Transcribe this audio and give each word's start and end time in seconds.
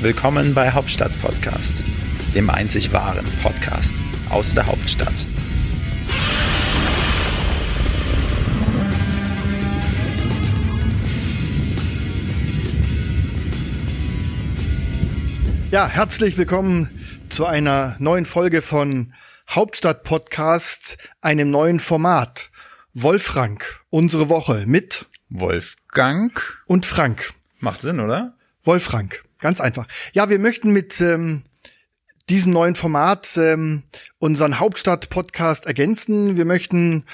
Willkommen 0.00 0.54
bei 0.54 0.70
Hauptstadt 0.70 1.10
Podcast, 1.20 1.82
dem 2.32 2.50
einzig 2.50 2.92
wahren 2.92 3.24
Podcast 3.42 3.96
aus 4.30 4.54
der 4.54 4.64
Hauptstadt. 4.66 5.26
Ja, 15.72 15.88
herzlich 15.88 16.38
willkommen 16.38 16.90
zu 17.28 17.44
einer 17.44 17.96
neuen 17.98 18.24
Folge 18.24 18.62
von 18.62 19.12
Hauptstadt 19.50 20.04
Podcast, 20.04 20.96
einem 21.22 21.50
neuen 21.50 21.80
Format. 21.80 22.50
Wolfrank, 22.94 23.80
unsere 23.90 24.28
Woche 24.28 24.62
mit 24.64 25.06
Wolfgang 25.28 26.40
und 26.66 26.86
Frank. 26.86 27.32
Macht 27.58 27.80
Sinn, 27.80 27.98
oder? 27.98 28.34
Wolfrank, 28.62 29.24
ganz 29.38 29.60
einfach. 29.60 29.86
Ja, 30.12 30.30
wir 30.30 30.38
möchten 30.38 30.72
mit 30.72 31.00
ähm, 31.00 31.42
diesem 32.28 32.52
neuen 32.52 32.74
Format 32.74 33.36
ähm, 33.36 33.84
unseren 34.18 34.58
Hauptstadt-Podcast 34.58 35.66
ergänzen. 35.66 36.36
Wir 36.36 36.44
möchten 36.44 37.04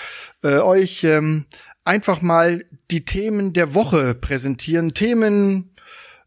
äh, 0.42 0.58
euch 0.58 1.04
ähm, 1.04 1.46
einfach 1.84 2.22
mal 2.22 2.64
die 2.90 3.04
Themen 3.04 3.52
der 3.52 3.74
Woche 3.74 4.14
präsentieren. 4.14 4.94
Themen, 4.94 5.73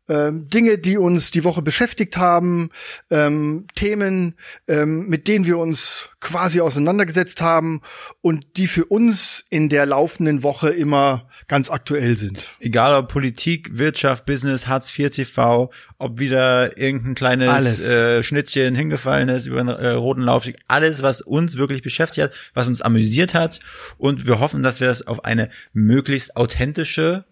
ähm, 0.09 0.49
Dinge, 0.49 0.77
die 0.77 0.97
uns 0.97 1.31
die 1.31 1.43
Woche 1.43 1.61
beschäftigt 1.61 2.17
haben, 2.17 2.70
ähm, 3.09 3.67
Themen, 3.75 4.35
ähm, 4.67 5.07
mit 5.07 5.27
denen 5.27 5.45
wir 5.45 5.57
uns 5.57 6.09
quasi 6.20 6.61
auseinandergesetzt 6.61 7.41
haben 7.41 7.81
und 8.21 8.57
die 8.57 8.67
für 8.67 8.85
uns 8.85 9.43
in 9.49 9.70
der 9.70 9.85
laufenden 9.85 10.43
Woche 10.43 10.70
immer 10.70 11.27
ganz 11.48 11.70
aktuell 11.70 12.17
sind. 12.17 12.49
Egal 12.59 12.95
ob 12.95 13.09
Politik, 13.09 13.77
Wirtschaft, 13.77 14.25
Business, 14.25 14.67
Hartz 14.67 14.98
IV 14.98 15.09
TV, 15.09 15.71
ob 15.98 16.20
wieder 16.20 16.77
irgendein 16.77 17.15
kleines 17.15 17.49
Alles. 17.49 17.89
äh, 17.89 18.23
Schnittchen 18.23 18.76
hingefallen 18.76 19.29
ist 19.29 19.45
über 19.45 19.60
einen 19.60 19.70
äh, 19.70 19.91
roten 19.91 20.21
Laufsteg, 20.21 20.57
alles, 20.67 21.01
was 21.01 21.21
uns 21.21 21.57
wirklich 21.57 21.82
beschäftigt 21.82 22.23
hat, 22.26 22.34
was 22.54 22.67
uns 22.67 22.82
amüsiert 22.82 23.34
hat 23.34 23.60
und 23.98 24.26
wir 24.26 24.39
hoffen, 24.39 24.63
dass 24.63 24.79
wir 24.79 24.87
das 24.87 25.05
auf 25.05 25.26
eine 25.26 25.49
möglichst 25.73 26.35
authentische 26.35 27.26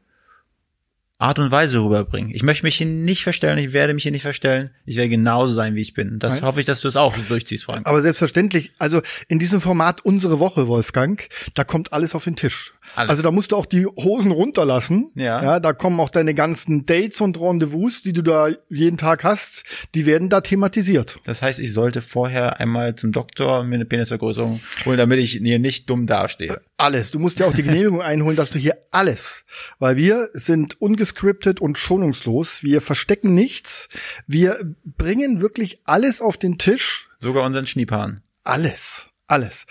Art 1.17 1.39
und 1.39 1.49
Weise 1.49 1.79
rüberbringen. 1.79 2.31
Ich 2.33 2.43
möchte 2.43 2.63
mich 2.65 2.75
hier 2.75 2.87
nicht 2.87 3.23
verstellen, 3.23 3.57
ich 3.57 3.71
werde 3.71 3.93
mich 3.93 4.03
hier 4.03 4.11
nicht 4.11 4.21
verstellen. 4.21 4.71
Ich 4.85 4.97
werde 4.97 5.09
genauso 5.09 5.53
sein, 5.53 5.75
wie 5.75 5.81
ich 5.81 5.93
bin. 5.93 6.19
Das 6.19 6.35
Nein. 6.35 6.43
hoffe 6.43 6.59
ich, 6.59 6.65
dass 6.65 6.81
du 6.81 6.87
es 6.87 6.97
auch 6.97 7.15
durchziehst, 7.29 7.63
Frank. 7.65 7.87
Aber 7.87 8.01
selbstverständlich, 8.01 8.73
also 8.79 9.01
in 9.27 9.39
diesem 9.39 9.61
Format 9.61 10.03
unsere 10.03 10.39
Woche, 10.39 10.67
Wolfgang, 10.67 11.27
da 11.53 11.63
kommt 11.63 11.93
alles 11.93 12.15
auf 12.15 12.25
den 12.25 12.35
Tisch. 12.35 12.73
Alles. 12.95 13.09
Also 13.09 13.23
da 13.23 13.31
musst 13.31 13.51
du 13.51 13.55
auch 13.55 13.65
die 13.65 13.85
Hosen 13.85 14.31
runterlassen. 14.31 15.11
Ja. 15.15 15.43
ja. 15.43 15.59
Da 15.59 15.73
kommen 15.73 15.99
auch 15.99 16.09
deine 16.09 16.33
ganzen 16.33 16.85
Dates 16.85 17.21
und 17.21 17.39
Rendezvous, 17.39 18.01
die 18.01 18.13
du 18.13 18.21
da 18.21 18.49
jeden 18.69 18.97
Tag 18.97 19.23
hast, 19.23 19.63
die 19.93 20.05
werden 20.05 20.29
da 20.29 20.41
thematisiert. 20.41 21.17
Das 21.25 21.41
heißt, 21.41 21.59
ich 21.59 21.73
sollte 21.73 22.01
vorher 22.01 22.59
einmal 22.59 22.95
zum 22.95 23.11
Doktor 23.11 23.63
mir 23.63 23.75
eine 23.75 23.85
Penisvergrößerung 23.85 24.61
holen, 24.85 24.97
damit 24.97 25.19
ich 25.19 25.31
hier 25.31 25.59
nicht 25.59 25.89
dumm 25.89 26.07
dastehe. 26.07 26.61
Alles. 26.77 27.11
Du 27.11 27.19
musst 27.19 27.39
ja 27.39 27.47
auch 27.47 27.53
die 27.53 27.63
Genehmigung 27.63 28.01
einholen, 28.01 28.35
dass 28.35 28.49
du 28.49 28.59
hier 28.59 28.77
alles, 28.91 29.45
weil 29.79 29.97
wir 29.97 30.29
sind 30.33 30.81
ungescriptet 30.81 31.61
und 31.61 31.77
schonungslos. 31.77 32.63
Wir 32.63 32.81
verstecken 32.81 33.33
nichts. 33.33 33.89
Wir 34.27 34.75
bringen 34.83 35.41
wirklich 35.41 35.79
alles 35.85 36.21
auf 36.21 36.37
den 36.37 36.57
Tisch. 36.57 37.07
Sogar 37.19 37.45
unseren 37.45 37.67
Schniepahn. 37.67 38.21
Alles. 38.43 39.07
Alles. 39.27 39.65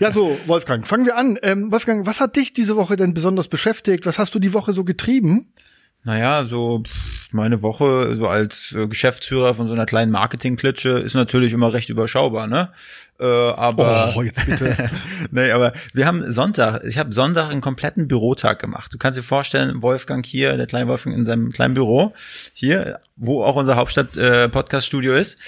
Ja, 0.00 0.10
so, 0.12 0.38
Wolfgang, 0.46 0.86
fangen 0.86 1.04
wir 1.04 1.16
an. 1.16 1.38
Ähm, 1.42 1.70
Wolfgang, 1.70 2.06
was 2.06 2.20
hat 2.20 2.36
dich 2.36 2.52
diese 2.54 2.76
Woche 2.76 2.96
denn 2.96 3.12
besonders 3.12 3.48
beschäftigt? 3.48 4.06
Was 4.06 4.18
hast 4.18 4.34
du 4.34 4.38
die 4.38 4.54
Woche 4.54 4.72
so 4.72 4.82
getrieben? 4.84 5.52
Naja, 6.06 6.44
so 6.44 6.82
meine 7.30 7.62
Woche 7.62 8.16
so 8.18 8.28
als 8.28 8.74
äh, 8.76 8.86
Geschäftsführer 8.86 9.54
von 9.54 9.68
so 9.68 9.72
einer 9.72 9.86
kleinen 9.86 10.12
Marketing-Klitsche 10.12 10.90
ist 10.90 11.14
natürlich 11.14 11.54
immer 11.54 11.72
recht 11.72 11.88
überschaubar, 11.88 12.46
ne? 12.46 12.70
Äh, 13.18 13.24
aber 13.24 14.12
Oh, 14.14 14.22
jetzt 14.22 14.44
bitte. 14.44 14.90
nee, 15.30 15.50
aber 15.50 15.72
wir 15.94 16.06
haben 16.06 16.30
Sonntag, 16.30 16.84
ich 16.84 16.98
habe 16.98 17.10
Sonntag 17.12 17.50
einen 17.50 17.62
kompletten 17.62 18.06
Bürotag 18.06 18.58
gemacht. 18.58 18.92
Du 18.92 18.98
kannst 18.98 19.18
dir 19.18 19.22
vorstellen, 19.22 19.80
Wolfgang 19.80 20.26
hier, 20.26 20.56
der 20.58 20.66
kleine 20.66 20.88
Wolfgang 20.88 21.16
in 21.16 21.24
seinem 21.24 21.52
kleinen 21.52 21.72
Büro, 21.72 22.12
hier, 22.52 23.00
wo 23.16 23.42
auch 23.42 23.56
unser 23.56 23.76
Hauptstadt-Podcast-Studio 23.76 25.14
ist. 25.14 25.38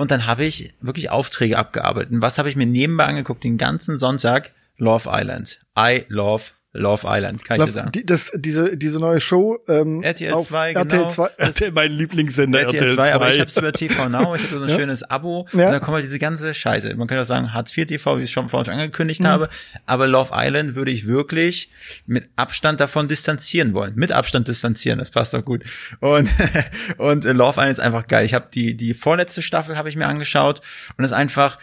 Und 0.00 0.10
dann 0.10 0.24
habe 0.24 0.44
ich 0.44 0.72
wirklich 0.80 1.10
Aufträge 1.10 1.58
abgearbeitet. 1.58 2.10
Und 2.10 2.22
was 2.22 2.38
habe 2.38 2.48
ich 2.48 2.56
mir 2.56 2.64
nebenbei 2.64 3.04
angeguckt? 3.04 3.44
Den 3.44 3.58
ganzen 3.58 3.98
Sonntag 3.98 4.52
Love 4.78 5.10
Island. 5.12 5.60
I 5.78 6.06
love 6.08 6.52
Love 6.72 7.04
Island, 7.08 7.44
kann 7.44 7.58
ich 7.60 7.66
dir 7.66 7.72
sagen. 7.72 7.90
Die, 7.92 8.06
das, 8.06 8.30
diese, 8.36 8.76
diese 8.76 9.00
neue 9.00 9.20
Show 9.20 9.58
ähm, 9.66 10.04
RTL 10.04 10.32
auf 10.34 10.46
2, 10.48 10.72
RTL 10.72 10.98
genau. 10.98 11.08
2, 11.08 11.28
RTL, 11.38 11.72
mein 11.72 11.90
Lieblingssender, 11.90 12.60
RTL 12.60 12.94
2, 12.94 13.12
aber 13.12 13.30
ich 13.34 13.40
habe 13.40 13.50
es 13.50 13.56
über 13.56 13.72
TV 13.72 14.08
Now, 14.08 14.36
ich 14.36 14.42
habe 14.44 14.58
so 14.58 14.62
ein 14.64 14.68
Ja. 14.70 14.76
schönes 14.76 15.02
Abo 15.02 15.48
Ja. 15.52 15.66
und 15.66 15.72
da 15.72 15.78
kommt 15.80 15.94
halt 15.96 16.04
diese 16.04 16.20
ganze 16.20 16.54
Scheiße. 16.54 16.94
Man 16.94 17.08
könnte 17.08 17.22
auch 17.22 17.26
sagen 17.26 17.52
Hartz 17.52 17.76
IV 17.76 17.86
TV, 17.86 18.16
wie 18.18 18.20
ich 18.20 18.24
es 18.26 18.30
schon 18.30 18.48
vorhin 18.48 18.66
schon 18.66 18.74
Mhm. 18.74 18.80
angekündigt 18.82 19.24
habe, 19.24 19.48
aber 19.86 20.06
Love 20.06 20.30
Island 20.32 20.76
würde 20.76 20.92
ich 20.92 21.08
wirklich 21.08 21.72
mit 22.06 22.28
Abstand 22.36 22.78
davon 22.78 23.08
distanzieren 23.08 23.74
wollen. 23.74 23.94
Mit 23.96 24.12
Abstand 24.12 24.46
distanzieren, 24.46 25.00
das 25.00 25.10
passt 25.10 25.34
doch 25.34 25.44
gut. 25.44 25.64
Und 25.98 26.28
und 26.98 27.24
Love 27.24 27.52
Island 27.58 27.72
ist 27.72 27.80
einfach 27.80 28.06
geil. 28.06 28.24
Ich 28.24 28.34
habe 28.34 28.46
die 28.54 28.76
die 28.76 28.94
vorletzte 28.94 29.42
Staffel 29.42 29.76
habe 29.76 29.88
ich 29.88 29.96
mir 29.96 30.06
angeschaut 30.06 30.60
und 30.96 31.04
es 31.04 31.10
ist 31.10 31.16
einfach 31.16 31.58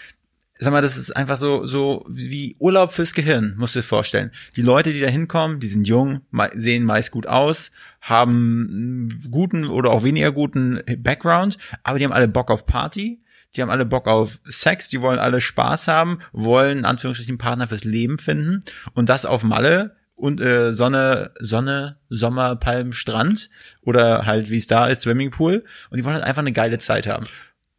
Sag 0.60 0.72
mal, 0.72 0.82
das 0.82 0.98
ist 0.98 1.16
einfach 1.16 1.38
so, 1.38 1.66
so 1.66 2.06
wie 2.10 2.56
Urlaub 2.60 2.92
fürs 2.92 3.14
Gehirn, 3.14 3.56
musst 3.58 3.76
du 3.76 3.80
dir 3.80 3.84
vorstellen. 3.84 4.32
Die 4.56 4.62
Leute, 4.62 4.92
die 4.92 5.00
da 5.00 5.08
hinkommen, 5.08 5.60
die 5.60 5.68
sind 5.68 5.88
jung, 5.88 6.22
sehen 6.54 6.84
meist 6.84 7.12
gut 7.12 7.28
aus, 7.28 7.72
haben 8.02 9.22
guten 9.30 9.66
oder 9.66 9.92
auch 9.92 10.04
weniger 10.04 10.32
guten 10.32 10.82
Background, 10.98 11.58
aber 11.84 12.00
die 12.00 12.06
haben 12.06 12.14
alle 12.14 12.28
Bock 12.28 12.50
auf 12.50 12.66
Party, 12.66 13.22
die 13.56 13.62
haben 13.62 13.70
alle 13.70 13.86
Bock 13.86 14.08
auf 14.08 14.40
Sex, 14.46 14.90
die 14.90 15.02
wollen 15.02 15.20
alle 15.20 15.42
Spaß 15.42 15.88
haben, 15.88 16.20
wollen 16.32 16.80
in 16.80 16.86
Anführungsstrichen 16.86 17.38
Partner 17.38 17.68
fürs 17.68 17.84
Leben 17.84 18.18
finden 18.18 18.62
und 18.94 19.10
das 19.10 19.26
auf 19.26 19.44
Malle 19.44 19.96
und 20.16 20.42
äh, 20.42 20.74
Sonne, 20.74 21.32
Sonne, 21.40 21.98
Sommer, 22.10 22.56
Palm, 22.56 22.92
Strand 22.92 23.50
oder 23.82 24.26
halt 24.26 24.50
wie 24.50 24.58
es 24.58 24.68
da 24.68 24.88
ist, 24.88 25.04
Swimmingpool 25.04 25.64
und 25.90 25.98
die 25.98 26.04
wollen 26.04 26.16
halt 26.16 26.26
einfach 26.26 26.42
eine 26.42 26.54
geile 26.54 26.80
Zeit 26.80 27.08
haben. 27.08 27.28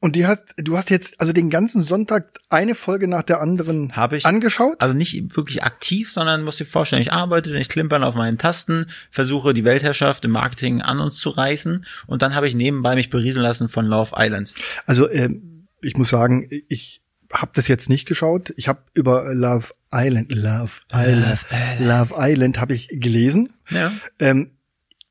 Und 0.00 0.14
die 0.14 0.26
hat, 0.26 0.54
du 0.56 0.76
hast 0.76 0.90
jetzt 0.90 1.20
also 1.20 1.32
den 1.32 1.50
ganzen 1.50 1.82
Sonntag 1.82 2.38
eine 2.50 2.76
Folge 2.76 3.08
nach 3.08 3.24
der 3.24 3.40
anderen 3.40 3.96
Habe 3.96 4.16
ich 4.16 4.26
angeschaut? 4.26 4.76
Also 4.80 4.94
nicht 4.94 5.36
wirklich 5.36 5.64
aktiv, 5.64 6.10
sondern 6.10 6.44
musst 6.44 6.60
dir 6.60 6.66
vorstellen, 6.66 7.02
ich 7.02 7.12
arbeite, 7.12 7.56
ich 7.56 7.68
klimpern 7.68 8.04
auf 8.04 8.14
meinen 8.14 8.38
Tasten, 8.38 8.86
versuche 9.10 9.54
die 9.54 9.64
Weltherrschaft 9.64 10.24
im 10.24 10.30
Marketing 10.30 10.82
an 10.82 11.00
uns 11.00 11.16
zu 11.18 11.30
reißen 11.30 11.84
und 12.06 12.22
dann 12.22 12.36
habe 12.36 12.46
ich 12.46 12.54
nebenbei 12.54 12.94
mich 12.94 13.10
berieseln 13.10 13.42
lassen 13.42 13.68
von 13.68 13.86
Love 13.86 14.14
Island. 14.16 14.54
Also 14.86 15.10
ähm, 15.10 15.66
ich 15.82 15.96
muss 15.96 16.10
sagen, 16.10 16.48
ich 16.68 17.02
habe 17.32 17.50
das 17.54 17.68
jetzt 17.68 17.88
nicht 17.88 18.06
geschaut. 18.06 18.52
Ich 18.56 18.68
habe 18.68 18.82
über 18.94 19.34
Love 19.34 19.74
Island, 19.92 20.32
Love 20.32 20.80
Island, 20.92 21.44
Love 21.80 22.14
Island 22.16 22.60
habe 22.60 22.72
ich 22.72 22.88
gelesen. 22.92 23.52
Ja. 23.70 23.92
Ähm, 24.20 24.57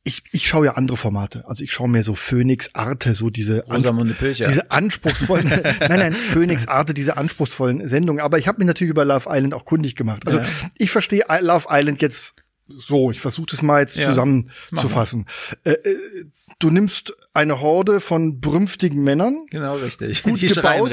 ich, 0.07 0.23
ich 0.31 0.47
schaue 0.47 0.65
ja 0.67 0.71
andere 0.75 0.95
Formate. 0.97 1.43
Also 1.47 1.63
ich 1.63 1.71
schaue 1.71 1.89
mir 1.89 2.01
so 2.01 2.15
Phoenix 2.15 2.73
Arte, 2.73 3.13
so 3.13 3.29
diese 3.29 3.65
Pilcher. 4.17 4.47
diese 4.47 4.71
anspruchsvollen, 4.71 5.47
nein, 5.81 5.99
nein, 5.99 6.13
Phoenix 6.13 6.67
Arte, 6.67 6.93
diese 6.93 7.17
anspruchsvollen 7.17 7.87
Sendungen. 7.87 8.21
Aber 8.23 8.37
ich 8.39 8.47
habe 8.47 8.59
mich 8.59 8.67
natürlich 8.67 8.91
über 8.91 9.03
Love 9.05 9.25
Island 9.29 9.53
auch 9.53 9.65
kundig 9.65 9.95
gemacht. 9.95 10.23
Also 10.25 10.39
Ja. 10.39 10.45
ich 10.77 10.91
verstehe 10.91 11.23
Love 11.41 11.67
Island 11.69 12.01
jetzt 12.01 12.35
so. 12.67 13.11
Ich 13.11 13.19
versuche 13.19 13.47
das 13.51 13.61
mal 13.61 13.81
jetzt 13.81 13.97
Ja. 13.97 14.07
zusammenzufassen. 14.07 15.25
Äh, 15.63 15.71
äh, 15.71 15.97
du 16.59 16.69
nimmst 16.69 17.13
eine 17.33 17.59
Horde 17.59 17.99
von 18.01 18.39
brünftigen 18.39 19.03
Männern, 19.03 19.37
Genau 19.51 19.75
richtig. 19.75 20.23
gut 20.23 20.41
die 20.41 20.47
gebaut, 20.47 20.91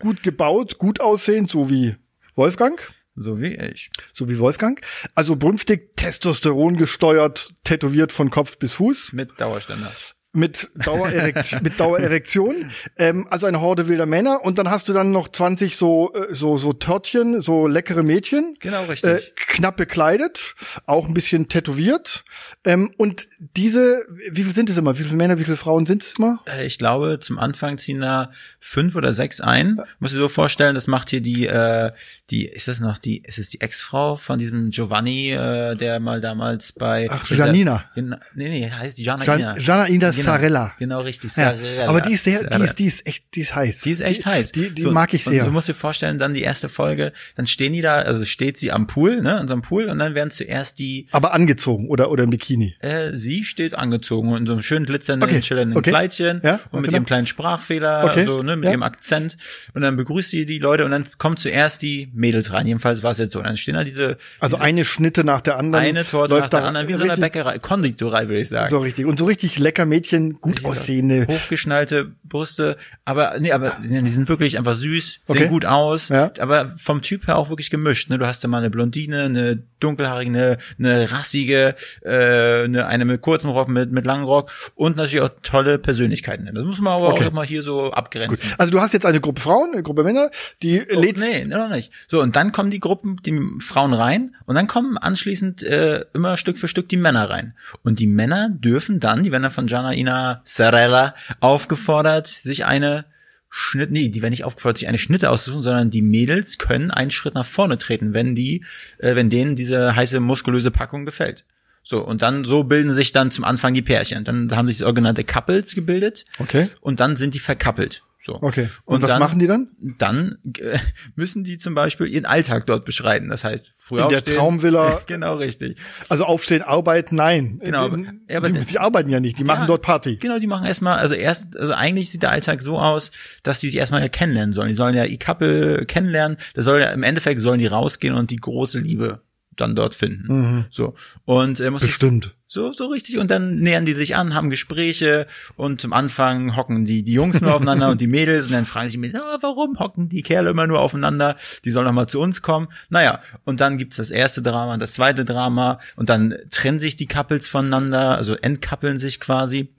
gut 0.00 0.22
gebaut, 0.22 0.78
gut 0.78 1.00
aussehend, 1.00 1.50
so 1.50 1.70
wie 1.70 1.96
Wolfgang. 2.34 2.80
So 3.22 3.38
wie 3.38 3.54
ich. 3.54 3.90
So 4.14 4.30
wie 4.30 4.38
Wolfgang. 4.38 4.80
Also 5.14 5.36
brünftig, 5.36 5.94
Testosteron 5.94 6.78
gesteuert, 6.78 7.52
tätowiert 7.64 8.12
von 8.12 8.30
Kopf 8.30 8.58
bis 8.58 8.72
Fuß. 8.72 9.12
Mit 9.12 9.38
Dauerständer. 9.38 9.92
Mit 10.32 10.70
Dauererektion, 10.76 11.60
mit 11.64 11.78
Dauererektion. 11.80 12.70
Ähm, 12.96 13.26
also 13.30 13.46
eine 13.46 13.60
Horde 13.60 13.88
wilder 13.88 14.06
Männer 14.06 14.44
und 14.44 14.58
dann 14.58 14.70
hast 14.70 14.88
du 14.88 14.92
dann 14.92 15.10
noch 15.10 15.28
20 15.28 15.76
so 15.76 16.12
äh, 16.14 16.34
so 16.34 16.56
so 16.56 16.72
Törtchen, 16.72 17.42
so 17.42 17.66
leckere 17.66 18.02
Mädchen. 18.02 18.56
Genau, 18.60 18.84
richtig. 18.84 19.10
Äh, 19.10 19.20
knapp 19.34 19.76
bekleidet, 19.76 20.54
auch 20.86 21.08
ein 21.08 21.14
bisschen 21.14 21.48
tätowiert. 21.48 22.24
Ähm, 22.64 22.92
und 22.96 23.26
diese, 23.56 24.04
wie 24.30 24.44
viel 24.44 24.54
sind 24.54 24.70
es 24.70 24.76
immer? 24.76 24.98
Wie 24.98 25.02
viele 25.04 25.16
Männer, 25.16 25.38
wie 25.38 25.44
viele 25.44 25.56
Frauen 25.56 25.86
sind 25.86 26.02
es 26.04 26.12
immer? 26.18 26.40
Äh, 26.46 26.66
Ich 26.66 26.78
glaube, 26.78 27.18
zum 27.20 27.38
Anfang 27.38 27.78
ziehen 27.78 28.00
da 28.00 28.30
fünf 28.60 28.94
oder 28.96 29.12
sechs 29.12 29.40
ein. 29.40 29.80
Muss 29.98 30.12
dir 30.12 30.18
so 30.18 30.28
vorstellen, 30.28 30.74
das 30.74 30.86
macht 30.86 31.10
hier 31.10 31.20
die, 31.22 31.46
äh, 31.46 31.90
die, 32.30 32.46
ist 32.46 32.68
das 32.68 32.78
noch 32.80 32.98
die, 32.98 33.22
ist 33.26 33.38
es 33.38 33.50
die 33.50 33.60
Ex-Frau 33.60 34.16
von 34.16 34.38
diesem 34.38 34.70
Giovanni, 34.70 35.32
äh, 35.32 35.74
der 35.74 35.98
mal 36.00 36.20
damals 36.20 36.72
bei 36.72 37.08
Ach, 37.10 37.28
Janina. 37.30 37.84
Der, 37.96 38.02
nee, 38.04 38.18
nee, 38.34 38.70
heißt 38.70 38.98
die 38.98 39.02
Janaina. 39.04 39.56
Jan- 39.56 39.60
Janaina 39.60 40.12
Zarella. 40.24 40.74
Genau, 40.78 41.00
richtig. 41.00 41.36
Ja, 41.36 41.50
Zarella. 41.52 41.86
aber 41.88 42.00
die 42.00 42.12
ist 42.12 42.24
sehr, 42.24 42.44
die 42.44 42.62
ist, 42.62 42.78
die 42.78 42.86
ist 42.86 43.06
echt, 43.06 43.24
die 43.34 43.40
ist 43.40 43.54
heiß. 43.54 43.80
Die 43.82 43.90
ist 43.92 44.00
echt 44.00 44.26
heiß. 44.26 44.52
Die, 44.52 44.70
die 44.70 44.82
So, 44.82 44.90
mag 44.90 45.12
ich 45.14 45.24
sehr. 45.24 45.44
Du 45.44 45.50
musst 45.50 45.68
dir 45.68 45.74
vorstellen, 45.74 46.18
dann 46.18 46.34
die 46.34 46.42
erste 46.42 46.68
Folge, 46.68 47.12
dann 47.36 47.46
stehen 47.46 47.72
die 47.72 47.82
da, 47.82 47.96
also 47.96 48.24
steht 48.24 48.56
sie 48.58 48.72
am 48.72 48.86
Pool, 48.86 49.20
ne, 49.22 49.36
an 49.38 49.48
so 49.48 49.54
einem 49.54 49.62
Pool, 49.62 49.86
und 49.86 49.98
dann 49.98 50.14
werden 50.14 50.30
zuerst 50.30 50.78
die, 50.78 51.06
aber 51.12 51.32
angezogen 51.32 51.88
oder 51.88 52.10
oder 52.10 52.24
im 52.24 52.30
Bikini. 52.30 52.74
äh, 52.80 53.12
sie 53.12 53.44
steht 53.44 53.74
angezogen 53.74 54.36
in 54.36 54.46
so 54.46 54.52
einem 54.52 54.62
schön 54.62 54.84
glitzernden, 54.86 55.28
Okay, 55.28 55.42
schillernden 55.42 55.76
okay. 55.76 55.90
Kleidchen 55.90 56.40
Ja, 56.44 56.60
und 56.70 56.80
mit 56.82 56.90
genau. 56.90 56.98
ihrem 56.98 57.06
kleinen 57.06 57.26
Sprachfehler, 57.26 58.04
Okay, 58.04 58.24
so, 58.24 58.42
ne, 58.42 58.56
mit 58.56 58.64
ja. 58.66 58.70
ihrem 58.72 58.82
Akzent. 58.82 59.36
Und 59.74 59.82
dann 59.82 59.96
begrüßt 59.96 60.30
sie 60.30 60.46
die 60.46 60.58
Leute 60.58 60.84
und 60.84 60.90
dann 60.90 61.04
kommen 61.18 61.36
zuerst 61.36 61.82
die 61.82 62.10
Mädels 62.14 62.52
rein. 62.52 62.66
Jedenfalls 62.66 63.02
war 63.02 63.12
es 63.12 63.18
jetzt 63.18 63.32
so. 63.32 63.38
Und 63.40 63.46
dann 63.46 63.56
stehen 63.56 63.74
da 63.74 63.84
diese, 63.84 64.16
Also 64.38 64.58
eine 64.58 64.84
Schnitte 64.84 65.24
nach 65.24 65.40
der 65.40 65.56
anderen. 65.58 65.84
eine 65.84 66.04
Torte 66.06 66.34
nach 66.34 66.46
der 66.48 66.60
da 66.60 66.66
anderen, 66.68 66.88
wie 66.88 66.92
so 66.92 66.98
richtig- 66.98 67.20
Bäckerei, 67.20 67.58
Konditorei, 67.58 68.28
würde 68.28 68.40
ich 68.40 68.48
sagen. 68.48 68.70
So 68.70 68.78
richtig. 68.78 69.06
Und 69.06 69.18
so 69.18 69.24
richtig 69.24 69.58
lecker 69.58 69.86
Mädchen, 69.86 70.09
gut 70.40 70.64
aussehende. 70.64 71.26
hochgeschnallte 71.28 72.12
Brüste, 72.24 72.76
aber 73.04 73.38
nee, 73.40 73.52
aber 73.52 73.72
nee, 73.82 74.02
die 74.02 74.08
sind 74.10 74.28
wirklich 74.28 74.56
einfach 74.58 74.74
süß, 74.76 75.20
sehen 75.24 75.36
Okay. 75.36 75.48
gut 75.48 75.64
aus, 75.64 76.08
Ja. 76.10 76.30
aber 76.38 76.68
vom 76.76 77.02
Typ 77.02 77.26
her 77.26 77.36
auch 77.36 77.48
wirklich 77.48 77.70
gemischt. 77.70 78.08
Ne? 78.10 78.18
Du 78.18 78.26
hast 78.26 78.42
ja 78.42 78.48
mal 78.48 78.58
eine 78.58 78.70
Blondine, 78.70 79.24
eine 79.24 79.62
dunkelhaarige, 79.80 80.30
eine, 80.30 80.58
eine 80.78 81.10
rassige, 81.10 81.74
äh, 82.02 82.64
eine, 82.64 82.86
eine 82.86 83.04
mit 83.04 83.20
kurzem 83.22 83.50
Rock, 83.50 83.68
mit 83.68 83.90
mit 83.92 84.04
langem 84.06 84.24
Rock 84.26 84.50
und 84.74 84.96
natürlich 84.96 85.22
auch 85.22 85.30
tolle 85.42 85.78
Persönlichkeiten. 85.78 86.48
Das 86.54 86.64
muss 86.64 86.80
man 86.80 86.92
aber 86.92 87.08
Okay. 87.14 87.26
auch 87.26 87.32
mal 87.32 87.46
hier 87.46 87.62
so 87.62 87.90
abgrenzen. 87.92 88.50
Also 88.58 88.70
du 88.70 88.80
hast 88.80 88.92
jetzt 88.92 89.06
eine 89.06 89.20
Gruppe 89.20 89.40
Frauen, 89.40 89.70
eine 89.72 89.82
Gruppe 89.82 90.04
Männer, 90.04 90.30
die 90.62 90.82
Oh, 90.94 91.00
lädst 91.00 91.24
nee, 91.24 91.44
noch 91.44 91.68
nicht. 91.70 91.92
So, 92.06 92.20
und 92.22 92.36
dann 92.36 92.52
kommen 92.52 92.70
die 92.70 92.80
Gruppen, 92.80 93.16
die 93.24 93.40
Frauen 93.60 93.92
rein 93.92 94.34
und 94.46 94.54
dann 94.54 94.66
kommen 94.66 94.98
anschließend 94.98 95.62
äh, 95.62 96.04
immer 96.14 96.36
Stück 96.36 96.58
für 96.58 96.68
Stück 96.68 96.88
die 96.88 96.96
Männer 96.96 97.28
rein. 97.30 97.54
Und 97.82 97.98
die 97.98 98.06
Männer 98.06 98.48
dürfen 98.50 99.00
dann, 99.00 99.22
die 99.22 99.32
werden 99.32 99.42
dann 99.42 99.50
von 99.52 99.66
Janaina 100.00 100.42
Serella 100.44 101.14
aufgefordert, 101.40 102.26
sich 102.26 102.64
eine 102.64 103.04
Schnitt, 103.48 103.90
nee, 103.90 104.08
die 104.08 104.22
werden 104.22 104.30
nicht 104.30 104.44
aufgefordert, 104.44 104.78
sich 104.78 104.88
eine 104.88 104.98
Schnitte 104.98 105.30
auszusuchen, 105.30 105.62
sondern 105.62 105.90
die 105.90 106.02
Mädels 106.02 106.58
können 106.58 106.90
einen 106.90 107.10
Schritt 107.10 107.34
nach 107.34 107.46
vorne 107.46 107.78
treten, 107.78 108.14
wenn 108.14 108.34
die, 108.34 108.64
äh, 108.98 109.16
wenn 109.16 109.28
denen 109.28 109.56
diese 109.56 109.96
heiße 109.96 110.20
muskulöse 110.20 110.70
Packung 110.70 111.04
gefällt. 111.04 111.44
So, 111.82 112.04
und 112.04 112.22
dann 112.22 112.44
so 112.44 112.62
bilden 112.62 112.94
sich 112.94 113.10
dann 113.12 113.30
zum 113.30 113.42
Anfang 113.42 113.74
die 113.74 113.82
Pärchen. 113.82 114.22
Dann 114.22 114.54
haben 114.54 114.68
sich 114.68 114.78
sogenannte 114.78 115.24
Couples 115.24 115.74
gebildet. 115.74 116.26
Okay. 116.38 116.68
Und 116.80 117.00
dann 117.00 117.16
sind 117.16 117.34
die 117.34 117.38
verkappelt. 117.38 118.02
So. 118.22 118.34
Okay. 118.42 118.68
Und 118.84 119.02
was 119.02 119.18
machen 119.18 119.38
die 119.38 119.46
dann? 119.46 119.70
Dann 119.80 120.36
äh, 120.58 120.78
müssen 121.16 121.42
die 121.42 121.56
zum 121.56 121.74
Beispiel 121.74 122.06
ihren 122.06 122.26
Alltag 122.26 122.66
dort 122.66 122.84
beschreiten. 122.84 123.30
Das 123.30 123.44
heißt, 123.44 123.72
früh 123.78 124.00
In 124.00 124.08
der 124.08 124.18
aufstehen. 124.18 124.36
Traumvilla. 124.36 125.00
genau, 125.06 125.36
richtig. 125.36 125.78
Also 126.10 126.26
aufstehen, 126.26 126.60
arbeiten, 126.60 127.16
nein. 127.16 127.60
Genau, 127.64 127.88
Die, 127.88 127.94
aber- 127.94 128.12
ja, 128.28 128.40
die, 128.40 128.52
der- 128.52 128.64
die 128.64 128.78
arbeiten 128.78 129.08
ja 129.08 129.20
nicht, 129.20 129.38
die 129.38 129.44
machen 129.44 129.62
Ja, 129.62 129.66
dort 129.66 129.80
Party. 129.82 130.16
Genau, 130.16 130.38
die 130.38 130.46
machen 130.46 130.66
erstmal, 130.66 130.98
also 130.98 131.14
erst, 131.14 131.56
also 131.56 131.72
eigentlich 131.72 132.10
sieht 132.10 132.22
der 132.22 132.30
Alltag 132.30 132.60
so 132.60 132.78
aus, 132.78 133.10
dass 133.42 133.60
die 133.60 133.68
sich 133.68 133.76
erstmal 133.78 134.02
ja 134.02 134.08
kennenlernen 134.08 134.52
sollen. 134.52 134.68
Die 134.68 134.74
sollen 134.74 134.94
ja 134.94 135.04
ihr 135.04 135.18
Couple 135.18 135.86
kennenlernen. 135.86 136.36
Das 136.52 136.66
soll 136.66 136.80
ja, 136.80 136.90
im 136.90 137.02
Endeffekt 137.02 137.40
sollen 137.40 137.58
die 137.58 137.66
rausgehen 137.68 138.14
und 138.14 138.30
die 138.30 138.36
große 138.36 138.80
Liebe 138.80 139.22
dann 139.56 139.74
dort 139.74 139.94
finden. 139.94 140.66
So. 140.70 140.94
Und 141.24 141.60
äh, 141.60 141.70
muss 141.70 141.82
Mhm. 141.82 141.86
Bestimmt. 141.86 142.34
So, 142.52 142.72
so 142.72 142.86
richtig. 142.86 143.18
Und 143.18 143.30
dann 143.30 143.60
nähern 143.60 143.86
die 143.86 143.92
sich 143.92 144.16
an, 144.16 144.34
haben 144.34 144.50
Gespräche 144.50 145.28
und 145.54 145.80
zum 145.80 145.92
Anfang 145.92 146.56
hocken 146.56 146.84
die, 146.84 147.04
die 147.04 147.12
Jungs 147.12 147.40
nur 147.40 147.54
aufeinander 147.54 147.88
und 147.90 148.00
die 148.00 148.08
Mädels 148.08 148.46
und 148.46 148.52
dann 148.52 148.64
fragen 148.64 148.88
sich 148.88 148.98
mir, 148.98 149.14
ah, 149.14 149.38
warum 149.40 149.78
hocken 149.78 150.08
die 150.08 150.22
Kerle 150.22 150.50
immer 150.50 150.66
nur 150.66 150.80
aufeinander? 150.80 151.36
Die 151.64 151.70
sollen 151.70 151.86
doch 151.86 151.92
mal 151.92 152.08
zu 152.08 152.20
uns 152.20 152.42
kommen. 152.42 152.66
Naja, 152.88 153.20
und 153.44 153.60
dann 153.60 153.78
gibt's 153.78 153.98
das 153.98 154.10
erste 154.10 154.42
Drama, 154.42 154.78
das 154.78 154.94
zweite 154.94 155.24
Drama 155.24 155.78
und 155.94 156.08
dann 156.08 156.34
trennen 156.50 156.80
sich 156.80 156.96
die 156.96 157.06
Couples 157.06 157.46
voneinander, 157.46 158.16
also 158.16 158.34
entkappeln 158.34 158.98
sich 158.98 159.20
quasi. 159.20 159.72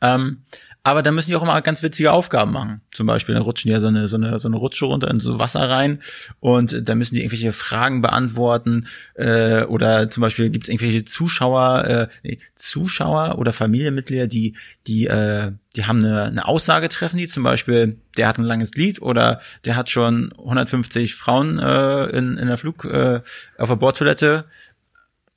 Ähm, 0.00 0.42
aber 0.84 1.02
dann 1.02 1.14
müssen 1.14 1.30
die 1.30 1.36
auch 1.36 1.42
immer 1.42 1.60
ganz 1.62 1.82
witzige 1.82 2.10
Aufgaben 2.10 2.50
machen. 2.52 2.80
Zum 2.92 3.06
Beispiel, 3.06 3.34
dann 3.34 3.44
rutschen 3.44 3.68
die 3.68 3.72
ja 3.72 3.80
so 3.80 3.86
eine, 3.86 4.08
so 4.08 4.16
eine, 4.16 4.38
so 4.40 4.48
eine 4.48 4.56
Rutsche 4.56 4.84
runter 4.86 5.08
in 5.10 5.20
so 5.20 5.38
Wasser 5.38 5.60
rein 5.68 6.00
und 6.40 6.88
dann 6.88 6.98
müssen 6.98 7.14
die 7.14 7.20
irgendwelche 7.20 7.52
Fragen 7.52 8.02
beantworten 8.02 8.86
äh, 9.14 9.62
oder 9.62 10.10
zum 10.10 10.22
Beispiel 10.22 10.50
gibt 10.50 10.64
es 10.64 10.68
irgendwelche 10.68 11.04
Zuschauer, 11.04 11.84
äh, 11.84 12.08
nee, 12.24 12.38
Zuschauer 12.56 13.38
oder 13.38 13.52
Familienmitglieder, 13.52 14.26
die, 14.26 14.56
die, 14.88 15.06
äh, 15.06 15.52
die 15.76 15.84
haben 15.86 16.04
eine, 16.04 16.24
eine 16.24 16.48
Aussage 16.48 16.88
treffen, 16.88 17.16
die 17.16 17.28
zum 17.28 17.44
Beispiel, 17.44 17.98
der 18.16 18.26
hat 18.26 18.38
ein 18.38 18.44
langes 18.44 18.72
Glied 18.72 19.00
oder 19.00 19.40
der 19.64 19.76
hat 19.76 19.88
schon 19.88 20.32
150 20.36 21.14
Frauen 21.14 21.58
äh, 21.60 22.06
in, 22.06 22.38
in 22.38 22.48
der 22.48 22.56
Flug, 22.58 22.84
äh, 22.86 23.20
auf 23.56 23.68
der 23.68 23.76
Bordtoilette 23.76 24.46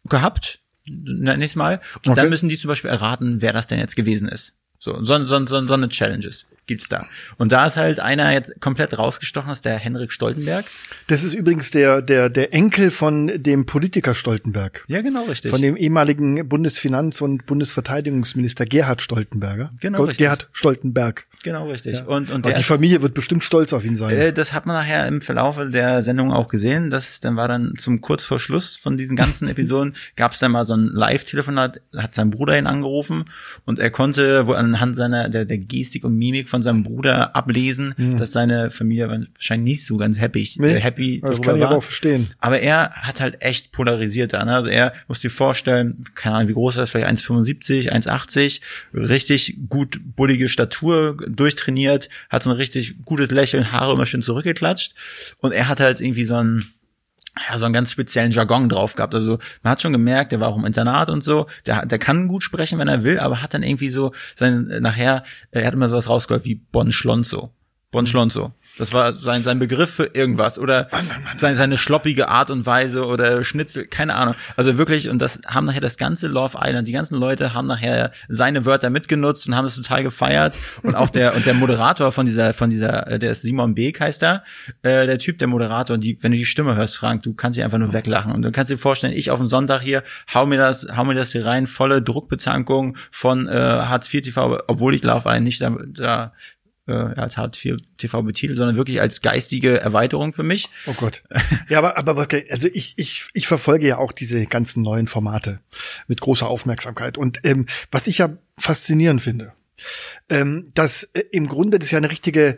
gehabt, 0.06 0.59
nächstes 0.88 1.56
Mal. 1.56 1.81
Und 1.98 2.07
Okay. 2.12 2.15
dann 2.15 2.30
müssen 2.30 2.50
die 2.50 2.57
zum 2.57 2.69
Beispiel 2.69 2.89
erraten, 2.89 3.41
wer 3.41 3.53
das 3.53 3.68
denn 3.68 3.80
jetzt 3.80 3.95
gewesen 3.95 4.27
ist. 4.27 4.56
So, 4.86 5.02
so, 5.02 5.26
so, 5.26 5.44
so, 5.48 5.66
so 5.66 5.74
eine 5.74 5.90
Challenges 5.90 6.46
gibt's 6.67 6.89
da. 6.89 7.07
Und 7.38 7.51
da 7.51 7.65
ist 7.67 7.77
halt 7.77 8.00
einer 8.00 8.31
jetzt 8.31 8.59
komplett 8.62 8.97
rausgestochen, 8.97 9.50
das 9.50 9.59
ist 9.59 9.65
der 9.65 9.77
Henrik 9.77 10.12
Stoltenberg. 10.12 10.65
Das 11.07 11.23
ist 11.23 11.33
übrigens 11.33 11.71
der, 11.71 12.01
der, 12.01 12.29
der 12.29 12.53
Enkel 12.53 12.91
von 12.91 13.31
dem 13.35 13.65
Politiker 13.65 14.15
Stoltenberg. 14.15 14.83
Ja, 14.88 15.01
genau, 15.01 15.25
richtig. 15.25 15.51
Von 15.51 15.62
dem 15.62 15.77
ehemaligen 15.77 16.47
Bundesfinanz- 16.50 17.21
und 17.21 17.45
Bundesverteidigungsminister 17.45 18.65
Gerhard 18.65 19.01
Stoltenberger. 19.01 19.71
Genau, 19.79 20.00
Gott, 20.00 20.09
richtig. 20.09 20.23
Gerhard 20.25 20.50
Stoltenberg. 20.53 21.27
genau, 21.44 21.69
richtig. 21.69 22.06
Und, 22.07 22.31
und 22.31 22.45
Aber 22.45 22.50
der 22.50 22.57
die 22.57 22.63
Familie 22.63 23.01
wird 23.01 23.13
bestimmt 23.13 23.44
stolz 23.44 23.73
auf 23.73 23.85
ihn 23.85 23.95
sein. 23.95 24.15
Äh, 24.17 24.33
das 24.33 24.53
hat 24.53 24.65
man 24.65 24.75
nachher 24.75 25.07
im 25.07 25.21
Verlaufe 25.21 25.69
der 25.69 26.01
Sendung 26.01 26.31
auch 26.31 26.47
gesehen. 26.47 26.89
Das, 26.89 27.19
dann 27.19 27.35
war 27.35 27.47
dann 27.47 27.73
zum 27.77 28.01
kurz 28.01 28.23
vor 28.23 28.39
Schluss 28.39 28.75
von 28.75 28.97
diesen 28.97 29.15
ganzen 29.15 29.47
Episoden 29.56 29.95
gab 30.15 30.33
es 30.33 30.39
dann 30.39 30.51
mal 30.51 30.63
so 30.63 30.75
ein 30.75 30.88
Live-Telefonat, 30.88 31.81
hat 31.95 32.15
sein 32.15 32.31
Bruder 32.31 32.57
ihn 32.57 32.67
angerufen 32.67 33.25
und 33.65 33.79
er 33.79 33.91
konnte 33.91 34.47
wohl 34.47 34.56
anhand 34.56 34.95
seiner 34.95 35.29
der, 35.29 35.45
der 35.45 35.57
Gestik 35.57 36.03
und 36.03 36.15
Mimik 36.15 36.50
von 36.50 36.55
seinem 36.62 36.84
Bruder 36.84 37.36
ablesen, 37.36 37.94
dass 38.18 38.31
seine 38.31 38.72
Familie 38.72 39.07
wahrscheinlich 39.10 39.75
nicht 39.78 39.86
so 39.86 39.98
ganz 39.98 40.19
happy, 40.19 40.50
Nee, 40.57 40.75
äh, 40.75 40.80
happy 40.80 41.22
das 41.25 41.42
kann 41.42 41.56
ich 41.56 41.62
war. 41.62 41.69
aber 41.69 41.78
auch 41.78 41.84
verstehen. 41.84 42.30
Aber 42.40 42.60
er 42.60 42.92
hat 42.92 43.19
halt 43.22 43.42
echt 43.42 43.72
polarisiert 43.72 44.34
da. 44.34 44.44
Ne? 44.46 44.54
Also 44.56 44.69
er 44.69 44.94
muss 45.07 45.19
dir 45.19 45.30
vorstellen, 45.31 46.04
keine 46.16 46.36
Ahnung, 46.36 46.50
wie 46.50 46.54
groß 46.54 46.78
er 46.78 46.84
ist, 46.84 46.92
vielleicht 46.92 47.07
1,75, 47.07 47.92
1,80, 47.92 48.62
richtig 48.94 49.57
gut 49.69 50.00
bullige 50.16 50.50
Statur, 50.50 51.18
durchtrainiert, 51.28 52.10
hat 52.30 52.44
so 52.44 52.50
ein 52.52 52.56
richtig 52.58 52.96
gutes 53.06 53.31
Lächeln, 53.31 53.72
Haare 53.72 53.94
immer 53.94 54.06
schön 54.06 54.22
zurückgeklatscht. 54.22 54.94
Und 55.40 55.51
er 55.51 55.68
hat 55.68 55.80
halt 55.80 56.01
irgendwie 56.01 56.25
so 56.25 56.36
ein 56.36 56.66
ja, 57.50 57.58
so 57.58 57.66
einen 57.66 57.74
ganz 57.74 57.92
speziellen 57.92 58.32
Jargon 58.32 58.70
drauf 58.70 58.96
gehabt. 58.96 59.14
Also 59.14 59.40
man 59.62 59.72
hat 59.72 59.82
schon 59.82 59.92
gemerkt, 59.92 60.32
der 60.32 60.40
war 60.40 60.48
auch 60.48 60.58
im 60.58 60.66
Internat 60.66 61.10
und 61.10 61.24
so, 61.24 61.48
der, 61.66 61.86
der 61.86 62.00
kann 62.00 62.28
gut 62.28 62.44
sprechen, 62.44 62.80
wenn 62.80 62.88
er 62.88 63.04
will, 63.04 63.20
aber 63.20 63.42
hat 63.42 63.54
dann 63.54 63.64
irgendwie 63.64 63.90
so 63.90 64.14
sein, 64.36 64.68
nachher, 64.80 65.24
er 65.52 65.68
hat 65.68 65.74
immer 65.74 65.90
sowas 65.90 66.10
rausgehört 66.10 66.46
wie 66.46 66.56
Bon 66.56 66.92
Schlonzo. 66.92 67.52
Bon 67.92 68.08
Schlonzo. 68.08 68.54
Das 68.77 68.92
war 68.94 69.18
sein, 69.19 69.44
sein 69.44 69.60
Begriff 69.60 69.89
für 69.89 70.12
irgendwas 70.13 70.60
oder 70.60 70.88
seine, 71.38 71.56
seine 71.56 71.77
schloppige 71.77 72.27
Art 72.27 72.50
und 72.50 72.66
Weise 72.66 73.06
oder 73.06 73.44
Schnitzel, 73.44 73.86
keine 73.86 74.16
Ahnung. 74.16 74.36
Also 74.57 74.77
wirklich, 74.77 75.10
und 75.10 75.19
das 75.19 75.39
haben 75.48 75.66
nachher 75.66 75.81
das 75.81 75.98
ganze 75.98 76.27
Love 76.27 76.57
Island, 76.62 76.88
die 76.88 76.92
ganzen 76.92 77.16
Leute 77.16 77.54
haben 77.54 77.68
nachher 77.68 78.12
seine 78.27 78.66
Wörter 78.66 78.89
mitgenutzt 78.89 79.48
und 79.48 79.56
haben 79.56 79.66
es 79.66 79.75
total 79.75 80.04
gefeiert. 80.04 80.60
Und 80.83 80.95
auch 80.95 81.10
der, 81.10 81.36
und 81.36 81.46
der 81.46 81.53
Moderator 81.53 82.12
von 82.12 82.25
dieser, 82.25 82.53
von 82.53 82.70
dieser, 82.70 83.08
äh, 83.08 83.20
der 83.20 83.32
ist 83.32 83.44
Simon 83.44 83.75
Beek 83.75 84.00
heißt 84.00 84.24
er, 84.24 84.44
äh, 84.82 85.05
der 85.05 85.20
Typ, 85.20 85.39
der 85.39 85.48
Moderator, 85.48 85.98
die, 85.98 86.17
wenn 86.22 86.32
du 86.32 86.38
die 86.38 86.46
Stimme 86.46 86.75
hörst, 86.75 86.98
Frank, 86.98 87.24
du 87.24 87.34
kannst 87.34 87.58
dich 87.58 87.63
einfach 87.63 87.77
nur 87.77 87.94
weglachen. 87.94 88.34
Und 88.34 88.41
du 88.41 88.51
kannst 88.51 88.72
dir 88.72 88.77
vorstellen, 88.77 89.13
ich 89.13 89.32
auf 89.32 89.39
dem 89.39 89.48
Sonntag 89.48 89.82
hier, 89.82 90.03
hau 90.34 90.46
mir 90.46 90.58
das, 90.58 90.88
hau 90.96 91.05
mir 91.05 91.15
das 91.15 91.32
hier 91.32 91.46
rein, 91.46 91.67
volle 91.67 92.01
Druckbetankung 92.01 92.98
von 93.12 93.48
äh, 93.48 93.51
Hartz 93.51 94.13
IV 94.13 94.22
TV, 94.22 94.60
obwohl 94.67 94.94
ich 94.96 95.03
Love 95.03 95.29
Island 95.29 95.44
nicht 95.44 95.62
da, 95.62 95.75
da 95.88 96.34
äh, 96.88 96.94
als 96.94 97.38
Hartz 97.38 97.63
IV 97.63 97.77
TV 97.98 98.22
betitel, 98.24 98.56
sondern 98.56 98.75
wirklich 98.75 99.01
als 99.01 99.22
geistige 99.22 99.80
Erweiterung 99.80 100.34
für 100.34 100.44
mich. 100.44 100.70
Oh 100.86 100.94
Gott. 100.94 101.24
Ja, 101.70 101.80
aber, 101.80 101.98
aber 101.98 102.22
okay, 102.22 102.46
also 102.51 102.68
ich, 102.72 102.94
ich, 102.98 103.25
ich 103.34 103.48
verfolge 103.48 103.88
ja 103.88 103.98
auch 103.98 104.12
diese 104.12 104.46
ganzen 104.46 104.84
neuen 104.84 105.08
Formate 105.08 105.60
mit 106.08 106.22
großer 106.22 106.48
Aufmerksamkeit. 106.48 107.18
Und 107.18 107.39
ähm, 107.44 107.65
was 107.92 108.08
ich 108.08 108.20
ja 108.20 108.38
faszinierend 108.58 109.22
finde, 109.22 109.54
ähm, 110.30 110.68
dass 110.74 111.04
äh, 111.13 111.24
im 111.32 111.48
Grunde 111.48 111.80
das 111.80 111.92
ja 111.92 111.98
eine 111.98 112.10
richtige 112.10 112.58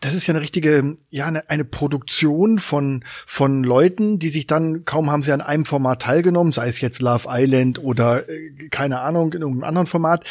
das 0.00 0.14
ist 0.14 0.26
ja 0.26 0.34
eine 0.34 0.42
richtige, 0.42 0.96
ja, 1.10 1.26
eine, 1.26 1.48
eine 1.48 1.64
Produktion 1.64 2.58
von, 2.58 3.04
von 3.24 3.64
Leuten, 3.64 4.18
die 4.18 4.28
sich 4.28 4.46
dann, 4.46 4.84
kaum 4.84 5.10
haben 5.10 5.22
sie 5.22 5.32
an 5.32 5.40
einem 5.40 5.64
Format 5.64 6.02
teilgenommen, 6.02 6.52
sei 6.52 6.68
es 6.68 6.80
jetzt 6.80 7.00
Love 7.00 7.26
Island 7.28 7.78
oder 7.78 8.28
äh, 8.28 8.68
keine 8.70 9.00
Ahnung, 9.00 9.32
in 9.32 9.40
irgendeinem 9.40 9.68
anderen 9.68 9.86
Format. 9.86 10.24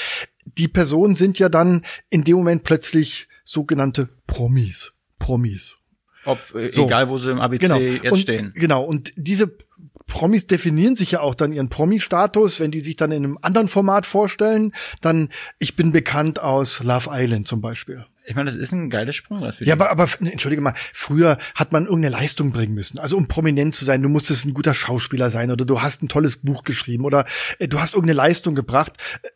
Die 0.45 0.67
Personen 0.67 1.15
sind 1.15 1.39
ja 1.39 1.49
dann 1.49 1.81
in 2.09 2.23
dem 2.23 2.37
Moment 2.37 2.63
plötzlich 2.63 3.27
sogenannte 3.43 4.09
Promis. 4.27 4.93
Promis. 5.17 5.77
Ob, 6.25 6.39
äh, 6.53 6.71
So. 6.71 6.85
egal 6.85 7.09
wo 7.09 7.17
sie 7.17 7.31
im 7.31 7.39
ABC 7.39 7.67
Genau. 7.67 7.79
jetzt 7.79 8.11
und, 8.11 8.19
stehen. 8.19 8.51
Genau. 8.55 8.83
Und 8.83 9.11
diese 9.15 9.55
Promis 10.07 10.45
definieren 10.45 10.95
sich 10.95 11.11
ja 11.11 11.21
auch 11.21 11.33
dann 11.33 11.51
ihren 11.51 11.69
Promi-Status, 11.69 12.59
wenn 12.59 12.71
die 12.71 12.81
sich 12.81 12.95
dann 12.95 13.11
in 13.11 13.23
einem 13.23 13.39
anderen 13.41 13.67
Format 13.67 14.05
vorstellen. 14.05 14.73
Dann, 15.01 15.29
ich 15.57 15.75
bin 15.75 15.91
bekannt 15.91 16.39
aus 16.39 16.83
Love 16.83 17.09
Island 17.11 17.47
zum 17.47 17.61
Beispiel. 17.61 18.05
Ich 18.27 18.35
meine, 18.35 18.49
das 18.49 18.55
ist 18.59 18.71
ein 18.71 18.89
geiles 18.89 19.15
Sprungrad 19.15 19.55
für 19.55 19.65
Ja, 19.65 19.75
die. 19.75 19.81
aber, 19.81 19.91
aber 19.91 20.09
entschuldige 20.21 20.61
mal, 20.61 20.73
früher 20.93 21.37
hat 21.53 21.71
man 21.71 21.85
irgendeine 21.85 22.15
Leistung 22.15 22.51
bringen 22.51 22.73
müssen. 22.73 22.97
Also 22.99 23.17
um 23.17 23.27
prominent 23.27 23.75
zu 23.75 23.85
sein, 23.85 24.01
du 24.01 24.09
musstest 24.09 24.45
ein 24.45 24.53
guter 24.53 24.73
Schauspieler 24.73 25.29
sein 25.29 25.51
oder 25.51 25.65
du 25.65 25.81
hast 25.81 26.01
ein 26.03 26.07
tolles 26.07 26.37
Buch 26.37 26.63
geschrieben 26.63 27.05
oder 27.05 27.25
äh, 27.59 27.67
du 27.67 27.79
hast 27.79 27.93
irgendeine 27.93 28.17
Leistung 28.17 28.55
gebracht. 28.55 28.93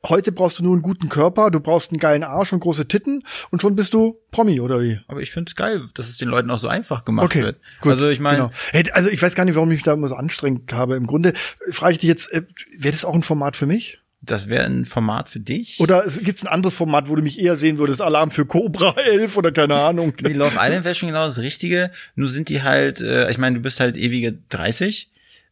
Heute 0.08 0.32
brauchst 0.32 0.60
du 0.60 0.64
nur 0.64 0.74
einen 0.74 0.82
guten 0.82 1.10
Körper, 1.10 1.52
du 1.52 1.60
brauchst 1.60 1.92
einen 1.92 2.00
geilen 2.00 2.24
Arsch 2.24 2.52
und 2.54 2.60
große 2.62 2.88
Titten 2.88 3.24
und 3.52 3.62
schon 3.62 3.76
bist 3.76 3.94
du 3.94 4.18
Promi 4.32 4.60
oder 4.60 4.82
wie? 4.82 5.00
Aber 5.08 5.22
ich 5.22 5.32
finde 5.32 5.50
es 5.50 5.56
geil, 5.56 5.82
dass 5.94 6.08
es 6.10 6.18
den 6.18 6.28
Leuten 6.30 6.50
auch 6.52 6.58
so 6.60 6.68
einfach 6.68 7.06
gemacht 7.06 7.26
Okay, 7.26 7.44
wird. 7.44 7.58
gut, 7.82 7.92
also 7.92 8.10
ich 8.10 8.20
meine, 8.20 8.38
genau. 8.38 8.52
Hey, 8.72 8.90
also 8.92 9.10
ich 9.10 9.22
weiß 9.22 9.36
gar 9.36 9.46
nicht, 9.46 9.56
warum 9.56 9.70
ich 9.72 9.78
mich 9.78 9.84
da 9.84 9.94
immer 9.94 10.08
so 10.08 10.16
anstrengend 10.16 10.72
habe. 10.74 10.96
Im 10.96 11.08
Grunde 11.08 11.30
äh, 11.68 11.72
frage 11.72 11.94
ich 11.94 12.00
dich 12.00 12.08
jetzt, 12.10 12.32
äh, 12.32 12.44
wäre 12.78 12.92
das 12.94 13.06
auch 13.06 13.14
ein 13.16 13.24
Format 13.24 13.56
für 13.58 13.66
mich? 13.66 14.00
Das 14.22 14.48
wäre 14.48 14.66
ein 14.66 14.86
Format 14.86 15.30
für 15.30 15.40
dich. 15.40 15.80
Oder 15.80 16.04
gibt 16.24 16.40
es 16.40 16.46
ein 16.46 16.52
anderes 16.52 16.76
Format, 16.76 17.10
wo 17.10 17.16
du 17.16 17.22
mich 17.22 17.40
eher 17.40 17.56
sehen 17.56 17.78
würdest? 17.78 18.02
Alarm 18.02 18.32
für 18.32 18.46
Cobra 18.46 18.94
11 18.98 19.38
oder 19.38 19.52
keine 19.52 19.76
Ahnung. 19.76 20.14
Nee, 20.22 20.34
Love 20.34 20.58
Island 20.60 20.84
wäre 20.84 20.96
schon 20.96 21.10
genau 21.10 21.26
das 21.26 21.38
Richtige. 21.40 21.92
Nur 22.16 22.30
sind 22.30 22.50
die 22.50 22.62
halt, 22.62 23.00
äh, 23.02 23.32
ich 23.32 23.38
meine, 23.38 23.56
du 23.58 23.62
bist 23.62 23.80
halt 23.80 23.98
ewige 23.98 24.38
30, 24.50 25.10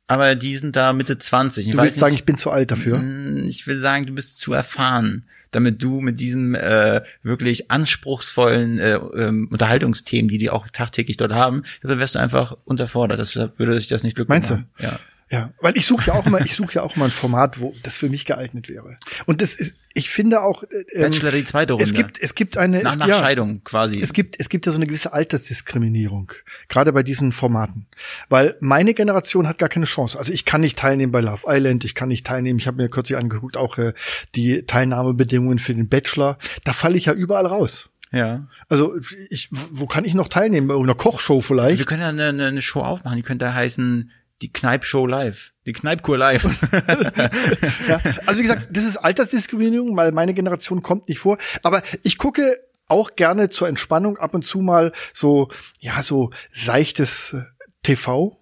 aber 0.08 0.36
die 0.36 0.58
sind 0.58 0.76
da 0.76 0.94
Mitte 0.94 1.18
20. 1.18 1.66
Ich 1.68 1.72
Du 1.74 1.82
willst 1.82 1.98
sagen, 1.98 2.12
nicht, 2.12 2.22
ich 2.22 2.26
bin 2.26 2.38
zu 2.38 2.52
alt 2.52 2.72
dafür? 2.72 2.98
Mm, 3.00 3.46
ich 3.48 3.68
will 3.68 3.78
sagen, 3.80 4.06
du 4.06 4.14
bist 4.14 4.40
zu 4.40 4.54
erfahren, 4.54 5.24
damit 5.52 5.82
du 5.82 6.02
mit 6.02 6.20
diesem 6.20 6.54
äh, 6.54 7.02
wirklich 7.24 7.72
anspruchsvollen 7.72 8.80
äh, 8.80 8.96
ähm, 9.16 9.48
Unterhaltungsthemen, 9.50 10.28
die 10.30 10.38
die 10.38 10.50
auch 10.50 10.68
tagtäglich 10.68 11.16
dort 11.18 11.32
haben, 11.34 11.64
dann 11.82 12.00
wärst 12.00 12.16
du 12.16 12.20
einfach 12.20 12.58
unterfordert. 12.66 13.20
Deshalb 13.20 13.58
würde 13.60 13.80
sich 13.80 13.88
das 13.88 14.04
nicht 14.04 14.16
glücklich 14.16 14.36
Meinst 14.36 14.50
du? 14.50 14.56
machen. 14.56 14.70
Ja. 14.80 15.00
Ja, 15.30 15.52
weil 15.60 15.76
ich 15.76 15.86
suche 15.86 16.08
ja 16.08 16.14
auch 16.14 16.26
mal, 16.26 16.42
ich 16.46 16.56
suche 16.56 16.76
ja 16.76 16.84
auch 16.84 16.96
mal 16.96 17.06
ein 17.06 17.12
Format, 17.12 17.60
wo 17.60 17.76
das 17.84 17.98
für 17.98 18.08
mich 18.08 18.26
geeignet 18.26 18.70
wäre. 18.70 18.96
Und 19.26 19.42
das 19.42 19.56
ist, 19.56 19.76
ich 19.94 20.10
finde 20.10 20.42
auch, 20.42 20.64
äh, 20.64 20.86
ähm, 20.94 21.02
Bachelor 21.02 21.32
die 21.32 21.44
zweite 21.44 21.74
Runde. 21.74 21.84
es 21.84 21.94
gibt, 21.94 22.22
es 22.22 22.34
gibt 22.34 22.58
eine, 22.58 22.82
nach, 22.82 22.94
es, 22.94 22.98
nach 22.98 23.08
ja, 23.08 23.20
Scheidung 23.20 23.62
quasi. 23.66 24.00
es 24.02 24.14
gibt, 24.14 24.40
es 24.40 24.48
gibt 24.48 24.66
ja 24.66 24.72
so 24.72 24.78
eine 24.78 24.88
gewisse 24.88 25.12
Altersdiskriminierung, 25.12 26.32
gerade 26.70 26.94
bei 26.94 27.04
diesen 27.04 27.34
Formaten, 27.34 27.88
weil 28.30 28.56
meine 28.62 28.94
Generation 28.94 29.50
hat 29.50 29.58
gar 29.58 29.68
keine 29.68 29.86
Chance. 29.86 30.18
Also 30.18 30.32
ich 30.32 30.46
kann 30.46 30.62
nicht 30.62 30.78
teilnehmen 30.78 31.12
bei 31.12 31.20
Love 31.20 31.44
Island, 31.46 31.84
ich 31.84 31.94
kann 31.94 32.08
nicht 32.08 32.26
teilnehmen. 32.26 32.60
Ich 32.60 32.68
habe 32.68 32.82
mir 32.82 32.88
kürzlich 32.88 33.18
angeguckt 33.18 33.58
auch 33.58 33.78
äh, 33.78 33.94
die 34.36 34.64
Teilnahmebedingungen 34.66 35.60
für 35.60 35.76
den 35.76 35.90
Bachelor. 35.90 36.38
Da 36.64 36.72
falle 36.72 36.96
ich 36.96 37.06
ja 37.06 37.14
überall 37.14 37.48
raus. 37.48 37.90
ja. 38.14 38.48
Also 38.70 38.96
ich, 39.30 39.50
wo 39.52 39.88
kann 39.88 40.06
ich 40.06 40.14
noch 40.14 40.30
teilnehmen? 40.30 40.70
Bei 40.70 40.74
irgendeiner 40.74 40.98
Kochshow 40.98 41.42
vielleicht? 41.42 41.80
Wir 41.80 41.86
können 41.86 42.02
ja 42.02 42.30
eine, 42.30 42.46
eine, 42.46 42.62
Show 42.62 42.82
aufmachen, 42.82 43.18
die 43.18 43.24
könnte 43.24 43.54
heißen 43.54 44.12
die 44.42 44.52
Kneipshow 44.54 45.06
live. 45.08 45.52
Die 45.66 45.74
Kneipkur 45.74 46.18
live. 46.18 46.44
Ja, 47.88 48.00
also 48.26 48.40
wie 48.40 48.44
gesagt, 48.44 48.68
das 48.72 48.84
ist 48.84 48.98
Altersdiskriminierung, 48.98 49.96
weil 49.96 50.12
meine 50.12 50.34
Generation 50.34 50.82
kommt 50.82 51.08
nicht 51.10 51.20
vor. 51.20 51.38
Aber 51.64 51.82
ich 52.04 52.18
gucke 52.18 52.60
auch 52.88 53.16
gerne 53.16 53.50
zur 53.50 53.68
Entspannung 53.68 54.18
ab 54.18 54.34
und 54.34 54.44
zu 54.44 54.60
mal 54.60 54.92
so, 55.14 55.50
ja, 55.80 56.02
so 56.02 56.30
seichtes 56.52 57.34
äh, 57.34 57.42
TV. 57.84 58.42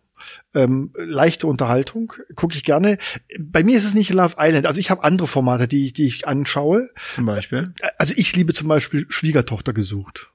Ähm, 0.56 0.92
leichte 0.98 1.46
Unterhaltung 1.48 2.14
gucke 2.36 2.56
ich 2.56 2.64
gerne. 2.64 2.98
Bei 3.40 3.64
mir 3.64 3.78
ist 3.78 3.86
es 3.86 3.94
nicht 3.94 4.12
Love 4.12 4.36
Island. 4.40 4.66
Also 4.66 4.80
ich 4.80 4.90
habe 4.90 5.04
andere 5.04 5.28
Formate, 5.28 5.68
die, 5.68 5.86
ich- 5.86 5.94
die 5.94 6.06
ich 6.06 6.28
anschaue. 6.28 6.90
Zum 7.12 7.26
Beispiel. 7.26 7.74
Also 7.98 8.14
ich 8.18 8.36
liebe 8.36 8.54
zum 8.54 8.68
Beispiel 8.68 9.06
Schwiegertochter 9.10 9.74
gesucht. 9.74 10.32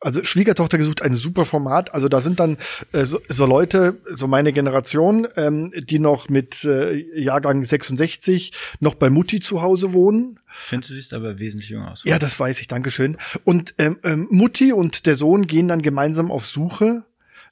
Also 0.00 0.22
Schwiegertochter 0.24 0.78
gesucht, 0.78 1.02
ein 1.02 1.14
super 1.14 1.44
Format. 1.44 1.94
Also 1.94 2.08
da 2.08 2.20
sind 2.20 2.40
dann 2.40 2.58
äh, 2.92 3.04
so, 3.04 3.20
so 3.28 3.46
Leute, 3.46 3.96
so 4.10 4.26
meine 4.26 4.52
Generation, 4.52 5.26
ähm, 5.36 5.72
die 5.76 5.98
noch 5.98 6.28
mit 6.28 6.64
äh, 6.64 6.94
Jahrgang 7.20 7.64
66 7.64 8.52
noch 8.80 8.94
bei 8.94 9.10
Mutti 9.10 9.40
zu 9.40 9.62
Hause 9.62 9.92
wohnen. 9.92 10.38
Ich 10.48 10.68
finde, 10.68 10.88
du 10.88 10.94
siehst 10.94 11.14
aber 11.14 11.38
wesentlich 11.38 11.70
jünger 11.70 11.90
aus. 11.92 12.02
Ja, 12.04 12.18
das 12.18 12.38
weiß 12.38 12.60
ich, 12.60 12.66
Dankeschön. 12.66 13.16
Und 13.44 13.74
ähm, 13.78 13.98
ähm, 14.04 14.28
Mutti 14.30 14.72
und 14.72 15.06
der 15.06 15.16
Sohn 15.16 15.46
gehen 15.46 15.68
dann 15.68 15.82
gemeinsam 15.82 16.30
auf 16.30 16.46
Suche 16.46 17.04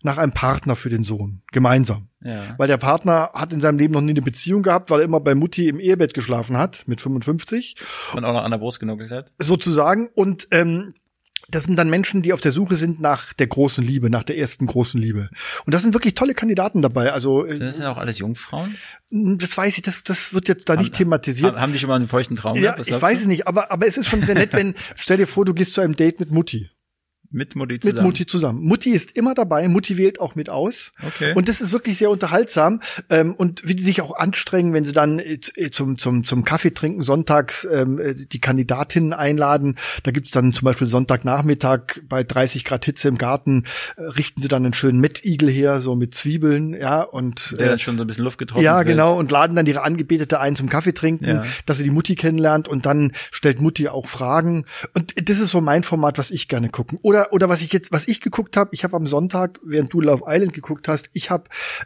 nach 0.02 0.18
einem 0.18 0.32
Partner 0.32 0.76
für 0.76 0.88
den 0.88 1.04
Sohn. 1.04 1.42
Gemeinsam. 1.52 2.08
Ja. 2.24 2.54
Weil 2.58 2.68
der 2.68 2.76
Partner 2.78 3.30
hat 3.34 3.52
in 3.52 3.60
seinem 3.60 3.78
Leben 3.78 3.92
noch 3.94 4.00
nie 4.00 4.10
eine 4.10 4.22
Beziehung 4.22 4.62
gehabt, 4.62 4.90
weil 4.90 5.00
er 5.00 5.04
immer 5.04 5.20
bei 5.20 5.34
Mutti 5.34 5.68
im 5.68 5.80
Ehebett 5.80 6.14
geschlafen 6.14 6.56
hat, 6.56 6.86
mit 6.86 7.00
55 7.00 7.76
Und 8.14 8.24
auch 8.24 8.32
noch 8.32 8.42
an 8.42 8.50
der 8.50 8.58
Brust 8.58 8.80
genuckelt 8.80 9.10
hat. 9.10 9.32
sozusagen. 9.38 10.08
Und 10.14 10.48
ähm, 10.50 10.94
das 11.50 11.64
sind 11.64 11.76
dann 11.76 11.90
Menschen, 11.90 12.22
die 12.22 12.32
auf 12.32 12.40
der 12.40 12.52
Suche 12.52 12.76
sind 12.76 13.00
nach 13.00 13.32
der 13.32 13.46
großen 13.46 13.84
Liebe, 13.84 14.10
nach 14.10 14.22
der 14.22 14.38
ersten 14.38 14.66
großen 14.66 15.00
Liebe. 15.00 15.28
Und 15.66 15.74
das 15.74 15.82
sind 15.82 15.94
wirklich 15.94 16.14
tolle 16.14 16.34
Kandidaten 16.34 16.82
dabei. 16.82 17.12
Also 17.12 17.44
äh, 17.46 17.56
Sind 17.56 17.66
das 17.66 17.76
denn 17.76 17.86
auch 17.86 17.96
alles 17.98 18.18
Jungfrauen? 18.18 18.76
das 19.10 19.56
weiß 19.56 19.76
ich, 19.76 19.82
das, 19.82 20.04
das 20.04 20.32
wird 20.32 20.48
jetzt 20.48 20.68
da 20.68 20.76
nicht 20.76 20.94
thematisiert. 20.94 21.54
Haben, 21.54 21.60
haben 21.60 21.72
die 21.72 21.78
schon 21.78 21.88
mal 21.88 21.96
einen 21.96 22.08
feuchten 22.08 22.36
Traum 22.36 22.56
Ja, 22.56 22.72
gehabt? 22.72 22.88
Ich 22.88 23.02
weiß 23.02 23.22
es 23.22 23.26
nicht, 23.26 23.46
aber, 23.48 23.72
aber 23.72 23.86
es 23.86 23.96
ist 23.96 24.06
schon 24.08 24.22
sehr 24.22 24.34
nett, 24.36 24.52
wenn, 24.52 24.74
stell 24.96 25.16
dir 25.16 25.26
vor, 25.26 25.44
du 25.44 25.52
gehst 25.54 25.74
zu 25.74 25.80
einem 25.80 25.96
Date 25.96 26.20
mit 26.20 26.30
Mutti. 26.30 26.70
Mit 27.32 27.54
Mutti 27.54 27.74
Mit 27.74 27.82
zusammen. 27.84 28.06
Mutti 28.06 28.26
zusammen. 28.26 28.62
Mutti 28.64 28.90
ist 28.90 29.12
immer 29.16 29.34
dabei, 29.34 29.68
Mutti 29.68 29.96
wählt 29.96 30.18
auch 30.20 30.34
mit 30.34 30.50
aus. 30.50 30.90
Okay. 31.06 31.32
Und 31.34 31.48
das 31.48 31.60
ist 31.60 31.70
wirklich 31.70 31.96
sehr 31.98 32.10
unterhaltsam. 32.10 32.80
Ähm, 33.08 33.34
und 33.34 33.66
wie 33.66 33.76
die 33.76 33.84
sich 33.84 34.02
auch 34.02 34.16
anstrengen, 34.16 34.72
wenn 34.72 34.82
sie 34.84 34.92
dann 34.92 35.20
äh, 35.20 35.38
äh, 35.54 35.70
zum, 35.70 35.96
zum, 35.96 36.24
zum 36.24 36.44
Kaffee 36.44 36.72
trinken 36.74 37.04
sonntags 37.04 37.66
ähm, 37.70 37.98
äh, 38.00 38.14
die 38.14 38.40
Kandidatinnen 38.40 39.12
einladen. 39.12 39.76
Da 40.02 40.10
gibt's 40.10 40.32
dann 40.32 40.52
zum 40.52 40.64
Beispiel 40.64 40.88
Sonntagnachmittag 40.88 42.00
bei 42.08 42.24
30 42.24 42.64
Grad 42.64 42.84
Hitze 42.84 43.08
im 43.08 43.16
Garten, 43.18 43.64
äh, 43.96 44.02
richten 44.02 44.42
sie 44.42 44.48
dann 44.48 44.64
einen 44.64 44.74
schönen 44.74 44.98
Mettigel 45.00 45.48
her, 45.48 45.80
so 45.80 45.94
mit 45.94 46.14
Zwiebeln, 46.14 46.74
ja, 46.74 47.02
und 47.02 47.52
Der 47.58 47.66
äh, 47.66 47.68
dann 47.70 47.78
schon 47.78 47.96
so 47.96 48.02
ein 48.04 48.06
bisschen 48.06 48.24
Luft 48.24 48.38
getrocknet 48.38 48.64
ja, 48.64 48.78
wird. 48.78 48.88
genau, 48.88 49.16
und 49.16 49.30
laden 49.30 49.54
dann 49.54 49.66
ihre 49.66 49.82
Angebetete 49.82 50.40
ein 50.40 50.56
zum 50.56 50.68
Kaffee 50.68 50.92
trinken, 50.94 51.26
Ja. 51.26 51.44
dass 51.66 51.78
sie 51.78 51.84
die 51.84 51.90
Mutti 51.90 52.16
kennenlernt 52.16 52.66
und 52.66 52.86
dann 52.86 53.12
stellt 53.30 53.60
Mutti 53.60 53.88
auch 53.88 54.06
Fragen. 54.08 54.64
Und 54.94 55.14
das 55.28 55.38
ist 55.38 55.50
so 55.50 55.60
mein 55.60 55.84
Format, 55.84 56.18
was 56.18 56.30
ich 56.32 56.48
gerne 56.48 56.68
gucken. 56.70 56.98
Oder 57.02 57.19
oder 57.30 57.48
was 57.48 57.62
ich 57.62 57.72
jetzt, 57.72 57.92
was 57.92 58.08
ich 58.08 58.20
geguckt 58.20 58.56
habe, 58.56 58.70
ich 58.72 58.84
habe 58.84 58.96
am 58.96 59.06
Sonntag, 59.06 59.58
während 59.62 59.92
du 59.92 60.00
Love 60.00 60.24
Island 60.26 60.52
geguckt 60.52 60.88
hast, 60.88 61.10
ich 61.12 61.30
habe 61.30 61.44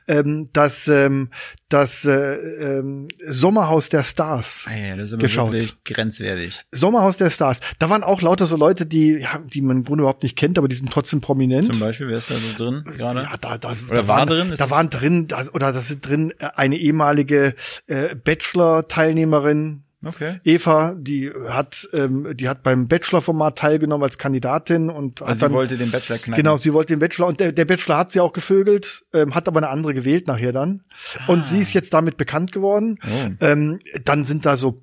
ähm, 0.09 0.49
das 0.53 0.89
ähm, 0.89 1.31
das 1.69 2.05
äh, 2.05 2.37
ähm, 2.37 3.09
Sommerhaus 3.27 3.89
der 3.89 4.05
Stars. 4.05 4.65
Ah 4.67 4.75
ja, 4.75 4.97
das 4.97 5.13
ist 5.13 5.19
geschaut. 5.19 5.53
wirklich 5.53 5.77
grenzwertig. 5.85 6.63
Sommerhaus 6.73 7.17
der 7.17 7.31
Stars. 7.31 7.61
Da 7.79 7.91
waren 7.91 8.05
auch 8.05 8.23
lauter 8.23 8.47
so 8.47 8.57
Leute, 8.57 8.87
die 8.87 9.19
ja, 9.19 9.43
die 9.45 9.61
man 9.61 9.79
im 9.79 9.85
Grunde 9.85 10.03
überhaupt 10.03 10.23
nicht 10.23 10.37
kennt, 10.37 10.59
aber 10.59 10.69
die 10.69 10.77
sind 10.77 10.93
trotzdem 10.93 11.21
prominent. 11.21 11.67
Zum 11.67 11.81
Beispiel, 11.81 12.09
wer 12.09 12.19
ist 12.19 12.31
da 12.31 12.35
so 12.35 12.65
drin 12.65 12.85
gerade? 12.85 13.23
Ja, 13.23 13.37
da, 13.37 13.59
da, 13.59 13.71
Oder 13.71 14.03
da 14.03 14.09
war 14.09 14.19
waren, 14.19 14.29
drin? 14.29 14.51
Ist 14.51 14.61
Da 14.61 14.71
waren 14.71 14.91
drin, 14.91 15.29
da, 15.29 15.45
oder 15.53 15.73
da 15.73 15.81
sind 15.81 16.07
drin 16.07 16.33
äh, 16.39 16.49
eine 16.55 16.77
ehemalige 16.77 17.55
äh, 17.87 18.15
Bachelor-Teilnehmerin, 18.15 19.84
Okay. 20.07 20.41
Eva, 20.45 20.95
die 20.97 21.31
hat, 21.49 21.89
ähm, 21.93 22.37
die 22.37 22.49
hat 22.49 22.63
beim 22.63 22.89
Bachelor-Format 22.89 23.59
teilgenommen 23.59 24.05
als 24.05 24.19
Kandidatin 24.19 24.91
und 24.91 25.21
hat 25.21 25.29
Also 25.29 25.41
dann, 25.41 25.51
sie 25.51 25.57
wollte 25.57 25.77
den 25.77 25.91
Bachelor 25.91 26.19
knacken. 26.19 26.35
genau, 26.35 26.57
sie 26.57 26.73
wollte 26.73 26.93
den 26.95 27.01
Bachelor 27.01 27.27
und 27.29 27.41
der, 27.41 27.53
der 27.53 27.65
Bachelor 27.65 27.97
hat 27.99 28.13
sie 28.13 28.21
auch 28.21 28.33
gevögelt, 28.33 29.05
ähm, 29.13 29.35
hat 29.35 29.49
aber 29.49 29.59
eine 29.59 29.69
andere 29.69 29.95
gewählt 29.95 30.27
nachher 30.27 30.53
dann. 30.53 30.83
Und 31.27 31.47
sie 31.47 31.59
ist 31.61 31.73
jetzt 31.75 31.93
damit 31.95 32.17
bekannt 32.17 32.53
geworden. 32.53 32.99
Ah. 33.03 33.07
Oh. 33.13 33.45
Ähm, 33.45 33.79
dann 34.05 34.25
sind 34.25 34.45
da 34.47 34.57
so 34.57 34.81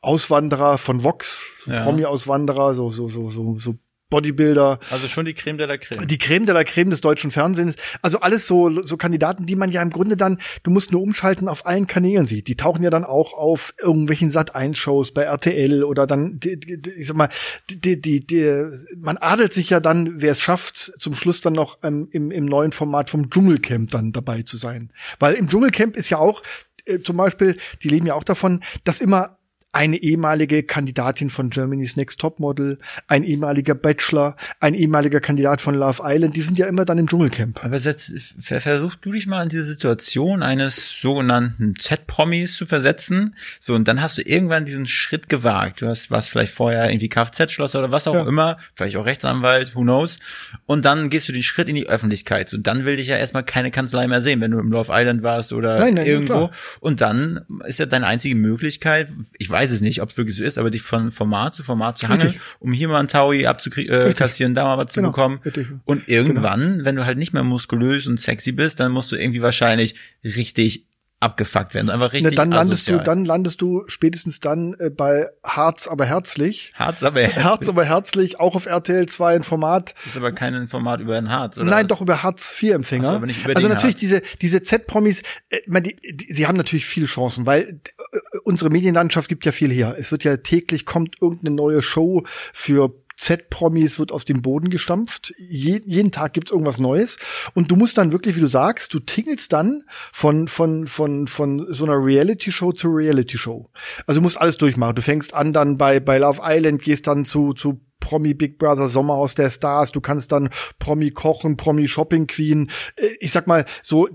Auswanderer 0.00 0.78
von 0.78 1.04
Vox, 1.04 1.44
so 1.64 1.70
Ja. 1.70 1.82
Promi-Auswanderer, 1.84 2.74
so, 2.74 2.90
so, 2.90 3.08
so, 3.08 3.30
so, 3.30 3.56
so 3.58 3.74
Bodybuilder. 4.12 4.78
Also 4.90 5.08
schon 5.08 5.24
die 5.24 5.32
Creme 5.32 5.56
de 5.56 5.66
la 5.66 5.78
Creme. 5.78 6.06
Die 6.06 6.18
Creme 6.18 6.44
de 6.44 6.54
la 6.54 6.64
Creme 6.64 6.90
des 6.90 7.00
deutschen 7.00 7.30
Fernsehens. 7.30 7.76
Also 8.02 8.20
alles 8.20 8.46
so, 8.46 8.82
so 8.82 8.98
Kandidaten, 8.98 9.46
die 9.46 9.56
man 9.56 9.70
ja 9.70 9.80
im 9.80 9.88
Grunde 9.88 10.18
dann, 10.18 10.38
du 10.62 10.70
musst 10.70 10.92
nur 10.92 11.00
umschalten, 11.00 11.48
auf 11.48 11.64
allen 11.64 11.86
Kanälen 11.86 12.26
sieht. 12.26 12.46
Die 12.46 12.56
tauchen 12.56 12.82
ja 12.82 12.90
dann 12.90 13.04
auch 13.04 13.32
auf 13.32 13.72
irgendwelchen 13.82 14.30
Sat1-Shows 14.30 15.12
bei 15.12 15.22
RTL 15.22 15.82
oder 15.82 16.06
dann, 16.06 16.38
ich 16.44 17.06
sag 17.06 17.16
mal, 17.16 17.30
die, 17.70 18.00
die, 18.00 18.20
die, 18.20 18.66
man 18.96 19.16
adelt 19.16 19.54
sich 19.54 19.70
ja 19.70 19.80
dann, 19.80 20.20
wer 20.20 20.32
es 20.32 20.40
schafft, 20.40 20.92
zum 20.98 21.14
Schluss 21.14 21.40
dann 21.40 21.54
noch 21.54 21.78
ähm, 21.82 22.08
im, 22.12 22.30
im 22.30 22.44
neuen 22.44 22.72
Format 22.72 23.08
vom 23.08 23.30
Dschungelcamp 23.30 23.90
dann 23.92 24.12
dabei 24.12 24.42
zu 24.42 24.58
sein. 24.58 24.92
Weil 25.20 25.34
im 25.34 25.48
Dschungelcamp 25.48 25.96
ist 25.96 26.10
ja 26.10 26.18
auch, 26.18 26.42
äh, 26.84 26.98
zum 27.00 27.16
Beispiel, 27.16 27.56
die 27.82 27.88
leben 27.88 28.06
ja 28.06 28.14
auch 28.14 28.24
davon, 28.24 28.60
dass 28.84 29.00
immer 29.00 29.38
eine 29.72 29.96
ehemalige 29.96 30.62
Kandidatin 30.62 31.30
von 31.30 31.48
Germany's 31.50 31.96
Next 31.96 32.20
Topmodel, 32.20 32.78
ein 33.08 33.24
ehemaliger 33.24 33.74
Bachelor, 33.74 34.36
ein 34.60 34.74
ehemaliger 34.74 35.20
Kandidat 35.20 35.62
von 35.62 35.74
Love 35.74 36.02
Island, 36.04 36.36
die 36.36 36.42
sind 36.42 36.58
ja 36.58 36.66
immer 36.66 36.84
dann 36.84 36.98
im 36.98 37.08
Dschungelcamp. 37.08 37.64
Aber 37.64 37.78
setz, 37.80 38.12
ver- 38.38 38.60
versuch 38.60 38.96
du 38.96 39.12
dich 39.12 39.26
mal 39.26 39.42
in 39.42 39.48
diese 39.48 39.62
Situation 39.64 40.42
eines 40.42 41.00
sogenannten 41.00 41.74
Z-Promis 41.76 42.54
zu 42.56 42.66
versetzen. 42.66 43.34
So, 43.60 43.74
und 43.74 43.88
dann 43.88 44.02
hast 44.02 44.18
du 44.18 44.22
irgendwann 44.22 44.66
diesen 44.66 44.86
Schritt 44.86 45.30
gewagt. 45.30 45.80
Du 45.80 45.86
hast, 45.86 46.10
warst 46.10 46.28
vielleicht 46.28 46.52
vorher 46.52 46.90
irgendwie 46.90 47.08
Kfz-Schlosser 47.08 47.78
oder 47.78 47.90
was 47.90 48.06
auch 48.06 48.14
Ja. 48.14 48.26
immer, 48.28 48.58
vielleicht 48.74 48.96
auch 48.96 49.06
Rechtsanwalt, 49.06 49.74
who 49.74 49.80
knows. 49.80 50.18
Und 50.66 50.84
dann 50.84 51.08
gehst 51.08 51.28
du 51.28 51.32
den 51.32 51.42
Schritt 51.42 51.68
in 51.68 51.76
die 51.76 51.88
Öffentlichkeit. 51.88 52.50
So, 52.50 52.58
dann 52.58 52.84
will 52.84 52.96
dich 52.96 53.06
ja 53.06 53.16
erstmal 53.16 53.42
keine 53.42 53.70
Kanzlei 53.70 54.06
mehr 54.06 54.20
sehen, 54.20 54.42
wenn 54.42 54.50
du 54.50 54.58
im 54.58 54.70
Love 54.70 54.92
Island 54.94 55.22
warst 55.22 55.54
oder 55.54 55.78
Nein, 55.78 55.94
nein, 55.94 56.04
ja, 56.06 56.12
irgendwo. 56.12 56.34
klar. 56.34 56.50
und 56.80 57.00
dann 57.00 57.46
ist 57.66 57.78
ja 57.78 57.86
deine 57.86 58.06
einzige 58.06 58.34
Möglichkeit, 58.34 59.08
ich 59.38 59.48
weiß 59.48 59.61
es 59.70 59.80
nicht, 59.82 60.02
ob 60.02 60.10
es 60.10 60.16
wirklich 60.16 60.36
so 60.36 60.42
ist, 60.44 60.58
aber 60.58 60.70
dich 60.70 60.82
von 60.82 61.10
Format 61.10 61.54
zu 61.54 61.62
Format 61.62 61.98
zu 61.98 62.08
hangeln, 62.08 62.28
Richtig. 62.28 62.42
um 62.58 62.72
hier 62.72 62.88
mal 62.88 62.98
ein 63.00 63.08
Taui 63.08 63.46
abzukassieren, 63.46 64.54
da 64.54 64.64
mal 64.64 64.78
was 64.78 64.92
Genau, 64.92 65.08
zu 65.08 65.12
bekommen. 65.12 65.40
richtig. 65.44 65.68
Und 65.84 66.08
irgendwann, 66.08 66.84
wenn 66.84 66.96
du 66.96 67.06
halt 67.06 67.18
nicht 67.18 67.32
mehr 67.32 67.44
muskulös 67.44 68.06
und 68.06 68.18
sexy 68.18 68.52
bist, 68.52 68.80
dann 68.80 68.92
musst 68.92 69.12
du 69.12 69.16
irgendwie 69.16 69.42
wahrscheinlich 69.42 69.94
richtig 70.24 70.86
abgefuckt 71.22 71.74
werden, 71.74 71.90
einfach 71.90 72.12
richtig 72.12 72.30
Ne, 72.32 72.36
dann 72.36 72.50
landest 72.50 72.82
asozial. 72.82 72.98
du, 72.98 73.04
dann 73.04 73.24
landest 73.24 73.60
du 73.62 73.84
spätestens 73.86 74.40
dann 74.40 74.74
äh, 74.78 74.90
bei 74.90 75.28
Harz 75.44 75.86
aber 75.86 76.04
herzlich. 76.04 76.72
Harz 76.74 77.02
aber 77.02 77.20
Herz. 77.22 77.34
Herz 77.44 77.68
aber 77.68 77.84
herzlich, 77.84 78.40
auch 78.40 78.54
auf 78.56 78.66
RTL 78.66 79.06
2 79.06 79.36
ein 79.36 79.42
Format. 79.42 79.94
Das 80.04 80.12
ist 80.12 80.16
aber 80.16 80.32
kein 80.32 80.66
Format 80.68 81.00
über 81.00 81.16
ein 81.16 81.30
Harz, 81.30 81.56
oder 81.56 81.66
Nein, 81.66 81.84
was? 81.84 81.90
doch 81.90 82.00
über 82.00 82.22
Hartz 82.22 82.54
IV 82.60 82.72
Empfänger. 82.72 83.08
Ach 83.08 83.10
so, 83.12 83.16
aber 83.16 83.26
nicht 83.26 83.44
über 83.44 83.56
also 83.56 83.68
natürlich 83.68 83.94
Hartz. 83.94 84.00
diese 84.00 84.22
diese 84.40 84.62
Z-Promis, 84.62 85.22
äh, 85.50 85.58
meine, 85.66 85.88
die, 85.88 86.16
die, 86.16 86.32
sie 86.32 86.46
haben 86.46 86.56
natürlich 86.56 86.86
viele 86.86 87.06
Chancen, 87.06 87.46
weil 87.46 87.80
äh, 88.12 88.18
unsere 88.44 88.70
Medienlandschaft 88.70 89.28
gibt 89.28 89.46
ja 89.46 89.52
viel 89.52 89.70
her. 89.70 89.96
Es 89.98 90.10
wird 90.10 90.24
ja 90.24 90.36
täglich 90.38 90.84
kommt 90.84 91.16
irgendeine 91.20 91.54
neue 91.54 91.82
Show 91.82 92.24
für 92.52 92.88
Z-Promis 93.22 94.00
wird 94.00 94.10
aus 94.10 94.24
dem 94.24 94.42
Boden 94.42 94.68
gestampft. 94.68 95.32
Je, 95.38 95.80
jeden 95.86 96.10
Tag 96.10 96.32
gibt's 96.32 96.50
irgendwas 96.50 96.78
Neues. 96.78 97.18
Und 97.54 97.70
du 97.70 97.76
musst 97.76 97.96
dann 97.96 98.10
wirklich, 98.10 98.34
wie 98.34 98.40
du 98.40 98.48
sagst, 98.48 98.92
du 98.92 98.98
tingelst 98.98 99.52
dann 99.52 99.84
von, 100.12 100.48
von, 100.48 100.88
von, 100.88 101.28
von 101.28 101.72
so 101.72 101.84
einer 101.84 102.04
Reality-Show 102.04 102.72
zu 102.72 102.88
Reality-Show. 102.88 103.70
Also 104.08 104.18
du 104.20 104.22
musst 104.24 104.40
alles 104.40 104.58
durchmachen. 104.58 104.96
Du 104.96 105.02
fängst 105.02 105.34
an 105.34 105.52
dann 105.52 105.78
bei, 105.78 106.00
bei 106.00 106.18
Love 106.18 106.40
Island, 106.42 106.82
gehst 106.82 107.06
dann 107.06 107.24
zu, 107.24 107.52
zu 107.52 107.80
Promi 108.00 108.34
Big 108.34 108.58
Brother 108.58 108.88
Sommerhaus 108.88 109.36
der 109.36 109.50
Stars. 109.50 109.92
Du 109.92 110.00
kannst 110.00 110.32
dann 110.32 110.50
Promi 110.80 111.12
kochen, 111.12 111.56
Promi 111.56 111.86
Shopping 111.86 112.26
Queen. 112.26 112.70
Äh, 112.96 113.06
Ich 113.20 113.30
sag 113.30 113.46
mal, 113.46 113.64
so, 113.84 114.08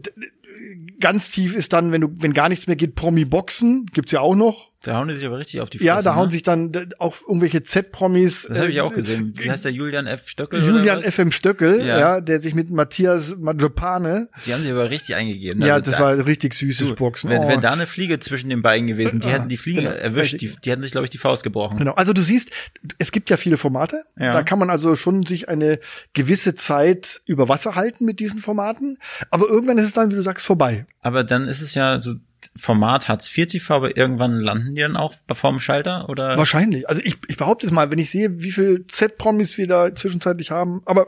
ganz 1.00 1.32
tief 1.32 1.56
ist 1.56 1.72
dann, 1.72 1.94
wenn 1.94 2.02
du, 2.02 2.10
wenn 2.18 2.34
gar 2.34 2.50
nichts 2.50 2.68
mehr 2.68 2.76
geht, 2.76 2.96
Promi 2.96 3.24
Boxen. 3.24 3.86
Gibt's 3.94 4.12
ja 4.12 4.20
auch 4.20 4.36
noch. 4.36 4.68
Da 4.88 4.96
hauen 4.96 5.10
die 5.10 5.16
sich 5.16 5.26
aber 5.26 5.38
richtig 5.38 5.60
auf 5.60 5.70
die 5.70 5.80
Fresse. 5.80 5.88
Ja, 5.88 6.02
da 6.02 6.16
hauen 6.16 6.28
ne? 6.28 6.32
sich 6.32 6.44
dann 6.44 6.74
äh, 6.74 6.88
auch 6.98 7.18
irgendwelche 7.28 7.62
Z-Promis. 7.62 8.48
Das 8.48 8.58
habe 8.58 8.70
ich 8.70 8.78
äh, 8.78 8.82
auch 8.82 8.94
gesehen. 8.94 9.34
Wie 9.38 9.52
heißt 9.52 9.66
der 9.66 9.74
Julian 9.74 10.08
F. 10.08 10.30
Stöckel? 10.30 10.64
Julian 10.64 11.00
was? 11.04 11.14
FM 11.14 11.32
Stöckel, 11.34 11.86
ja. 11.86 12.00
Ja. 12.00 12.22
der 12.22 12.40
sich 12.40 12.54
mit 12.56 12.70
Matthias 12.70 13.36
Majopane, 13.38 14.30
Die 14.46 14.54
haben 14.54 14.62
sich 14.62 14.72
aber 14.72 14.90
richtig 14.90 15.16
eingegeben. 15.16 15.62
ja, 15.66 15.74
Also 15.76 15.92
das 15.92 16.00
da- 16.00 16.06
war 16.18 16.26
richtig 16.26 16.54
süßes 16.54 16.90
du, 16.90 16.96
Boxen. 16.96 17.30
Wenn, 17.30 17.42
Oh. 17.44 17.48
wenn 17.50 17.60
da 17.62 17.74
eine 17.74 17.86
Fliege 17.86 18.20
zwischen 18.20 18.50
den 18.50 18.62
beiden 18.62 18.88
gewesen, 18.88 19.20
die 19.20 19.28
Ja, 19.28 19.34
hätten 19.34 19.50
die 19.50 19.58
Fliege 19.58 19.82
genau, 19.82 19.92
erwischt, 19.94 20.40
die, 20.40 20.54
die 20.64 20.72
hätten 20.72 20.84
sich, 20.84 20.92
glaube 20.92 21.06
ich, 21.06 21.12
die 21.12 21.18
Faust 21.18 21.44
gebrochen. 21.44 21.78
Genau. 21.78 21.92
Also 21.94 22.14
du 22.14 22.22
siehst, 22.22 22.52
es 22.98 23.12
gibt 23.12 23.30
ja 23.30 23.38
viele 23.38 23.58
Formate. 23.58 24.04
Ja. 24.18 24.32
Da 24.32 24.44
kann 24.44 24.58
man 24.58 24.70
also 24.70 24.96
schon 24.96 25.26
sich 25.26 25.50
eine 25.50 25.80
gewisse 26.14 26.56
Zeit 26.56 27.22
über 27.26 27.50
Wasser 27.50 27.76
halten 27.76 28.06
mit 28.06 28.20
diesen 28.22 28.40
Formaten. 28.40 28.98
Aber 29.32 29.48
irgendwann 29.50 29.78
ist 29.78 29.86
es 29.88 29.94
dann, 29.94 30.12
wie 30.12 30.16
du 30.16 30.22
sagst, 30.24 30.46
vorbei. 30.46 30.86
Aber 31.02 31.24
dann 31.24 31.44
ist 31.48 31.62
es 31.62 31.74
ja 31.74 32.00
so 32.00 32.16
Format 32.56 33.08
Hartz 33.08 33.36
IV 33.36 33.48
TV, 33.48 33.74
aber 33.76 33.98
irgendwann 33.98 34.40
landen 34.40 34.76
die 34.76 34.82
dann 34.82 34.96
auch 34.98 35.14
vorm 35.34 35.60
Schalter 35.60 36.10
oder? 36.10 36.38
Wahrscheinlich. 36.38 36.88
Also 36.88 37.02
ich, 37.04 37.18
ich 37.28 37.38
behaupte 37.38 37.66
es 37.68 37.72
mal, 37.74 37.92
wenn 37.92 38.00
ich 38.00 38.10
sehe, 38.10 38.42
wie 38.42 38.52
viel 38.52 38.86
Z-Promis 38.88 39.58
wir 39.58 39.68
da 39.68 39.94
zwischenzeitlich 39.94 40.52
haben. 40.52 40.82
Aber 40.86 41.08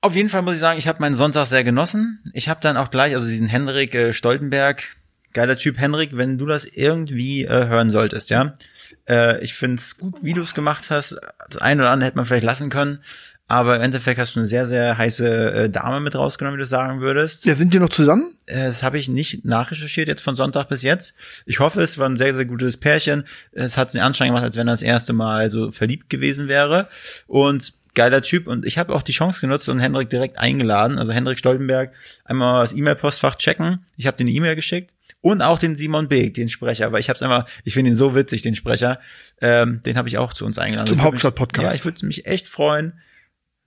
Auf 0.00 0.16
jeden 0.16 0.28
Fall 0.28 0.42
muss 0.42 0.54
ich 0.54 0.60
sagen, 0.60 0.78
ich 0.78 0.88
habe 0.88 1.00
meinen 1.00 1.14
Sonntag 1.14 1.46
sehr 1.46 1.64
genossen. 1.64 2.20
Ich 2.32 2.48
habe 2.48 2.60
dann 2.60 2.76
auch 2.76 2.90
gleich, 2.90 3.14
also 3.14 3.26
diesen 3.26 3.48
Henrik 3.48 3.94
äh, 3.94 4.12
Stoltenberg, 4.12 4.96
geiler 5.32 5.56
Typ 5.56 5.78
Henrik, 5.78 6.16
wenn 6.16 6.38
du 6.38 6.46
das 6.46 6.64
irgendwie 6.64 7.44
äh, 7.44 7.66
hören 7.68 7.90
solltest, 7.90 8.30
ja. 8.30 8.54
Äh, 9.08 9.42
ich 9.42 9.54
find's 9.54 9.98
gut, 9.98 10.16
wie 10.22 10.32
du 10.32 10.42
es 10.42 10.54
gemacht 10.54 10.90
hast. 10.90 11.16
Das 11.48 11.60
eine 11.60 11.82
oder 11.82 11.90
andere 11.90 12.06
hätte 12.06 12.16
man 12.16 12.26
vielleicht 12.26 12.44
lassen 12.44 12.70
können. 12.70 13.00
Aber 13.50 13.74
im 13.76 13.82
Endeffekt 13.82 14.20
hast 14.20 14.36
du 14.36 14.40
eine 14.40 14.46
sehr, 14.46 14.64
sehr 14.66 14.96
heiße 14.96 15.52
äh, 15.52 15.70
Dame 15.70 15.98
mit 16.00 16.14
rausgenommen, 16.14 16.56
wie 16.58 16.62
du 16.62 16.66
sagen 16.66 17.00
würdest. 17.00 17.44
ja, 17.46 17.54
sind 17.56 17.74
die 17.74 17.80
noch 17.80 17.88
zusammen? 17.88 18.32
Äh, 18.46 18.66
Das 18.68 18.82
habe 18.84 18.96
ich 18.98 19.08
nicht 19.08 19.44
nachrecherchiert 19.44 20.06
jetzt 20.08 20.22
von 20.22 20.36
Sonntag 20.36 20.68
bis 20.68 20.82
jetzt. 20.82 21.14
Ich 21.46 21.58
hoffe, 21.58 21.82
es 21.82 21.98
war 21.98 22.08
ein 22.08 22.16
sehr, 22.16 22.34
sehr 22.34 22.44
gutes 22.44 22.76
Pärchen. 22.76 23.24
Es 23.52 23.76
hat 23.76 23.92
den 23.92 24.00
Anschein 24.02 24.28
gemacht, 24.28 24.44
als 24.44 24.56
wenn 24.56 24.68
er 24.68 24.72
das 24.74 24.82
erste 24.82 25.12
Mal 25.12 25.50
so 25.50 25.72
verliebt 25.72 26.08
gewesen 26.10 26.46
wäre. 26.46 26.88
Und 27.26 27.72
geiler 27.94 28.22
Typ. 28.22 28.46
Und 28.46 28.64
ich 28.66 28.78
habe 28.78 28.94
auch 28.94 29.02
die 29.02 29.10
Chance 29.12 29.40
genutzt 29.40 29.68
und 29.68 29.80
Hendrik 29.80 30.08
direkt 30.10 30.38
eingeladen. 30.38 30.98
Also 31.00 31.10
Hendrik 31.12 31.38
Stoltenberg 31.38 31.92
einmal 32.24 32.62
das 32.62 32.72
E-Mail-Postfach 32.72 33.34
checken. 33.34 33.84
Ich 33.96 34.06
habe 34.06 34.16
den 34.16 34.28
eine 34.28 34.36
E-Mail 34.36 34.54
geschickt. 34.54 34.94
Und 35.22 35.42
auch 35.42 35.58
den 35.58 35.74
Simon 35.76 36.06
Beek, 36.08 36.34
den 36.34 36.48
Sprecher, 36.48 36.92
weil 36.92 37.00
ich 37.00 37.08
habe 37.10 37.16
es 37.16 37.22
einfach, 37.22 37.46
ich 37.64 37.74
finde 37.74 37.90
ihn 37.90 37.94
so 37.96 38.14
witzig, 38.14 38.42
den 38.42 38.54
Sprecher. 38.54 39.00
Ähm, 39.42 39.82
den 39.84 39.98
habe 39.98 40.08
ich 40.08 40.16
auch 40.18 40.32
zu 40.32 40.46
uns 40.46 40.56
eingeladen. 40.56 40.86
Zum 40.88 40.96
mich- 40.98 41.04
Hauptstadt-Podcast. 41.04 41.68
Ja, 41.68 41.74
ich 41.74 41.84
würde 41.84 42.06
mich 42.06 42.24
echt 42.26 42.48
freuen, 42.48 42.94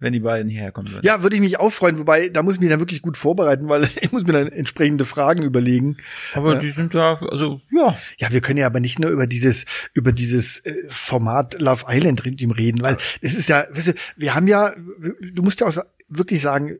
wenn 0.04 0.14
die 0.14 0.20
beiden 0.20 0.50
hierher 0.50 0.72
kommen 0.72 0.92
würden. 0.92 1.06
Ja, 1.06 1.24
würde 1.24 1.36
ich 1.36 1.42
mich 1.42 1.60
auch 1.60 1.72
freuen, 1.72 1.98
wobei 1.98 2.30
da 2.30 2.44
muss 2.44 2.56
ich 2.56 2.60
mich 2.60 2.70
dann 2.70 2.80
wirklich 2.80 3.02
gut 3.02 3.18
vorbereiten, 3.18 3.70
weil 3.70 3.84
ich 4.02 4.12
muss 4.12 4.26
mir 4.26 4.34
dann 4.34 4.52
entsprechende 4.52 5.06
Fragen 5.06 5.44
überlegen. 5.44 5.98
Aber 6.34 6.56
die 6.56 6.72
sind 6.72 6.94
da, 6.94 7.16
also 7.16 7.62
ja, 7.72 7.98
Ja, 8.18 8.32
wir 8.32 8.42
können 8.42 8.60
ja 8.60 8.68
aber 8.68 8.80
nicht 8.80 9.00
nur 9.00 9.10
über 9.10 9.26
dieses 9.26 9.66
über 9.94 10.12
dieses 10.12 10.60
äh, 10.60 10.74
Format 10.90 11.60
Love 11.60 11.86
Island 11.88 12.26
mit 12.26 12.42
ihm 12.42 12.52
reden, 12.52 12.82
weil 12.82 12.98
es 13.22 13.34
ist 13.34 13.50
ja, 13.50 13.66
weißt 13.72 13.88
du, 13.90 13.94
wir 14.18 14.36
haben 14.36 14.48
ja, 14.48 14.74
du 15.22 15.42
musst 15.42 15.62
ja 15.62 15.68
auch 15.68 15.78
wirklich 16.10 16.42
sagen, 16.42 16.78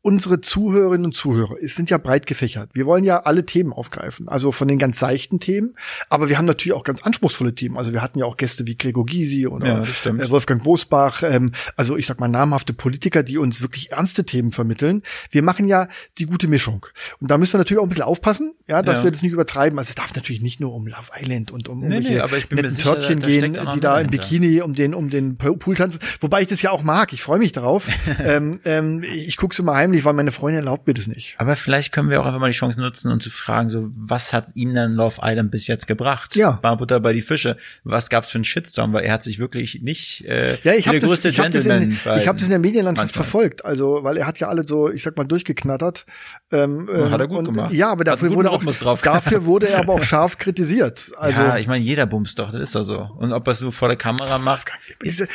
unsere 0.00 0.40
Zuhörerinnen 0.40 1.06
und 1.06 1.12
Zuhörer, 1.14 1.56
es 1.60 1.74
sind 1.74 1.90
ja 1.90 1.98
breit 1.98 2.26
gefächert. 2.26 2.70
Wir 2.74 2.86
wollen 2.86 3.02
ja 3.02 3.20
alle 3.24 3.44
Themen 3.44 3.72
aufgreifen, 3.72 4.28
also 4.28 4.52
von 4.52 4.68
den 4.68 4.78
ganz 4.78 5.00
seichten 5.00 5.40
Themen, 5.40 5.74
aber 6.08 6.28
wir 6.28 6.38
haben 6.38 6.44
natürlich 6.44 6.72
auch 6.74 6.84
ganz 6.84 7.02
anspruchsvolle 7.02 7.54
Themen. 7.54 7.76
Also 7.76 7.92
wir 7.92 8.00
hatten 8.00 8.20
ja 8.20 8.26
auch 8.26 8.36
Gäste 8.36 8.66
wie 8.66 8.76
Gregor 8.76 9.04
Gysi 9.04 9.46
oder 9.48 9.66
Ja, 9.66 9.82
äh, 10.10 10.30
Wolfgang 10.30 10.62
Bosbach, 10.62 11.22
ähm, 11.24 11.50
also 11.76 11.96
ich 11.96 12.06
sag 12.06 12.20
mal 12.20 12.28
namhafte 12.28 12.72
Politiker, 12.74 13.24
die 13.24 13.38
uns 13.38 13.60
wirklich 13.60 13.90
ernste 13.90 14.24
Themen 14.24 14.52
vermitteln. 14.52 15.02
Wir 15.30 15.42
machen 15.42 15.66
ja 15.66 15.88
die 16.18 16.26
gute 16.26 16.46
Mischung. 16.46 16.86
Und 17.20 17.30
da 17.30 17.36
müssen 17.38 17.54
wir 17.54 17.58
natürlich 17.58 17.80
auch 17.80 17.84
ein 17.86 17.88
bisschen 17.88 18.04
aufpassen, 18.04 18.54
ja, 18.68 18.82
dass 18.82 18.98
Ja. 18.98 19.04
wir 19.04 19.10
das 19.10 19.22
nicht 19.22 19.32
übertreiben. 19.32 19.78
Also 19.78 19.88
es 19.88 19.94
darf 19.96 20.14
natürlich 20.14 20.42
nicht 20.42 20.60
nur 20.60 20.72
um 20.74 20.86
Love 20.86 21.10
Island 21.20 21.50
und 21.50 21.68
um 21.68 21.80
Nee, 21.80 21.96
irgendwelche 21.96 22.46
nee, 22.54 22.62
netten 22.62 22.70
sicher, 22.70 22.92
Törtchen 22.94 23.20
da- 23.20 23.26
da 23.26 23.32
gehen, 23.32 23.58
die 23.74 23.80
da 23.80 24.00
im. 24.00 24.06
Bikini 24.10 24.60
um 24.60 24.74
den 24.74 24.94
um 24.94 25.10
den 25.10 25.36
Pool 25.36 25.74
tanzen. 25.74 25.98
Wobei 26.20 26.42
ich 26.42 26.48
das 26.48 26.62
ja 26.62 26.70
auch 26.70 26.84
mag. 26.84 27.12
Ich 27.12 27.22
freue 27.22 27.40
mich 27.40 27.50
darauf. 27.52 27.88
ähm, 28.24 28.60
ähm, 28.64 29.02
ich 29.02 29.36
guck's 29.56 29.58
immer 29.58 29.74
heimlich, 29.74 30.04
weil 30.04 30.12
meine 30.12 30.32
Freundin 30.32 30.64
erlaubt 30.64 30.86
mir 30.86 30.94
das 30.94 31.06
nicht. 31.06 31.34
Aber 31.38 31.56
vielleicht 31.56 31.92
können 31.92 32.10
wir 32.10 32.20
auch 32.20 32.26
einfach 32.26 32.40
mal 32.40 32.50
die 32.50 32.56
Chance 32.56 32.80
nutzen 32.80 33.10
und 33.10 33.22
zu 33.22 33.30
fragen, 33.30 33.70
so, 33.70 33.90
was 33.96 34.32
hat 34.32 34.50
ihm 34.54 34.74
denn 34.74 34.92
Love 34.92 35.20
Island 35.22 35.50
bis 35.50 35.66
jetzt 35.66 35.86
gebracht? 35.86 36.36
Ja. 36.36 36.52
Barbutter 36.62 37.00
bei 37.00 37.12
die 37.12 37.22
Fische. 37.22 37.56
Was 37.84 38.10
gab's 38.10 38.28
für 38.28 38.38
einen 38.38 38.44
Shitstorm? 38.44 38.92
Weil 38.92 39.04
er 39.04 39.14
hat 39.14 39.22
sich 39.22 39.38
wirklich 39.38 39.80
nicht, 39.82 40.24
äh, 40.26 40.58
Ja, 40.62 40.74
ich 40.74 40.86
habe 40.86 40.98
der 40.98 41.00
das, 41.00 41.10
größte 41.10 41.28
ich 41.28 41.40
hab 41.40 41.50
das, 41.50 41.66
in, 41.66 41.90
ich 41.92 41.98
verhalten. 41.98 42.28
hab 42.28 42.36
das 42.36 42.44
in 42.44 42.50
der 42.50 42.58
Medienlandschaft 42.58 43.08
Manchmal. 43.08 43.24
verfolgt. 43.24 43.64
Also, 43.64 44.00
weil 44.02 44.16
er 44.16 44.26
hat 44.26 44.38
ja 44.38 44.48
alle 44.48 44.66
so, 44.66 44.90
ich 44.90 45.02
sag 45.02 45.16
mal, 45.16 45.24
durchgeknattert. 45.24 46.04
Ähm, 46.52 46.88
ähm, 46.92 47.10
hat 47.10 47.20
er 47.20 47.28
gut 47.28 47.38
und, 47.38 47.54
gemacht. 47.54 47.72
Ja, 47.72 47.90
aber 47.90 48.04
dafür 48.04 48.32
wurde 48.32 48.50
auch, 48.50 48.62
dafür 49.02 49.46
wurde 49.46 49.68
er 49.68 49.80
aber 49.80 49.94
auch 49.94 50.02
scharf 50.02 50.38
kritisiert. 50.38 51.12
Also, 51.16 51.40
ja, 51.40 51.56
ich 51.56 51.66
meine, 51.66 51.82
jeder 51.82 52.06
bumst 52.06 52.38
doch, 52.38 52.52
das 52.52 52.60
ist 52.60 52.74
doch 52.74 52.84
so. 52.84 53.10
Und 53.16 53.32
ob 53.32 53.46
er 53.48 53.52
es 53.52 53.58
so 53.58 53.70
vor 53.70 53.88
der 53.88 53.96
Kamera 53.96 54.38
macht, 54.38 54.70
ist, 55.00 55.26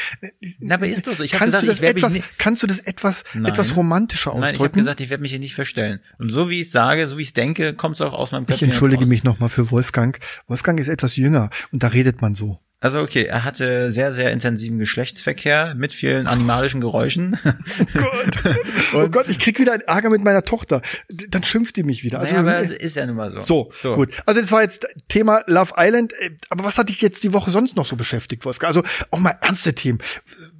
na, 0.60 0.76
aber 0.76 0.88
ist 0.88 1.08
doch 1.08 1.16
so. 1.16 1.24
Ich 1.24 1.34
habe 1.34 1.46
kannst, 1.46 1.62
gesagt, 1.62 1.80
du 1.80 1.84
das 1.84 1.96
etwas, 1.96 2.14
kannst 2.38 2.64
du 2.64 2.68
das 2.68 2.80
etwas, 2.80 3.24
Nein. 3.34 3.52
etwas 3.52 3.76
romantischer 4.12 4.32
nein, 4.32 4.39
ich 4.39 4.45
habe 4.45 4.54
ausdrücken? 4.54 4.80
gesagt, 4.80 5.00
ich 5.02 5.10
werde 5.10 5.21
mich 5.21 5.32
hier 5.32 5.39
nicht 5.39 5.56
verstellen. 5.56 6.00
Und 6.17 6.30
so 6.30 6.50
wie 6.50 6.62
ich 6.62 6.71
sage, 6.71 7.08
so 7.08 7.17
wie 7.17 7.21
ich 7.24 7.34
denke, 7.34 7.74
kommt 7.74 7.95
es 7.95 8.02
auch 8.02 8.13
aus 8.13 8.32
meinem 8.32 8.43
ich 8.43 8.47
Köpfchen 8.50 8.69
entschuldige 8.69 9.04
raus. 9.04 9.10
mich 9.10 9.24
nochmal 9.24 9.50
für 9.50 9.71
Wolfgang. 9.71 10.19
Wolfgang 10.47 10.80
ist 10.80 10.88
etwas 10.88 11.15
jünger 11.15 11.50
und 11.71 11.84
da 11.84 11.88
redet 11.88 12.21
man 12.21 12.34
so. 12.34 12.60
Also 12.84 13.00
okay, 13.00 13.24
er 13.26 13.44
hatte 13.44 13.91
sehr, 13.91 14.12
sehr 14.12 14.32
intensiven 14.32 14.80
Geschlechtsverkehr 14.80 15.76
mit 15.76 15.94
vielen 15.94 16.26
animalischen 16.28 16.82
Geräuschen. 16.82 17.38
oh 18.94 19.08
Gott, 19.12 19.28
ich 19.30 19.38
krieg 19.39 19.60
wieder 19.60 19.74
einen 19.74 19.84
Ärger 19.84 20.10
mit 20.10 20.24
meiner 20.24 20.44
Tochter. 20.44 20.82
Dann 21.08 21.44
schimpft 21.44 21.76
die 21.78 21.84
mich 21.84 22.04
wieder. 22.04 22.20
Also, 22.20 22.36
naja, 22.41 22.58
aber 22.58 22.60
es 22.60 22.70
ist 22.72 22.96
ja 22.96 23.06
nun 23.06 23.15
mal 23.17 23.32
so. 23.32 23.41
So, 23.41 23.72
so. 23.78 23.94
gut. 23.94 24.10
Also 24.26 24.41
das 24.41 24.52
war 24.52 24.63
jetzt 24.63 24.88
Thema 25.08 25.44
Love 25.48 25.74
Island. 25.78 26.13
Äh, 26.20 26.32
Aber 26.50 26.63
was 26.63 26.78
hat 26.80 26.89
dich 26.89 27.02
jetzt 27.02 27.24
die 27.24 27.34
Woche 27.34 27.52
sonst 27.52 27.76
noch 27.76 27.86
so 27.86 27.96
beschäftigt, 27.96 28.46
Wolfgang? 28.46 28.76
Also 28.76 28.84
auch 29.12 29.20
mal 29.20 29.36
ernste 29.41 29.74
Themen, 29.76 30.00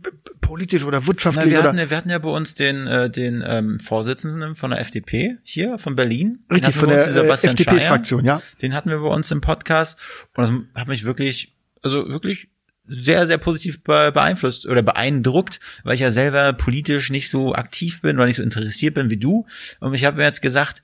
b- 0.04 0.10
politisch 0.42 0.84
oder 0.84 1.00
Na, 1.02 1.08
wirtschaftlich 1.08 1.52
wir, 1.52 1.60
oder 1.60 1.70
hatten, 1.70 1.80
ja- 1.80 1.90
wir 1.90 1.98
hatten 1.98 2.10
ja 2.12 2.20
bei 2.20 2.30
uns 2.30 2.54
den, 2.54 2.86
äh, 2.86 3.10
den 3.10 3.44
ähm, 3.46 3.80
Vorsitzenden 3.80 4.54
von 4.56 4.70
der 4.70 4.80
FDP 4.80 5.38
hier, 5.44 5.80
von 5.80 5.96
Berlin. 5.96 6.46
Richtig 6.52 6.76
von 6.76 6.90
wir 6.90 6.98
der 6.98 7.24
äh. 7.26 7.30
FDP-Fraktion, 7.34 8.26
ja. 8.26 8.42
Den 8.62 8.76
hatten 8.76 8.90
wir 8.90 9.00
bei 9.00 9.08
uns 9.10 9.32
im 9.32 9.42
Podcast 9.42 9.98
und 10.36 10.44
das 10.76 10.82
hat 10.82 10.88
mich 10.88 11.04
wirklich, 11.04 11.56
also 11.82 12.10
wirklich 12.10 12.50
sehr, 12.86 13.28
sehr 13.28 13.38
positiv 13.38 13.84
be 13.84 14.12
beeinflusst 14.12 14.66
oder 14.68 14.82
beeindruckt, 14.82 15.60
weil 15.84 15.96
ich 15.96 16.02
ja 16.02 16.12
selber 16.12 16.54
politisch 16.54 17.10
nicht 17.10 17.30
so 17.30 17.54
aktiv 17.54 18.02
bin 18.02 18.18
oder 18.18 18.26
nicht 18.26 18.38
so 18.38 18.44
interessiert 18.44 18.96
bin 18.96 19.10
wie 19.10 19.18
du. 19.18 19.46
Und 19.80 19.94
ich 19.94 20.04
habe 20.06 20.18
mir 20.18 20.24
jetzt 20.24 20.42
gesagt, 20.42 20.82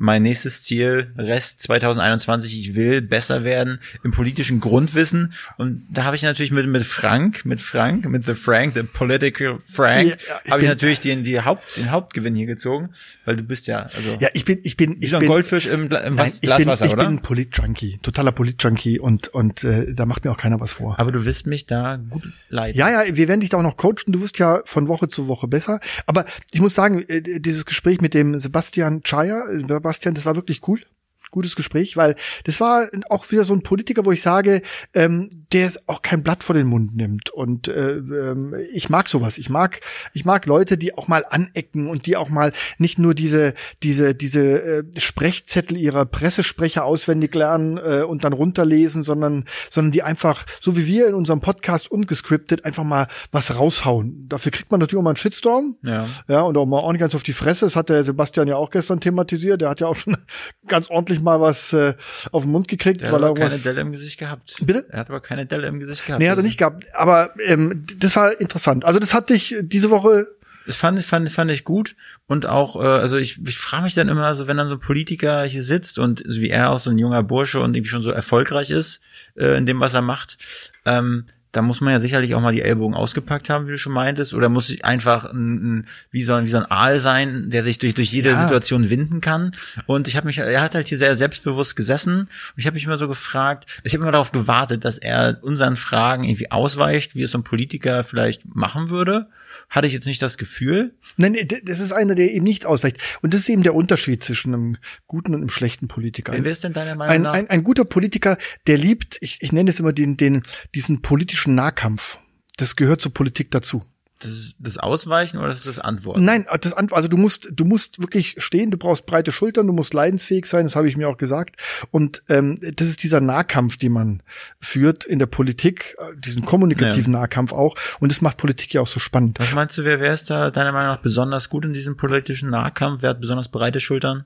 mein 0.00 0.22
nächstes 0.22 0.62
Ziel, 0.62 1.12
Rest 1.18 1.60
2021, 1.62 2.58
ich 2.58 2.74
will 2.76 3.02
besser 3.02 3.42
werden 3.44 3.80
im 4.04 4.12
politischen 4.12 4.60
Grundwissen. 4.60 5.32
Und 5.56 5.84
da 5.90 6.04
habe 6.04 6.14
ich 6.16 6.22
natürlich 6.22 6.52
mit, 6.52 6.66
mit 6.68 6.84
Frank, 6.84 7.44
mit 7.44 7.60
Frank, 7.60 8.08
mit 8.08 8.24
The 8.24 8.34
Frank, 8.34 8.74
The 8.74 8.84
Political 8.84 9.58
Frank, 9.58 10.10
Ja, 10.28 10.34
habe 10.34 10.42
ich 10.46 10.54
bin- 10.60 10.68
natürlich 10.68 11.00
den, 11.00 11.24
die 11.24 11.40
Haupt, 11.40 11.76
den 11.76 11.90
Hauptgewinn 11.90 12.34
hier 12.36 12.46
gezogen, 12.46 12.90
weil 13.24 13.36
du 13.36 13.42
bist 13.42 13.66
ja, 13.66 13.80
also, 13.82 14.16
Ja, 14.20 14.28
ich 14.34 14.44
bin, 14.44 14.60
ich 14.62 14.76
bin, 14.76 14.96
ich 15.00 15.10
so 15.10 15.16
ein 15.16 15.20
bin, 15.20 15.28
Goldfisch 15.28 15.66
im, 15.66 15.88
im 15.90 16.14
nein, 16.14 16.30
ich 16.32 16.40
Glas 16.42 16.58
bin, 16.58 16.68
Wasser, 16.68 16.86
ich 16.86 16.92
oder? 16.92 17.04
bin 17.04 17.16
ein 17.16 17.22
Polit-Junkie, 17.22 17.98
totaler 18.02 18.30
Polit-Junkie 18.32 19.00
und 19.00 19.28
und 19.28 19.64
äh, 19.64 19.92
da 19.94 20.06
macht 20.06 20.24
mir 20.24 20.30
auch 20.30 20.38
keiner 20.38 20.60
was 20.60 20.70
vor. 20.72 20.98
Aber 21.00 21.10
du 21.10 21.24
wirst 21.24 21.46
mich 21.46 21.66
da 21.66 21.96
gut 21.96 22.22
leiden. 22.50 22.78
Ja, 22.78 22.88
ja, 23.04 23.16
wir 23.16 23.26
werden 23.28 23.40
dich 23.40 23.50
da 23.50 23.56
auch 23.58 23.62
noch 23.62 23.76
coachen. 23.76 24.12
Du 24.12 24.20
wirst 24.20 24.38
ja 24.38 24.62
von 24.64 24.86
Woche 24.86 25.08
zu 25.08 25.26
Woche 25.26 25.48
besser. 25.48 25.80
Aber 26.06 26.24
ich 26.52 26.60
muss 26.60 26.74
sagen, 26.74 27.02
äh, 27.08 27.40
dieses 27.40 27.66
Gespräch 27.66 28.00
mit 28.00 28.14
dem 28.14 28.38
Sebastian 28.38 29.02
Chaya, 29.02 29.42
äh, 29.50 29.64
Sebastian, 29.88 30.14
das 30.14 30.26
war 30.26 30.36
wirklich 30.36 30.66
cool. 30.68 30.82
Gutes 31.30 31.56
Gespräch, 31.56 31.96
weil 31.96 32.16
das 32.44 32.60
war 32.60 32.88
auch 33.10 33.30
wieder 33.30 33.44
so 33.44 33.54
ein 33.54 33.62
Politiker, 33.62 34.04
wo 34.04 34.12
ich 34.12 34.22
sage, 34.22 34.62
ähm, 34.94 35.28
der 35.52 35.68
auch 35.86 36.02
kein 36.02 36.22
Blatt 36.22 36.44
vor 36.44 36.54
den 36.54 36.66
Mund 36.66 36.96
nimmt. 36.96 37.30
Und 37.30 37.68
äh, 37.68 37.96
ähm, 37.96 38.54
ich 38.72 38.90
mag 38.90 39.08
sowas. 39.08 39.38
Ich 39.38 39.50
mag, 39.50 39.80
ich 40.14 40.24
mag 40.24 40.46
Leute, 40.46 40.78
die 40.78 40.94
auch 40.94 41.08
mal 41.08 41.24
anecken 41.28 41.88
und 41.88 42.06
die 42.06 42.16
auch 42.16 42.28
mal 42.28 42.52
nicht 42.78 42.98
nur 42.98 43.14
diese, 43.14 43.54
diese, 43.82 44.14
diese 44.14 44.62
äh, 44.62 44.84
Sprechzettel 44.96 45.76
ihrer 45.76 46.06
Pressesprecher 46.06 46.84
auswendig 46.84 47.34
lernen 47.34 47.78
äh, 47.78 48.02
und 48.02 48.24
dann 48.24 48.32
runterlesen, 48.32 49.02
sondern, 49.02 49.44
sondern 49.70 49.92
die 49.92 50.02
einfach, 50.02 50.44
so 50.60 50.76
wie 50.76 50.86
wir 50.86 51.08
in 51.08 51.14
unserem 51.14 51.40
Podcast 51.40 51.90
ungescriptet, 51.90 52.64
einfach 52.64 52.84
mal 52.84 53.06
was 53.32 53.54
raushauen. 53.56 54.28
Dafür 54.28 54.52
kriegt 54.52 54.70
man 54.70 54.80
natürlich 54.80 55.00
auch 55.00 55.04
mal 55.04 55.10
einen 55.10 55.16
Shitstorm. 55.16 55.76
Ja. 55.82 56.06
Ja, 56.28 56.42
und 56.42 56.56
auch 56.56 56.66
mal 56.66 56.78
ordentlich 56.78 57.00
ganz 57.00 57.14
auf 57.14 57.22
die 57.22 57.32
Fresse. 57.32 57.66
Das 57.66 57.76
hat 57.76 57.88
der 57.88 58.04
Sebastian 58.04 58.48
ja 58.48 58.56
auch 58.56 58.70
gestern 58.70 59.00
thematisiert. 59.00 59.60
Der 59.60 59.70
hat 59.70 59.80
ja 59.80 59.86
auch 59.86 59.96
schon 59.96 60.16
ganz 60.66 60.90
ordentlich 60.90 61.17
mal 61.20 61.40
was 61.40 61.72
äh, 61.72 61.94
auf 62.32 62.44
den 62.44 62.52
Mund 62.52 62.68
gekriegt, 62.68 63.00
Der 63.00 63.12
weil 63.12 63.20
hat 63.20 63.22
er 63.22 63.28
aber 63.30 63.40
keine. 63.40 63.58
Delle 63.58 63.80
im 63.80 63.92
Gesicht 63.92 64.18
gehabt. 64.18 64.56
Bitte? 64.60 64.86
Er 64.90 65.00
hat 65.00 65.10
aber 65.10 65.20
keine 65.20 65.46
Delle 65.46 65.66
im 65.66 65.78
Gesicht 65.78 66.06
gehabt. 66.06 66.20
Nee, 66.20 66.28
hat 66.28 66.38
er 66.38 66.42
nicht 66.42 66.58
gehabt. 66.58 66.86
Aber 66.94 67.30
ähm, 67.44 67.84
das 67.98 68.16
war 68.16 68.40
interessant. 68.40 68.84
Also 68.84 68.98
das 68.98 69.14
hat 69.14 69.30
dich 69.30 69.56
diese 69.62 69.90
Woche. 69.90 70.26
Das 70.66 70.76
fand, 70.76 71.02
fand, 71.02 71.30
fand 71.30 71.50
ich 71.50 71.64
gut 71.64 71.96
und 72.26 72.44
auch, 72.44 72.76
äh, 72.76 72.86
also 72.86 73.16
ich, 73.16 73.38
ich 73.46 73.56
frage 73.56 73.84
mich 73.84 73.94
dann 73.94 74.10
immer 74.10 74.34
so, 74.34 74.48
wenn 74.48 74.58
dann 74.58 74.68
so 74.68 74.74
ein 74.74 74.80
Politiker 74.80 75.44
hier 75.44 75.62
sitzt 75.62 75.98
und 75.98 76.22
so 76.26 76.42
wie 76.42 76.50
er 76.50 76.68
auch 76.70 76.78
so 76.78 76.90
ein 76.90 76.98
junger 76.98 77.22
Bursche 77.22 77.60
und 77.60 77.74
irgendwie 77.74 77.88
schon 77.88 78.02
so 78.02 78.10
erfolgreich 78.10 78.70
ist 78.70 79.00
äh, 79.34 79.56
in 79.56 79.64
dem, 79.64 79.80
was 79.80 79.94
er 79.94 80.02
macht, 80.02 80.36
ähm, 80.84 81.24
da 81.58 81.62
muss 81.62 81.80
man 81.80 81.92
ja 81.92 81.98
sicherlich 81.98 82.36
auch 82.36 82.40
mal 82.40 82.52
die 82.52 82.62
Ellbogen 82.62 82.94
ausgepackt 82.94 83.50
haben, 83.50 83.66
wie 83.66 83.72
du 83.72 83.78
schon 83.78 83.92
meintest, 83.92 84.32
oder 84.32 84.48
muss 84.48 84.70
ich 84.70 84.84
einfach 84.84 85.24
ein, 85.24 85.78
ein, 85.78 85.86
wie, 86.12 86.22
so 86.22 86.34
ein, 86.34 86.44
wie 86.44 86.50
so 86.50 86.58
ein 86.58 86.70
Aal 86.70 87.00
sein, 87.00 87.50
der 87.50 87.64
sich 87.64 87.80
durch, 87.80 87.96
durch 87.96 88.12
jede 88.12 88.30
Ja. 88.30 88.40
Situation 88.40 88.90
winden 88.90 89.20
kann. 89.20 89.50
Und 89.86 90.06
ich 90.06 90.16
habe 90.16 90.28
mich, 90.28 90.38
er 90.38 90.60
hat 90.60 90.76
halt 90.76 90.86
hier 90.86 90.98
sehr 90.98 91.16
selbstbewusst 91.16 91.74
gesessen 91.74 92.20
und 92.20 92.28
ich 92.54 92.66
habe 92.66 92.74
mich 92.74 92.84
immer 92.84 92.96
so 92.96 93.08
gefragt, 93.08 93.66
ich 93.82 93.92
habe 93.92 94.04
immer 94.04 94.12
darauf 94.12 94.30
gewartet, 94.30 94.84
dass 94.84 94.98
er 94.98 95.38
unseren 95.42 95.74
Fragen 95.74 96.22
irgendwie 96.22 96.52
ausweicht, 96.52 97.16
wie 97.16 97.24
es 97.24 97.32
so 97.32 97.38
ein 97.38 97.42
Politiker 97.44 98.04
vielleicht 98.04 98.54
machen 98.54 98.90
würde. 98.90 99.26
Hatte 99.68 99.86
ich 99.86 99.92
jetzt 99.92 100.06
nicht 100.06 100.22
das 100.22 100.38
Gefühl. 100.38 100.96
Nein, 101.16 101.36
das 101.64 101.80
ist 101.80 101.92
einer, 101.92 102.14
der 102.14 102.32
eben 102.32 102.44
nicht 102.44 102.64
ausweicht. 102.64 102.98
Und 103.20 103.34
das 103.34 103.40
ist 103.40 103.48
eben 103.50 103.62
der 103.62 103.74
Unterschied 103.74 104.24
zwischen 104.24 104.54
einem 104.54 104.76
guten 105.06 105.34
und 105.34 105.40
einem 105.40 105.50
schlechten 105.50 105.88
Politiker. 105.88 106.32
Wer 106.32 106.50
ist 106.50 106.64
denn 106.64 106.72
deiner 106.72 106.94
Meinung 106.94 107.14
Ein, 107.14 107.22
nach? 107.22 107.32
ein, 107.34 107.50
ein 107.50 107.64
guter 107.64 107.84
Politiker, 107.84 108.38
der 108.66 108.78
liebt, 108.78 109.18
ich, 109.20 109.38
ich 109.40 109.52
nenne 109.52 109.70
es 109.70 109.78
immer 109.78 109.92
den, 109.92 110.16
den, 110.16 110.42
diesen 110.74 111.02
politischen 111.02 111.54
Nahkampf. 111.54 112.18
Das 112.56 112.76
gehört 112.76 113.02
zur 113.02 113.12
Politik 113.12 113.50
dazu. 113.50 113.84
Das 114.20 114.54
das 114.58 114.78
Ausweichen 114.78 115.38
oder 115.38 115.48
das 115.48 115.58
ist 115.58 115.66
das 115.66 115.78
Antworten? 115.78 116.24
Nein, 116.24 116.44
das 116.60 116.74
Ant- 116.76 116.92
also 116.92 117.06
du 117.08 117.16
musst, 117.16 117.48
du 117.52 117.64
musst 117.64 118.00
wirklich 118.00 118.34
stehen, 118.38 118.70
du 118.72 118.76
brauchst 118.76 119.06
breite 119.06 119.30
Schultern, 119.30 119.66
du 119.68 119.72
musst 119.72 119.94
leidensfähig 119.94 120.46
sein, 120.46 120.64
das 120.64 120.74
habe 120.74 120.88
ich 120.88 120.96
mir 120.96 121.08
auch 121.08 121.16
gesagt. 121.16 121.56
Und 121.92 122.22
ähm, 122.28 122.56
das 122.76 122.88
ist 122.88 123.02
dieser 123.04 123.20
Nahkampf, 123.20 123.76
den 123.76 123.92
man 123.92 124.22
führt 124.60 125.04
in 125.04 125.20
der 125.20 125.26
Politik, 125.26 125.96
äh, 125.98 126.16
diesen 126.18 126.44
kommunikativen 126.44 127.12
Nahkampf 127.12 127.52
auch. 127.52 127.76
Und 128.00 128.10
das 128.10 128.20
macht 128.20 128.38
Politik 128.38 128.74
ja 128.74 128.80
auch 128.80 128.88
so 128.88 128.98
spannend. 128.98 129.38
Was 129.38 129.54
meinst 129.54 129.78
du, 129.78 129.84
wer, 129.84 130.00
wer 130.00 130.14
ist 130.14 130.30
da 130.30 130.50
deiner 130.50 130.72
Meinung 130.72 130.94
nach 130.96 131.02
besonders 131.02 131.48
gut 131.48 131.64
in 131.64 131.72
diesem 131.72 131.96
politischen 131.96 132.50
Nahkampf? 132.50 133.02
Wer 133.02 133.10
hat 133.10 133.20
besonders 133.20 133.48
breite 133.48 133.78
Schultern? 133.78 134.24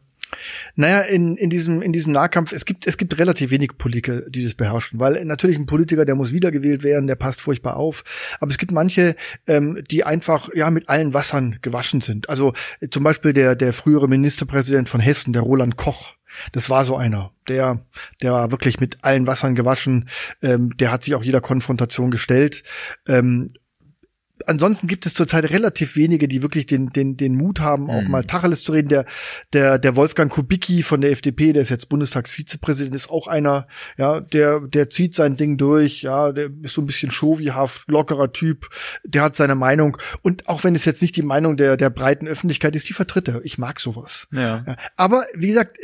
Naja, 0.74 1.00
in, 1.00 1.36
in 1.36 1.50
diesem, 1.50 1.82
in 1.82 1.92
diesem 1.92 2.12
Nahkampf, 2.12 2.52
es 2.52 2.64
gibt, 2.64 2.86
es 2.86 2.96
gibt 2.96 3.18
relativ 3.18 3.50
wenig 3.50 3.76
Politiker, 3.78 4.22
die 4.28 4.42
das 4.42 4.54
beherrschen, 4.54 5.00
weil 5.00 5.24
natürlich 5.24 5.58
ein 5.58 5.66
Politiker, 5.66 6.04
der 6.04 6.14
muss 6.14 6.32
wiedergewählt 6.32 6.82
werden, 6.82 7.06
der 7.06 7.16
passt 7.16 7.40
furchtbar 7.40 7.76
auf. 7.76 8.04
Aber 8.40 8.50
es 8.50 8.58
gibt 8.58 8.72
manche, 8.72 9.14
ähm, 9.46 9.82
die 9.90 10.04
einfach, 10.04 10.48
ja, 10.54 10.70
mit 10.70 10.88
allen 10.88 11.14
Wassern 11.14 11.58
gewaschen 11.62 12.00
sind. 12.00 12.28
Also 12.28 12.52
äh, 12.80 12.88
zum 12.88 13.02
Beispiel 13.02 13.32
der, 13.32 13.56
der 13.56 13.72
frühere 13.72 14.08
Ministerpräsident 14.08 14.88
von 14.88 15.00
Hessen, 15.00 15.32
der 15.32 15.42
Roland 15.42 15.76
Koch. 15.76 16.14
Das 16.52 16.70
war 16.70 16.84
so 16.84 16.96
einer. 16.96 17.32
Der, 17.48 17.84
der 18.22 18.32
war 18.32 18.50
wirklich 18.50 18.80
mit 18.80 18.98
allen 19.02 19.26
Wassern 19.26 19.54
gewaschen. 19.54 20.08
Ähm, 20.40 20.74
der 20.76 20.90
hat 20.90 21.04
sich 21.04 21.14
auch 21.14 21.22
jeder 21.22 21.40
Konfrontation 21.40 22.10
gestellt. 22.10 22.62
Ähm, 23.06 23.50
ansonsten 24.46 24.86
gibt 24.86 25.06
es 25.06 25.14
zurzeit 25.14 25.50
relativ 25.50 25.96
wenige, 25.96 26.28
die 26.28 26.42
wirklich 26.42 26.66
den, 26.66 26.88
den, 26.88 27.16
den 27.16 27.36
Mut 27.36 27.60
haben, 27.60 27.90
auch 27.90 28.02
mal 28.08 28.24
Tacheles 28.24 28.64
zu 28.64 28.72
reden. 28.72 28.88
Der, 28.88 29.04
der, 29.52 29.78
der 29.78 29.96
Wolfgang 29.96 30.30
Kubicki 30.30 30.82
von 30.82 31.00
der 31.00 31.10
FDP, 31.10 31.52
der 31.52 31.62
ist 31.62 31.68
jetzt 31.68 31.88
Bundestagsvizepräsident, 31.88 32.94
ist 32.94 33.10
auch 33.10 33.26
einer, 33.26 33.66
ja, 33.96 34.20
der, 34.20 34.60
der 34.60 34.90
zieht 34.90 35.14
sein 35.14 35.36
Ding 35.36 35.56
durch, 35.56 36.02
ja, 36.02 36.32
der 36.32 36.50
ist 36.62 36.74
so 36.74 36.82
ein 36.82 36.86
bisschen 36.86 37.10
chauvihaft, 37.10 37.90
lockerer 37.90 38.32
Typ, 38.32 38.68
der 39.04 39.22
hat 39.22 39.36
seine 39.36 39.54
Meinung. 39.54 39.98
Und 40.22 40.48
auch 40.48 40.64
wenn 40.64 40.74
es 40.74 40.84
jetzt 40.84 41.02
nicht 41.02 41.16
die 41.16 41.22
Meinung 41.22 41.56
der, 41.56 41.76
der 41.76 41.90
breiten 41.90 42.26
Öffentlichkeit 42.26 42.76
ist, 42.76 42.88
die 42.88 42.92
vertritt 42.92 43.28
er. 43.28 43.44
Ich 43.44 43.58
mag 43.58 43.80
sowas. 43.80 44.28
Ja. 44.32 44.64
Aber 44.96 45.24
wie 45.34 45.48
gesagt, 45.48 45.78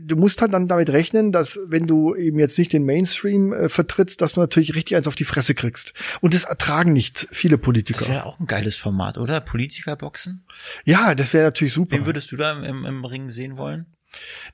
du 0.00 0.16
musst 0.16 0.40
halt 0.40 0.52
dann 0.54 0.68
damit 0.68 0.90
rechnen, 0.90 1.32
dass 1.32 1.58
wenn 1.66 1.86
du 1.86 2.14
eben 2.14 2.38
jetzt 2.38 2.58
nicht 2.58 2.72
den 2.72 2.84
Mainstream 2.84 3.52
äh, 3.52 3.68
vertrittst, 3.68 4.20
dass 4.20 4.32
du 4.32 4.40
natürlich 4.40 4.74
richtig 4.74 4.96
eins 4.96 5.06
auf 5.06 5.14
die 5.14 5.24
Fresse 5.24 5.54
kriegst. 5.54 5.92
Und 6.20 6.34
das 6.34 6.44
ertragen 6.44 6.92
nicht 6.92 7.28
viele 7.30 7.58
Politiker. 7.58 7.97
Das 7.98 8.08
wäre 8.08 8.26
auch 8.26 8.38
ein 8.40 8.46
geiles 8.46 8.76
Format, 8.76 9.18
oder? 9.18 9.40
Politikerboxen? 9.40 10.44
Ja, 10.84 11.14
das 11.14 11.32
wäre 11.34 11.44
natürlich 11.44 11.74
super. 11.74 11.96
Wen 11.96 12.06
würdest 12.06 12.32
du 12.32 12.36
da 12.36 12.52
im, 12.52 12.64
im, 12.64 12.84
im 12.84 13.04
Ring 13.04 13.30
sehen 13.30 13.56
wollen? 13.56 13.86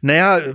Naja, 0.00 0.38
äh, 0.38 0.54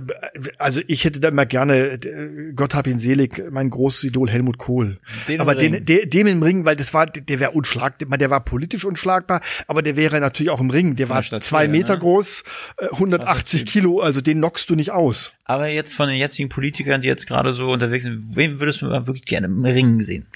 also 0.58 0.80
ich 0.86 1.04
hätte 1.04 1.20
da 1.20 1.28
immer 1.28 1.46
gerne, 1.46 1.92
äh, 1.92 2.52
Gott 2.54 2.74
hab 2.74 2.86
ihn 2.86 2.98
selig, 2.98 3.42
mein 3.50 3.70
großes 3.70 4.04
Idol 4.04 4.30
Helmut 4.30 4.58
Kohl. 4.58 4.98
Den 5.28 5.40
aber 5.40 5.54
den, 5.54 5.84
der, 5.84 6.06
dem 6.06 6.26
im 6.26 6.42
Ring, 6.42 6.64
weil 6.64 6.76
das 6.76 6.94
war, 6.94 7.06
der 7.06 7.40
wäre 7.40 7.52
unschlagbar, 7.52 8.18
der 8.18 8.30
war 8.30 8.44
politisch 8.44 8.84
unschlagbar, 8.84 9.40
aber 9.66 9.82
der 9.82 9.96
wäre 9.96 10.20
natürlich 10.20 10.50
auch 10.50 10.60
im 10.60 10.70
Ring. 10.70 10.96
Der 10.96 11.06
Von 11.06 11.16
war 11.16 11.22
Statur 11.22 11.46
zwei 11.46 11.68
Meter 11.68 11.94
ne? 11.94 12.00
groß, 12.00 12.44
äh, 12.78 12.88
180 12.92 13.66
Kilo, 13.66 14.00
also 14.00 14.20
den 14.20 14.38
knockst 14.38 14.70
du 14.70 14.74
nicht 14.74 14.92
aus. 14.92 15.32
Aber 15.50 15.66
jetzt 15.66 15.94
von 15.94 16.08
den 16.08 16.16
jetzigen 16.16 16.48
Politikern, 16.48 17.00
die 17.00 17.08
jetzt 17.08 17.26
gerade 17.26 17.52
so 17.54 17.72
unterwegs 17.72 18.04
sind, 18.04 18.36
wen 18.36 18.60
würdest 18.60 18.82
du 18.82 18.86
mal 18.86 19.08
wirklich 19.08 19.24
gerne 19.24 19.48
im 19.48 19.64
Ring 19.64 20.00
sehen? 20.00 20.28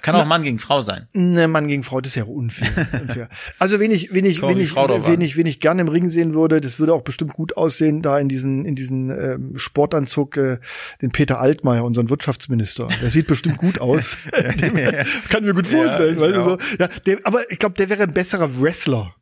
Kann 0.00 0.14
auch 0.14 0.24
Mann 0.24 0.42
gegen 0.42 0.58
Frau 0.58 0.80
sein. 0.80 1.06
Ne, 1.12 1.48
Mann 1.48 1.68
gegen 1.68 1.82
Frau, 1.82 2.00
das 2.00 2.12
ist 2.12 2.16
ja 2.16 2.24
unfair. 2.24 2.70
unfair. 3.02 3.28
Also 3.58 3.78
wen 3.78 3.90
ich, 3.90 4.14
wen 4.14 4.24
ich, 4.24 4.40
wen 4.40 4.58
ich, 4.58 4.74
wen 4.74 5.20
ich, 5.20 5.36
wen 5.36 5.44
ich 5.44 5.60
gerne 5.60 5.82
im 5.82 5.88
Ring 5.88 6.08
sehen 6.08 6.32
würde, 6.32 6.62
das 6.62 6.78
würde 6.78 6.94
auch 6.94 7.02
bestimmt 7.02 7.34
gut 7.34 7.58
aussehen, 7.58 8.00
da 8.04 8.18
in 8.18 8.28
diesen, 8.28 8.64
in 8.64 8.74
diesen 8.74 9.10
ähm, 9.10 9.52
Sportanzug, 9.56 10.36
äh, 10.36 10.58
den 11.02 11.10
Peter 11.10 11.40
Altmaier, 11.40 11.84
unseren 11.84 12.10
Wirtschaftsminister. 12.10 12.88
Der 13.02 13.10
sieht 13.10 13.26
bestimmt 13.26 13.56
gut 13.58 13.80
aus. 13.80 14.16
Kann 15.30 15.44
mir 15.44 15.54
gut 15.54 15.66
vorstellen, 15.66 16.14
ich 16.14 16.20
weißt 16.20 16.36
du 16.36 16.44
so. 16.44 16.58
Ja, 16.78 16.88
der, 17.06 17.18
aber 17.24 17.50
ich 17.50 17.58
glaube, 17.58 17.74
der 17.76 17.88
wäre 17.88 18.02
ein 18.04 18.14
besserer 18.14 18.60
Wrestler. 18.60 19.14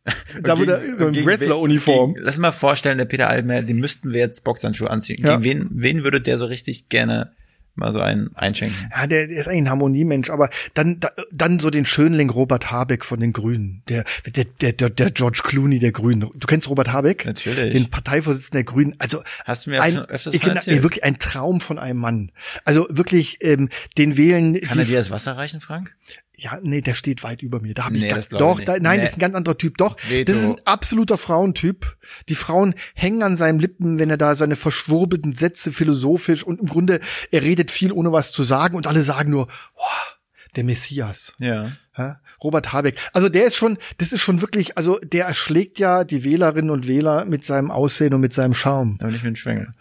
Da 0.42 0.58
würde 0.58 0.72
er 0.72 0.96
so 0.98 1.06
Gegen- 1.06 1.18
ein 1.20 1.26
Wrestler-Uniform. 1.26 2.14
gegen- 2.14 2.24
Lass 2.26 2.38
mal 2.38 2.52
vorstellen, 2.52 2.98
der 2.98 3.04
Peter 3.04 3.28
Altmaier, 3.28 3.62
den 3.62 3.78
müssten 3.78 4.12
wir 4.12 4.20
jetzt 4.20 4.44
Boxhandschuhe 4.44 4.90
anziehen. 4.90 5.22
Ja. 5.24 5.36
Gegen 5.36 5.44
wen, 5.44 5.68
wen 5.72 6.04
würde 6.04 6.20
der 6.20 6.38
so 6.38 6.46
richtig 6.46 6.88
gerne 6.88 7.32
mal 7.74 7.92
so 7.92 8.00
einen 8.00 8.34
einschenken? 8.36 8.90
Ja, 8.94 9.06
der, 9.06 9.26
der 9.26 9.36
ist 9.36 9.48
eigentlich 9.48 9.62
ein 9.62 9.70
Harmoniemensch, 9.70 10.30
aber 10.30 10.50
dann, 10.74 11.00
da, 11.00 11.10
dann 11.32 11.60
so 11.60 11.70
den 11.70 11.86
Schönling 11.86 12.30
Robert 12.30 12.70
Habeck 12.70 13.04
von 13.04 13.20
den 13.20 13.32
Grünen. 13.32 13.82
Der, 13.88 14.04
der, 14.34 14.44
der, 14.44 14.72
der, 14.72 14.90
der 14.90 15.10
George 15.10 15.40
Clooney 15.42 15.78
der 15.78 15.92
Grünen. 15.92 16.20
Du 16.20 16.46
kennst 16.46 16.68
Robert 16.68 16.92
Habeck? 16.92 17.24
Natürlich. 17.24 17.72
Den 17.72 17.90
Parteivorsitzenden 17.90 18.64
der 18.64 18.72
Grünen. 18.72 18.94
Also, 18.98 19.22
Hast 19.44 19.66
du 19.66 19.70
mir 19.70 19.82
ein, 19.82 19.94
schon 19.94 20.04
öfters 20.06 20.34
ich, 20.34 20.44
erzählt. 20.44 20.82
wirklich 20.82 21.04
ein 21.04 21.18
Traum 21.18 21.60
von 21.60 21.78
einem 21.78 21.98
Mann. 21.98 22.32
Also 22.64 22.86
wirklich, 22.90 23.38
ähm, 23.40 23.68
den 23.96 24.16
wählen. 24.16 24.60
Kann 24.60 24.74
die, 24.74 24.80
er 24.80 24.84
dir 24.84 24.98
das 24.98 25.10
Wasser 25.10 25.36
reichen, 25.36 25.60
Frank? 25.60 25.94
Ja, 26.42 26.58
nee, 26.62 26.80
der 26.80 26.94
steht 26.94 27.22
weit 27.22 27.42
über 27.42 27.60
mir. 27.60 27.74
Da 27.74 27.84
habe 27.84 27.96
ich 27.96 28.02
Nee, 28.02 28.08
gar, 28.08 28.18
ich 28.18 28.28
doch, 28.28 28.56
nicht. 28.56 28.68
da, 28.68 28.76
nein, 28.80 28.96
Nee. 28.98 29.02
das 29.02 29.10
ist 29.12 29.16
ein 29.16 29.20
ganz 29.20 29.34
anderer 29.34 29.56
Typ. 29.56 29.78
Doch, 29.78 29.96
Veto. 30.08 30.30
das 30.32 30.42
ist 30.42 30.48
ein 30.48 30.60
absoluter 30.64 31.18
Frauentyp. 31.18 31.96
Die 32.28 32.34
Frauen 32.34 32.74
hängen 32.94 33.22
an 33.22 33.36
seinen 33.36 33.58
Lippen, 33.58 33.98
wenn 33.98 34.10
er 34.10 34.16
da 34.16 34.34
seine 34.34 34.56
verschwurbelten 34.56 35.32
Sätze 35.34 35.72
philosophisch 35.72 36.42
und 36.42 36.60
im 36.60 36.66
Grunde 36.66 37.00
er 37.30 37.42
redet 37.42 37.70
viel 37.70 37.92
ohne 37.92 38.12
was 38.12 38.32
zu 38.32 38.42
sagen 38.42 38.76
und 38.76 38.86
alle 38.86 39.02
sagen 39.02 39.30
nur, 39.30 39.46
wow, 39.76 40.16
der 40.56 40.64
Messias. 40.64 41.32
Ja. 41.38 41.72
Ja, 41.96 42.20
Robert 42.42 42.72
Habeck. 42.72 42.96
Also 43.12 43.28
der 43.28 43.44
ist 43.44 43.54
schon, 43.56 43.76
das 43.98 44.12
ist 44.12 44.20
schon 44.22 44.40
wirklich, 44.40 44.78
also 44.78 44.98
der 45.02 45.26
erschlägt 45.26 45.78
ja 45.78 46.04
die 46.04 46.24
Wählerinnen 46.24 46.70
und 46.70 46.88
Wähler 46.88 47.26
mit 47.26 47.44
seinem 47.44 47.70
Aussehen 47.70 48.14
und 48.14 48.20
mit 48.22 48.32
seinem 48.32 48.54
Charme. 48.54 48.96
Aber 49.00 49.10
nicht 49.10 49.22
mit 49.24 49.34
dem 49.34 49.36
Schwengel. 49.36 49.74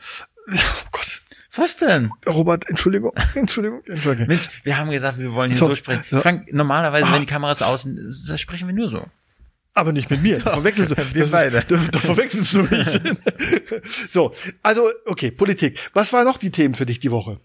Oh 0.54 0.88
Gott. 0.91 1.11
Was 1.56 1.78
denn? 1.78 2.12
Robert, 2.28 2.70
Entschuldigung, 2.70 3.12
Entschuldigung, 3.36 3.82
Entschuldigung. 3.86 4.28
Mensch, 4.28 4.50
wir 4.64 4.78
haben 4.78 4.90
gesagt, 4.90 5.18
wir 5.20 5.34
wollen 5.34 5.50
hier 5.52 5.60
So, 5.60 5.68
so, 5.68 5.76
sprechen. 5.76 6.04
so. 6.10 6.22
Frank, 6.22 6.52
normalerweise, 6.54 7.08
Ah. 7.08 7.14
wenn 7.14 7.22
die 7.22 7.26
Kameras 7.28 7.62
außen, 7.62 8.14
da 8.28 8.38
sprechen 8.38 8.68
wir 8.68 8.76
nur 8.76 8.90
so. 8.90 9.06
Aber 9.74 9.94
nicht 9.94 10.10
mit 10.10 10.22
mir. 10.22 10.40
Da 10.44 10.54
verwechselst 10.54 10.92
du. 10.92 11.14
wir 11.14 11.28
beide. 11.28 11.64
Da, 11.68 11.78
verwechselst 12.00 12.54
du 12.54 12.64
mich. 12.64 13.00
so, 14.10 14.32
also, 14.62 14.90
okay, 15.06 15.32
Politik. 15.32 15.80
Was 15.94 16.12
waren 16.12 16.26
noch 16.26 16.38
die 16.38 16.52
Themen 16.52 16.76
für 16.76 16.86
dich 16.86 17.00
die 17.00 17.12
Woche? 17.12 17.40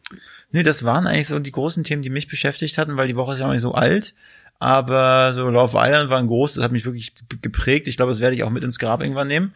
Nee, 0.51 0.63
das 0.63 0.85
waren 0.85 1.07
eigentlich 1.07 1.29
so 1.29 1.39
die 1.39 1.53
großen 1.53 1.85
Themen, 1.85 2.03
die 2.03 2.11
mich 2.11 2.29
beschäftigt 2.29 2.79
hatten, 2.79 2.97
weil 2.97 3.09
die 3.09 3.17
Woche 3.17 3.35
ist 3.35 3.39
ja 3.39 3.47
noch 3.47 3.53
nicht 3.53 3.63
so 3.63 3.75
alt. 3.75 4.15
Aber 4.59 5.35
so 5.35 5.51
Love 5.51 5.77
Island 5.79 6.09
war 6.09 6.19
ein 6.19 6.29
groß, 6.29 6.55
das 6.55 6.65
hat 6.65 6.73
mich 6.73 6.87
wirklich 6.87 7.13
geprägt. 7.43 7.89
Ich 7.89 7.97
glaube, 7.97 8.13
das 8.13 8.21
werde 8.21 8.35
ich 8.35 8.43
auch 8.43 8.51
mit 8.51 8.65
ins 8.65 8.79
Grab 8.79 9.03
irgendwann 9.03 9.29
nehmen. 9.29 9.53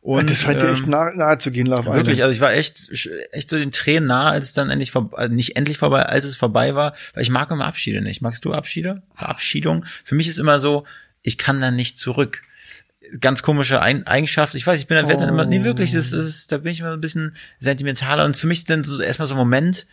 Und, 0.00 0.30
das 0.30 0.42
scheint 0.42 0.62
dir 0.62 0.68
echt 0.70 0.84
ähm, 0.84 0.90
nahe, 0.90 1.16
nahe 1.16 1.38
zu 1.38 1.50
gehen, 1.50 1.66
Love 1.66 1.86
Wirklich, 1.86 2.18
Island. 2.18 2.22
also 2.22 2.32
ich 2.32 2.40
war 2.40 2.52
echt, 2.52 2.90
echt 3.32 3.50
so 3.50 3.56
den 3.56 3.72
Tränen 3.72 4.06
nah, 4.06 4.30
als 4.30 4.44
es 4.46 4.52
dann 4.52 4.70
endlich 4.70 4.92
vorbei, 4.92 5.16
also 5.16 5.34
nicht 5.34 5.56
endlich 5.56 5.78
vorbei, 5.78 6.02
als 6.04 6.24
es 6.24 6.36
vorbei 6.36 6.74
war, 6.74 6.94
weil 7.14 7.22
ich 7.22 7.30
mag 7.30 7.50
immer 7.50 7.66
Abschiede 7.66 8.02
nicht. 8.02 8.20
Magst 8.20 8.44
du 8.44 8.52
Abschiede? 8.52 9.02
Verabschiedung? 9.14 9.86
Für 10.04 10.14
mich 10.14 10.28
ist 10.28 10.38
immer 10.38 10.60
so, 10.60 10.84
ich 11.24 11.38
kann 11.38 11.60
dann 11.60 11.74
nicht 11.74 11.98
zurück. 11.98 12.42
Ganz 13.20 13.42
komische 13.42 13.82
Eigenschaft. 13.82 14.54
Ich 14.54 14.66
weiß, 14.66 14.78
ich 14.78 14.86
bin 14.86 14.96
da 14.96 15.08
werd 15.08 15.20
dann 15.20 15.28
immer, 15.28 15.44
nee, 15.44 15.64
wirklich, 15.64 15.92
das 15.92 16.12
ist, 16.12 16.52
da 16.52 16.58
bin 16.58 16.72
ich 16.72 16.80
immer 16.80 16.92
ein 16.92 17.00
bisschen 17.00 17.34
sentimentaler 17.58 18.24
und 18.24 18.36
für 18.36 18.46
mich 18.46 18.58
ist 18.58 18.70
dann 18.70 18.84
so 18.84 19.00
erstmal 19.00 19.26
so 19.26 19.34
ein 19.34 19.38
Moment, 19.38 19.86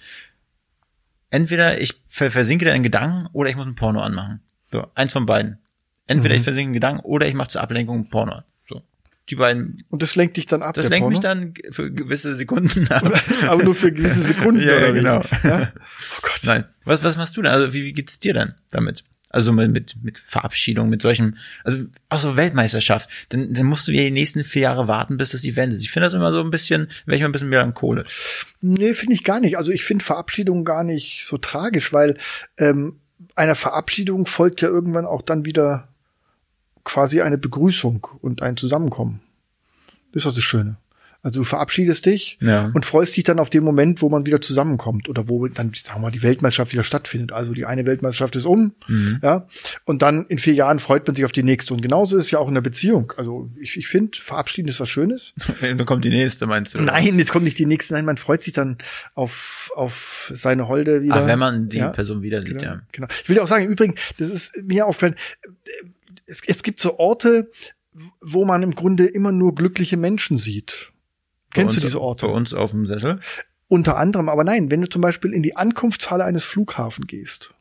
entweder 1.29 1.79
ich 1.79 1.95
versinke 2.07 2.65
da 2.65 2.73
in 2.73 2.83
Gedanken 2.83 3.27
oder 3.33 3.49
ich 3.49 3.55
muss 3.55 3.65
ein 3.65 3.75
Porno 3.75 4.01
anmachen. 4.01 4.41
So, 4.71 4.87
eins 4.95 5.13
von 5.13 5.25
beiden. 5.25 5.57
Entweder 6.07 6.35
mhm. 6.35 6.39
ich 6.39 6.43
versinke 6.43 6.67
in 6.69 6.73
Gedanken 6.73 7.01
oder 7.01 7.27
ich 7.27 7.33
mache 7.33 7.49
zur 7.49 7.61
Ablenkung 7.61 7.99
ein 7.99 8.09
Porno 8.09 8.33
an. 8.33 8.43
So. 8.65 8.81
Die 9.29 9.35
beiden. 9.35 9.83
Und 9.89 10.01
das 10.01 10.15
lenkt 10.15 10.37
dich 10.37 10.45
dann 10.45 10.61
ab. 10.61 10.75
Das 10.75 10.89
lenkt 10.89 11.03
Porno? 11.03 11.09
mich 11.09 11.19
dann 11.21 11.53
für 11.71 11.91
gewisse 11.91 12.35
Sekunden 12.35 12.87
ab. 12.89 13.09
Aber 13.47 13.63
nur 13.63 13.75
für 13.75 13.91
gewisse 13.91 14.21
Sekunden. 14.21 14.61
ja, 14.67 14.79
ja, 14.79 14.91
genau. 14.91 15.23
Ja? 15.43 15.71
Oh 15.75 16.19
Gott. 16.21 16.39
Nein. 16.43 16.65
Was, 16.83 17.03
was 17.03 17.17
machst 17.17 17.37
du 17.37 17.41
denn? 17.41 17.51
Also 17.51 17.73
wie, 17.73 17.83
wie 17.83 17.93
geht's 17.93 18.19
dir 18.19 18.33
denn 18.33 18.55
damit? 18.71 19.03
Also 19.31 19.53
mit, 19.53 19.71
mit, 19.71 19.95
mit 20.03 20.17
Verabschiedung, 20.17 20.89
mit 20.89 21.01
solchen, 21.01 21.37
also 21.63 21.85
auch 22.09 22.19
so 22.19 22.35
Weltmeisterschaft, 22.35 23.09
dann, 23.29 23.53
dann 23.53 23.65
musst 23.65 23.87
du 23.87 23.91
ja 23.91 24.03
die 24.03 24.11
nächsten 24.11 24.43
vier 24.43 24.63
Jahre 24.63 24.87
warten, 24.87 25.17
bis 25.17 25.31
das 25.31 25.43
Event 25.43 25.73
ist. 25.73 25.81
Ich 25.81 25.91
finde 25.91 26.07
das 26.07 26.13
immer 26.13 26.31
so 26.31 26.41
ein 26.41 26.51
bisschen, 26.51 26.87
wäre 27.05 27.15
ich 27.15 27.21
mal 27.21 27.29
ein 27.29 27.31
bisschen 27.31 27.49
melancholisch. 27.49 28.45
Nee, 28.61 28.93
finde 28.93 29.13
ich 29.13 29.23
gar 29.23 29.39
nicht. 29.39 29.57
Also 29.57 29.71
ich 29.71 29.83
finde 29.83 30.03
Verabschiedung 30.03 30.65
gar 30.65 30.83
nicht 30.83 31.25
so 31.25 31.37
tragisch, 31.37 31.93
weil 31.93 32.17
ähm, 32.57 32.99
einer 33.35 33.55
Verabschiedung 33.55 34.25
folgt 34.25 34.61
ja 34.61 34.67
irgendwann 34.67 35.05
auch 35.05 35.21
dann 35.21 35.45
wieder 35.45 35.87
quasi 36.83 37.21
eine 37.21 37.37
Begrüßung 37.37 38.07
und 38.21 38.41
ein 38.41 38.57
Zusammenkommen. 38.57 39.21
Das 40.11 40.23
ist 40.23 40.27
auch 40.29 40.35
das 40.35 40.43
Schöne. 40.43 40.77
Also 41.23 41.41
du 41.41 41.43
verabschiedest 41.43 42.07
dich 42.07 42.39
ja. 42.41 42.71
und 42.73 42.83
freust 42.83 43.15
dich 43.15 43.23
dann 43.23 43.37
auf 43.37 43.51
den 43.51 43.63
Moment, 43.63 44.01
wo 44.01 44.09
man 44.09 44.25
wieder 44.25 44.41
zusammenkommt 44.41 45.07
oder 45.07 45.29
wo 45.29 45.47
dann, 45.47 45.71
sagen 45.73 45.99
wir 45.99 46.07
mal, 46.07 46.11
die 46.11 46.23
Weltmeisterschaft 46.23 46.73
wieder 46.73 46.83
stattfindet. 46.83 47.31
Also 47.31 47.53
die 47.53 47.65
eine 47.65 47.85
Weltmeisterschaft 47.85 48.35
ist 48.35 48.45
um, 48.45 48.73
mhm. 48.87 49.19
ja, 49.21 49.47
und 49.85 50.01
dann 50.01 50.25
in 50.27 50.39
vier 50.39 50.55
Jahren 50.55 50.79
freut 50.79 51.05
man 51.05 51.15
sich 51.15 51.23
auf 51.23 51.31
die 51.31 51.43
nächste. 51.43 51.75
Und 51.75 51.81
genauso 51.81 52.17
ist 52.17 52.25
es 52.25 52.31
ja 52.31 52.39
auch 52.39 52.47
in 52.47 52.55
der 52.55 52.61
Beziehung. 52.61 53.13
Also 53.17 53.51
ich, 53.59 53.77
ich 53.77 53.87
finde, 53.87 54.17
verabschieden 54.19 54.67
ist 54.67 54.79
was 54.79 54.89
Schönes. 54.89 55.35
dann 55.61 55.85
kommt 55.85 56.05
die 56.05 56.09
nächste, 56.09 56.47
meinst 56.47 56.73
du? 56.73 56.79
Oder? 56.79 56.87
Nein, 56.87 57.19
jetzt 57.19 57.31
kommt 57.31 57.45
nicht 57.45 57.59
die 57.59 57.67
nächste. 57.67 57.93
Nein, 57.93 58.05
man 58.05 58.17
freut 58.17 58.43
sich 58.43 58.53
dann 58.53 58.79
auf, 59.13 59.71
auf 59.75 60.31
seine 60.33 60.67
Holde 60.67 61.03
wieder. 61.03 61.17
Ach, 61.17 61.27
wenn 61.27 61.39
man 61.39 61.69
die 61.69 61.77
ja, 61.77 61.89
Person 61.89 62.23
wieder 62.23 62.41
sieht, 62.41 62.57
genau, 62.57 62.63
ja. 62.63 62.81
Genau. 62.91 63.07
Ich 63.21 63.29
will 63.29 63.39
auch 63.39 63.47
sagen, 63.47 63.65
im 63.65 63.71
Übrigen, 63.71 63.93
das 64.17 64.29
ist 64.29 64.53
mir 64.63 64.87
auffällt, 64.87 65.17
es, 66.25 66.41
es 66.47 66.63
gibt 66.63 66.79
so 66.79 66.97
Orte, 66.97 67.51
wo 68.21 68.45
man 68.45 68.63
im 68.63 68.73
Grunde 68.73 69.05
immer 69.05 69.31
nur 69.31 69.53
glückliche 69.53 69.97
Menschen 69.97 70.37
sieht. 70.37 70.90
Kennst 71.53 71.75
uns, 71.75 71.81
du 71.81 71.87
diese 71.87 72.01
Orte? 72.01 72.27
Bei 72.27 72.33
uns 72.33 72.53
auf 72.53 72.71
dem 72.71 72.85
Sessel? 72.85 73.19
Unter 73.67 73.97
anderem, 73.97 74.27
aber 74.27 74.43
nein, 74.43 74.69
wenn 74.69 74.81
du 74.81 74.89
zum 74.89 75.01
Beispiel 75.01 75.33
in 75.33 75.43
die 75.43 75.55
Ankunftshalle 75.55 76.25
eines 76.25 76.43
Flughafens 76.43 77.07
gehst 77.07 77.53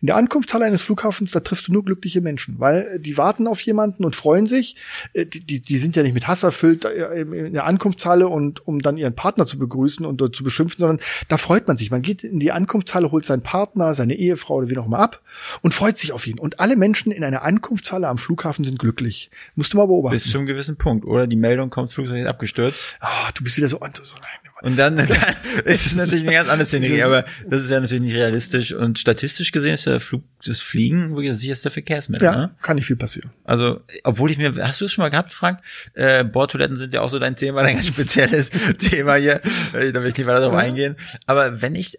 in 0.00 0.06
der 0.06 0.16
Ankunftshalle 0.16 0.64
eines 0.64 0.82
Flughafens, 0.82 1.30
da 1.30 1.40
triffst 1.40 1.68
du 1.68 1.72
nur 1.72 1.84
glückliche 1.84 2.20
Menschen, 2.20 2.56
weil 2.58 2.82
äh, 2.94 3.00
die 3.00 3.16
warten 3.16 3.46
auf 3.46 3.60
jemanden 3.60 4.04
und 4.04 4.16
freuen 4.16 4.46
sich. 4.46 4.76
Äh, 5.12 5.26
die, 5.26 5.40
die, 5.40 5.60
die 5.60 5.78
sind 5.78 5.96
ja 5.96 6.02
nicht 6.02 6.14
mit 6.14 6.26
Hass 6.26 6.42
erfüllt 6.42 6.84
äh, 6.84 7.20
in 7.20 7.52
der 7.52 7.64
Ankunftshalle 7.64 8.28
und 8.28 8.66
um 8.66 8.80
dann 8.80 8.96
ihren 8.96 9.14
Partner 9.14 9.46
zu 9.46 9.58
begrüßen 9.58 10.04
und 10.04 10.20
dort 10.20 10.36
zu 10.36 10.44
beschimpfen, 10.44 10.78
sondern 10.80 11.00
da 11.28 11.36
freut 11.36 11.68
man 11.68 11.76
sich. 11.76 11.90
Man 11.90 12.02
geht 12.02 12.24
in 12.24 12.40
die 12.40 12.52
Ankunftshalle, 12.52 13.10
holt 13.10 13.24
seinen 13.24 13.42
Partner, 13.42 13.94
seine 13.94 14.14
Ehefrau 14.14 14.56
oder 14.56 14.70
wie 14.70 14.78
auch 14.78 14.86
immer 14.86 14.98
ab 14.98 15.22
und 15.62 15.74
freut 15.74 15.98
sich 15.98 16.12
auf 16.12 16.26
ihn. 16.26 16.38
Und 16.38 16.60
alle 16.60 16.76
Menschen 16.76 17.12
in 17.12 17.24
einer 17.24 17.42
Ankunftshalle 17.42 18.08
am 18.08 18.18
Flughafen 18.18 18.64
sind 18.64 18.78
glücklich. 18.78 19.30
Musst 19.54 19.72
du 19.72 19.76
mal 19.76 19.86
beobachten. 19.86 20.14
Bis 20.14 20.30
zu 20.30 20.38
einem 20.38 20.46
gewissen 20.46 20.76
Punkt, 20.76 21.04
oder? 21.04 21.26
Die 21.26 21.36
Meldung 21.36 21.70
kommt, 21.70 21.92
Flugzeug 21.92 22.20
ist 22.20 22.26
abgestürzt. 22.26 22.82
Ah, 23.00 23.26
oh, 23.26 23.30
du 23.34 23.44
bist 23.44 23.56
wieder 23.56 23.68
so, 23.68 23.78
so 24.02 24.18
und 24.64 24.76
dann, 24.76 24.96
dann 24.96 25.08
ist 25.66 25.84
es 25.84 25.94
natürlich 25.94 26.24
eine 26.24 26.32
ganz 26.32 26.48
andere 26.48 26.64
Szenerie, 26.64 27.02
aber 27.02 27.26
das 27.46 27.62
ist 27.62 27.70
ja 27.70 27.78
natürlich 27.78 28.02
nicht 28.02 28.14
realistisch. 28.14 28.72
Und 28.72 28.98
statistisch 28.98 29.52
gesehen 29.52 29.74
ist 29.74 29.84
der 29.86 30.00
Flug, 30.00 30.24
das 30.42 30.62
Fliegen 30.62 31.10
wirklich 31.10 31.32
das 31.32 31.40
sicherste 31.40 31.68
Verkehrsmittel. 31.70 32.24
Ja, 32.24 32.36
ne? 32.36 32.50
kann 32.62 32.76
nicht 32.76 32.86
viel 32.86 32.96
passieren. 32.96 33.30
Also, 33.44 33.82
obwohl 34.04 34.30
ich 34.30 34.38
mir, 34.38 34.54
hast 34.66 34.80
du 34.80 34.86
es 34.86 34.92
schon 34.92 35.02
mal 35.02 35.10
gehabt, 35.10 35.34
Frank? 35.34 35.60
Äh, 35.92 36.24
Bordtoiletten 36.24 36.76
sind 36.76 36.94
ja 36.94 37.02
auch 37.02 37.10
so 37.10 37.18
dein 37.18 37.36
Thema, 37.36 37.62
dein 37.62 37.74
ganz 37.74 37.88
spezielles 37.88 38.50
Thema 38.78 39.16
hier. 39.16 39.42
Da 39.72 39.80
will 40.02 40.08
ich 40.08 40.16
nicht 40.16 40.26
weiter 40.26 40.40
darauf 40.40 40.56
eingehen. 40.56 40.96
Aber 41.26 41.60
wenn 41.60 41.74
ich 41.74 41.98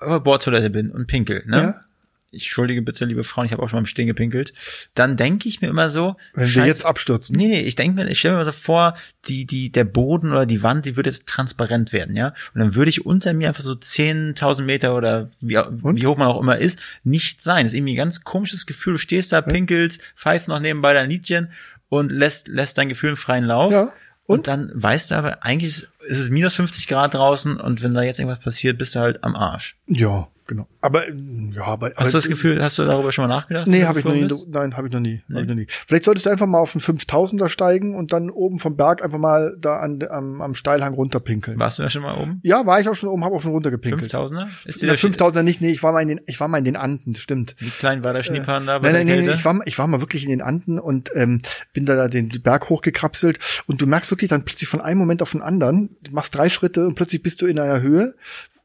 auf 0.00 0.22
Bordtoilette 0.24 0.70
bin 0.70 0.90
und 0.90 1.06
pinkel, 1.06 1.44
ne? 1.46 1.56
Ja 1.56 1.84
ich 2.32 2.50
schuldige 2.50 2.82
bitte, 2.82 3.04
liebe 3.04 3.24
Frauen, 3.24 3.46
ich 3.46 3.52
habe 3.52 3.62
auch 3.62 3.68
schon 3.68 3.78
mal 3.78 3.82
im 3.82 3.86
Stehen 3.86 4.06
gepinkelt, 4.06 4.52
dann 4.94 5.16
denke 5.16 5.48
ich 5.48 5.60
mir 5.60 5.68
immer 5.68 5.90
so, 5.90 6.16
wenn 6.34 6.46
Scheiße, 6.46 6.60
wir 6.60 6.66
jetzt 6.66 6.86
abstürzen. 6.86 7.36
Nee, 7.36 7.48
nee, 7.48 7.60
ich 7.62 7.74
denke 7.74 7.96
mir, 7.96 8.08
ich 8.08 8.18
stelle 8.20 8.36
mir 8.36 8.44
so 8.44 8.52
vor, 8.52 8.94
die 9.26 9.46
die 9.46 9.72
der 9.72 9.84
Boden 9.84 10.30
oder 10.30 10.46
die 10.46 10.62
Wand, 10.62 10.86
die 10.86 10.96
würde 10.96 11.10
jetzt 11.10 11.26
transparent 11.26 11.92
werden, 11.92 12.16
ja? 12.16 12.28
Und 12.54 12.60
dann 12.60 12.74
würde 12.74 12.90
ich 12.90 13.04
unter 13.04 13.32
mir 13.34 13.48
einfach 13.48 13.62
so 13.62 13.72
10.000 13.72 14.62
Meter 14.62 14.94
oder 14.94 15.30
wie, 15.40 15.56
wie 15.56 16.06
hoch 16.06 16.16
man 16.16 16.28
auch 16.28 16.40
immer 16.40 16.58
ist, 16.58 16.78
nicht 17.02 17.40
sein. 17.40 17.64
Das 17.64 17.72
ist 17.72 17.76
irgendwie 17.76 17.94
ein 17.94 17.96
ganz 17.96 18.22
komisches 18.22 18.66
Gefühl, 18.66 18.94
du 18.94 18.98
stehst 18.98 19.32
da, 19.32 19.42
pinkelst, 19.42 20.00
pfeifst 20.14 20.48
noch 20.48 20.60
nebenbei 20.60 20.94
dein 20.94 21.10
Liedchen 21.10 21.50
und 21.88 22.12
lässt 22.12 22.48
lässt 22.48 22.78
dein 22.78 22.88
Gefühl 22.88 23.16
freien 23.16 23.44
Lauf. 23.44 23.72
Ja. 23.72 23.92
Und? 24.26 24.38
und 24.38 24.46
dann 24.46 24.70
weißt 24.72 25.10
du 25.10 25.16
aber, 25.16 25.44
eigentlich 25.44 25.88
ist 26.06 26.18
es 26.18 26.30
minus 26.30 26.54
50 26.54 26.86
Grad 26.86 27.14
draußen 27.14 27.58
und 27.58 27.82
wenn 27.82 27.94
da 27.94 28.02
jetzt 28.02 28.20
irgendwas 28.20 28.38
passiert, 28.38 28.78
bist 28.78 28.94
du 28.94 29.00
halt 29.00 29.24
am 29.24 29.34
Arsch. 29.34 29.76
Ja, 29.88 30.28
genau. 30.50 30.66
Aber 30.80 31.08
ja, 31.08 31.64
aber 31.64 31.92
hast 31.96 32.12
du 32.12 32.18
das 32.18 32.28
Gefühl, 32.28 32.62
hast 32.62 32.76
du 32.78 32.84
darüber 32.84 33.12
schon 33.12 33.26
mal 33.26 33.34
nachgedacht? 33.34 33.66
Nee, 33.68 33.84
habe 33.84 34.00
ich 34.00 34.04
noch 34.04 34.12
nie. 34.12 34.26
Bist? 34.26 34.46
Nein, 34.48 34.76
habe 34.76 34.88
ich 34.88 34.92
noch 34.92 35.00
nie. 35.00 35.22
Nee. 35.28 35.36
Hab 35.36 35.42
ich 35.42 35.48
noch 35.48 35.54
nie. 35.54 35.66
Vielleicht 35.86 36.04
solltest 36.04 36.26
du 36.26 36.30
einfach 36.30 36.46
mal 36.46 36.58
auf 36.58 36.74
einen 36.74 36.82
5000er 36.82 37.48
steigen 37.48 37.94
und 37.94 38.12
dann 38.12 38.28
oben 38.30 38.58
vom 38.58 38.76
Berg 38.76 39.02
einfach 39.02 39.18
mal 39.18 39.56
da 39.58 39.78
an, 39.78 40.04
am, 40.10 40.42
am 40.42 40.54
Steilhang 40.54 40.94
runterpinkeln. 40.94 41.58
Warst 41.58 41.78
du 41.78 41.82
da 41.82 41.90
schon 41.90 42.02
mal 42.02 42.18
oben? 42.18 42.40
Ja, 42.42 42.66
war 42.66 42.80
ich 42.80 42.88
auch 42.88 42.94
schon 42.94 43.08
oben, 43.08 43.24
habe 43.24 43.36
auch 43.36 43.42
schon 43.42 43.52
runtergepinkelt. 43.52 44.12
5000er? 44.12 44.48
Ist 44.64 44.82
ja, 44.82 44.92
5000er 44.92 45.42
nicht, 45.42 45.60
nee, 45.60 45.70
ich 45.70 45.82
war 45.82 45.92
mal 45.92 46.02
in 46.02 46.08
den 46.08 46.20
ich 46.26 46.40
war 46.40 46.48
mal 46.48 46.58
in 46.58 46.64
den 46.64 46.76
Anden, 46.76 47.14
stimmt. 47.14 47.54
Wie 47.58 47.70
klein 47.70 48.02
war 48.02 48.12
der 48.12 48.24
Schneepan 48.24 48.64
äh, 48.64 48.66
da 48.66 48.78
bei 48.80 48.92
nein, 48.92 49.06
nein, 49.06 49.24
nein, 49.24 49.34
ich 49.34 49.44
war 49.44 49.60
ich 49.64 49.78
war 49.78 49.86
mal 49.86 50.00
wirklich 50.00 50.24
in 50.24 50.30
den 50.30 50.42
Anden 50.42 50.78
und 50.80 51.10
ähm, 51.14 51.40
bin 51.72 51.86
da 51.86 52.08
den 52.08 52.28
Berg 52.42 52.68
hochgekrapselt 52.68 53.38
und 53.66 53.80
du 53.80 53.86
merkst 53.86 54.10
wirklich 54.10 54.30
dann 54.30 54.44
plötzlich 54.44 54.68
von 54.68 54.80
einem 54.80 54.98
Moment 54.98 55.22
auf 55.22 55.30
den 55.30 55.42
anderen, 55.42 55.96
du 56.02 56.12
machst 56.12 56.34
drei 56.34 56.50
Schritte 56.50 56.86
und 56.86 56.96
plötzlich 56.96 57.22
bist 57.22 57.40
du 57.40 57.46
in 57.46 57.58
einer 57.58 57.80
Höhe, 57.80 58.14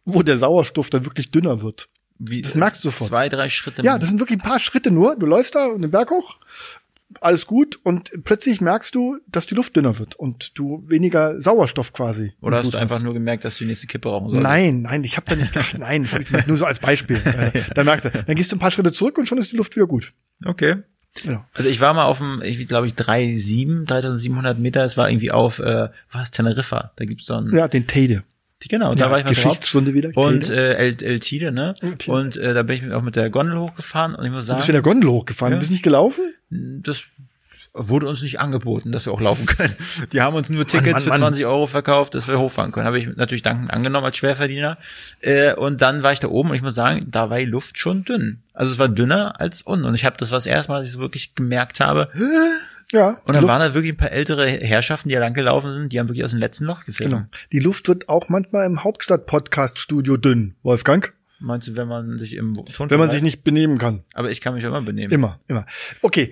wo 0.06 0.24
der 0.24 0.38
Sauerstoff 0.38 0.90
dann 0.90 1.06
wirklich 1.06 1.32
dünner 1.32 1.62
wird. 1.62 1.90
Wie, 2.18 2.42
das 2.42 2.56
merkst 2.56 2.84
du 2.84 2.90
sofort. 2.90 3.10
Zwei, 3.10 3.30
drei 3.30 3.50
Schritte. 3.50 3.84
Ja, 3.84 3.98
das 4.00 4.10
sind 4.10 4.20
wirklich 4.20 4.40
ein 4.40 4.48
paar 4.48 4.60
Schritte 4.60 4.92
nur. 4.92 5.18
Du 5.18 5.26
läufst 5.26 5.56
da 5.56 5.76
den 5.76 5.92
Berg 5.92 6.12
hoch, 6.12 6.38
alles 7.22 7.46
gut 7.46 7.80
und 7.84 8.12
plötzlich 8.24 8.62
merkst 8.62 8.96
du, 8.96 9.20
dass 9.28 9.48
die 9.48 9.56
Luft 9.56 9.76
dünner 9.76 10.00
wird 10.00 10.16
und 10.16 10.58
du 10.58 10.84
weniger 10.88 11.40
Sauerstoff 11.40 11.94
quasi. 11.94 12.34
Oder 12.42 12.58
hast 12.58 12.74
du 12.74 12.78
einfach 12.78 12.98
hast. 12.98 13.04
nur 13.04 13.14
gemerkt, 13.14 13.46
dass 13.46 13.58
du 13.58 13.64
die 13.64 13.70
nächste 13.70 13.88
Kippe 13.88 14.10
rauchen 14.10 14.30
sollst? 14.30 14.44
Nein, 14.44 14.84
nein, 14.84 15.04
ich 15.04 15.18
habe 15.18 15.30
da 15.30 15.36
nicht 15.36 15.54
gedacht, 15.54 15.78
nein, 15.78 16.08
nur 16.48 16.58
so 16.58 16.66
als 16.66 16.80
Beispiel. 16.80 17.18
Äh, 17.18 17.62
dann 17.76 17.86
merkst 17.86 18.06
du, 18.06 18.12
dann 18.12 18.36
gehst 18.36 18.52
du 18.52 18.56
ein 18.56 18.60
paar 18.60 18.72
Schritte 18.72 18.92
zurück 18.92 19.18
und 19.18 19.28
schon 19.28 19.38
ist 19.38 19.52
die 19.52 19.58
Luft 19.58 19.76
wieder 19.76 19.88
gut. 19.88 20.14
Okay. 20.46 20.78
Genau. 21.24 21.46
Also 21.54 21.70
ich 21.70 21.80
war 21.80 21.94
mal 21.94 22.06
auf 22.06 22.18
dem, 22.18 22.42
ich 22.44 22.68
glaube 22.68 22.88
ich, 22.88 22.94
3,7, 22.94 23.86
3700 23.86 24.60
Meter, 24.60 24.84
es 24.84 24.98
war 24.98 25.10
irgendwie 25.10 25.32
auf, 25.32 25.60
äh, 25.60 25.90
was, 26.12 26.32
Teneriffa, 26.32 26.92
da 26.96 27.06
gibt's 27.06 27.26
so 27.26 27.36
einen. 27.36 27.56
Ja, 27.56 27.68
den 27.68 27.88
Teide. 27.88 28.24
Genau, 28.70 28.90
ja, 28.92 28.96
da 28.96 29.12
war 29.12 29.20
ich 29.20 29.26
mal 29.26 29.30
Geschichtsstunde 29.30 29.94
wieder. 29.94 30.12
Und 30.16 30.50
äh, 30.50 30.74
El, 30.74 30.96
El 31.02 31.20
Tide, 31.20 31.52
ne? 31.52 31.76
El 31.82 31.96
Und 32.08 32.38
äh, 32.38 32.54
da 32.54 32.64
bin 32.64 32.76
ich 32.76 32.94
auch 32.94 33.02
mit 33.02 33.16
der 33.16 33.30
Gondel 33.30 33.60
hochgefahren 33.60 34.16
und 34.16 34.26
ich 34.26 34.32
muss 34.32 34.46
sagen. 34.46 34.58
Du 34.58 34.62
bist 34.62 34.68
mit 34.68 34.76
der 34.76 34.82
Gondel 34.82 35.10
hochgefahren, 35.10 35.54
ja, 35.54 35.58
du 35.58 35.60
bist 35.60 35.72
nicht 35.72 35.84
gelaufen? 35.84 36.24
Das 36.50 37.04
wurde 37.76 38.08
uns 38.08 38.22
nicht 38.22 38.40
angeboten, 38.40 38.92
dass 38.92 39.06
wir 39.06 39.14
auch 39.14 39.22
laufen 39.22 39.46
können. 39.46 39.76
Die 40.14 40.22
haben 40.22 40.36
uns 40.36 40.50
nur 40.50 40.66
Tickets 40.66 41.06
Mann, 41.06 41.10
Mann, 41.10 41.14
für 41.14 41.20
20 41.20 41.46
Euro 41.46 41.66
verkauft, 41.66 42.16
dass 42.16 42.28
wir 42.28 42.40
hochfahren 42.40 42.72
können. 42.72 42.86
Habe 42.86 42.98
ich 42.98 43.16
natürlich 43.16 43.42
dankend 43.44 43.72
angenommen 43.72 44.06
als 44.06 44.18
Schwerverdiener. 44.18 44.78
Äh, 45.20 45.54
und 45.54 45.82
dann 45.82 46.02
war 46.02 46.14
ich 46.14 46.20
da 46.20 46.30
oben 46.30 46.52
und 46.52 46.56
ich 46.56 46.62
muss 46.62 46.76
sagen, 46.76 47.06
da 47.08 47.30
war 47.30 47.38
die 47.38 47.46
Luft 47.46 47.78
schon 47.78 48.06
dünn. 48.06 48.42
Also 48.54 48.72
es 48.72 48.80
war 48.80 48.88
dünner 48.88 49.40
als 49.40 49.62
unten. 49.62 49.86
Und 49.86 49.96
ich 49.96 50.06
habe 50.06 50.16
das 50.18 50.32
was 50.32 50.46
erstmal, 50.46 50.80
dass 50.80 50.88
ich 50.88 50.94
so 50.94 51.00
wirklich 51.00 51.36
gemerkt 51.36 51.82
habe, 51.82 52.10
ja. 52.92 53.10
Und 53.10 53.36
dann 53.36 53.42
Luft, 53.42 53.48
waren 53.48 53.62
da 53.62 53.74
wirklich 53.74 53.94
ein 53.94 53.98
paar 53.98 54.12
ältere 54.12 54.48
Herrschaften, 54.48 55.10
die 55.10 55.16
da 55.16 55.22
langgelaufen 55.22 55.72
sind, 55.74 55.94
die 55.94 56.00
haben 56.00 56.08
wirklich 56.08 56.24
aus 56.24 56.32
dem 56.32 56.40
letzten 56.40 56.66
Loch 56.66 56.86
gefilmt. 56.86 57.14
Genau. 57.14 57.26
Die 57.52 57.60
Luft 57.60 57.88
wird 57.88 58.10
auch 58.10 58.30
manchmal 58.30 58.66
im 58.66 58.84
Hauptstadt-Podcast-Studio 58.84 60.18
dünn, 60.18 60.56
Wolfgang. 60.64 61.14
Meinst 61.40 61.68
du, 61.68 61.76
wenn 61.76 61.88
man 61.88 62.18
sich 62.18 62.36
im 62.36 62.54
Ton 62.54 62.90
Wenn 62.90 63.00
man 63.00 63.10
sich 63.10 63.22
nicht 63.22 63.44
benehmen 63.44 63.78
kann. 63.78 64.04
Aber 64.14 64.32
ich 64.32 64.42
kann 64.42 64.54
mich 64.54 64.64
immer 64.64 64.82
benehmen. 64.82 65.12
Immer, 65.14 65.40
immer. 65.48 65.66
Okay. 66.02 66.32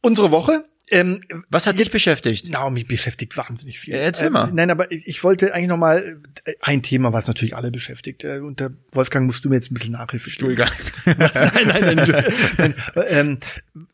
Unsere 0.00 0.30
Woche 0.30 0.62
ähm, 0.90 1.20
Was 1.48 1.66
hat 1.66 1.76
jetzt, 1.76 1.86
dich 1.86 1.92
beschäftigt? 1.92 2.48
Na, 2.50 2.68
mich 2.68 2.86
beschäftigt 2.86 3.36
wahnsinnig 3.36 3.78
viel. 3.78 3.94
Ja, 3.94 4.00
erzähl 4.00 4.30
mal. 4.30 4.48
Ähm, 4.48 4.54
nein, 4.54 4.70
aber 4.70 4.90
ich 4.90 5.22
wollte 5.24 5.54
eigentlich 5.54 5.68
noch 5.68 5.78
mal 5.78 6.20
äh, 6.44 6.54
ein 6.60 6.82
Thema, 6.82 7.12
was 7.12 7.26
natürlich 7.26 7.56
alle 7.56 7.70
beschäftigt. 7.70 8.24
Äh, 8.24 8.40
und 8.40 8.60
der 8.60 8.72
Wolfgang 8.92 9.26
musst 9.26 9.44
du 9.44 9.48
mir 9.48 9.56
jetzt 9.56 9.70
ein 9.70 9.74
bisschen 9.74 9.92
Nachhilfe 9.92 10.30
stellen. 10.30 10.56
nein, 11.04 11.18
nein, 11.66 11.96
nein, 11.96 12.24
nein 12.58 12.74
ähm, 13.08 13.38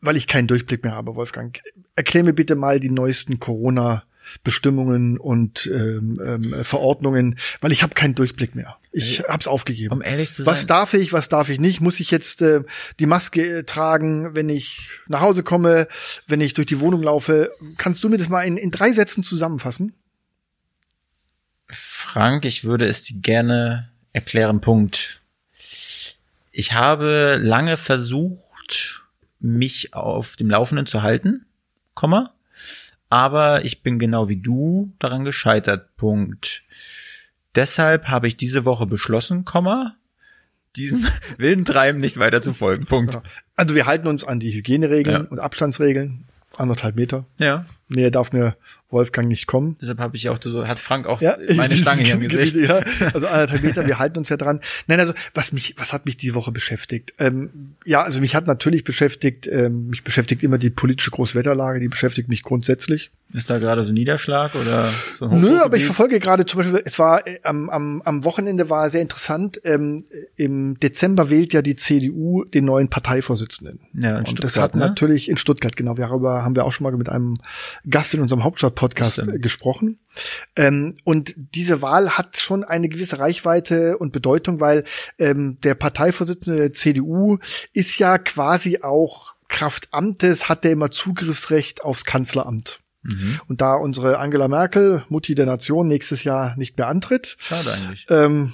weil 0.01 0.17
ich 0.17 0.27
keinen 0.27 0.47
Durchblick 0.47 0.83
mehr 0.83 0.93
habe, 0.93 1.15
Wolfgang. 1.15 1.61
Erklär 1.95 2.23
mir 2.23 2.33
bitte 2.33 2.55
mal 2.55 2.79
die 2.79 2.89
neuesten 2.89 3.39
Corona 3.39 4.03
Bestimmungen 4.43 5.17
und 5.17 5.69
ähm, 5.73 6.17
ähm, 6.23 6.55
Verordnungen, 6.63 7.37
weil 7.59 7.71
ich 7.71 7.83
habe 7.83 7.93
keinen 7.93 8.15
Durchblick 8.15 8.55
mehr. 8.55 8.77
Ich 8.91 9.21
hab's 9.21 9.47
aufgegeben. 9.47 9.93
Um 9.93 10.01
ehrlich 10.01 10.33
zu 10.33 10.43
sein. 10.43 10.53
Was 10.53 10.67
darf 10.67 10.93
ich, 10.93 11.13
was 11.13 11.29
darf 11.29 11.49
ich 11.49 11.59
nicht? 11.59 11.79
Muss 11.79 11.99
ich 11.99 12.11
jetzt 12.11 12.41
äh, 12.41 12.63
die 12.99 13.05
Maske 13.05 13.59
äh, 13.59 13.63
tragen, 13.63 14.35
wenn 14.35 14.49
ich 14.49 14.99
nach 15.07 15.21
Hause 15.21 15.43
komme, 15.43 15.87
wenn 16.27 16.41
ich 16.41 16.53
durch 16.53 16.67
die 16.67 16.79
Wohnung 16.81 17.01
laufe? 17.01 17.51
Kannst 17.77 18.03
du 18.03 18.09
mir 18.09 18.17
das 18.17 18.29
mal 18.29 18.41
in, 18.41 18.57
in 18.57 18.71
drei 18.71 18.91
Sätzen 18.91 19.23
zusammenfassen? 19.23 19.95
Frank, 21.67 22.43
ich 22.43 22.65
würde 22.65 22.85
es 22.85 23.03
dir 23.03 23.17
gerne 23.19 23.89
erklären. 24.11 24.59
Punkt. 24.59 25.21
Ich 26.51 26.73
habe 26.73 27.39
lange 27.41 27.77
versucht, 27.77 29.03
mich 29.39 29.93
auf 29.93 30.35
dem 30.35 30.49
Laufenden 30.49 30.85
zu 30.85 31.01
halten, 31.01 31.45
Komma 31.93 32.33
aber 33.11 33.65
ich 33.65 33.83
bin 33.83 33.99
genau 33.99 34.29
wie 34.29 34.37
du 34.37 34.93
daran 34.97 35.25
gescheitert. 35.25 35.95
Punkt. 35.97 36.63
Deshalb 37.53 38.07
habe 38.07 38.27
ich 38.27 38.37
diese 38.37 38.63
Woche 38.65 38.85
beschlossen, 38.87 39.43
Komma, 39.43 39.95
diesem 40.77 41.05
wilden 41.37 41.65
Treiben 41.65 41.99
nicht 41.99 42.17
weiter 42.17 42.41
zu 42.41 42.53
folgen. 42.53 42.85
Punkt. 42.85 43.19
Also 43.57 43.75
wir 43.75 43.85
halten 43.85 44.07
uns 44.07 44.23
an 44.23 44.39
die 44.39 44.53
Hygieneregeln 44.53 45.23
Ja. 45.25 45.29
und 45.29 45.39
Abstandsregeln. 45.39 46.23
Anderthalb 46.57 46.95
Meter. 46.95 47.25
Ja. 47.39 47.65
Näher 47.91 48.11
darf 48.11 48.33
mir 48.33 48.55
Wolfgang 48.89 49.27
nicht 49.27 49.47
kommen. 49.47 49.77
Deshalb 49.81 49.99
habe 49.99 50.17
ich 50.17 50.29
auch 50.29 50.37
so, 50.41 50.67
hat 50.67 50.79
Frank 50.79 51.07
auch 51.07 51.21
Ja, 51.21 51.37
meine 51.55 51.75
Stange 51.77 52.03
hier 52.03 52.15
im 52.15 52.19
Gesicht. 52.27 52.55
Ja, 52.55 52.81
also 53.13 53.27
anderthalb 53.27 53.63
Meter, 53.63 53.87
wir 53.87 53.99
halten 53.99 54.19
uns 54.19 54.29
ja 54.29 54.37
dran. 54.37 54.59
Nein, 54.87 54.99
also 54.99 55.13
was 55.33 55.51
mich, 55.53 55.75
was 55.77 55.93
hat 55.93 56.05
mich 56.05 56.17
diese 56.17 56.35
Woche 56.35 56.51
beschäftigt? 56.51 57.13
Ähm, 57.19 57.75
ja, 57.85 58.03
also 58.03 58.19
mich 58.19 58.35
hat 58.35 58.47
natürlich 58.47 58.83
beschäftigt, 58.83 59.47
ähm, 59.47 59.89
mich 59.89 60.03
beschäftigt 60.03 60.43
immer 60.43 60.57
die 60.57 60.69
politische 60.69 61.11
Großwetterlage, 61.11 61.79
die 61.79 61.87
beschäftigt 61.87 62.27
mich 62.29 62.43
grundsätzlich. 62.43 63.11
Ist 63.33 63.49
da 63.49 63.59
gerade 63.59 63.83
so 63.85 63.93
Niederschlag 63.93 64.55
oder 64.55 64.89
so 65.17 65.25
ein 65.25 65.39
Nö, 65.39 65.57
aber 65.59 65.77
ich 65.77 65.85
verfolge 65.85 66.19
gerade 66.19 66.45
zum 66.45 66.59
Beispiel, 66.59 66.81
es 66.83 66.99
war 66.99 67.25
äh, 67.25 67.39
am, 67.43 67.69
am, 67.69 68.01
am 68.01 68.25
Wochenende 68.25 68.69
war 68.69 68.89
sehr 68.89 69.01
interessant. 69.01 69.61
Ähm, 69.63 70.03
Im 70.35 70.77
Dezember 70.81 71.29
wählt 71.29 71.53
ja 71.53 71.61
die 71.61 71.77
CDU 71.77 72.43
den 72.43 72.65
neuen 72.65 72.89
Parteivorsitzenden. 72.89 73.79
Ja, 73.93 74.19
in 74.19 74.25
Und 74.25 74.43
das 74.43 74.51
Stuttgart, 74.51 74.63
hat 74.63 74.75
ne? 74.75 74.81
natürlich 74.81 75.29
in 75.29 75.37
Stuttgart, 75.37 75.77
genau. 75.77 75.93
Darüber 75.93 76.43
haben 76.43 76.55
wir 76.55 76.65
auch 76.65 76.73
schon 76.73 76.83
mal 76.83 76.91
mit 76.97 77.07
einem 77.07 77.35
Gast 77.89 78.13
in 78.13 78.21
unserem 78.21 78.43
Hauptstadt-Podcast 78.43 79.21
gesprochen. 79.41 79.99
Ähm, 80.55 80.97
und 81.03 81.33
diese 81.35 81.81
Wahl 81.81 82.11
hat 82.11 82.37
schon 82.37 82.63
eine 82.63 82.89
gewisse 82.89 83.19
Reichweite 83.19 83.97
und 83.97 84.11
Bedeutung, 84.11 84.59
weil 84.59 84.83
ähm, 85.17 85.59
der 85.61 85.75
Parteivorsitzende 85.75 86.59
der 86.59 86.73
CDU 86.73 87.37
ist 87.73 87.97
ja 87.97 88.17
quasi 88.17 88.79
auch 88.81 89.35
Kraft 89.47 89.89
Amtes, 89.91 90.49
hat 90.49 90.63
der 90.63 90.71
immer 90.71 90.91
Zugriffsrecht 90.91 91.83
aufs 91.83 92.05
Kanzleramt. 92.05 92.79
Mhm. 93.03 93.39
Und 93.47 93.61
da 93.61 93.75
unsere 93.75 94.19
Angela 94.19 94.47
Merkel, 94.47 95.03
Mutti 95.09 95.35
der 95.35 95.45
Nation, 95.45 95.87
nächstes 95.87 96.23
Jahr 96.23 96.55
nicht 96.57 96.77
mehr 96.77 96.87
antritt, 96.87 97.35
Schade 97.39 97.73
eigentlich. 97.73 98.05
ähm, 98.09 98.53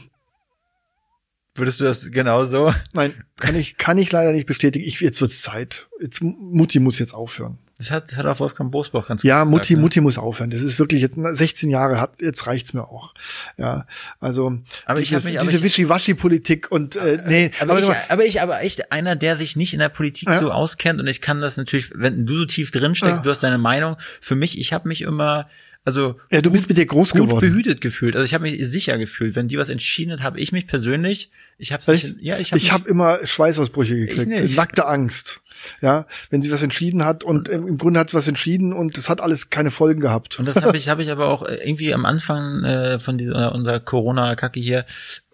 Würdest 1.56 1.80
du 1.80 1.86
das 1.86 2.12
genauso? 2.12 2.74
nein, 2.94 3.14
kann 3.40 3.56
ich, 3.56 3.78
kann 3.78 3.98
ich 3.98 4.12
leider 4.12 4.32
nicht 4.32 4.46
bestätigen. 4.46 4.86
Ich, 4.86 5.00
jetzt 5.02 5.20
wird's 5.22 5.42
Zeit. 5.42 5.88
Jetzt, 6.00 6.22
Mutti 6.22 6.80
muss 6.80 7.00
jetzt 7.00 7.14
aufhören. 7.14 7.58
Das 7.80 7.92
hat, 7.92 8.10
das 8.10 8.18
hat 8.18 8.26
auch 8.26 8.40
Wolfgang 8.40 8.72
Bosbach 8.72 9.08
ganz 9.08 9.22
Ja, 9.22 9.44
gut 9.44 9.52
Mutti, 9.52 9.60
gesagt, 9.68 9.78
ne? 9.78 9.82
Mutti 9.82 10.02
muss 10.02 10.18
aufhören. 10.18 10.50
Das 10.50 10.62
ist 10.62 10.80
wirklich 10.80 11.02
jetzt 11.02 11.16
16 11.22 11.70
Jahre, 11.70 12.02
hat, 12.02 12.20
jetzt 12.20 12.48
reicht's 12.48 12.74
mir 12.74 12.84
auch. 12.84 13.14
Ja, 13.58 13.86
also 14.20 14.58
Aber 14.86 15.00
ich 15.00 15.10
dieses, 15.10 15.24
hab 15.26 15.32
mich- 15.32 15.40
aber 15.40 15.46
diese 15.52 15.60
ich- 15.60 15.64
Wischiwaschi-Politik 15.66 16.72
und 16.72 16.96
äh, 16.96 17.20
nee, 17.28 17.52
Aber, 17.60 17.74
aber, 17.74 17.82
ich, 17.82 18.12
aber 18.12 18.26
ich, 18.26 18.42
aber 18.42 18.62
echt 18.62 18.92
einer, 18.92 19.16
der 19.16 19.38
sich 19.38 19.56
nicht 19.56 19.74
in 19.74 19.80
der 19.80 19.90
Politik 19.90 20.28
Ja. 20.28 20.40
so 20.40 20.52
auskennt 20.52 21.00
und 21.00 21.08
ich 21.08 21.22
kann 21.22 21.40
das 21.40 21.58
natürlich, 21.58 21.92
wenn 21.94 22.26
du 22.26 22.40
so 22.40 22.46
tief 22.46 22.72
drin 22.72 22.96
steckst, 22.96 23.18
Ja. 23.18 23.22
du 23.24 23.30
hast 23.30 23.44
deine 23.44 23.58
Meinung. 23.60 23.98
Für 24.22 24.36
mich, 24.36 24.58
ich 24.60 24.74
habe 24.74 24.88
mich 24.88 25.02
immer, 25.04 25.48
also 25.88 26.20
ja, 26.30 26.42
du 26.42 26.52
bist 26.52 26.68
mit 26.68 26.78
dir 26.78 26.86
groß 26.86 27.14
gut 27.14 27.28
geworden. 27.30 27.40
behütet 27.40 27.80
gefühlt. 27.80 28.18
Also 28.18 28.26
ich 28.26 28.34
habe 28.34 28.42
mich 28.42 28.62
sicher 28.68 28.98
gefühlt. 28.98 29.38
Wenn 29.38 29.48
die 29.48 29.58
was 29.58 29.70
entschieden 29.70 30.12
hat, 30.12 30.22
habe 30.22 30.38
ich 30.38 30.52
mich 30.52 30.68
persönlich, 30.68 31.32
ich 31.58 31.72
habe 31.72 31.82
Echt? 31.94 32.14
ja, 32.20 32.38
ich 32.40 32.52
habe 32.52 32.58
ich 32.60 32.74
habe 32.74 32.90
immer 32.90 33.26
Schweißausbrüche 33.26 33.96
gekriegt, 33.96 34.28
nicht. 34.28 34.58
nackte 34.58 34.86
Angst. 34.86 35.40
Ja, 35.80 36.06
wenn 36.30 36.42
sie 36.42 36.52
was 36.52 36.62
entschieden 36.62 37.06
hat 37.06 37.24
und 37.24 37.48
im 37.48 37.78
Grunde 37.78 38.02
hat 38.02 38.10
sie 38.10 38.18
was 38.18 38.28
entschieden 38.28 38.74
und 38.74 38.98
es 38.98 39.08
hat 39.08 39.22
alles 39.22 39.50
keine 39.50 39.72
Folgen 39.72 40.02
gehabt. 40.02 40.38
Und 40.40 40.46
das 40.46 40.58
habe 40.58 40.76
ich, 40.76 40.90
habe 40.90 41.02
ich 41.02 41.10
aber 41.10 41.30
auch 41.30 41.44
äh, 41.44 41.56
irgendwie 41.64 41.94
am 41.94 42.04
Anfang 42.04 42.66
äh, 42.66 43.00
von 43.00 43.18
dieser 43.18 43.56
unserer 43.56 43.80
Corona-Kacke 43.80 44.60
hier, 44.60 44.86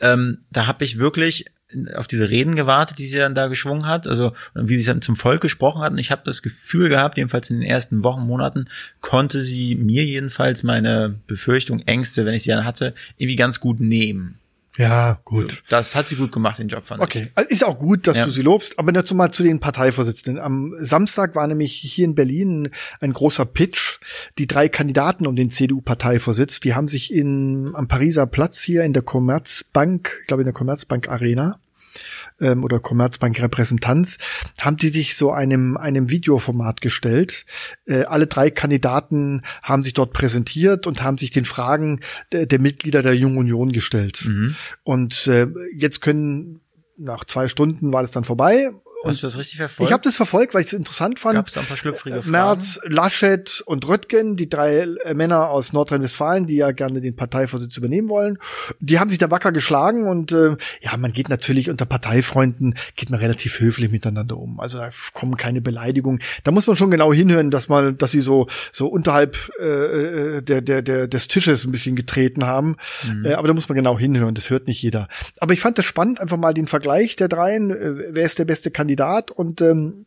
ähm, 0.02 0.46
da 0.52 0.68
habe 0.68 0.86
ich 0.86 1.00
wirklich 1.00 1.46
auf 1.96 2.08
diese 2.08 2.30
Reden 2.30 2.56
gewartet, 2.56 3.00
die 3.00 3.08
sie 3.08 3.18
dann 3.18 3.36
da 3.36 3.48
geschwungen 3.48 3.86
hat, 3.86 4.08
also 4.08 4.34
wie 4.54 4.78
sie 4.78 4.86
dann 4.86 5.02
zum 5.02 5.16
Volk 5.16 5.42
gesprochen 5.42 5.82
hat. 5.82 5.92
Und 5.92 5.98
ich 5.98 6.12
habe 6.12 6.22
das 6.26 6.42
Gefühl 6.42 6.90
gehabt, 6.90 7.18
jedenfalls 7.18 7.50
in 7.50 7.60
den 7.60 7.70
ersten 7.70 8.04
Wochen, 8.04 8.22
Monaten, 8.22 8.66
konnte 9.02 9.42
sie 9.42 9.76
mir 9.76 10.06
jedenfalls 10.06 10.64
meine 10.64 11.16
Befürchtung, 11.28 11.80
Ängste, 11.82 12.26
wenn 12.26 12.34
ich 12.34 12.44
sie 12.44 12.52
dann 12.52 12.66
hatte, 12.66 12.94
irgendwie 13.18 13.36
ganz 13.36 13.60
gut 13.60 13.80
nehmen. 13.80 14.40
Ja, 14.78 15.20
gut. 15.24 15.64
Das 15.70 15.94
hat 15.94 16.08
sie 16.08 16.16
gut 16.16 16.32
gemacht, 16.32 16.58
den 16.58 16.68
Job 16.68 16.84
fand 16.86 17.02
ich. 17.02 17.06
Okay, 17.08 17.28
also 17.36 17.50
ist 17.50 17.64
auch 17.64 17.78
gut, 17.78 18.08
dass 18.08 18.18
Ja. 18.18 18.26
du 18.26 18.32
sie 18.32 18.42
lobst, 18.42 18.80
aber 18.80 18.92
dazu 18.92 19.14
mal 19.14 19.32
zu 19.32 19.44
den 19.44 19.60
Parteivorsitzenden. 19.60 20.42
Am 20.42 20.74
Samstag 20.80 21.36
war 21.36 21.46
nämlich 21.46 21.74
hier 21.74 22.06
in 22.06 22.16
Berlin 22.16 22.70
ein 23.00 23.14
großer 23.14 23.46
Pitch. 23.46 24.00
Die 24.40 24.48
drei 24.48 24.70
Kandidaten 24.70 25.28
um 25.28 25.36
den 25.36 25.52
CDU-Parteivorsitz, 25.52 26.60
die 26.60 26.74
haben 26.74 26.88
sich 26.88 27.14
in, 27.14 27.72
am 27.76 27.88
Pariser 27.88 28.26
Platz 28.26 28.62
hier 28.64 28.84
in 28.84 28.94
der 28.94 29.04
Commerzbank, 29.04 30.18
ich 30.22 30.28
glaube 30.28 30.42
in 30.42 30.46
der 30.46 30.54
Commerzbank 30.54 31.08
Arena, 31.08 31.60
ähm, 32.40 32.64
oder 32.64 32.80
Commerzbank 32.80 33.40
Repräsentanz, 33.42 34.18
haben 34.62 34.78
die 34.78 34.90
sich 34.90 35.16
so 35.16 35.32
einem, 35.32 35.78
einem 35.78 36.10
Videoformat 36.10 36.82
gestellt. 36.82 37.46
Äh, 37.86 38.04
alle 38.04 38.28
drei 38.28 38.50
Kandidaten 38.50 39.44
haben 39.62 39.84
sich 39.84 39.94
dort 39.94 40.14
präsentiert 40.14 40.88
und 40.88 41.04
haben 41.04 41.18
sich 41.18 41.32
den 41.32 41.46
Fragen 41.46 42.00
der, 42.32 42.46
der 42.46 42.60
Mitglieder 42.60 43.02
der 43.02 43.16
Jungen 43.16 43.38
Union 43.38 43.72
gestellt. 43.72 44.24
Und 44.84 45.28
äh, 45.28 45.48
jetzt 45.76 46.02
können, 46.02 46.62
nach 46.98 47.26
zwei 47.26 47.48
Stunden 47.48 47.92
war 47.94 48.02
das 48.02 48.12
dann 48.12 48.24
vorbei. 48.24 48.72
Hast 49.06 49.22
du 49.22 49.28
das 49.28 49.38
richtig 49.38 49.58
verfolgt? 49.58 49.90
Ich 49.90 49.94
habe 49.94 50.04
das 50.04 50.16
verfolgt, 50.16 50.54
weil 50.54 50.62
ich 50.62 50.68
es 50.68 50.74
interessant 50.74 51.20
fand. 51.20 51.36
Gab 51.36 51.48
es 51.48 51.58
ein 51.58 51.66
paar 51.66 51.78
schlüpfrige 51.78 52.18
Äh, 52.18 52.22
Fragen? 52.22 52.32
Merz, 52.32 52.80
Laschet 52.86 53.62
und 53.66 53.88
Röttgen, 53.88 54.36
die 54.36 54.50
drei 54.50 54.80
äh, 55.04 55.14
Männer 55.14 55.50
aus 55.50 55.74
Nordrhein-Westfalen, 55.74 56.46
die 56.48 56.56
ja 56.56 56.72
gerne 56.72 57.02
den 57.02 57.16
Parteivorsitz 57.16 57.78
übernehmen 57.78 58.10
wollen, 58.10 58.38
die 58.80 59.00
haben 59.00 59.10
sich 59.10 59.20
da 59.20 59.30
wacker 59.32 59.52
geschlagen 59.52 60.08
und 60.08 60.32
äh, 60.32 60.56
ja, 60.82 60.96
man 60.98 61.12
geht 61.12 61.30
natürlich 61.30 61.70
unter 61.70 61.86
Parteifreunden, 61.86 62.76
geht 62.96 63.10
man 63.10 63.20
relativ 63.20 63.60
höflich 63.60 63.92
miteinander 63.92 64.38
um. 64.38 64.60
Also 64.60 64.78
da 64.78 64.90
kommen 65.14 65.38
keine 65.38 65.62
Beleidigungen. 65.62 66.22
Da 66.44 66.52
muss 66.52 66.68
man 66.68 66.76
schon 66.76 66.92
genau 66.92 67.12
hinhören, 67.14 67.52
dass 67.52 67.70
man, 67.70 67.98
dass 67.98 68.12
sie 68.12 68.22
so 68.22 68.48
so 68.72 68.88
unterhalb 68.88 69.38
äh, 69.60 70.42
der 70.42 70.62
der 70.62 70.82
der 70.82 71.08
des 71.08 71.28
Tisches 71.28 71.66
ein 71.66 71.72
bisschen 71.72 71.96
getreten 71.96 72.46
haben. 72.46 72.78
Äh, 73.24 73.34
aber 73.34 73.48
da 73.48 73.54
muss 73.54 73.68
man 73.70 73.76
genau 73.76 73.98
hinhören. 73.98 74.36
Das 74.36 74.50
hört 74.50 74.68
nicht 74.68 74.82
jeder. 74.82 75.08
Aber 75.40 75.54
ich 75.54 75.62
fand 75.62 75.78
das 75.78 75.86
spannend, 75.86 76.20
einfach 76.22 76.38
mal 76.38 76.54
den 76.54 76.68
Vergleich 76.68 77.16
der 77.16 77.28
dreien. 77.28 77.72
Äh, 77.72 78.06
wer 78.12 78.26
ist 78.26 78.40
der 78.40 78.46
beste 78.46 78.72
Kandidat? 78.96 79.32
Und 79.32 79.62
ähm, 79.62 80.06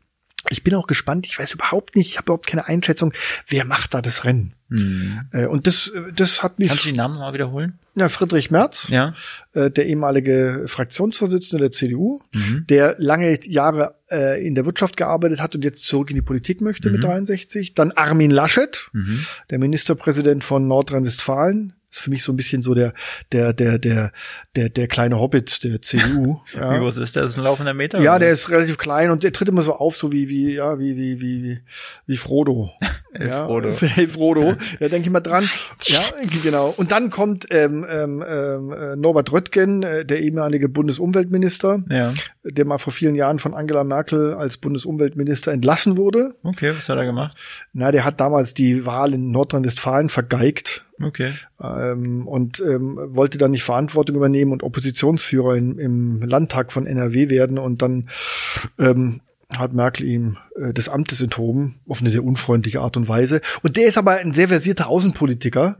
ich 0.49 0.63
bin 0.63 0.75
auch 0.75 0.87
gespannt. 0.87 1.27
Ich 1.27 1.39
weiß 1.39 1.53
überhaupt 1.55 1.97
nicht, 1.97 2.09
ich 2.11 2.17
habe 2.19 2.27
überhaupt 2.27 2.47
keine 2.47 2.67
Einschätzung, 2.69 3.13
wer 3.49 3.65
macht 3.65 3.95
da 3.95 4.01
das 4.03 4.25
Rennen. 4.25 4.55
Äh, 5.33 5.47
und 5.47 5.67
das, 5.67 5.89
äh, 5.89 6.13
das 6.15 6.43
hat 6.43 6.59
mich. 6.59 6.69
Kannst 6.69 6.85
du 6.85 6.91
die 6.91 6.97
Namen 6.97 7.19
mal 7.19 7.33
wiederholen? 7.33 7.79
Ja, 7.95 8.09
Friedrich 8.09 8.51
Merz, 8.51 8.89
Ja. 8.89 9.15
äh, 9.55 9.71
der 9.71 9.87
ehemalige 9.87 10.65
Fraktionsvorsitzende 10.69 11.63
der 11.65 11.71
CDU, 11.73 12.21
Mhm. 12.35 12.65
der 12.69 12.95
lange 12.99 13.39
Jahre 13.47 13.95
in 14.41 14.55
der 14.55 14.65
Wirtschaft 14.67 14.97
gearbeitet 14.97 15.41
hat 15.41 15.57
und 15.57 15.65
jetzt 15.65 15.83
zurück 15.85 16.11
in 16.11 16.15
die 16.15 16.23
Politik 16.23 16.61
möchte 16.61 16.89
Mhm. 16.89 16.95
mit 16.95 17.03
63. 17.05 17.75
Dann 17.75 17.91
Armin 17.91 18.31
Laschet, 18.31 18.89
der 19.51 19.59
Ministerpräsident 19.59 20.45
von 20.45 20.69
Nordrhein-Westfalen. 20.69 21.73
Ist 21.97 22.03
für 22.03 22.11
mich 22.11 22.23
so 22.23 22.33
ein 22.33 22.37
bisschen 22.37 22.61
so 22.61 22.75
der, 22.75 22.93
der, 23.33 23.55
der, 23.55 23.79
der, 23.79 24.13
der, 24.55 24.69
der 24.69 24.87
kleine 24.87 25.19
Hobbit 25.19 25.65
der 25.65 25.81
CDU. 25.81 26.41
ja. 26.55 26.75
Wie 26.75 26.79
groß 26.79 26.99
ist 26.99 27.17
der? 27.17 27.23
Das 27.23 27.33
ist 27.33 27.39
ein 27.39 27.45
laufender 27.45 27.73
Meter? 27.73 28.01
Ja, 28.03 28.19
der 28.19 28.29
ist 28.29 28.51
relativ 28.51 28.77
klein 28.77 29.11
und 29.11 29.23
der 29.23 29.33
tritt 29.33 29.49
immer 29.49 29.63
so 29.63 29.75
auf, 29.75 29.97
so 29.97 30.13
wie, 30.13 30.29
wie, 30.29 30.55
ja, 30.55 30.79
wie, 30.79 30.95
wie, 30.97 31.21
wie, 31.23 31.43
wie, 31.43 31.59
wie 32.07 32.17
Frodo. 32.19 32.71
ja, 33.19 33.47
Frodo. 33.47 33.75
Hey, 33.81 34.09
Frodo. 34.09 34.57
Da 34.79 34.89
denke 34.89 35.07
ich 35.07 35.11
mal 35.11 35.21
dran. 35.21 35.49
Ja, 35.85 36.03
genau. 36.45 36.75
Und 36.77 36.93
dann 36.93 37.09
kommt 37.09 37.47
ähm, 37.51 37.87
ähm, 37.89 38.23
ähm, 38.29 38.73
äh, 38.73 38.97
Norbert 38.97 39.33
Röttgen, 39.33 39.83
äh, 39.83 40.05
der 40.05 40.21
ehemalige 40.21 40.69
Bundesumweltminister, 40.69 41.83
Ja. 41.89 42.13
der 42.45 42.65
mal 42.67 42.79
vor 42.79 42.93
vielen 42.93 43.15
Jahren 43.15 43.39
von 43.39 43.55
Angela 43.55 43.85
Merkel 43.85 44.35
als 44.35 44.59
Bundesumweltminister 44.59 45.53
entlassen 45.53 45.97
wurde. 45.97 46.35
Okay, 46.43 46.75
was 46.77 46.89
hat 46.91 46.99
er 46.99 47.07
gemacht? 47.07 47.37
Na, 47.73 47.91
der 47.91 48.05
hat 48.05 48.21
damals 48.21 48.53
die 48.53 48.85
Wahl 48.85 49.15
in 49.15 49.31
Nordrhein-Westfalen 49.31 50.11
vergeigt 50.11 50.85
Okay. 51.03 51.33
ähm, 51.61 52.27
und 52.27 52.61
ähm, 52.61 52.99
wollte 53.11 53.39
dann 53.39 53.51
nicht 53.51 53.65
Verantwortung 53.65 54.17
übernehmen 54.17 54.53
und 54.53 54.63
Oppositionsführer 54.63 55.57
in, 55.57 55.79
im 55.79 56.23
Landtag 56.23 56.73
von 56.73 56.87
NRW 56.87 57.29
werden 57.29 57.59
und 57.59 57.83
dann 57.83 58.09
ähm, 58.79 59.21
hat 59.51 59.73
Merkel 59.75 60.07
ihm 60.07 60.39
des 60.73 60.89
Amtes 60.89 61.21
enthoben, 61.21 61.81
auf 61.89 62.01
eine 62.01 62.11
sehr 62.11 62.25
unfreundliche 62.25 62.81
Art 62.81 62.97
und 62.97 63.09
Weise. 63.09 63.41
Und 63.63 63.77
der 63.77 63.87
ist 63.87 63.99
aber 63.99 64.13
ein 64.13 64.33
sehr 64.33 64.49
versierter 64.49 64.89
Außenpolitiker, 64.89 65.77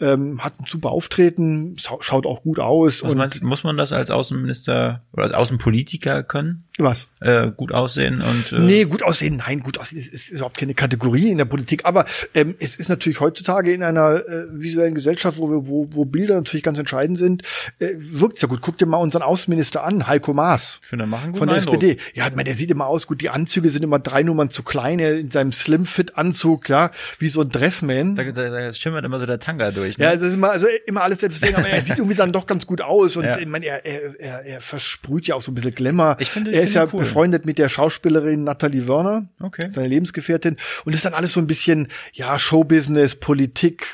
ähm, 0.00 0.42
hat 0.44 0.54
ein 0.60 0.66
super 0.68 0.90
Auftreten, 0.90 1.76
schau- 1.78 2.00
schaut 2.00 2.26
auch 2.26 2.42
gut 2.42 2.58
aus. 2.58 3.02
Was 3.02 3.12
und 3.12 3.18
meinst, 3.18 3.42
muss 3.42 3.64
man 3.64 3.76
das 3.76 3.92
als 3.92 4.10
Außenminister 4.10 5.02
oder 5.12 5.24
als 5.24 5.34
Außenpolitiker 5.34 6.22
können? 6.22 6.64
was? 6.82 7.08
Äh, 7.20 7.50
gut 7.54 7.72
aussehen 7.72 8.22
und 8.22 8.52
äh, 8.52 8.58
Nee, 8.58 8.84
gut 8.86 9.02
aussehen, 9.02 9.36
nein, 9.46 9.60
gut 9.60 9.76
aussehen 9.78 9.98
ist, 9.98 10.14
ist 10.14 10.30
überhaupt 10.30 10.56
keine 10.56 10.72
Kategorie 10.72 11.28
in 11.30 11.36
der 11.36 11.44
Politik. 11.44 11.84
Aber 11.84 12.06
ähm, 12.32 12.54
es 12.58 12.76
ist 12.76 12.88
natürlich 12.88 13.20
heutzutage 13.20 13.70
in 13.74 13.82
einer 13.82 14.14
äh, 14.26 14.46
visuellen 14.52 14.94
Gesellschaft, 14.94 15.36
wo, 15.36 15.50
wir, 15.50 15.68
wo, 15.68 15.88
wo 15.90 16.06
Bilder 16.06 16.36
natürlich 16.36 16.62
ganz 16.62 16.78
entscheidend 16.78 17.18
sind, 17.18 17.42
äh, 17.80 17.88
wirkt's 17.98 18.40
ja 18.40 18.48
gut. 18.48 18.62
Guck 18.62 18.78
dir 18.78 18.86
mal 18.86 18.96
unseren 18.96 19.20
Außenminister 19.20 19.84
an, 19.84 20.06
Heiko 20.06 20.32
Maas. 20.32 20.78
ich 20.80 20.88
finde, 20.88 21.04
macht 21.04 21.24
einen 21.24 21.34
Von 21.34 21.48
der 21.48 21.58
Eindruck. 21.58 21.74
SPD. 21.82 21.98
Ja, 22.14 22.24
ich 22.28 22.30
meine, 22.32 22.44
der 22.44 22.54
sieht 22.54 22.70
immer 22.70 22.86
aus 22.86 23.06
gut. 23.06 23.20
Die 23.20 23.28
Anzüge 23.28 23.68
sind 23.68 23.82
immer 23.82 23.98
drei 23.98 24.19
Nummern 24.22 24.50
zu 24.50 24.62
klein. 24.62 24.98
Er 24.98 25.18
in 25.18 25.30
seinem 25.30 25.52
Slim-Fit-Anzug, 25.52 26.68
ja, 26.68 26.90
wie 27.18 27.28
so 27.28 27.40
ein 27.42 27.50
Dressman. 27.50 28.16
Da, 28.16 28.24
da, 28.24 28.50
da 28.50 28.72
schimmert 28.72 29.04
immer 29.04 29.18
so 29.20 29.26
der 29.26 29.38
Tanga 29.38 29.70
durch. 29.70 29.98
Ne? 29.98 30.04
Ja, 30.04 30.14
das 30.14 30.22
ist 30.28 30.34
immer, 30.34 30.50
also 30.50 30.66
immer 30.86 31.02
alles 31.02 31.20
selbst 31.20 31.42
aber 31.44 31.68
er 31.68 31.82
sieht 31.84 31.98
irgendwie 31.98 32.16
dann 32.16 32.32
doch 32.32 32.46
ganz 32.46 32.66
gut 32.66 32.80
aus 32.80 33.16
und 33.16 33.24
Ja. 33.24 33.38
ich 33.38 33.46
meine, 33.46 33.66
er, 33.66 33.84
er, 33.84 34.20
er, 34.20 34.44
er 34.44 34.60
versprüht 34.60 35.26
ja 35.26 35.34
auch 35.34 35.42
so 35.42 35.50
ein 35.50 35.54
bisschen 35.54 35.74
Glamour. 35.74 36.16
Ich 36.20 36.30
finde- 36.30 36.50
ich 36.50 36.56
er 36.56 36.62
ist 36.62 36.74
ja 36.74 36.84
cool. 36.92 37.00
befreundet 37.00 37.46
mit 37.46 37.58
der 37.58 37.68
Schauspielerin 37.68 38.44
Natalie 38.44 38.86
Werner, 38.88 39.28
Okay. 39.40 39.68
seine 39.68 39.88
Lebensgefährtin 39.88 40.56
und 40.84 40.94
ist 40.94 41.04
dann 41.04 41.14
alles 41.14 41.32
so 41.32 41.40
ein 41.40 41.46
bisschen, 41.46 41.88
ja, 42.12 42.38
Showbusiness, 42.38 43.14
Politik, 43.16 43.86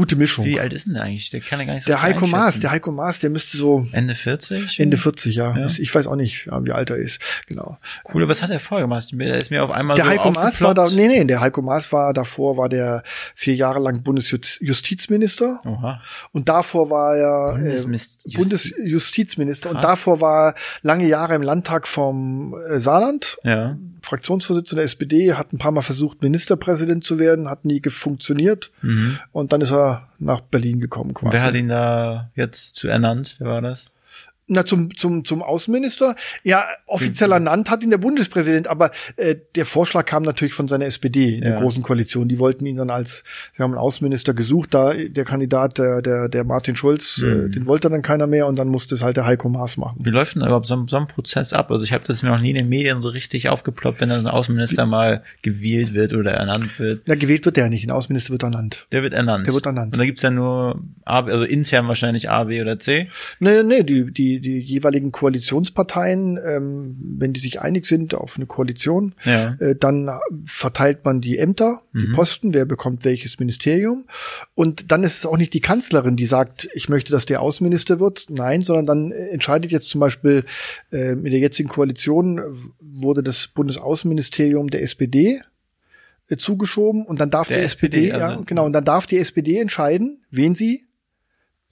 Gute 0.00 0.16
Mischung. 0.16 0.46
Wie 0.46 0.58
alt 0.58 0.72
ist 0.72 0.86
denn 0.86 0.94
der 0.94 1.02
eigentlich? 1.02 1.28
Der 1.28 1.40
kann 1.40 1.60
ja 1.60 1.66
gar 1.66 1.74
nicht 1.74 1.82
so 1.84 1.88
der 1.88 2.00
Heiko 2.00 2.26
Maas, 2.26 2.58
der 2.58 2.70
Heiko 2.70 2.90
Maas, 2.90 3.18
der 3.18 3.28
müsste 3.28 3.58
so 3.58 3.86
Ende 3.92 4.14
40? 4.14 4.80
Ende 4.80 4.96
40, 4.96 5.34
ja. 5.36 5.54
Ja. 5.54 5.66
Ich 5.78 5.94
weiß 5.94 6.06
auch 6.06 6.16
nicht, 6.16 6.46
wie 6.46 6.72
alt 6.72 6.88
er 6.88 6.96
ist. 6.96 7.20
Genau. 7.46 7.76
Cool, 8.14 8.26
was 8.26 8.42
hat 8.42 8.48
er 8.48 8.60
vorher 8.60 8.86
gemacht? 8.86 9.10
Der 9.12 9.36
ist 9.36 9.50
mir 9.50 9.62
auf 9.62 9.70
einmal 9.70 9.96
Der 9.96 10.06
so 10.06 10.10
Heiko 10.10 10.30
Maas 10.30 10.62
war 10.62 10.72
da, 10.72 10.88
nee, 10.88 11.06
nee, 11.06 11.22
der 11.24 11.40
Heiko 11.42 11.60
Maas 11.60 11.92
war 11.92 12.14
davor, 12.14 12.56
war 12.56 12.70
der 12.70 13.02
vier 13.34 13.54
Jahre 13.54 13.78
lang 13.78 14.02
Bundesjustizminister. 14.02 15.60
Oha. 15.66 16.00
Und 16.32 16.48
davor 16.48 16.88
war 16.88 17.16
er 17.16 17.58
äh, 17.58 17.76
Bundesmis- 17.76 18.20
Justi- 18.24 18.36
Bundesjustizminister. 18.38 19.68
Und 19.68 19.76
Krass. 19.76 19.86
davor 19.86 20.20
war 20.22 20.48
er 20.48 20.54
lange 20.80 21.06
Jahre 21.06 21.34
im 21.34 21.42
Landtag 21.42 21.86
vom 21.86 22.54
äh, 22.70 22.78
Saarland. 22.78 23.36
Ja. 23.44 23.76
Fraktionsvorsitzender 24.02 24.80
der 24.80 24.86
SPD, 24.86 25.34
hat 25.34 25.52
ein 25.52 25.58
paar 25.58 25.72
Mal 25.72 25.82
versucht, 25.82 26.22
Ministerpräsident 26.22 27.04
zu 27.04 27.18
werden, 27.18 27.50
hat 27.50 27.66
nie 27.66 27.82
funktioniert. 27.86 28.70
Und 29.30 29.52
dann 29.52 29.60
ist 29.60 29.72
er 29.72 29.89
nach 30.18 30.40
Berlin 30.40 30.80
gekommen 30.80 31.14
quasi. 31.14 31.34
Wer 31.34 31.42
hat 31.42 31.54
ihn 31.54 31.68
da 31.68 32.30
jetzt 32.34 32.76
zu 32.76 32.88
ernannt? 32.88 33.36
Wer 33.38 33.48
war 33.48 33.62
das? 33.62 33.92
Na, 34.52 34.66
zum, 34.66 34.92
zum, 34.96 35.24
zum 35.24 35.42
Außenminister. 35.44 36.16
Ja, 36.42 36.64
offiziell 36.86 37.30
ernannt 37.30 37.70
hat 37.70 37.84
ihn 37.84 37.90
der 37.90 37.98
Bundespräsident, 37.98 38.66
aber 38.66 38.90
äh, 39.16 39.36
der 39.54 39.64
Vorschlag 39.64 40.06
kam 40.06 40.24
natürlich 40.24 40.54
von 40.54 40.66
seiner 40.66 40.86
SPD 40.86 41.36
in 41.36 41.42
der 41.42 41.52
Ja. 41.52 41.60
Großen 41.60 41.84
Koalition. 41.84 42.28
Die 42.28 42.40
wollten 42.40 42.66
ihn 42.66 42.74
dann 42.76 42.90
als, 42.90 43.22
sie 43.56 43.62
haben 43.62 43.70
einen 43.70 43.78
Außenminister 43.78 44.34
gesucht, 44.34 44.74
da 44.74 44.92
der 44.92 45.24
Kandidat, 45.24 45.78
der, 45.78 46.02
der, 46.02 46.28
der 46.28 46.42
Martin 46.42 46.74
Schulz, 46.74 47.18
äh, 47.22 47.48
den 47.48 47.66
wollte 47.66 47.88
dann 47.90 48.02
keiner 48.02 48.26
mehr 48.26 48.48
und 48.48 48.56
dann 48.56 48.66
musste 48.66 48.96
es 48.96 49.02
halt 49.02 49.16
der 49.16 49.24
Heiko 49.24 49.48
Maas 49.48 49.76
machen. 49.76 50.00
Wie 50.04 50.10
läuft 50.10 50.34
denn 50.34 50.42
überhaupt 50.42 50.66
so, 50.66 50.74
ein- 50.74 50.88
so 50.88 50.96
ein 50.96 51.06
Prozess 51.06 51.52
ab? 51.52 51.70
Also 51.70 51.84
ich 51.84 51.92
habe 51.92 52.02
das 52.04 52.24
mir 52.24 52.30
noch 52.30 52.40
nie 52.40 52.50
in 52.50 52.56
den 52.56 52.68
Medien 52.68 53.02
so 53.02 53.08
richtig 53.08 53.48
aufgeploppt, 53.50 54.00
wenn 54.00 54.08
dann 54.08 54.20
ein 54.20 54.26
Außenminister 54.26 54.84
mal 54.84 55.22
gewählt 55.42 55.94
wird 55.94 56.12
oder 56.12 56.32
ernannt 56.32 56.76
wird. 56.80 57.02
Na, 57.06 57.14
gewählt 57.14 57.44
wird 57.46 57.56
der 57.56 57.68
nicht, 57.68 57.84
ein 57.86 57.92
Außenminister 57.92 58.32
wird 58.32 58.42
ernannt. 58.42 58.88
Der 58.90 59.04
wird 59.04 59.12
ernannt. 59.14 59.46
Der 59.46 59.54
wird 59.54 59.66
ernannt. 59.66 59.92
Und 59.94 59.98
da 60.00 60.04
gibt's 60.04 60.22
ja 60.22 60.30
nur 60.32 60.80
A, 61.04 61.20
also 61.24 61.44
intern 61.44 61.86
wahrscheinlich 61.86 62.28
A, 62.28 62.42
B 62.44 62.60
oder 62.60 62.80
C. 62.80 63.08
Nee, 63.38 63.62
nee, 63.62 63.84
die, 63.84 64.10
die, 64.12 64.39
die 64.40 64.58
jeweiligen 64.60 65.12
Koalitionsparteien, 65.12 66.38
ähm, 66.44 66.96
wenn 67.18 67.32
die 67.32 67.40
sich 67.40 67.60
einig 67.60 67.86
sind 67.86 68.14
auf 68.14 68.36
eine 68.36 68.46
Koalition, 68.46 69.14
Ja. 69.24 69.54
äh, 69.60 69.76
dann 69.78 70.10
verteilt 70.44 71.04
man 71.04 71.20
die 71.20 71.38
Ämter, 71.38 71.82
die 71.92 72.06
Posten, 72.08 72.54
wer 72.54 72.64
bekommt 72.64 73.04
welches 73.04 73.38
Ministerium. 73.38 74.06
Und 74.54 74.90
dann 74.92 75.02
ist 75.04 75.18
es 75.18 75.26
auch 75.26 75.36
nicht 75.36 75.52
die 75.54 75.60
Kanzlerin, 75.60 76.16
die 76.16 76.26
sagt, 76.26 76.68
ich 76.74 76.88
möchte, 76.88 77.12
dass 77.12 77.24
der 77.26 77.40
Außenminister 77.42 78.00
wird. 78.00 78.26
Nein, 78.28 78.62
sondern 78.62 78.86
dann 78.86 79.12
entscheidet 79.12 79.70
jetzt 79.72 79.90
zum 79.90 80.00
Beispiel 80.00 80.44
äh, 80.92 81.12
in 81.12 81.24
der 81.24 81.38
jetzigen 81.38 81.68
Koalition 81.68 82.40
wurde 82.80 83.22
das 83.22 83.48
Bundesaußenministerium 83.48 84.68
der 84.70 84.82
SPD 84.82 85.40
äh, 86.28 86.36
zugeschoben 86.36 87.04
und 87.06 87.20
dann 87.20 87.30
darf 87.30 87.48
Der 87.48 87.58
die 87.58 87.64
SPD, 87.64 88.08
SPD, 88.08 88.08
ja, 88.18 88.28
also- 88.28 88.44
genau, 88.44 88.64
und 88.66 88.72
dann 88.72 88.84
darf 88.84 89.06
die 89.06 89.18
SPD 89.18 89.58
entscheiden, 89.58 90.22
wen 90.30 90.54
sie 90.54 90.86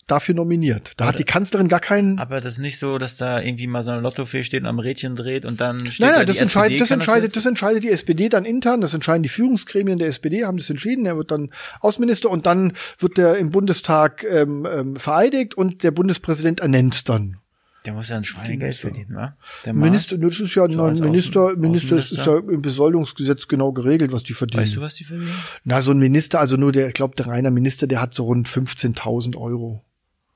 dafür 0.09 0.35
nominiert. 0.35 0.93
Da 0.97 1.07
hat 1.07 1.19
die 1.19 1.25
Kanzlerin 1.25 1.69
gar 1.69 1.81
keinen. 1.81 2.19
Aber 2.19 2.41
das 2.41 2.55
ist 2.55 2.59
nicht 2.59 2.79
so, 2.79 2.99
dass 2.99 3.17
da 3.17 3.41
irgendwie 3.41 3.67
mal 3.67 3.83
so 3.83 3.91
eine 3.93 4.01
Lottofee 4.01 4.43
steht 4.43 4.63
und 4.63 4.67
am 4.69 4.79
Rädchen 4.81 5.15
dreht 5.17 5.45
und 5.45 5.61
dann 5.61 5.79
steht 5.87 6.01
Nein, 6.01 6.11
da 6.11 6.17
nein, 6.19 6.27
die 6.27 6.33
das 6.33 6.41
entscheidet, 6.43 6.81
das 6.81 6.91
entscheidet, 6.91 7.25
jetzt? 7.25 7.37
das 7.37 7.47
entscheidet 7.47 7.85
die 7.85 7.91
SPD 7.91 8.29
dann 8.29 8.45
intern, 8.45 8.81
das 8.81 8.95
entscheiden 8.95 9.23
die 9.23 9.29
Führungsgremien 9.29 9.99
der 9.99 10.09
SPD, 10.09 10.45
haben 10.45 10.59
das 10.59 10.69
entschieden, 10.71 11.07
er 11.07 11.17
wird 11.17 11.31
dann 11.31 11.51
Außenminister 11.81 12.31
und 12.31 12.47
dann 12.47 12.73
wird 12.99 13.19
der 13.19 13.39
im 13.39 13.51
Bundestag 13.51 14.25
ähm, 14.25 14.67
ähm, 14.71 14.97
vereidigt 14.97 15.55
und 15.57 15.83
der 15.83 15.91
Bundespräsident 15.93 16.61
ernennt 16.61 17.09
dann. 17.09 17.37
Der 17.85 17.95
muss 17.95 18.09
ja 18.09 18.17
ein 18.17 18.25
Schweinegeld 18.25 18.77
verdienen, 18.77 19.15
wa? 19.15 19.37
Der 19.65 19.73
Minister, 19.73 20.19
Maas. 20.19 20.33
das 20.37 20.41
ist 20.41 20.55
ja, 20.57 20.69
So 20.69 20.83
als 20.83 21.01
Minister, 21.01 21.41
Außen- 21.41 21.57
Minister, 21.57 21.97
das 21.97 22.07
ist 22.07 22.19
ja 22.19 22.23
Außenminister? 22.25 22.53
im 22.53 22.61
Besoldungsgesetz 22.63 23.47
genau 23.47 23.73
geregelt, 23.73 24.11
was 24.13 24.25
die 24.25 24.35
verdienen. 24.35 24.63
Weißt 24.65 24.77
du, 24.77 24.81
was 24.81 24.97
die 24.97 25.05
verdienen? 25.05 25.31
Na, 25.65 25.81
so 25.81 25.93
ein 25.93 25.99
Minister, 25.99 26.41
also 26.41 26.57
nur 26.57 26.73
der, 26.73 26.89
ich 26.89 26.95
glaube, 26.95 27.15
der 27.17 27.29
reiner 27.29 27.51
Minister, 27.51 27.87
der 27.87 28.01
hat 28.03 28.13
so 28.15 28.25
rund 28.25 28.49
15.000 28.49 29.37
Euro. 29.37 29.85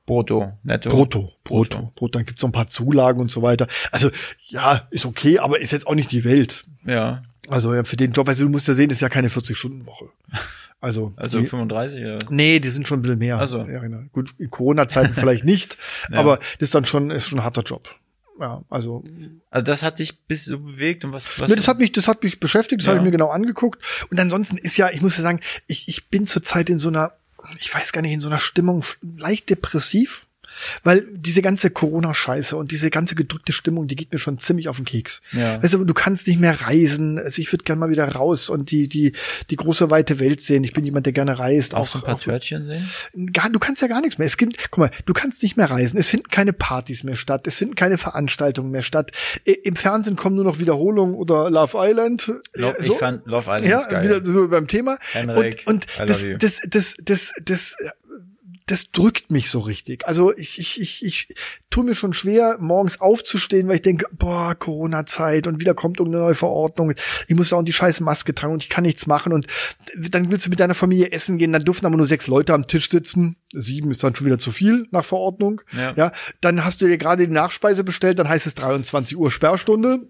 Brutto, 0.06 0.52
netto. 0.64 0.90
Brutto, 0.90 1.32
brutto, 1.44 1.92
brutto. 1.94 2.08
Dann 2.18 2.26
gibt's 2.26 2.42
noch 2.42 2.48
ein 2.48 2.52
paar 2.52 2.66
Zulagen 2.68 3.20
und 3.20 3.30
so 3.30 3.42
weiter. 3.42 3.66
Also, 3.92 4.10
ja, 4.48 4.86
ist 4.90 5.06
okay, 5.06 5.38
aber 5.38 5.60
ist 5.60 5.70
jetzt 5.72 5.86
auch 5.86 5.94
nicht 5.94 6.10
die 6.10 6.24
Welt. 6.24 6.64
Ja, 6.84 7.22
Also 7.48 7.72
ja, 7.74 7.84
für 7.84 7.96
den 7.96 8.12
Job, 8.12 8.28
also 8.28 8.44
du 8.44 8.50
musst 8.50 8.66
ja 8.68 8.74
sehen, 8.74 8.90
ist 8.90 9.00
ja 9.00 9.08
keine 9.08 9.28
40-Stunden-Woche. 9.28 10.06
Also, 10.84 11.12
also 11.14 11.38
die, 11.38 11.46
35 11.46 12.02
oder? 12.02 12.18
nee, 12.30 12.58
die 12.58 12.68
sind 12.68 12.88
schon 12.88 12.98
ein 12.98 13.02
bisschen 13.02 13.20
mehr. 13.20 13.38
Ach 13.40 13.46
so. 13.46 13.58
Ja, 13.58 13.78
genau. 13.78 14.00
Gut, 14.12 14.30
in 14.38 14.50
Corona-Zeiten 14.50 15.14
vielleicht 15.14 15.44
nicht, 15.44 15.78
aber 16.10 16.38
das 16.38 16.56
ist 16.58 16.74
dann 16.74 16.84
schon, 16.84 17.12
ist 17.12 17.28
schon 17.28 17.38
ein 17.38 17.44
harter 17.44 17.62
Job. 17.62 17.88
Ja, 18.40 18.62
also, 18.68 19.04
Also 19.50 19.64
das 19.64 19.84
hat 19.84 20.00
dich 20.00 20.22
bis 20.26 20.46
so 20.46 20.58
bewegt 20.58 21.04
und 21.04 21.12
was, 21.12 21.38
was 21.38 21.48
nee, 21.48 21.54
das 21.54 21.68
hat 21.68 21.78
mich, 21.78 21.92
das 21.92 22.08
hat 22.08 22.24
mich 22.24 22.40
beschäftigt, 22.40 22.80
das 22.80 22.86
Ja. 22.86 22.94
habe 22.94 22.98
ich 22.98 23.04
mir 23.04 23.12
genau 23.12 23.28
angeguckt. 23.28 23.80
Und 24.10 24.18
ansonsten 24.18 24.58
ist 24.58 24.76
ja, 24.76 24.90
ich 24.90 25.02
muss 25.02 25.16
ja 25.18 25.22
sagen, 25.22 25.38
ich, 25.68 25.86
ich 25.86 26.08
bin 26.08 26.26
zurzeit 26.26 26.68
in 26.68 26.80
so 26.80 26.88
einer, 26.88 27.12
ich 27.58 27.72
weiß 27.72 27.92
gar 27.92 28.02
nicht, 28.02 28.12
in 28.12 28.20
so 28.20 28.28
einer 28.28 28.38
Stimmung 28.38 28.84
leicht 29.00 29.50
depressiv. 29.50 30.26
Weil 30.82 31.06
diese 31.10 31.42
ganze 31.42 31.70
Corona-Scheiße 31.70 32.56
und 32.56 32.70
diese 32.70 32.90
ganze 32.90 33.14
gedrückte 33.14 33.52
Stimmung, 33.52 33.86
die 33.86 33.96
geht 33.96 34.12
mir 34.12 34.18
schon 34.18 34.38
ziemlich 34.38 34.68
auf 34.68 34.76
den 34.76 34.84
Keks. 34.84 35.22
Ja. 35.32 35.62
Weißt 35.62 35.74
du, 35.74 35.84
du 35.84 35.94
kannst 35.94 36.26
nicht 36.26 36.40
mehr 36.40 36.62
reisen. 36.62 37.18
Also 37.18 37.42
ich 37.42 37.52
würde 37.52 37.64
gerne 37.64 37.80
mal 37.80 37.90
wieder 37.90 38.08
raus 38.08 38.48
und 38.48 38.70
die, 38.70 38.88
die, 38.88 39.12
die 39.50 39.56
große 39.56 39.90
weite 39.90 40.18
Welt 40.18 40.40
sehen. 40.42 40.64
Ich 40.64 40.72
bin 40.72 40.84
jemand, 40.84 41.06
der 41.06 41.12
gerne 41.12 41.38
reist. 41.38 41.74
auch 41.74 41.86
so 41.86 41.98
ein 41.98 42.04
paar 42.04 42.18
Törtchen 42.18 42.64
sehen? 42.64 42.88
Gar, 43.32 43.50
du 43.50 43.58
kannst 43.58 43.82
ja 43.82 43.88
gar 43.88 44.00
nichts 44.00 44.18
mehr. 44.18 44.26
Es 44.26 44.36
gibt, 44.36 44.70
guck 44.70 44.78
mal, 44.78 44.90
du 45.04 45.12
kannst 45.12 45.42
nicht 45.42 45.56
mehr 45.56 45.70
reisen. 45.70 45.98
Es 45.98 46.08
finden 46.08 46.28
keine 46.30 46.52
Partys 46.52 47.04
mehr 47.04 47.16
statt. 47.16 47.46
Es 47.46 47.56
finden 47.56 47.74
keine 47.74 47.98
Veranstaltungen 47.98 48.70
mehr 48.70 48.82
statt. 48.82 49.12
Im 49.44 49.76
Fernsehen 49.76 50.16
kommen 50.16 50.36
nur 50.36 50.44
noch 50.44 50.58
Wiederholungen 50.58 51.14
oder 51.14 51.50
Love 51.50 51.76
Island. 51.78 52.32
Lo- 52.54 52.74
ich 52.78 52.92
fand 52.92 53.26
Love 53.26 53.50
Island 53.50 53.66
ja, 53.66 53.86
geil. 53.86 54.04
wieder 54.04 54.24
so 54.24 54.48
beim 54.48 54.68
Thema. 54.68 54.96
Henrik, 55.12 55.62
und 55.66 55.86
und 55.98 56.08
love 56.08 56.38
das, 56.38 56.60
das, 56.68 56.96
das, 57.04 57.32
das, 57.44 57.76
das, 57.76 57.76
das 58.72 58.90
drückt 58.90 59.30
mich 59.30 59.50
so 59.50 59.60
richtig. 59.60 60.08
Also 60.08 60.34
ich, 60.34 60.58
ich, 60.58 60.80
ich, 60.80 61.04
ich 61.04 61.28
tue 61.68 61.84
mir 61.84 61.94
schon 61.94 62.14
schwer, 62.14 62.56
morgens 62.58 63.02
aufzustehen, 63.02 63.68
weil 63.68 63.74
ich 63.74 63.82
denke, 63.82 64.06
boah, 64.12 64.54
Corona-Zeit 64.54 65.46
und 65.46 65.60
wieder 65.60 65.74
kommt 65.74 65.98
irgendeine 65.98 66.24
neue 66.24 66.34
Verordnung. 66.34 66.94
Ich 67.28 67.36
muss 67.36 67.50
da 67.50 67.56
auch 67.56 67.62
die 67.62 67.74
scheiß 67.74 68.00
Maske 68.00 68.34
tragen 68.34 68.54
und 68.54 68.62
ich 68.62 68.70
kann 68.70 68.84
nichts 68.84 69.06
machen. 69.06 69.34
Und 69.34 69.46
dann 69.94 70.32
willst 70.32 70.46
du 70.46 70.50
mit 70.50 70.58
deiner 70.58 70.74
Familie 70.74 71.12
essen 71.12 71.36
gehen, 71.36 71.52
dann 71.52 71.64
dürfen 71.64 71.84
aber 71.84 71.98
nur 71.98 72.06
sechs 72.06 72.28
Leute 72.28 72.54
am 72.54 72.66
Tisch 72.66 72.88
sitzen. 72.88 73.36
Sieben 73.52 73.90
ist 73.90 74.02
dann 74.02 74.14
schon 74.14 74.26
wieder 74.26 74.38
zu 74.38 74.50
viel 74.50 74.86
nach 74.90 75.04
Verordnung. 75.04 75.60
Ja. 75.76 75.92
ja 75.94 76.12
dann 76.40 76.64
hast 76.64 76.80
du 76.80 76.86
dir 76.86 76.96
gerade 76.96 77.26
die 77.26 77.32
Nachspeise 77.32 77.84
bestellt, 77.84 78.18
dann 78.18 78.28
heißt 78.30 78.46
es 78.46 78.54
23 78.54 79.18
Uhr 79.18 79.30
Sperrstunde. 79.30 80.08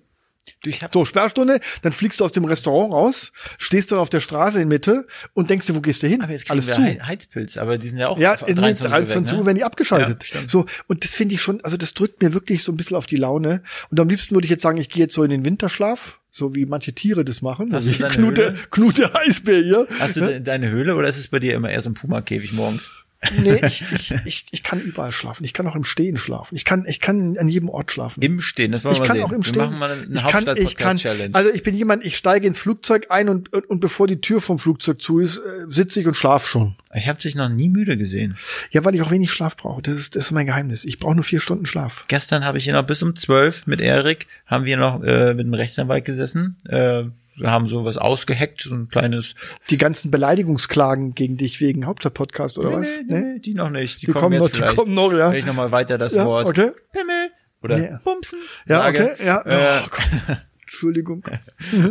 So, 0.93 1.05
Sperrstunde, 1.05 1.61
dann 1.83 1.93
fliegst 1.93 2.19
du 2.21 2.25
aus 2.25 2.33
dem 2.33 2.45
Restaurant 2.45 2.93
raus, 2.93 3.33
stehst 3.59 3.93
dann 3.93 3.99
auf 4.01 4.11
der 4.11 4.21
Straße 4.21 4.61
in 4.61 4.69
Mitte 4.69 5.07
und 5.35 5.51
denkst 5.51 5.67
dir, 5.67 5.75
wo 5.77 5.81
gehst 5.81 6.03
du 6.03 6.09
hin? 6.09 6.21
aber 6.21 6.33
jetzt 6.33 6.43
kriegen 6.47 6.53
Alles 6.53 6.67
wir 6.69 6.75
zu. 6.75 6.83
Hei- 6.83 6.99
Heizpilz, 7.01 7.57
aber 7.57 7.79
die 7.79 7.89
sind 7.89 7.99
ja 7.99 8.09
auch 8.09 8.19
Ja, 8.19 8.35
auf 8.35 8.49
in 8.49 8.57
23 8.57 8.87
23 8.91 9.33
Uhr, 9.33 9.39
Uhr 9.39 9.41
ne? 9.43 9.47
werden 9.47 9.57
die 9.59 9.65
abgeschaltet. 9.65 10.25
Ja, 10.35 10.41
so, 10.49 10.67
und 10.89 11.05
das 11.05 11.15
finde 11.15 11.35
ich 11.37 11.43
schon, 11.43 11.61
also 11.65 11.77
das 11.77 11.95
drückt 11.95 12.23
mir 12.23 12.35
wirklich 12.35 12.65
so 12.65 12.73
ein 12.73 12.77
bisschen 12.77 12.97
auf 12.97 13.07
die 13.07 13.17
Laune. 13.17 13.63
Und 13.91 14.01
am 14.01 14.09
liebsten 14.09 14.35
würde 14.35 14.45
ich 14.45 14.51
jetzt 14.51 14.63
sagen, 14.63 14.79
ich 14.79 14.89
gehe 14.91 15.03
jetzt 15.05 15.15
so 15.15 15.23
in 15.23 15.31
den 15.31 15.45
Winterschlaf, 15.45 16.21
so 16.31 16.55
wie 16.55 16.67
manche 16.67 16.93
Tiere 16.93 17.25
das 17.25 17.41
machen. 17.43 17.73
Hast 17.73 17.85
so 17.85 17.93
du 17.93 17.99
deine 17.99 18.15
Knut, 18.15 18.37
der, 18.39 18.47
Höhle? 18.51 18.59
Knut 18.71 18.99
der 18.99 19.15
Eisbär 19.21 19.63
hier. 19.63 19.87
Hast 20.01 20.17
du 20.17 20.21
de 20.21 20.41
deine 20.41 20.71
Höhle 20.71 20.97
oder 20.97 21.09
ist 21.09 21.19
es 21.19 21.29
bei 21.29 21.39
dir 21.39 21.55
immer 21.55 21.71
eher 21.71 21.83
so 21.83 21.91
ein 21.91 21.95
Puma-Käfig 21.95 22.53
morgens? 22.53 23.05
Nee, 23.39 23.61
ich, 23.67 23.85
ich, 23.93 24.15
ich, 24.25 24.47
ich 24.51 24.63
kann 24.63 24.81
überall 24.81 25.13
schlafen. 25.13 25.45
Ich 25.45 25.53
kann 25.53 25.67
auch 25.67 25.77
im 25.77 25.85
Stehen 25.85 26.17
schlafen. 26.17 26.57
Ich 26.57 26.65
kann, 26.65 26.85
ich 26.87 27.01
kann 27.01 27.37
an 27.39 27.49
jedem 27.49 27.69
Ort 27.69 27.93
schlafen. 27.93 28.21
Im 28.23 28.41
Stehen, 28.41 28.73
das 28.73 28.85
wollen 28.85 28.95
ich 28.95 29.01
wir 29.01 29.07
kann 29.07 29.17
sehen. 29.17 29.25
auch 29.25 29.33
im 29.33 29.45
wir 29.45 29.49
Stehen. 29.49 29.63
machen 29.63 29.79
mal 29.79 29.91
eine 29.93 30.03
ich 30.03 30.07
kann, 30.09 30.15
ich 30.15 30.23
kann, 30.23 30.33
Hauptstadt-Podcast-Challenge. 30.47 31.35
also 31.35 31.51
ich 31.51 31.63
bin 31.63 31.75
jemand, 31.75 32.05
ich 32.05 32.17
steige 32.17 32.47
ins 32.47 32.59
Flugzeug 32.59 33.07
ein 33.11 33.29
und, 33.29 33.53
und, 33.53 33.69
und 33.71 33.81
bevor 33.81 34.07
die 34.07 34.21
Tür 34.21 34.41
vom 34.41 34.59
Flugzeug 34.59 35.01
zu 35.01 35.21
ist, 35.21 35.39
äh, 35.39 35.41
sitze 35.69 36.01
ich 36.01 36.07
und 36.07 36.15
schlaf 36.15 36.47
schon. 36.47 36.75
ich 36.95 37.09
habe 37.09 37.21
dich 37.21 37.35
noch 37.35 37.49
nie 37.49 37.69
müde 37.69 37.97
gesehen. 37.97 38.37
Ja, 38.71 38.85
weil 38.85 38.95
ich 38.95 39.03
auch 39.03 39.11
wenig 39.11 39.31
Schlaf 39.31 39.57
brauche. 39.57 39.83
Das 39.83 39.95
ist, 39.95 40.17
das 40.17 40.27
ist 40.27 40.31
mein 40.33 40.47
Geheimnis. 40.47 40.85
Ich 40.85 40.99
brauche 40.99 41.15
nur 41.15 41.25
vier 41.25 41.41
Stunden 41.41 41.67
Schlaf. 41.67 42.05
Gestern 42.09 42.45
habe 42.45 42.59
ich 42.59 42.65
hier 42.65 42.73
noch 42.75 42.87
bis 42.87 43.03
um 43.03 43.15
zwölf 43.17 43.67
mit 43.67 43.81
Erik, 43.81 44.27
haben 44.47 44.65
wir 44.65 44.77
noch 44.77 45.03
äh, 45.03 45.35
mit 45.35 45.47
einem 45.47 45.55
Rechtsanwalt 45.55 46.05
gesessen. 46.05 46.57
Äh, 46.69 47.05
wir 47.05 47.13
haben 47.43 47.67
so 47.67 47.85
was 47.85 47.99
ausgeheckt, 47.99 48.63
so 48.63 48.75
ein 48.75 48.89
kleines. 48.89 49.35
Die 49.71 49.79
ganzen 49.79 50.11
Beleidigungsklagen 50.11 51.15
gegen 51.15 51.37
dich 51.37 51.61
wegen 51.61 51.87
Hauptstadt-Podcast 51.87 52.59
oder 52.59 52.73
was? 52.73 52.89
Nee, 53.07 53.19
nee, 53.21 53.39
die 53.41 53.55
noch 53.55 53.71
nicht. 53.71 54.03
Die, 54.03 54.07
Die 54.07 54.13
kommen, 54.13 54.23
kommen 54.25 54.33
jetzt 54.35 54.43
noch, 54.43 54.51
die 54.51 54.57
vielleicht. 54.59 54.77
kommen 54.77 54.95
noch, 54.95 55.13
ja. 55.13 55.33
Ich 55.33 55.47
nochmal 55.47 55.71
weiter 55.73 55.99
das 55.99 56.15
Ja, 56.15 56.25
Wort 56.27 56.47
okay. 56.47 56.71
Pimmel 56.93 57.31
oder 57.63 57.79
Ja. 57.79 58.01
Bumsen 58.05 58.39
Ja, 58.69 58.79
sage. 58.83 59.13
okay, 59.15 59.27
ja. 59.27 59.41
Äh, 59.47 59.81
Oh. 59.83 60.35
Entschuldigung. 60.63 61.23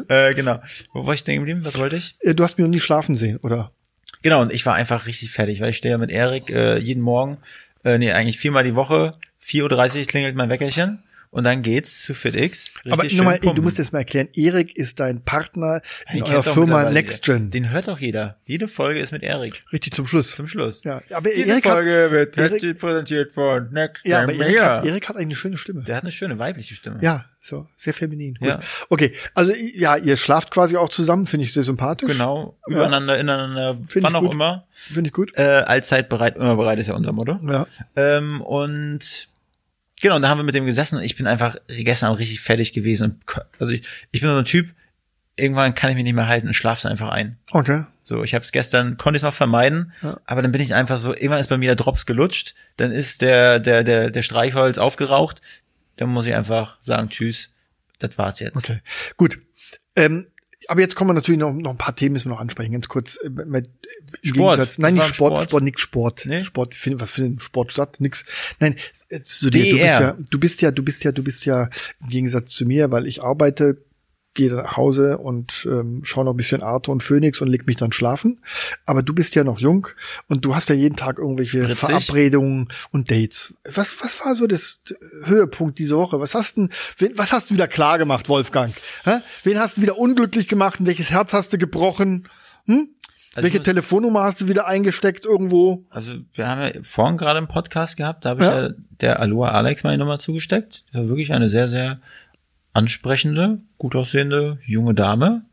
äh, 0.08 0.34
genau. 0.34 0.60
Wo 0.94 1.06
war 1.06 1.14
ich 1.14 1.24
denn 1.24 1.36
geblieben? 1.38 1.62
Was 1.64 1.78
wollte 1.78 1.98
ich? 1.98 2.16
Du 2.24 2.44
hast 2.44 2.58
mich 2.58 2.66
noch 2.66 2.72
nie 2.72 2.80
schlafen 2.80 3.16
sehen, 3.16 3.38
oder? 3.38 3.72
Genau, 4.24 4.42
und 4.42 4.52
ich 4.52 4.66
war 4.66 4.74
einfach 4.76 5.06
richtig 5.08 5.32
fertig, 5.32 5.62
weil 5.62 5.70
ich 5.70 5.78
stehe 5.78 5.92
ja 5.94 5.98
mit 5.98 6.12
Erik 6.12 6.50
äh, 6.50 6.78
jeden 6.78 7.02
Morgen, 7.02 7.38
äh, 7.84 7.98
nee, 7.98 8.12
eigentlich 8.12 8.38
viermal 8.40 8.64
die 8.64 8.76
Woche, 8.76 9.14
4.30 9.44 10.00
Uhr 10.02 10.06
klingelt 10.06 10.36
mein 10.36 10.50
Weckerchen 10.50 11.04
und 11.32 11.44
dann 11.46 11.62
geht's 11.62 12.04
zu 12.04 12.14
FitX. 12.14 12.72
Aber 12.90 13.04
nochmal, 13.06 13.40
du 13.40 13.62
musst 13.62 13.78
jetzt 13.78 13.94
mal 13.94 14.00
erklären, 14.00 14.28
Erik 14.34 14.76
ist 14.78 15.00
dein 15.00 15.24
Partner 15.24 15.82
in 16.12 16.18
Den 16.18 16.24
eurer 16.26 16.44
Firma 16.44 16.90
NextGen. 16.92 17.50
Den 17.52 17.72
hört 17.72 17.88
doch 17.88 18.00
jeder. 18.00 18.38
Jede 18.46 18.68
Folge 18.68 19.00
ist 19.00 19.12
mit 19.12 19.24
Erik. 19.24 19.64
Richtig 19.72 19.94
zum 19.94 20.06
Schluss. 20.06 20.36
Zum 20.36 20.48
Schluss. 20.48 20.84
Ja, 20.84 21.02
aber 21.12 21.30
Diese 21.30 21.48
Erik 21.48 21.66
hat, 21.66 21.72
Folge 21.74 22.08
wird 22.12 22.38
Erik- 22.38 22.78
präsentiert 22.80 23.34
von 23.34 23.72
Next 23.72 24.06
ja, 24.06 24.24
aber 24.24 24.34
Erik 24.34 24.62
hat. 24.62 24.86
Erik 24.86 25.08
hat 25.10 25.16
eigentlich 25.16 25.28
eine 25.28 25.36
schöne 25.36 25.58
Stimme. 25.58 25.82
Der 25.84 25.96
hat 25.96 26.04
eine 26.04 26.12
schöne 26.12 26.38
weibliche 26.38 26.76
Stimme. 26.76 27.00
Ja, 27.02 27.26
so, 27.40 27.66
sehr 27.76 27.94
feminin. 27.94 28.36
Gut. 28.36 28.48
Ja. 28.50 28.60
Okay, 28.90 29.14
also 29.34 29.54
ja, 29.74 29.96
ihr 29.98 30.18
schlaft 30.18 30.52
quasi 30.52 30.76
auch 30.76 30.90
zusammen, 30.90 31.28
finde 31.28 31.46
ich 31.46 31.54
sehr 31.54 31.64
sympathisch. 31.64 32.10
Genau. 32.10 32.58
Übereinander, 32.68 33.18
ineinander, 33.18 33.78
Find 33.88 34.04
wann 34.04 34.12
ich 34.12 34.18
auch 34.18 34.22
gut. 34.22 34.34
immer. 34.34 34.68
Finde 34.74 35.08
ich 35.08 35.14
gut. 35.14 35.32
Äh, 35.38 35.42
allzeit 35.44 36.10
bereit, 36.10 36.36
immer 36.36 36.56
bereit 36.56 36.78
ist 36.80 36.88
ja 36.88 36.94
unser 36.94 37.14
Motto. 37.14 37.40
Ja. 37.48 37.66
Ähm, 37.96 38.42
und 38.42 39.28
genau, 40.02 40.16
und 40.18 40.22
da 40.22 40.30
haben 40.30 40.40
wir 40.40 40.44
mit 40.44 40.56
dem 40.56 40.66
gesessen 40.66 40.98
und 40.98 41.04
ich 41.04 41.16
bin 41.16 41.28
einfach 41.28 41.56
gestern 41.68 42.08
Abend 42.08 42.20
richtig 42.20 42.42
fertig 42.42 42.74
gewesen. 42.74 43.12
Und, 43.12 43.44
also 43.60 43.72
ich, 43.74 43.88
ich 44.12 44.22
bin 44.22 44.30
so 44.30 44.38
ein 44.38 44.46
Typ, 44.46 44.70
irgendwann 45.36 45.74
kann 45.76 45.90
ich 45.90 45.96
mich 45.96 46.04
nicht 46.04 46.14
mehr 46.14 46.28
halten 46.28 46.48
und 46.48 46.54
schlafe 46.54 46.84
dann 46.84 46.92
einfach 46.92 47.10
ein. 47.10 47.38
Okay. 47.52 47.86
So, 48.04 48.24
ich 48.24 48.34
habe 48.34 48.44
es 48.44 48.52
gestern, 48.52 48.98
konnte 48.98 49.18
ich 49.18 49.24
noch 49.24 49.34
vermeiden, 49.34 49.94
Ja. 50.02 50.20
aber 50.26 50.42
dann 50.42 50.52
bin 50.52 50.62
ich 50.62 50.74
einfach 50.74 50.98
so, 50.98 51.14
irgendwann 51.14 51.40
ist 51.40 51.48
bei 51.48 51.58
mir 51.58 51.68
der 51.68 51.76
Drops 51.76 52.06
gelutscht, 52.06 52.56
dann 52.78 52.92
ist 52.92 53.22
der, 53.22 53.60
der, 53.60 53.84
der, 53.84 54.10
der 54.12 54.22
Streichholz 54.22 54.78
aufgeraucht, 54.78 55.42
dann 55.98 56.10
muss 56.10 56.26
ich 56.26 56.34
einfach 56.34 56.78
sagen, 56.82 57.10
tschüss, 57.10 57.50
das 58.00 58.18
war's 58.18 58.40
jetzt. 58.40 58.58
Okay. 58.58 58.80
Gut. 59.18 59.40
Ähm, 59.96 60.28
aber 60.72 60.82
jetzt 60.82 60.96
kommen 60.96 61.10
wir 61.10 61.14
natürlich 61.14 61.40
noch, 61.40 61.54
noch 61.54 61.72
ein 61.72 61.78
paar 61.78 61.96
Themen 61.96 62.14
müssen 62.14 62.26
wir 62.30 62.36
noch 62.36 62.40
ansprechen, 62.42 62.72
ganz 62.72 62.88
kurz. 62.88 63.18
Äh, 63.18 63.30
Mit, 63.30 63.70
im 64.24 64.30
Sport. 64.30 64.56
Gegensatz- 64.58 64.78
Nein, 64.78 64.94
nicht 64.96 65.06
Sport, 65.06 65.34
Sport. 65.34 65.44
Sport, 65.50 65.64
nix 65.64 65.82
Sport. 65.82 66.26
Nee? 66.26 66.44
Sport, 66.44 66.74
find, 66.74 67.00
was 67.00 67.12
findet 67.12 67.42
Sport 67.44 67.72
statt? 67.72 67.98
Nix. 68.00 68.26
Nein, 68.60 68.76
äh, 69.10 69.22
zu 69.22 69.50
dir, 69.50 69.64
du 69.64 69.70
bist 69.78 69.82
ja, 70.00 70.16
du 70.30 70.40
bist 70.40 70.62
ja, 70.62 70.72
du 70.72 70.84
bist 70.84 71.04
ja, 71.04 71.12
du 71.12 71.24
bist 71.24 71.46
ja 71.46 71.70
im 72.02 72.10
Gegensatz 72.10 72.52
zu 72.52 72.66
mir, 72.66 72.92
weil 72.92 73.06
ich 73.06 73.22
arbeite, 73.22 73.78
gehe 74.34 74.54
nach 74.54 74.78
Hause 74.78 75.18
und 75.18 75.68
ähm, 75.70 76.02
schaue 76.04 76.24
noch 76.26 76.32
ein 76.34 76.38
bisschen 76.38 76.64
Arthur 76.64 76.94
und 76.94 77.04
Phoenix 77.04 77.42
und 77.42 77.50
leg 77.50 77.68
mich 77.68 77.76
dann 77.78 77.92
schlafen. 77.92 78.40
Aber 78.86 79.04
du 79.04 79.14
bist 79.14 79.36
ja 79.36 79.44
noch 79.44 79.60
jung 79.60 79.88
und 80.28 80.46
du 80.46 80.56
hast 80.56 80.70
ja 80.70 80.76
jeden 80.76 80.96
Tag 80.96 81.20
irgendwelche 81.20 81.64
Spritzig. 81.64 81.80
Verabredungen 81.80 82.70
und 82.92 83.12
Dates. 83.12 83.54
Was, 83.74 84.02
was 84.02 84.24
war 84.26 84.36
so 84.36 84.48
das 84.48 84.80
Höhepunkt 85.26 85.80
diese 85.80 85.98
Woche? 85.98 86.20
Was 86.20 86.34
hast 86.34 86.58
du, 86.58 86.68
was 87.16 87.34
hast 87.34 87.50
du 87.50 87.56
wieder 87.56 87.68
klar 87.68 87.98
gemacht, 87.98 88.30
Wolfgang? 88.30 88.74
Hä? 89.04 89.18
Wen 89.44 89.60
hast 89.60 89.78
du 89.78 89.82
wieder 89.82 89.98
unglücklich 89.98 90.48
gemacht? 90.48 90.80
Und 90.80 90.86
welches 90.88 91.12
Herz 91.12 91.34
hast 91.34 91.52
du 91.52 91.58
gebrochen? 91.58 92.28
Hm? 92.68 92.90
Also 93.34 93.44
Welche 93.46 93.58
ich 93.58 93.62
muss- 93.62 93.66
Telefonnummer 93.66 94.24
hast 94.24 94.42
du 94.42 94.48
wieder 94.48 94.66
eingesteckt 94.68 95.26
irgendwo? 95.26 95.86
Also 95.90 96.12
wir 96.34 96.48
haben 96.48 96.62
ja 96.62 96.72
vorhin 96.84 97.16
gerade 97.18 97.38
einen 97.38 97.48
Podcast 97.48 97.96
gehabt, 97.98 98.26
da 98.26 98.30
habe 98.32 98.42
ich 98.44 98.48
Ja. 98.50 98.64
ja. 98.68 98.70
der 99.02 99.20
Aloha 99.22 99.52
Alex 99.52 99.84
meine 99.84 99.98
Nummer 99.98 100.20
zugesteckt. 100.20 100.84
Das 100.92 101.02
war 101.04 101.08
wirklich 101.10 101.32
eine 101.34 101.48
sehr, 101.50 101.68
sehr 101.70 102.02
ansprechende, 102.74 103.60
gut 103.78 103.96
aussehende 103.96 104.60
junge 104.66 104.94
Dame. 104.94 105.46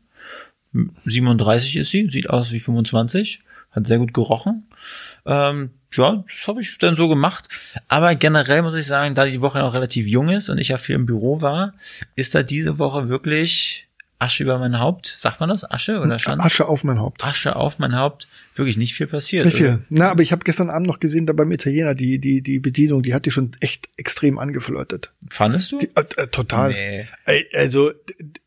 37 1.05 1.77
ist 1.77 1.89
sie, 1.89 2.09
sieht 2.09 2.29
aus 2.29 2.51
wie 2.51 2.59
25, 2.59 3.41
hat 3.71 3.87
sehr 3.87 3.97
gut 3.97 4.13
gerochen. 4.13 4.67
Ähm, 5.25 5.71
ja, 5.93 6.23
das 6.27 6.47
habe 6.47 6.61
ich 6.61 6.77
dann 6.77 6.95
so 6.95 7.07
gemacht. 7.07 7.49
Aber 7.87 8.13
generell 8.15 8.61
muss 8.61 8.75
ich 8.75 8.85
sagen, 8.85 9.15
da 9.15 9.25
die 9.25 9.41
Woche 9.41 9.59
noch 9.59 9.73
relativ 9.73 10.07
jung 10.07 10.29
ist 10.29 10.49
und 10.49 10.59
ich 10.59 10.69
ja 10.69 10.77
viel 10.77 10.95
im 10.95 11.05
Büro 11.05 11.41
war, 11.41 11.73
ist 12.15 12.35
da 12.35 12.43
diese 12.43 12.77
Woche 12.77 13.09
wirklich 13.09 13.88
Asche 14.19 14.43
über 14.43 14.59
mein 14.59 14.77
Haupt. 14.79 15.15
Sagt 15.17 15.39
man 15.39 15.47
das? 15.47 15.69
Asche 15.69 15.99
oder 16.01 16.19
Schande? 16.19 16.43
Asche 16.43 16.67
auf 16.67 16.83
mein 16.83 16.99
Haupt. 16.99 17.23
Asche 17.23 17.55
auf 17.55 17.79
mein 17.79 17.95
Haupt. 17.95 18.27
Wirklich 18.53 18.75
nicht 18.75 18.93
viel 18.93 19.07
passiert. 19.07 19.45
Nicht 19.45 19.55
oder? 19.61 19.77
viel. 19.77 19.85
Na, 19.89 20.11
aber 20.11 20.21
ich 20.21 20.33
habe 20.33 20.43
gestern 20.43 20.69
Abend 20.69 20.87
noch 20.87 20.99
gesehen, 20.99 21.25
da 21.25 21.31
beim 21.31 21.51
Italiener, 21.53 21.95
die, 21.95 22.19
die, 22.19 22.41
die 22.41 22.59
Bedienung, 22.59 23.01
die 23.01 23.13
hat 23.13 23.25
die 23.25 23.31
schon 23.31 23.51
echt 23.61 23.87
extrem 23.95 24.37
angeflirtet. 24.37 25.13
Fandest 25.29 25.71
du? 25.71 25.77
Die, 25.79 25.89
äh, 25.95 26.03
äh, 26.17 26.27
total. 26.27 26.71
Nee. 26.71 27.07
Also, 27.53 27.91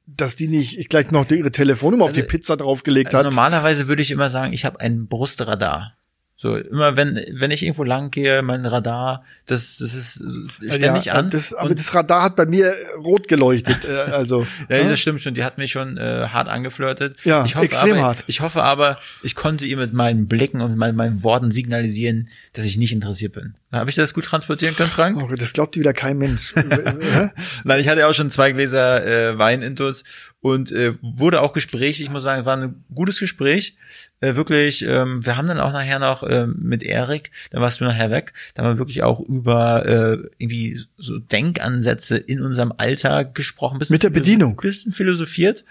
dass 0.06 0.36
die 0.36 0.48
nicht 0.48 0.78
ich 0.78 0.88
gleich 0.88 1.10
noch 1.10 1.30
ihre 1.30 1.50
Telefonnummer 1.50 2.04
auf 2.04 2.12
die 2.12 2.22
Pizza 2.22 2.58
draufgelegt 2.58 3.14
Also 3.14 3.18
hat. 3.18 3.24
normalerweise 3.32 3.88
würde 3.88 4.02
ich 4.02 4.10
immer 4.10 4.28
sagen, 4.28 4.52
ich 4.52 4.66
habe 4.66 4.78
ein 4.80 5.06
Brustradar. 5.06 5.96
So 6.42 6.56
immer 6.56 6.96
wenn 6.96 7.24
wenn 7.30 7.52
ich 7.52 7.62
irgendwo 7.62 7.84
lang 7.84 8.10
gehe, 8.10 8.42
mein 8.42 8.66
Radar, 8.66 9.24
das 9.46 9.76
das 9.78 9.94
ist 9.94 10.24
ständig 10.58 11.04
ja, 11.04 11.12
an. 11.12 11.30
Das, 11.30 11.54
aber 11.54 11.72
das 11.72 11.94
Radar 11.94 12.24
hat 12.24 12.34
bei 12.34 12.46
mir 12.46 12.74
rot 12.96 13.28
geleuchtet. 13.28 13.84
äh, 13.84 13.92
also, 14.10 14.44
ja, 14.68 14.82
ne? 14.82 14.90
das 14.90 14.98
stimmt 14.98 15.20
schon. 15.20 15.34
Die 15.34 15.44
hat 15.44 15.56
mich 15.58 15.70
schon 15.70 15.98
äh, 15.98 16.26
hart 16.32 16.48
angeflirtet. 16.48 17.16
Ja, 17.22 17.44
ich 17.44 17.54
hoffe 17.54 17.66
extrem 17.66 17.92
aber, 17.92 18.02
hart. 18.02 18.24
Ich 18.26 18.40
hoffe 18.40 18.64
aber, 18.64 18.98
ich 19.22 19.36
konnte 19.36 19.64
ihr 19.66 19.76
mit 19.76 19.92
meinen 19.92 20.26
Blicken 20.26 20.60
und 20.60 20.70
mit 20.70 20.78
meinen, 20.80 20.96
meinen 20.96 21.22
Worten 21.22 21.52
signalisieren, 21.52 22.28
dass 22.54 22.64
ich 22.64 22.76
nicht 22.76 22.92
interessiert 22.92 23.34
bin. 23.34 23.54
Habe 23.70 23.88
ich 23.88 23.96
das 23.96 24.12
gut 24.12 24.24
transportieren 24.24 24.74
können, 24.74 24.90
Frank? 24.90 25.22
oh, 25.22 25.32
das 25.36 25.52
glaubt 25.52 25.76
wieder 25.78 25.92
kein 25.92 26.18
Mensch. 26.18 26.54
Hä? 26.56 27.30
Nein, 27.64 27.80
ich 27.80 27.88
hatte 27.88 28.06
auch 28.08 28.14
schon 28.14 28.30
zwei 28.30 28.50
Gläser 28.50 29.06
äh, 29.06 29.38
Wein 29.38 29.62
intus 29.62 30.02
und 30.42 30.72
äh, 30.72 30.92
wurde 31.00 31.40
auch 31.40 31.52
Gespräch. 31.52 32.00
Ich 32.00 32.10
muss 32.10 32.24
sagen, 32.24 32.44
war 32.44 32.56
ein 32.56 32.84
gutes 32.92 33.20
Gespräch. 33.20 33.76
Äh, 34.20 34.34
wirklich, 34.34 34.84
ähm, 34.84 35.24
wir 35.24 35.36
haben 35.36 35.48
dann 35.48 35.60
auch 35.60 35.72
nachher 35.72 36.00
noch 36.00 36.28
ähm, 36.28 36.56
mit 36.58 36.82
Erik, 36.82 37.30
dann 37.50 37.62
warst 37.62 37.80
du 37.80 37.84
nachher 37.84 38.10
weg, 38.10 38.32
da 38.54 38.62
haben 38.62 38.74
wir 38.74 38.78
wirklich 38.78 39.02
auch 39.02 39.20
über 39.20 39.86
äh, 39.86 40.18
irgendwie 40.38 40.80
so 40.98 41.18
Denkansätze 41.18 42.16
in 42.18 42.42
unserem 42.42 42.72
Alltag 42.76 43.34
gesprochen. 43.34 43.78
Bisschen 43.78 43.94
Mit 43.94 44.02
der 44.02 44.10
Bedienung. 44.10 44.56
Bisschen 44.56 44.92
philosophiert 44.92 45.64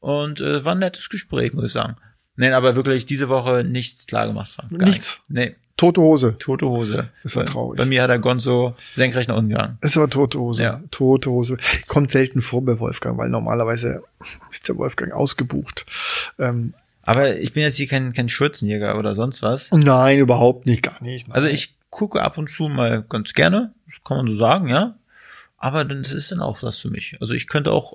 und 0.00 0.40
äh, 0.40 0.64
war 0.64 0.74
ein 0.74 0.80
nettes 0.80 1.10
Gespräch, 1.10 1.52
muss 1.52 1.66
ich 1.66 1.72
sagen. 1.72 1.96
Nein, 2.36 2.54
aber 2.54 2.74
wirklich 2.76 3.06
diese 3.06 3.28
Woche 3.28 3.62
nichts 3.62 4.06
klar 4.06 4.26
gemacht. 4.26 4.50
Frank. 4.50 4.76
Gar 4.76 4.88
Nichts? 4.88 5.20
Nee, 5.28 5.54
Tote 5.76 6.00
Hose. 6.00 6.36
tote 6.38 6.66
Hose. 6.66 7.10
Ist 7.24 7.34
ja 7.34 7.42
Bei- 7.42 7.46
traurig. 7.50 7.78
Bei 7.78 7.84
mir 7.84 8.02
hat 8.02 8.10
der 8.10 8.20
Gonzo 8.20 8.74
senkrecht 8.94 9.28
nach 9.28 9.36
unten 9.36 9.50
gegangen. 9.50 9.78
Ist 9.80 9.96
aber 9.96 10.08
tote 10.08 10.38
Hose. 10.38 10.62
Ja. 10.62 10.80
Tote 10.92 11.30
Hose. 11.30 11.56
Kommt 11.88 12.10
selten 12.12 12.40
vor 12.40 12.64
bei 12.64 12.78
Wolfgang, 12.78 13.18
weil 13.18 13.28
normalerweise 13.28 14.02
ist 14.50 14.68
der 14.68 14.76
Wolfgang 14.76 15.12
ausgebucht. 15.12 15.84
Ähm, 16.38 16.74
Aber 17.02 17.36
ich 17.36 17.52
bin 17.52 17.64
jetzt 17.64 17.76
hier 17.76 17.88
kein, 17.88 18.12
kein 18.12 18.28
Schürzenjäger 18.28 18.96
oder 18.98 19.14
sonst 19.16 19.42
was. 19.42 19.70
nein, 19.72 20.18
überhaupt 20.18 20.64
nicht, 20.66 20.82
gar 20.82 21.02
nicht. 21.02 21.26
Nein. 21.28 21.34
Also 21.34 21.48
ich 21.48 21.74
gucke 21.90 22.22
ab 22.22 22.38
und 22.38 22.48
zu 22.50 22.68
mal 22.68 23.02
ganz 23.08 23.34
gerne, 23.34 23.72
das 23.86 23.96
kann 24.04 24.16
man 24.18 24.28
so 24.28 24.36
sagen, 24.36 24.68
ja. 24.68 24.94
Aber 25.58 25.84
dann 25.84 26.02
das 26.02 26.12
ist 26.12 26.30
dann 26.30 26.40
auch 26.40 26.62
was 26.62 26.78
für 26.78 26.90
mich. 26.90 27.16
Also 27.20 27.34
ich 27.34 27.46
könnte 27.48 27.72
auch 27.72 27.94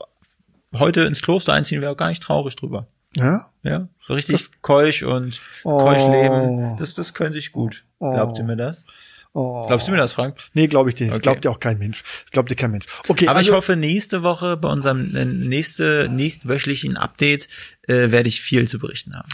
heute 0.76 1.02
ins 1.02 1.22
Kloster 1.22 1.54
einziehen, 1.54 1.82
wäre 1.82 1.92
auch 1.94 1.98
gar 1.98 2.10
nicht 2.10 2.22
traurig 2.24 2.56
drüber. 2.56 2.88
ja? 3.16 3.46
Ja, 3.64 3.88
richtig 4.16 4.36
Das- 4.38 4.62
keusch 4.62 5.04
und 5.04 5.40
Oh. 5.64 5.78
keusch 5.80 6.04
leben. 6.04 6.76
Das, 6.78 6.94
das 6.94 7.14
könnte 7.14 7.38
ich 7.38 7.52
gut. 7.52 7.84
Oh. 8.00 8.14
Glaubt 8.14 8.38
ihr 8.38 8.44
mir 8.44 8.56
das? 8.56 8.86
Oh. 9.34 9.68
Glaubst 9.68 9.88
du 9.88 9.92
mir 9.92 9.98
das, 10.00 10.14
Frank? 10.14 10.38
Nee, 10.54 10.68
glaube 10.68 10.90
ich 10.90 10.96
dir 10.96 11.04
nicht. 11.04 11.12
Das 11.14 11.18
Okay. 11.20 11.24
glaubt 11.30 11.46
dir 11.46 11.52
auch 11.52 11.60
kein 11.60 11.78
Mensch. 11.78 12.04
Das 12.24 12.32
glaubt 12.32 12.50
dir 12.50 12.56
kein 12.56 12.72
Mensch. 12.72 12.86
Okay, 13.08 13.28
Aber 13.28 13.38
also, 13.38 13.52
ich 13.52 13.56
hoffe, 13.56 13.76
nächste 13.76 14.24
Woche 14.24 14.58
bei 14.58 14.68
unserem 14.70 15.16
äh, 15.16 15.24
nächste, 15.24 16.10
nächstwöchlichen 16.12 16.98
Update 16.98 17.48
äh, 17.88 18.10
werde 18.10 18.28
ich 18.28 18.42
viel 18.42 18.68
zu 18.68 18.80
berichten 18.80 19.16
haben. 19.16 19.30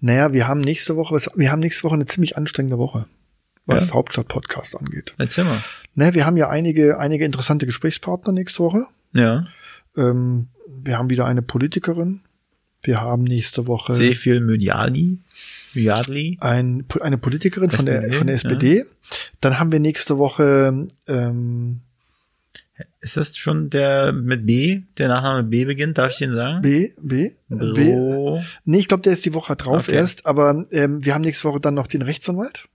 naja, 0.00 0.32
wir 0.32 0.46
haben 0.46 0.60
nächste 0.60 0.94
Woche, 0.96 1.20
wir 1.34 1.50
haben 1.50 1.58
nächste 1.60 1.82
Woche 1.82 1.94
eine 1.94 2.06
ziemlich 2.06 2.36
anstrengende 2.36 2.78
Woche, 2.78 3.06
was 3.66 3.88
Ja. 3.88 3.94
Hauptstadt-Podcast 3.94 4.76
angeht. 4.78 5.14
Erzähl 5.18 5.42
mal. 5.44 5.60
Ne, 5.96 6.14
wir 6.14 6.26
haben 6.26 6.36
ja 6.36 6.48
einige, 6.48 6.98
einige 7.00 7.24
interessante 7.24 7.66
Gesprächspartner 7.66 8.32
nächste 8.32 8.60
Woche. 8.60 8.86
Ja. 9.12 9.46
Ähm, 9.96 10.48
wir 10.68 10.96
haben 10.96 11.10
wieder 11.10 11.26
eine 11.26 11.42
Politikerin. 11.42 12.22
Wir 12.82 13.00
haben 13.00 13.24
nächste 13.24 13.66
Woche 13.66 13.94
Sehr 13.94 14.14
viel 14.14 14.40
Mydiali. 14.40 15.18
Myadli. 15.74 16.36
ein, 16.40 16.84
eine 17.00 17.18
Politikerin 17.18 17.70
von 17.70 17.86
der, 17.86 17.98
SPD, 18.04 18.16
von 18.18 18.26
der 18.26 18.36
SPD. 18.36 18.84
Dann 19.40 19.58
haben 19.60 19.70
wir 19.70 19.78
nächste 19.80 20.18
Woche, 20.18 20.88
ähm, 21.06 21.80
Ist 23.00 23.16
das 23.16 23.36
schon 23.36 23.70
der 23.70 24.12
mit 24.12 24.46
B, 24.46 24.80
der 24.98 25.08
Nachname 25.08 25.44
B 25.44 25.64
beginnt? 25.64 25.96
Darf 25.98 26.12
ich 26.12 26.18
den 26.18 26.32
sagen? 26.32 26.62
B, 26.62 26.90
B, 27.00 27.30
B. 27.48 27.92
Bro. 27.94 28.42
Nee, 28.64 28.78
ich 28.78 28.88
glaube, 28.88 29.02
der 29.02 29.12
ist 29.12 29.24
die 29.24 29.34
Woche 29.34 29.54
drauf 29.56 29.88
Okay. 29.88 29.96
erst, 29.96 30.26
aber 30.26 30.66
ähm, 30.72 31.04
wir 31.04 31.14
haben 31.14 31.22
nächste 31.22 31.44
Woche 31.48 31.60
dann 31.60 31.74
noch 31.74 31.86
den 31.86 32.02
Rechtsanwalt. 32.02 32.66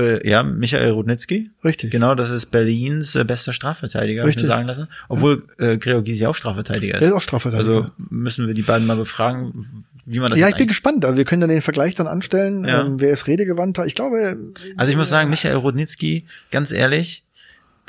Äh, 0.00 0.28
ja, 0.28 0.42
Michael 0.42 0.90
Rudnitzky. 0.90 1.50
Richtig. 1.62 1.90
Genau, 1.90 2.14
das 2.14 2.30
ist 2.30 2.46
Berlins 2.46 3.14
äh, 3.14 3.24
bester 3.24 3.52
Strafverteidiger, 3.52 4.22
hab 4.22 4.28
ich 4.28 4.36
Richtig. 4.36 4.44
mir 4.44 4.54
sagen 4.54 4.66
lassen. 4.66 4.88
Obwohl 5.08 5.44
äh, 5.58 5.76
Gregor 5.76 6.02
Gysi 6.02 6.26
auch 6.26 6.34
Strafverteidiger 6.34 6.94
ist. 6.94 7.00
Der 7.00 7.08
ist 7.08 7.14
auch 7.14 7.20
Strafverteidiger. 7.20 7.74
Also 7.74 7.90
müssen 7.98 8.46
wir 8.46 8.54
die 8.54 8.62
beiden 8.62 8.86
mal 8.86 8.96
befragen, 8.96 9.66
wie 10.06 10.18
man 10.18 10.30
das 10.30 10.38
ja, 10.38 10.48
ich 10.48 10.56
bin 10.56 10.66
gespannt. 10.66 11.04
Also 11.04 11.16
wir 11.16 11.24
können 11.24 11.42
dann 11.42 11.50
den 11.50 11.60
Vergleich 11.60 11.94
dann 11.94 12.06
anstellen. 12.06 12.64
Ja. 12.64 12.80
Ähm, 12.80 13.00
wer 13.00 13.10
ist 13.10 13.26
redegewandter? 13.26 13.86
Ich 13.86 13.94
glaube, 13.94 14.36
Also 14.76 14.90
ich 14.90 14.96
muss 14.96 15.10
sagen, 15.10 15.28
Michael 15.28 15.56
Rudnitzky, 15.56 16.24
ganz 16.50 16.72
ehrlich, 16.72 17.24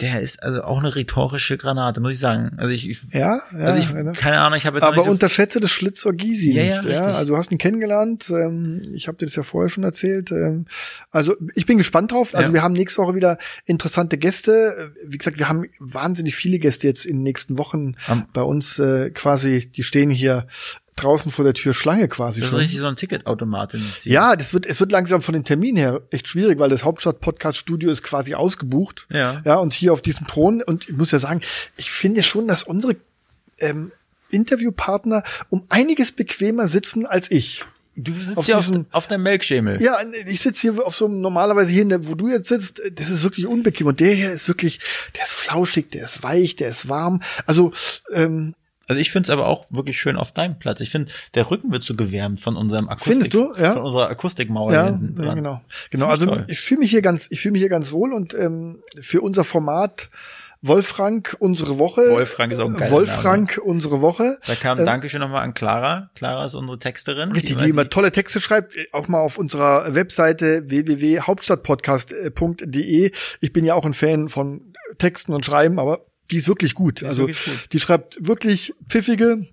der 0.02 0.20
ist 0.22 0.42
also 0.44 0.64
auch 0.64 0.80
eine 0.80 0.96
rhetorische 0.96 1.58
Granate, 1.58 2.02
muss 2.02 2.14
ich 2.14 2.20
sagen. 2.20 2.52
Also 2.58 2.72
ich, 2.72 2.90
ich 2.90 3.04
ja, 3.14 3.42
ja. 3.52 3.58
also 3.58 3.80
ich 3.80 3.90
ja. 3.92 4.12
keine 4.14 4.40
Ahnung, 4.40 4.58
ich 4.58 4.66
habe 4.66 4.78
jetzt 4.78 4.86
Aber 4.86 5.04
so 5.04 5.10
unterschätze 5.10 5.60
das 5.60 5.72
Schlitzohr 5.72 6.14
Gysi 6.14 6.52
Ja, 6.52 6.64
ja, 6.64 6.76
nicht. 6.82 6.90
Ja, 6.90 6.98
richtig. 7.00 7.16
also 7.16 7.34
du 7.34 7.38
hast 7.38 7.52
ihn 7.52 7.58
kennengelernt. 7.58 8.30
Ähm, 8.30 8.82
ich 8.94 9.08
habe 9.08 9.18
dir 9.18 9.26
das 9.26 9.36
ja 9.36 9.44
vorher 9.44 9.70
schon 9.70 9.84
erzählt. 9.84 10.32
Ähm, 10.32 10.66
also 11.12 11.36
ich 11.56 11.66
bin 11.66 11.78
gespannt 11.78 12.12
drauf. 12.12 12.34
Also 12.36 12.50
Ja. 12.50 12.54
wir 12.56 12.64
haben 12.64 12.74
nächste 12.74 13.02
Woche 13.02 13.16
wieder 13.16 13.38
interessante 13.66 14.18
Gäste. 14.18 14.92
Wie 15.06 15.18
gesagt, 15.18 15.38
wir 15.38 15.48
haben 15.48 15.66
wahnsinnig 15.80 16.36
viele 16.36 16.60
Gäste 16.60 16.88
jetzt 16.88 17.06
in 17.06 17.18
den 17.18 17.24
nächsten 17.24 17.58
Wochen 17.58 17.96
Am- 18.08 18.26
bei 18.34 18.42
uns 18.42 18.80
äh, 18.80 19.12
quasi. 19.12 19.72
Die 19.72 19.84
stehen 19.84 20.10
hier 20.10 20.48
draußen 21.04 21.32
vor 21.32 21.44
der 21.46 21.54
Tür 21.54 21.74
Schlange 21.74 22.08
quasi 22.08 22.40
Das 22.40 22.48
ist 22.48 22.52
schon. 22.52 22.60
richtig 22.60 22.80
so 22.80 22.88
ein 22.88 22.96
Ticketautomat. 22.96 23.76
Ja, 24.04 24.36
das 24.36 24.54
wird, 24.54 24.66
es 24.66 24.80
wird 24.80 24.92
langsam 24.92 25.22
von 25.22 25.34
den 25.34 25.44
Terminen 25.44 25.78
her 25.78 26.02
echt 26.12 26.28
schwierig, 26.28 26.60
weil 26.60 26.70
das 26.70 26.84
Hauptstadt-Podcast-Studio 26.84 27.92
ist 27.92 28.04
quasi 28.04 28.34
ausgebucht. 28.36 29.08
Ja. 29.10 29.42
Ja, 29.46 29.56
und 29.56 29.74
hier 29.74 29.94
auf 29.94 30.02
diesem 30.02 30.28
Thron. 30.28 30.62
Und 30.62 30.90
ich 30.90 30.96
muss 30.96 31.12
ja 31.12 31.20
sagen, 31.20 31.42
ich 31.78 31.92
finde 31.92 32.24
schon, 32.24 32.48
dass 32.48 32.64
unsere 32.64 32.96
ähm, 33.60 33.92
Interviewpartner 34.30 35.24
um 35.50 35.64
einiges 35.70 36.12
bequemer 36.12 36.68
sitzen 36.68 37.06
als 37.06 37.30
ich. 37.32 37.64
Du 37.98 38.14
sitzt 38.24 38.38
Auf 38.38 38.46
hier 38.46 38.58
auf, 38.58 38.66
diesen- 38.66 38.86
auf 38.92 39.08
deinem 39.08 39.24
Melkschemel. 39.24 39.82
Ja, 39.82 39.98
ich 40.26 40.40
sitze 40.40 40.62
hier 40.62 40.86
auf 40.88 40.96
so 40.96 41.06
einem, 41.08 41.20
normalerweise 41.20 41.72
hier, 41.72 41.82
in 41.82 41.90
der, 41.90 42.08
wo 42.08 42.16
du 42.16 42.30
jetzt 42.30 42.48
sitzt, 42.48 42.82
das 42.94 43.10
ist 43.10 43.24
wirklich 43.24 43.48
unbequem. 43.48 43.86
Und 43.88 44.00
der 44.00 44.14
hier 44.14 44.32
ist 44.32 44.48
wirklich, 44.48 44.80
der 45.18 45.26
ist 45.26 45.34
flauschig, 45.34 45.90
der 45.92 46.06
ist 46.06 46.24
weich, 46.24 46.56
der 46.56 46.70
ist 46.70 46.88
warm. 46.88 47.22
Also, 47.46 47.74
ähm, 48.14 48.56
Also 48.92 49.00
ich 49.00 49.10
finde 49.10 49.28
es 49.28 49.30
aber 49.30 49.48
auch 49.48 49.68
wirklich 49.70 49.98
schön 49.98 50.18
auf 50.18 50.34
deinem 50.34 50.60
Platz. 50.60 50.82
Ich 50.82 50.90
finde, 50.90 51.10
der 51.34 51.50
Rücken 51.50 51.72
wird 51.72 51.82
so 51.82 51.96
gewärmt 51.96 52.42
von 52.42 52.58
unserem 52.58 52.90
Akustik, 52.90 53.14
Findest 53.14 53.34
du? 53.34 53.54
Ja. 53.58 53.72
von 53.72 53.84
unserer 53.84 54.10
Akustikmauer 54.10 54.74
ja, 54.74 54.88
hinten 54.88 55.24
ja, 55.24 55.34
genau. 55.34 55.62
Genau, 55.92 56.08
ich 56.08 56.12
also 56.12 56.26
toll. 56.26 56.44
ich 56.50 56.60
fühle 56.60 56.82
mich 56.82 56.92
hier 56.92 57.02
ganz, 57.02 57.28
ich 57.30 57.40
fühle 57.40 57.54
mich 57.54 57.62
hier 57.62 57.70
ganz 57.70 57.94
wohl 57.94 58.12
und 58.12 58.34
ähm, 58.34 58.84
für 59.00 59.22
unser 59.22 59.46
Format 59.46 60.10
Wolfrank 60.62 61.38
unsere 61.40 61.80
Woche. 61.80 62.02
Wolfrank 62.02 62.52
ist 62.52 62.60
auch 62.60 62.68
ein 62.68 62.76
geiler 62.76 62.92
Wolfrank 62.92 63.62
unsere 63.64 64.02
Woche. 64.02 64.38
Da 64.46 64.56
kam 64.56 64.78
Dankeschön 64.78 65.22
nochmal 65.22 65.44
an 65.44 65.54
Clara. 65.54 66.10
Clara 66.16 66.46
ist 66.46 66.56
unsere 66.56 66.78
Texterin. 66.78 67.32
Richtig, 67.32 67.56
die 67.56 67.70
immer 67.70 67.90
tolle 67.90 68.12
Texte 68.12 68.42
schreibt, 68.42 68.76
auch 68.92 69.08
mal 69.08 69.22
auf 69.22 69.38
unserer 69.38 69.96
Webseite 69.96 70.70
www.hauptstadtpodcast.de. 70.70 73.12
Ich 73.40 73.54
bin 73.54 73.64
ja 73.64 73.74
auch 73.74 73.86
ein 73.86 73.94
Fan 73.94 74.28
von 74.28 74.74
Texten 74.98 75.34
und 75.34 75.46
Schreiben, 75.46 75.80
aber 75.80 76.02
die 76.32 76.38
ist 76.38 76.48
wirklich 76.48 76.74
gut. 76.74 77.02
ist 77.02 77.08
also 77.10 77.24
wirklich 77.28 77.44
gut. 77.46 77.68
die 77.74 77.80
schreibt 77.80 78.18
wirklich 78.26 78.74
pfiffige, 78.90 79.46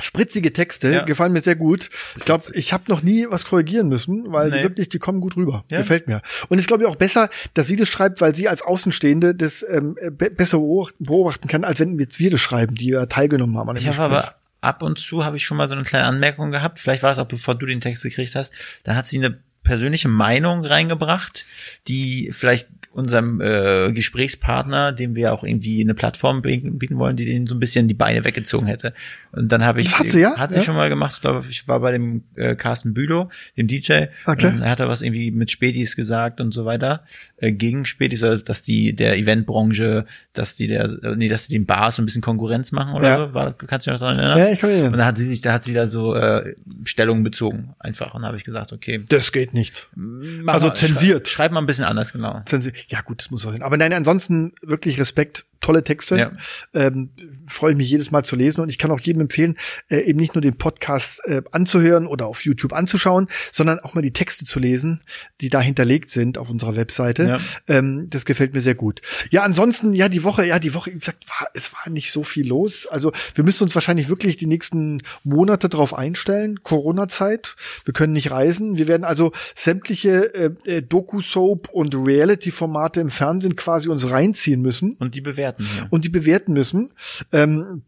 spritzige 0.00 0.52
Texte, 0.52 0.92
Ja. 0.92 1.02
gefallen 1.04 1.32
mir 1.32 1.40
sehr 1.42 1.54
gut. 1.56 1.90
Ich 2.16 2.24
glaube, 2.24 2.44
ich 2.54 2.72
habe 2.72 2.84
noch 2.88 3.02
nie 3.02 3.26
was 3.28 3.44
korrigieren 3.44 3.88
müssen, 3.88 4.32
weil 4.32 4.50
die 4.50 4.56
Nee. 4.58 4.62
wirklich, 4.64 4.88
die 4.88 4.98
kommen 4.98 5.20
gut 5.20 5.36
rüber. 5.36 5.64
Ja. 5.70 5.78
Gefällt 5.78 6.08
mir. 6.08 6.22
Und 6.48 6.58
es 6.58 6.66
glaube 6.66 6.82
ich 6.84 6.88
auch 6.88 6.96
besser, 6.96 7.28
dass 7.54 7.66
sie 7.68 7.76
das 7.76 7.88
schreibt, 7.88 8.20
weil 8.20 8.34
sie 8.34 8.48
als 8.48 8.62
Außenstehende 8.62 9.34
das 9.34 9.64
ähm, 9.68 9.96
be 10.12 10.30
besser 10.30 10.58
beobacht- 10.58 10.94
beobachten 10.98 11.46
kann, 11.48 11.64
als 11.64 11.78
wenn 11.78 11.98
jetzt 11.98 12.18
wir 12.18 12.30
das 12.30 12.40
schreiben, 12.40 12.74
die 12.74 12.88
ja 12.88 13.06
teilgenommen 13.06 13.56
haben 13.58 13.68
an 13.68 13.76
dem 13.76 13.80
Ich 13.82 13.88
habe 13.98 14.16
aber 14.16 14.34
ab 14.60 14.82
und 14.82 14.98
zu 14.98 15.24
habe 15.24 15.36
ich 15.36 15.44
schon 15.44 15.56
mal 15.56 15.68
so 15.68 15.74
eine 15.74 15.84
kleine 15.84 16.06
Anmerkung 16.06 16.50
gehabt. 16.52 16.78
Vielleicht 16.80 17.02
war 17.02 17.10
das 17.10 17.18
auch 17.18 17.26
bevor 17.26 17.54
du 17.54 17.66
den 17.66 17.80
Text 17.80 18.02
gekriegt 18.02 18.34
hast. 18.34 18.52
Da 18.84 18.94
hat 18.94 19.06
sie 19.06 19.18
eine 19.18 19.38
persönliche 19.62 20.08
Meinung 20.08 20.64
reingebracht, 20.64 21.44
die 21.88 22.30
vielleicht 22.32 22.68
unserem 22.92 23.40
äh, 23.40 23.90
Gesprächspartner, 23.92 24.92
dem 24.92 25.14
wir 25.16 25.32
auch 25.32 25.44
irgendwie 25.44 25.80
eine 25.80 25.94
Plattform 25.94 26.42
bieten 26.42 26.98
wollen, 26.98 27.16
die 27.16 27.24
denen 27.24 27.46
so 27.46 27.54
ein 27.54 27.60
bisschen 27.60 27.88
die 27.88 27.94
Beine 27.94 28.22
weggezogen 28.24 28.66
hätte. 28.66 28.92
Und 29.32 29.50
dann 29.50 29.64
habe 29.64 29.80
ich 29.80 29.88
Das 29.90 29.98
hat 30.00 30.08
sie, 30.10 30.20
ja? 30.20 30.36
hat 30.36 30.50
sie 30.50 30.58
Ja. 30.58 30.62
schon 30.64 30.76
mal 30.76 30.90
gemacht. 30.90 31.12
Ich 31.14 31.20
glaube, 31.22 31.42
ich 31.48 31.66
war 31.66 31.80
bei 31.80 31.92
dem 31.92 32.22
äh, 32.34 32.54
Carsten 32.54 32.92
Bülow, 32.92 33.30
dem 33.56 33.66
DJ. 33.66 34.04
Okay. 34.26 34.46
Und 34.48 34.60
dann 34.60 34.68
hat 34.68 34.80
er 34.80 34.88
was 34.88 35.00
irgendwie 35.00 35.30
mit 35.30 35.50
Spätis 35.50 35.96
gesagt 35.96 36.38
und 36.40 36.52
so 36.52 36.66
weiter 36.66 37.04
äh, 37.38 37.52
gegen 37.52 37.86
Spätis, 37.86 38.20
dass 38.20 38.62
die 38.62 38.94
der 38.94 39.16
Eventbranche, 39.16 40.04
dass 40.34 40.56
die 40.56 40.68
der 40.68 40.84
äh, 40.84 41.16
nee, 41.16 41.30
dass 41.30 41.46
die 41.48 41.54
den 41.54 41.64
Bars 41.64 41.96
so 41.96 42.02
ein 42.02 42.04
bisschen 42.06 42.20
Konkurrenz 42.22 42.72
machen 42.72 42.92
oder 42.94 43.08
Ja. 43.08 43.26
so. 43.28 43.34
War, 43.34 43.52
kannst 43.54 43.86
du 43.86 43.90
dich 43.90 43.98
noch 44.00 44.06
daran 44.06 44.18
erinnern? 44.18 44.38
Ja, 44.38 44.48
ich 44.52 44.58
kann 44.58 44.68
mich 44.68 44.74
erinnern. 44.76 44.92
Und 44.94 44.98
da 44.98 45.06
hat 45.06 45.16
sie 45.16 45.26
sich, 45.26 45.40
da 45.40 45.54
hat 45.54 45.64
sie 45.64 45.72
da 45.72 45.86
so 45.86 46.14
äh, 46.14 46.54
Stellung 46.84 47.22
bezogen 47.24 47.70
einfach. 47.78 48.12
Und 48.14 48.26
habe 48.26 48.36
ich 48.36 48.44
gesagt, 48.44 48.72
okay, 48.74 49.02
Das 49.08 49.32
geht 49.32 49.51
nicht. 49.52 49.88
mach 49.94 50.54
Also 50.54 50.68
mal, 50.68 50.74
zensiert. 50.74 51.28
Schreib, 51.28 51.34
schreib 51.34 51.52
mal 51.52 51.60
ein 51.60 51.66
bisschen 51.66 51.84
anders, 51.84 52.12
genau. 52.12 52.38
Zensi- 52.46 52.72
Ja 52.88 53.00
gut, 53.02 53.20
das 53.20 53.30
muss 53.30 53.42
so 53.42 53.50
sein. 53.50 53.62
Aber 53.62 53.76
nein, 53.76 53.92
ansonsten 53.92 54.52
wirklich 54.62 54.98
Respekt, 54.98 55.44
tolle 55.62 55.84
Texte. 55.84 56.18
Ja. 56.18 56.32
Ähm, 56.74 57.10
Freue 57.46 57.72
ich 57.72 57.76
mich 57.76 57.90
jedes 57.90 58.10
Mal 58.10 58.24
zu 58.24 58.36
lesen 58.36 58.60
und 58.60 58.68
ich 58.68 58.78
kann 58.78 58.90
auch 58.90 59.00
jedem 59.00 59.22
empfehlen, 59.22 59.56
äh, 59.88 60.00
eben 60.00 60.18
nicht 60.18 60.34
nur 60.34 60.42
den 60.42 60.58
Podcast 60.58 61.20
äh, 61.24 61.42
anzuhören 61.50 62.06
oder 62.06 62.26
auf 62.26 62.44
YouTube 62.44 62.72
anzuschauen, 62.72 63.28
sondern 63.50 63.78
auch 63.80 63.94
mal 63.94 64.02
die 64.02 64.12
Texte 64.12 64.44
zu 64.44 64.58
lesen, 64.58 65.00
die 65.40 65.48
da 65.48 65.60
hinterlegt 65.60 66.10
sind 66.10 66.38
auf 66.38 66.50
unserer 66.50 66.76
Webseite. 66.76 67.24
Ja. 67.24 67.38
Ähm, 67.68 68.08
das 68.10 68.24
gefällt 68.24 68.54
mir 68.54 68.60
sehr 68.60 68.74
gut. 68.74 69.00
Ja, 69.30 69.42
ansonsten, 69.42 69.94
ja, 69.94 70.08
die 70.08 70.24
Woche, 70.24 70.46
ja, 70.46 70.58
die 70.58 70.74
Woche, 70.74 70.92
wie 70.92 70.98
gesagt, 70.98 71.28
war, 71.28 71.48
es 71.54 71.72
war 71.72 71.88
nicht 71.90 72.12
so 72.12 72.22
viel 72.22 72.46
los. 72.46 72.86
Also 72.90 73.12
wir 73.34 73.44
müssen 73.44 73.64
uns 73.64 73.74
wahrscheinlich 73.74 74.08
wirklich 74.08 74.36
die 74.36 74.46
nächsten 74.46 75.02
Monate 75.24 75.68
drauf 75.68 75.96
einstellen. 75.96 76.62
Corona-Zeit. 76.62 77.56
Wir 77.84 77.94
können 77.94 78.12
nicht 78.12 78.30
reisen. 78.30 78.76
Wir 78.76 78.88
werden 78.88 79.04
also 79.04 79.32
sämtliche 79.54 80.34
äh, 80.34 80.50
äh, 80.64 80.82
Doku-Soap 80.82 81.68
und 81.70 81.94
Reality-Formate 81.94 83.00
im 83.00 83.08
Fernsehen 83.08 83.56
quasi 83.56 83.88
uns 83.88 84.10
reinziehen 84.10 84.60
müssen 84.62 84.96
Und 84.98 85.14
die 85.14 85.20
bewerten 85.20 85.51
hier. 85.58 85.86
und 85.90 86.04
die 86.04 86.08
bewerten 86.10 86.52
müssen. 86.52 86.92
Ähm, 87.32 87.82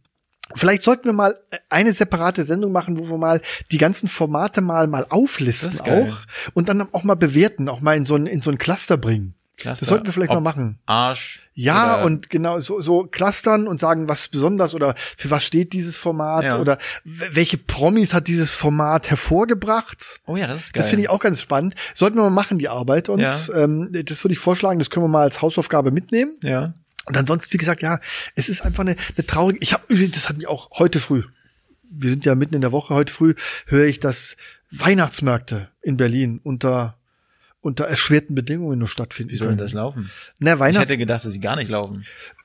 Vielleicht 0.54 0.82
sollten 0.82 1.06
wir 1.06 1.14
mal 1.14 1.38
eine 1.70 1.94
separate 1.94 2.44
Sendung 2.44 2.70
machen, 2.70 2.98
wo 2.98 3.08
wir 3.08 3.16
mal 3.16 3.40
die 3.72 3.78
ganzen 3.78 4.08
Formate 4.10 4.60
mal 4.60 4.86
mal 4.86 5.06
auflisten 5.08 5.80
auch 5.80 6.18
und 6.52 6.68
dann 6.68 6.86
auch 6.92 7.02
mal 7.02 7.14
bewerten, 7.16 7.66
auch 7.70 7.80
mal 7.80 7.96
in 7.96 8.04
so 8.04 8.14
ein 8.14 8.26
in 8.26 8.42
so 8.42 8.50
ein 8.50 8.58
Cluster 8.58 8.98
bringen. 8.98 9.34
Cluster. 9.56 9.80
Das 9.86 9.88
sollten 9.88 10.04
wir 10.06 10.12
vielleicht 10.12 10.30
Ob 10.32 10.36
mal 10.36 10.40
machen. 10.42 10.80
Arsch. 10.84 11.40
Ja, 11.54 12.02
und 12.02 12.28
genau 12.28 12.60
so, 12.60 12.82
so 12.82 13.04
clustern 13.04 13.66
und 13.66 13.80
sagen, 13.80 14.06
was 14.08 14.20
ist 14.22 14.32
besonders 14.32 14.74
oder 14.74 14.94
für 15.16 15.30
was 15.30 15.44
steht 15.44 15.72
dieses 15.72 15.96
Format 15.96 16.44
Ja. 16.44 16.58
oder 16.60 16.76
welche 17.04 17.56
Promis 17.56 18.12
hat 18.12 18.28
dieses 18.28 18.50
Format 18.50 19.08
hervorgebracht. 19.10 20.20
Oh 20.26 20.36
ja, 20.36 20.46
das 20.46 20.64
ist 20.64 20.72
geil. 20.74 20.82
Das 20.82 20.90
finde 20.90 21.04
ich 21.04 21.08
auch 21.08 21.20
ganz 21.20 21.40
spannend. 21.40 21.74
Sollten 21.94 22.16
wir 22.18 22.22
mal 22.22 22.30
machen, 22.30 22.58
die 22.58 22.68
Arbeit 22.68 23.08
uns. 23.08 23.46
Ja. 23.46 23.64
Ähm, 23.64 23.88
das 23.92 24.22
würde 24.24 24.32
ich 24.32 24.38
vorschlagen, 24.40 24.78
das 24.78 24.90
können 24.90 25.04
wir 25.04 25.08
mal 25.10 25.22
als 25.22 25.40
Hausaufgabe 25.40 25.90
mitnehmen. 25.90 26.38
Ja. 26.42 26.74
Und 27.06 27.16
ansonsten, 27.16 27.52
wie 27.52 27.58
gesagt, 27.58 27.82
ja, 27.82 28.00
es 28.34 28.48
ist 28.48 28.62
einfach 28.62 28.80
eine, 28.80 28.96
eine 29.16 29.26
traurige. 29.26 29.58
Ich 29.60 29.72
habe 29.72 29.84
übrigens, 29.88 30.14
das 30.14 30.28
hat 30.28 30.36
mich 30.36 30.46
auch 30.46 30.70
heute 30.78 31.00
früh. 31.00 31.22
Wir 31.82 32.10
sind 32.10 32.24
ja 32.24 32.34
mitten 32.34 32.54
in 32.54 32.60
der 32.60 32.72
Woche. 32.72 32.94
Heute 32.94 33.12
früh 33.12 33.34
höre 33.66 33.86
ich, 33.86 34.00
dass 34.00 34.36
Weihnachtsmärkte 34.70 35.70
in 35.82 35.96
Berlin 35.96 36.40
unter 36.42 36.96
unter 37.64 37.86
erschwerten 37.86 38.34
Bedingungen 38.34 38.78
nur 38.78 38.88
stattfinden 38.88 39.32
Wie 39.32 39.36
soll 39.36 39.48
denn 39.48 39.58
das 39.58 39.72
laufen? 39.72 40.10
Na, 40.38 40.54
Ich 40.54 40.58
Weihnachts 40.60 40.82
hätte 40.84 40.98
gedacht, 40.98 41.24
dass 41.24 41.32
sie 41.32 41.40
gar 41.40 41.56
nicht 41.56 41.70
laufen. 41.70 42.04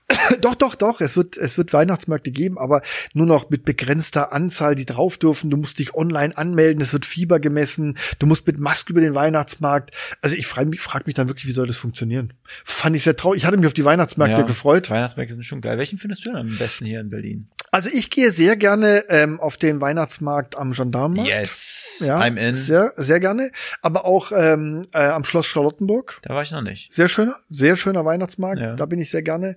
doch, 0.42 0.56
doch, 0.56 0.76
doch. 0.76 1.02
Es 1.02 1.16
wird, 1.16 1.38
es 1.38 1.58
wird 1.58 1.74
Weihnachtsmärkte 1.74 2.32
geben, 2.32 2.58
aber 2.58 2.82
nur 3.14 3.26
noch 3.26 3.50
mit 3.50 3.66
begrenzter 3.66 4.32
Anzahl, 4.34 4.76
die 4.76 4.86
drauf 4.86 5.18
dürfen. 5.18 5.50
Du 5.50 5.58
musst 5.58 5.80
dich 5.80 5.94
online 5.94 6.36
anmelden. 6.38 6.82
Es 6.82 6.94
wird 6.94 7.06
Fieber 7.06 7.40
gemessen. 7.40 7.98
Du 8.18 8.26
musst 8.26 8.48
mit 8.48 8.60
Maske 8.60 8.92
über 8.92 9.02
den 9.02 9.16
Weihnachtsmarkt. 9.16 9.92
Also 10.22 10.36
ich 10.36 10.48
frage 10.48 10.70
mich, 10.70 10.82
frag 10.82 11.06
mich 11.08 11.16
dann 11.16 11.28
wirklich, 11.28 11.48
wie 11.48 11.52
soll 11.52 11.68
das 11.68 11.78
funktionieren? 11.78 12.34
Fand 12.64 12.96
ich 12.96 13.04
sehr 13.04 13.16
traurig. 13.16 13.42
Ich 13.42 13.46
hatte 13.46 13.58
mich 13.58 13.68
auf 13.68 13.74
die 13.74 13.86
Weihnachtsmärkte 13.86 14.46
gefreut. 14.46 14.90
Weihnachtsmärkte 14.90 15.34
sind 15.34 15.44
schon 15.44 15.62
geil. 15.62 15.78
Welchen 15.78 15.98
findest 15.98 16.26
du 16.26 16.30
denn 16.30 16.38
am 16.38 16.58
besten 16.58 16.86
hier 16.86 17.00
in 17.00 17.10
Berlin? 17.10 17.48
Also 17.72 17.90
ich 17.94 18.10
gehe 18.10 18.32
sehr 18.32 18.56
gerne 18.56 19.04
ähm, 19.10 19.40
auf 19.40 19.58
den 19.58 19.80
Weihnachtsmarkt 19.82 20.58
am 20.58 20.72
Gendarmenmarkt. 20.74 21.30
Yes. 21.30 21.98
Ja, 22.00 22.20
I'm 22.20 22.38
in. 22.38 22.56
Sehr, 22.56 22.94
sehr 22.98 23.20
gerne. 23.20 23.52
Aber 23.82 24.06
auch 24.06 24.32
ähm, 24.36 24.84
äh, 24.94 25.00
am 25.00 25.24
Schloss 25.24 25.46
Charlottenburg. 25.48 26.20
Da 26.24 26.34
war 26.34 26.42
ich 26.44 26.52
noch 26.52 26.62
nicht. 26.62 26.94
Sehr 26.94 27.10
schöner, 27.10 27.36
sehr 27.50 27.76
schöner 27.76 28.06
Weihnachtsmarkt. 28.06 28.60
Ja. 28.62 28.76
Da 28.76 28.86
bin 28.86 29.00
ich 29.00 29.10
sehr 29.12 29.22
gerne. 29.22 29.56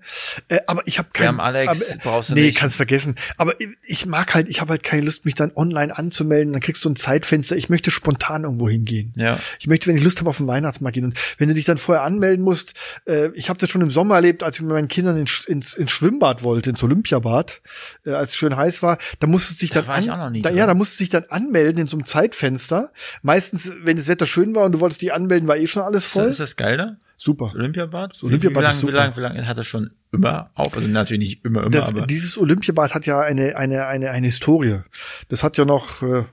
Äh, 0.48 0.58
aber 0.66 0.82
ich 0.86 0.98
habe 0.98 1.08
Wir 1.12 1.18
kein, 1.20 1.28
haben 1.28 1.40
Alex, 1.40 1.92
aber, 1.92 2.00
brauchst 2.02 2.30
du 2.30 2.34
nee, 2.34 2.42
nicht. 2.46 2.58
kannst 2.58 2.76
vergessen. 2.76 3.16
Aber 3.38 3.58
ich- 3.60 3.68
ich 3.86 4.06
mag 4.06 4.34
halt, 4.34 4.48
ich 4.48 4.60
habe 4.60 4.70
halt 4.70 4.82
keine 4.82 5.02
Lust, 5.02 5.24
mich 5.24 5.34
dann 5.34 5.52
online 5.54 5.96
anzumelden. 5.96 6.52
Dann 6.52 6.60
kriegst 6.62 6.84
du 6.84 6.90
ein 6.90 6.96
Zeitfenster. 6.96 7.56
Ich 7.56 7.68
möchte 7.68 7.90
spontan 7.90 8.44
irgendwo 8.44 8.68
hingehen. 8.68 9.12
Ja. 9.16 9.38
Ich 9.58 9.66
möchte, 9.66 9.86
wenn 9.88 9.96
ich 9.96 10.02
Lust 10.02 10.18
habe, 10.20 10.30
auf 10.30 10.36
den 10.38 10.46
Weihnachtsmarkt 10.46 10.94
gehen. 10.94 11.04
Und 11.04 11.18
wenn 11.38 11.48
du 11.48 11.54
dich 11.54 11.64
dann 11.64 11.78
vorher 11.78 12.04
anmelden 12.04 12.44
musst, 12.44 12.74
äh, 13.06 13.28
ich 13.34 13.48
habe 13.48 13.58
das 13.58 13.70
schon 13.70 13.80
im 13.80 13.90
Sommer 13.90 14.16
erlebt, 14.16 14.42
als 14.42 14.56
ich 14.56 14.62
mit 14.62 14.70
meinen 14.72 14.88
Kindern 14.88 15.16
ins, 15.16 15.44
ins, 15.46 15.74
ins 15.74 15.90
Schwimmbad 15.90 16.42
wollte, 16.42 16.70
ins 16.70 16.82
Olympiabad, 16.82 17.60
äh, 18.07 18.11
als 18.12 18.30
es 18.30 18.36
schön 18.36 18.57
heiß 18.57 18.82
war, 18.82 18.98
da 19.20 19.26
musstest 19.26 19.61
du 19.61 19.64
dich 19.64 19.70
Da 19.70 19.80
dann 19.80 19.88
war 19.88 19.98
ich 20.00 20.11
auch 20.11 20.16
noch 20.16 20.30
nie 20.30 20.42
da, 20.42 20.50
ja, 20.50 20.66
da 20.66 20.74
musst 20.74 20.94
du 20.98 21.05
dich 21.05 21.11
dann 21.11 21.24
anmelden 21.28 21.80
in 21.82 21.86
so 21.86 21.96
einem 21.96 22.07
Zeitfenster. 22.07 22.90
Meistens, 23.22 23.72
wenn 23.82 23.96
das 23.96 24.09
Wetter 24.09 24.26
schön 24.26 24.55
war 24.55 24.64
und 24.64 24.72
du 24.72 24.80
wolltest 24.80 25.03
dich 25.03 25.12
anmelden, 25.12 25.48
war 25.48 25.57
eh 25.57 25.66
schon 25.66 25.82
alles 25.82 26.07
Ist, 26.07 26.12
voll. 26.12 26.22
das- 26.24 26.30
ist 26.32 26.40
das 26.40 26.57
geil 26.57 26.76
da? 26.76 26.96
Super. 27.16 27.44
Das 27.46 27.55
Olympiabad? 27.55 28.14
Das 28.14 28.22
Olympiabad 28.24 28.62
wie, 28.64 28.66
wie 28.66 28.70
ist 28.70 28.82
lang. 28.82 28.88
Wie 28.92 28.96
lange, 28.96 29.16
wie 29.16 29.20
lange 29.38 29.46
hat 29.48 29.57
das 29.59 29.66
schon 29.66 29.90
immer 30.11 30.50
auf? 30.55 30.74
Also 30.76 30.88
natürlich 30.88 31.20
nicht 31.20 31.44
immer, 31.44 31.61
immer, 31.61 31.70
Das, 31.70 31.86
aber 31.88 32.05
dieses 32.07 32.36
Olympiabad 32.36 32.94
hat 32.94 33.07
ja 33.07 33.20
eine, 33.20 33.55
eine, 33.57 33.86
eine, 33.86 34.11
eine 34.11 34.26
Historie. 34.26 34.80
Das 35.28 35.44
hat 35.44 35.57
ja 35.57 35.64
noch 35.64 36.03
äh, 36.03 36.24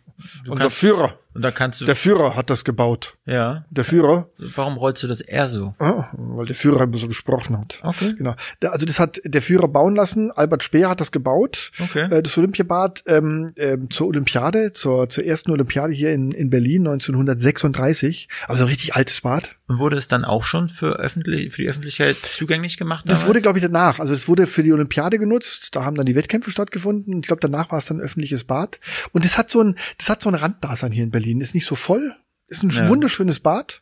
unser 0.48 0.56
kannst- 0.64 0.78
Führer. 0.78 1.20
Und 1.34 1.44
da 1.44 1.52
kannst 1.52 1.80
du, 1.82 1.86
Der 1.86 1.96
Führer 1.96 2.36
hat 2.36 2.50
das 2.50 2.64
gebaut. 2.66 3.16
ja. 3.26 3.64
Der 3.70 3.86
Führer, 3.86 4.30
Warum 4.38 4.78
rollst 4.78 5.04
du 5.04 5.08
das 5.08 5.22
eher 5.22 5.48
so? 5.48 5.76
ah, 5.80 6.06
weil 6.14 6.46
der 6.48 6.56
Führer 6.56 6.84
immer 6.84 6.98
so 6.98 7.08
gesprochen 7.08 7.58
hat. 7.58 7.80
Okay. 7.84 8.16
Genau. 8.18 8.36
Da, 8.60 8.70
also 8.70 8.86
das 8.86 9.00
hat 9.00 9.20
der 9.24 9.42
Führer 9.42 9.68
bauen 9.68 9.96
lassen. 9.96 10.32
Albert 10.32 10.64
Speer 10.64 10.90
hat 10.90 11.00
das 11.02 11.12
gebaut. 11.12 11.72
Okay. 11.80 12.08
Äh, 12.12 12.24
das 12.24 12.38
Olympiabad 12.38 13.04
ähm, 13.08 13.52
ähm, 13.58 13.90
zur 13.92 14.08
Olympiade, 14.08 14.74
zur, 14.74 15.10
zur 15.10 15.24
ersten 15.24 15.52
Olympiade 15.52 15.94
hier 15.94 16.12
in, 16.14 16.32
in 16.32 16.50
Berlin 16.50 16.88
1936. 16.88 18.28
Also 18.48 18.64
ein 18.64 18.70
richtig 18.70 18.96
altes 18.96 19.22
Bad. 19.22 19.56
Und 19.68 19.78
wurde 19.78 19.98
es 19.98 20.08
dann 20.08 20.26
auch 20.26 20.44
schon 20.44 20.68
für 20.68 20.98
öffentlich, 21.00 21.54
für 21.54 21.62
die 21.62 21.70
Öffentlichkeit 21.70 22.18
zugänglich 22.24 22.78
gemacht? 22.78 23.06
Das 23.08 23.20
damals? 23.20 23.28
wurde, 23.30 23.42
glaube 23.42 23.60
ich, 23.60 23.64
danach. 23.64 24.00
Also 24.00 24.14
es 24.14 24.28
wurde 24.28 24.48
für 24.48 24.64
die 24.64 24.74
Olympiade 24.74 25.20
genutzt. 25.20 25.76
Da 25.76 25.86
haben 25.86 25.96
dann 25.96 26.08
die 26.08 26.16
Wettkämpfe 26.16 26.50
stattgefunden. 26.50 27.20
Ich 27.20 27.28
glaube, 27.28 27.40
danach 27.42 27.72
war 27.72 27.78
es 27.78 27.86
dann 27.86 27.98
ein 27.98 28.04
öffentliches 28.04 28.46
Bad. 28.46 28.80
Und 29.12 29.26
das 29.26 29.38
hat 29.38 29.52
so 29.52 29.62
ein, 29.62 29.76
das 30.00 30.10
hat 30.10 30.24
so 30.24 30.30
ein 30.30 30.36
Randdasein 30.36 30.92
hier 30.92 31.04
in 31.04 31.12
Berlin. 31.12 31.19
Ist 31.42 31.56
nicht 31.56 31.66
so 31.68 31.76
voll. 31.76 32.14
Ist 32.48 32.64
ein 32.64 32.70
Ja. 32.72 32.90
wunderschönes 32.90 33.40
Bad. 33.40 33.82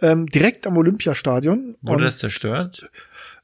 Ähm, 0.00 0.26
direkt 0.26 0.66
am 0.66 0.76
Olympiastadion. 0.76 1.76
Wurde 1.82 2.04
das 2.04 2.18
zerstört? 2.18 2.88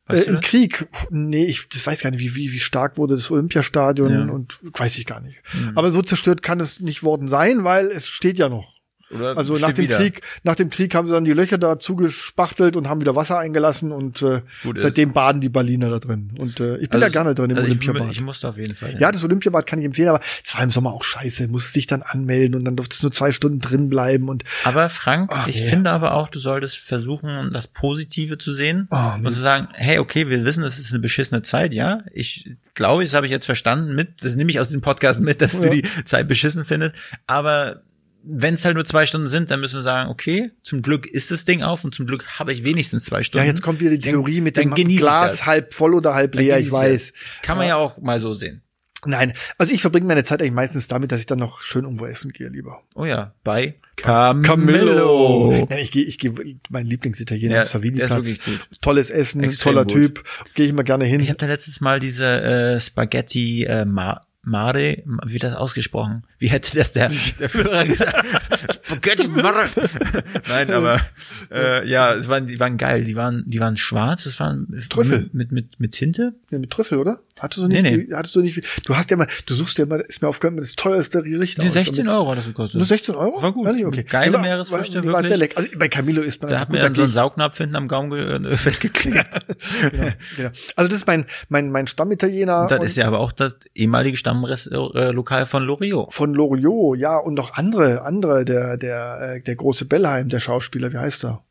Äh, 0.08 0.22
Im 0.22 0.40
Krieg, 0.40 0.88
nee, 1.10 1.44
ich 1.46 1.68
das 1.68 1.86
weiß 1.86 2.02
gar 2.02 2.10
nicht, 2.10 2.20
wie, 2.20 2.34
wie, 2.34 2.52
wie 2.52 2.58
stark 2.60 2.96
wurde 2.98 3.14
das 3.14 3.30
Olympiastadion 3.30 4.12
Ja. 4.12 4.32
und 4.32 4.58
weiß 4.62 4.98
ich 4.98 5.06
gar 5.06 5.20
nicht. 5.20 5.38
Aber 5.76 5.90
so 5.92 6.02
zerstört 6.02 6.42
kann 6.42 6.58
es 6.60 6.80
nicht 6.80 7.02
worden 7.04 7.28
sein, 7.28 7.62
weil 7.64 7.86
es 7.92 8.06
steht 8.08 8.36
ja 8.38 8.48
noch. 8.48 8.79
Oder 9.12 9.36
Also 9.36 9.56
nach 9.58 9.72
dem 9.72 9.84
wieder. 9.84 9.96
Krieg, 9.98 10.22
nach 10.44 10.54
dem 10.54 10.70
Krieg 10.70 10.94
haben 10.94 11.06
sie 11.08 11.12
dann 11.14 11.24
die 11.24 11.32
Löcher 11.32 11.58
da 11.58 11.78
zugespachtelt 11.78 12.76
und 12.76 12.88
haben 12.88 13.00
wieder 13.00 13.16
Wasser 13.16 13.38
eingelassen 13.38 13.92
und 13.92 14.22
äh, 14.22 14.42
Gut 14.62 14.76
ist. 14.76 14.82
seitdem 14.82 15.12
baden 15.12 15.40
die 15.40 15.48
Berliner 15.48 15.90
da 15.90 15.98
drin. 15.98 16.30
Und 16.38 16.60
äh, 16.60 16.76
ich 16.78 16.90
bin 16.90 17.02
Also 17.02 17.06
da 17.06 17.08
gerne 17.22 17.34
drin 17.34 17.50
im 17.50 17.56
also 17.56 17.66
ich, 17.68 17.72
Olympiabad. 17.80 18.12
ich 18.12 18.20
musste 18.20 18.48
auf 18.48 18.56
jeden 18.58 18.74
Fall. 18.74 18.94
ja, 19.00 19.10
das 19.10 19.24
Olympiabad 19.24 19.66
kann 19.66 19.78
ich 19.80 19.84
empfehlen, 19.84 20.08
aber 20.08 20.20
es 20.44 20.54
war 20.54 20.62
im 20.62 20.70
Sommer 20.70 20.92
auch 20.92 21.02
scheiße. 21.04 21.48
Musst 21.48 21.74
dich 21.76 21.86
dann 21.86 22.02
anmelden 22.02 22.54
und 22.54 22.64
dann 22.64 22.76
durftest 22.76 23.02
du 23.02 23.06
nur 23.06 23.12
zwei 23.12 23.32
Stunden 23.32 23.58
drin 23.60 23.88
bleiben 23.90 24.28
und 24.28 24.44
Aber 24.64 24.88
Frank, 24.88 25.30
Ach, 25.32 25.48
ich 25.48 25.60
nee. 25.60 25.68
finde 25.68 25.90
aber 25.90 26.14
auch, 26.14 26.28
du 26.28 26.38
solltest 26.38 26.78
versuchen, 26.78 27.50
das 27.52 27.68
Positive 27.68 28.38
zu 28.38 28.52
sehen 28.52 28.86
Oh, 28.90 28.96
und 29.22 29.32
zu 29.32 29.40
sagen, 29.40 29.68
hey, 29.74 29.98
okay, 29.98 30.28
wir 30.28 30.44
wissen, 30.44 30.62
es 30.64 30.78
ist 30.78 30.92
eine 30.92 31.00
beschissene 31.00 31.42
Zeit, 31.42 31.74
ja. 31.74 32.02
Ich 32.12 32.48
glaube, 32.74 33.02
das 33.02 33.14
habe 33.14 33.26
ich 33.26 33.32
jetzt 33.32 33.46
verstanden 33.46 33.94
mit, 33.94 34.22
das 34.24 34.36
nehme 34.36 34.50
ich 34.50 34.60
aus 34.60 34.68
diesem 34.68 34.82
Podcast 34.82 35.20
mit, 35.20 35.40
dass 35.42 35.54
Ja. 35.54 35.60
du 35.62 35.70
die 35.70 35.84
Zeit 36.04 36.28
beschissen 36.28 36.64
findest. 36.64 36.94
Aber 37.26 37.82
wenn 38.22 38.54
es 38.54 38.64
halt 38.64 38.74
nur 38.74 38.84
zwei 38.84 39.06
Stunden 39.06 39.28
sind, 39.28 39.50
dann 39.50 39.60
müssen 39.60 39.76
wir 39.76 39.82
sagen, 39.82 40.10
okay, 40.10 40.50
zum 40.62 40.82
Glück 40.82 41.06
ist 41.06 41.30
das 41.30 41.44
Ding 41.44 41.62
auf 41.62 41.84
und 41.84 41.94
zum 41.94 42.06
Glück 42.06 42.26
habe 42.38 42.52
ich 42.52 42.64
wenigstens 42.64 43.04
zwei 43.06 43.22
Stunden. 43.22 43.44
ja, 43.46 43.50
jetzt 43.50 43.62
kommt 43.62 43.80
wieder 43.80 43.90
die 43.90 43.98
Dann- 43.98 44.12
Theorie 44.12 44.40
mit 44.40 44.56
dann 44.56 44.64
dem 44.70 44.74
genieße 44.74 45.04
ich 45.04 45.08
Glas 45.10 45.46
halb 45.46 45.72
voll 45.74 45.94
oder 45.94 46.14
halb 46.14 46.34
leer, 46.34 46.58
ich 46.58 46.70
weiß. 46.70 47.12
das. 47.12 47.42
Kann 47.42 47.56
man 47.58 47.66
ja 47.68 47.76
auch 47.76 47.98
mal 47.98 48.20
so 48.20 48.34
sehen. 48.34 48.62
Nein, 49.06 49.32
also 49.56 49.72
ich 49.72 49.80
verbringe 49.80 50.06
meine 50.06 50.24
Zeit 50.24 50.42
eigentlich 50.42 50.52
meistens 50.52 50.86
damit, 50.86 51.10
dass 51.10 51.20
ich 51.20 51.26
dann 51.26 51.38
noch 51.38 51.62
schön 51.62 51.84
irgendwo 51.84 52.04
essen 52.04 52.32
gehe, 52.32 52.48
lieber. 52.50 52.82
Oh 52.94 53.06
ja, 53.06 53.32
bei 53.44 53.76
Camillo. 53.96 55.66
Nein, 55.70 55.78
ich 55.78 55.90
gehe, 55.90 56.04
ich 56.04 56.18
gehe, 56.18 56.32
mein 56.68 56.86
Lieblingsitaliener 56.86 57.54
Ja, 57.54 57.60
am 57.62 57.66
Savini 57.66 57.96
der 57.96 58.06
ist 58.06 58.12
Platz. 58.12 58.24
wirklich 58.26 58.44
gut. 58.44 58.68
Tolles 58.82 59.10
Essen, 59.10 59.42
Extrem 59.42 59.72
toller 59.72 59.84
gut. 59.84 59.92
Typ, 59.94 60.24
gehe 60.54 60.66
ich 60.66 60.70
immer 60.70 60.84
gerne 60.84 61.04
hin. 61.06 61.20
Ich 61.20 61.28
habe 61.28 61.38
da 61.38 61.46
letztes 61.46 61.80
Mal 61.80 62.00
diese 62.00 62.26
äh, 62.26 62.80
Spaghetti 62.80 63.64
äh, 63.64 63.84
Ma 63.84 64.20
Mare, 64.42 65.02
wie 65.26 65.32
wird 65.34 65.42
das 65.42 65.54
ausgesprochen? 65.54 66.24
Wie 66.38 66.48
hätte 66.48 66.74
das 66.76 66.94
der, 66.94 67.10
der 67.38 67.48
Führer 67.50 67.84
gesagt? 67.84 68.24
Spaghetti 68.86 69.28
Mare. 69.28 69.68
Nein, 70.48 70.70
aber 70.70 71.00
äh, 71.52 71.86
ja, 71.86 72.14
es 72.14 72.26
waren, 72.28 72.46
die 72.46 72.58
waren 72.58 72.78
geil. 72.78 73.04
Die 73.04 73.16
waren, 73.16 73.44
die 73.46 73.60
waren 73.60 73.76
schwarz. 73.76 74.24
Das 74.24 74.40
waren 74.40 74.66
Trüffel. 74.88 75.28
mit 75.34 75.52
mit 75.52 75.78
mit 75.78 75.92
Tinte. 75.92 76.32
Ja, 76.50 76.58
mit 76.58 76.70
Trüffel, 76.70 76.98
oder? 76.98 77.18
Hattest 77.38 77.62
du 77.62 77.68
nicht, 77.68 77.82
Nee, 77.82 77.96
nee. 77.96 78.06
Die, 78.06 78.14
hattest 78.14 78.34
du 78.36 78.40
nicht, 78.40 78.62
du 78.86 78.96
hast 78.96 79.10
ja 79.10 79.16
mal, 79.16 79.26
du 79.46 79.54
suchst 79.54 79.76
ja 79.78 79.86
mal, 79.86 80.00
ist 80.00 80.20
mir 80.22 80.28
aufgefallen, 80.28 80.56
das 80.58 80.74
teuerste 80.74 81.22
Gericht 81.22 81.58
Nee, 81.58 81.66
aus. 81.66 81.72
16 81.74 82.04
Damit- 82.04 82.18
Euro 82.18 82.30
hat 82.32 82.38
das 82.38 82.46
gekostet. 82.46 82.78
Nur 82.78 82.86
16 82.86 83.14
Euro? 83.14 83.42
War 83.42 83.52
gut. 83.52 83.66
Ehrlich? 83.66 83.86
Okay. 83.86 84.02
Geile 84.04 84.34
war- 84.34 84.40
Meeresfrüchte, 84.40 84.96
war, 84.96 85.02
die 85.02 85.08
war 85.08 85.14
wirklich. 85.22 85.28
sehr 85.28 85.36
lecker. 85.38 85.58
Also 85.58 85.68
bei 85.78 85.88
Camillo 85.88 86.22
ist 86.22 86.40
man 86.42 86.50
Da 86.50 86.60
hat 86.60 86.70
mir 86.70 86.78
da 86.78 86.84
dann 86.84 86.94
so 86.94 87.02
ein 87.02 87.08
ich- 87.08 87.14
Saugnapf 87.14 87.56
hinten 87.58 87.76
am 87.76 87.88
Gaumen 87.88 88.44
äh, 88.46 88.56
festgeklebt. 88.56 89.28
genau, 89.90 90.06
genau. 90.36 90.50
Also 90.76 90.88
das 90.88 90.96
ist 90.98 91.06
mein, 91.06 91.26
mein, 91.50 91.70
mein 91.70 91.86
Stammitaliener. 91.86 92.66
Das 92.68 92.80
und 92.80 92.86
ist 92.86 92.96
ja 92.96 93.06
aber 93.06 93.20
auch 93.20 93.32
das 93.32 93.56
ehemalige 93.74 94.16
Stammlokal 94.30 95.46
von 95.46 95.62
Loriot. 95.62 96.12
von 96.12 96.34
Loriot, 96.34 96.98
ja, 96.98 97.16
und 97.18 97.34
noch 97.34 97.54
andere, 97.54 98.02
andere, 98.02 98.44
der, 98.44 98.76
der, 98.76 99.20
äh, 99.20 99.42
der 99.42 99.56
große 99.56 99.84
Bellheim, 99.84 100.28
der 100.28 100.40
Schauspieler, 100.40 100.92
wie 100.92 100.98
heißt 100.98 101.24
er? 101.24 101.44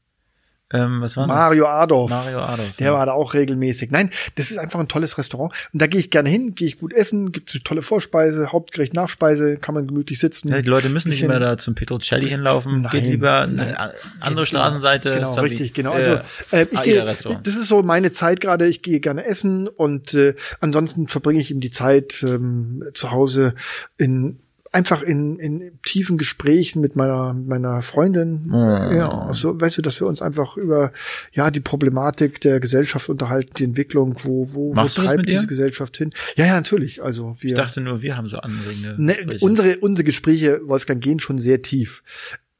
Ähm, 0.71 1.01
was 1.01 1.17
war 1.17 1.25
das? 1.27 1.35
Mario 1.35 1.67
Adolf. 1.67 2.11
Mario 2.11 2.39
Adolf. 2.41 2.75
Der 2.77 2.87
ja. 2.87 2.93
war 2.93 3.05
da 3.05 3.13
auch 3.13 3.33
regelmäßig. 3.33 3.89
Nein, 3.89 4.11
das 4.35 4.51
ist 4.51 4.57
einfach 4.59 4.79
ein 4.79 4.87
tolles 4.87 5.17
Restaurant. 5.17 5.53
Und 5.73 5.81
da 5.81 5.87
gehe 5.87 5.99
ich 5.99 6.11
gerne 6.11 6.29
hin, 6.29 6.53
gehe 6.53 6.67
ich 6.67 6.79
gut 6.79 6.93
essen, 6.93 7.31
gibt 7.31 7.51
eine 7.53 7.63
tolle 7.63 7.81
Vorspeise, 7.81 8.51
Hauptgericht, 8.51 8.93
Nachspeise, 8.93 9.57
kann 9.57 9.73
man 9.73 9.87
gemütlich 9.87 10.19
sitzen. 10.19 10.49
Ja, 10.49 10.61
die 10.61 10.69
Leute 10.69 10.89
müssen 10.89 11.09
nicht 11.09 11.23
immer 11.23 11.39
da 11.39 11.57
zum 11.57 11.73
Petrocelli 11.73 12.29
hinlaufen. 12.29 12.81
Nein, 12.83 12.91
Geht 12.91 13.05
lieber 13.05 13.41
eine 13.41 13.93
andere 14.19 14.45
Straßenseite. 14.45 15.11
Genau, 15.15 15.33
sorry. 15.33 15.49
richtig, 15.49 15.73
genau. 15.73 15.93
Also 15.93 16.19
äh, 16.51 16.67
ich 16.69 16.81
gehe, 16.81 17.01
AIDA-Restaurant. 17.01 17.47
das 17.47 17.55
ist 17.55 17.67
so 17.67 17.81
meine 17.81 18.11
Zeit 18.11 18.39
gerade. 18.39 18.67
Ich 18.67 18.83
gehe 18.83 18.99
gerne 18.99 19.25
essen 19.25 19.67
und 19.67 20.13
äh, 20.13 20.35
ansonsten 20.59 21.07
verbringe 21.07 21.39
ich 21.39 21.49
eben 21.49 21.61
die 21.61 21.71
Zeit 21.71 22.21
ähm, 22.21 22.83
zu 22.93 23.11
Hause 23.11 23.55
in 23.97 24.39
einfach 24.71 25.01
in, 25.01 25.39
in 25.39 25.79
tiefen 25.83 26.17
Gesprächen 26.17 26.81
mit 26.81 26.95
meiner 26.95 27.33
meiner 27.33 27.81
Freundin. 27.81 28.51
Oh. 28.51 28.57
Ja, 28.57 29.29
so 29.33 29.59
weißt 29.59 29.77
du, 29.77 29.81
dass 29.81 29.99
wir 29.99 30.07
uns 30.07 30.21
einfach 30.21 30.57
über 30.57 30.91
ja 31.31 31.51
die 31.51 31.59
Problematik 31.59 32.41
der 32.41 32.59
Gesellschaft 32.59 33.09
unterhalten, 33.09 33.53
die 33.57 33.63
Entwicklung, 33.63 34.15
wo 34.23 34.53
wo, 34.53 34.73
Machst 34.73 34.97
wo 34.97 35.03
treibt 35.03 35.27
diese 35.27 35.47
Gesellschaft 35.47 35.97
hin? 35.97 36.11
Ja, 36.35 36.45
ja, 36.45 36.53
natürlich. 36.53 37.01
Also 37.03 37.35
wir 37.39 37.51
Ich 37.51 37.55
dachte 37.55 37.81
nur, 37.81 38.01
wir 38.01 38.15
haben 38.17 38.29
so 38.29 38.37
anregende 38.37 38.95
Ne, 38.97 39.15
unsere, 39.41 39.77
unsere 39.77 40.03
Gespräche, 40.03 40.61
Wolfgang, 40.65 41.01
gehen 41.01 41.19
schon 41.19 41.37
sehr 41.37 41.61
tief. 41.61 42.03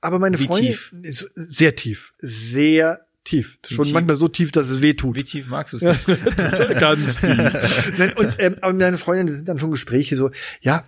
Aber 0.01 0.19
meine 0.19 0.39
Wie 0.39 0.45
Freundin 0.45 0.67
tief? 0.67 0.93
ist 1.03 1.29
sehr 1.35 1.75
tief, 1.75 2.13
sehr 2.19 3.05
tief. 3.23 3.59
Schon 3.67 3.85
tief? 3.85 3.93
manchmal 3.93 4.15
so 4.15 4.27
tief, 4.27 4.51
dass 4.51 4.69
es 4.69 4.81
weh 4.81 4.93
tut. 4.93 5.15
Wie 5.15 5.23
tief 5.23 5.47
magst 5.49 5.73
du 5.73 5.77
es? 5.77 5.83
Ganz 6.79 7.17
tief. 7.17 7.93
Nein, 7.97 8.13
und, 8.15 8.35
ähm, 8.39 8.55
aber 8.61 8.73
meine 8.73 8.97
Freundin, 8.97 9.27
das 9.27 9.35
sind 9.35 9.47
dann 9.47 9.59
schon 9.59 9.71
Gespräche 9.71 10.15
so, 10.15 10.31
ja, 10.61 10.85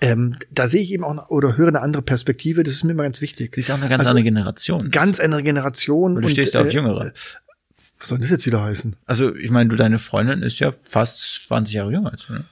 ähm, 0.00 0.36
da 0.50 0.68
sehe 0.68 0.82
ich 0.82 0.90
eben 0.92 1.04
auch 1.04 1.30
oder 1.30 1.56
höre 1.56 1.68
eine 1.68 1.80
andere 1.80 2.02
Perspektive, 2.02 2.62
das 2.62 2.74
ist 2.74 2.84
mir 2.84 2.92
immer 2.92 3.04
ganz 3.04 3.20
wichtig. 3.20 3.54
Sie 3.54 3.60
ist 3.60 3.70
auch 3.70 3.76
eine 3.76 3.88
ganz 3.88 4.00
Also, 4.00 4.10
andere 4.10 4.24
Generation. 4.24 4.90
Ganz 4.90 5.20
andere 5.20 5.42
Generation. 5.42 6.16
Und 6.16 6.22
du 6.22 6.26
und, 6.26 6.32
stehst 6.32 6.54
ja 6.54 6.60
auf 6.60 6.68
äh, 6.68 6.70
Jüngere. 6.70 7.12
Was 7.98 8.08
soll 8.08 8.18
das 8.18 8.30
jetzt 8.30 8.46
wieder 8.46 8.62
heißen? 8.62 8.96
Also, 9.06 9.34
ich 9.34 9.50
meine, 9.50 9.70
du, 9.70 9.76
deine 9.76 9.98
Freundin 9.98 10.42
ist 10.42 10.58
ja 10.58 10.74
fast 10.84 11.46
20 11.48 11.74
Jahre 11.74 11.92
jünger 11.92 12.12
als 12.12 12.26
du. 12.26 12.34
Ne? 12.34 12.44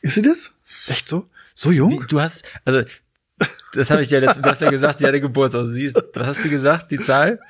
Ist 0.00 0.14
sie 0.14 0.22
das? 0.22 0.52
Echt 0.86 1.08
so? 1.08 1.28
So 1.54 1.72
jung? 1.72 2.02
Wie, 2.02 2.06
du 2.06 2.20
hast, 2.20 2.44
also, 2.64 2.82
das 3.72 3.90
habe 3.90 4.02
ich 4.02 4.08
dir 4.08 4.20
letztens, 4.20 4.44
du 4.44 4.50
hast 4.50 4.62
ja 4.62 4.70
gesagt, 4.70 5.00
sie 5.00 5.06
hatte 5.06 5.20
Geburtstag. 5.20 5.62
Also, 5.62 5.72
sie 5.72 5.84
ist, 5.84 6.00
was 6.14 6.26
hast 6.26 6.44
du 6.44 6.48
gesagt, 6.48 6.90
die 6.92 7.00
Zahl? 7.00 7.40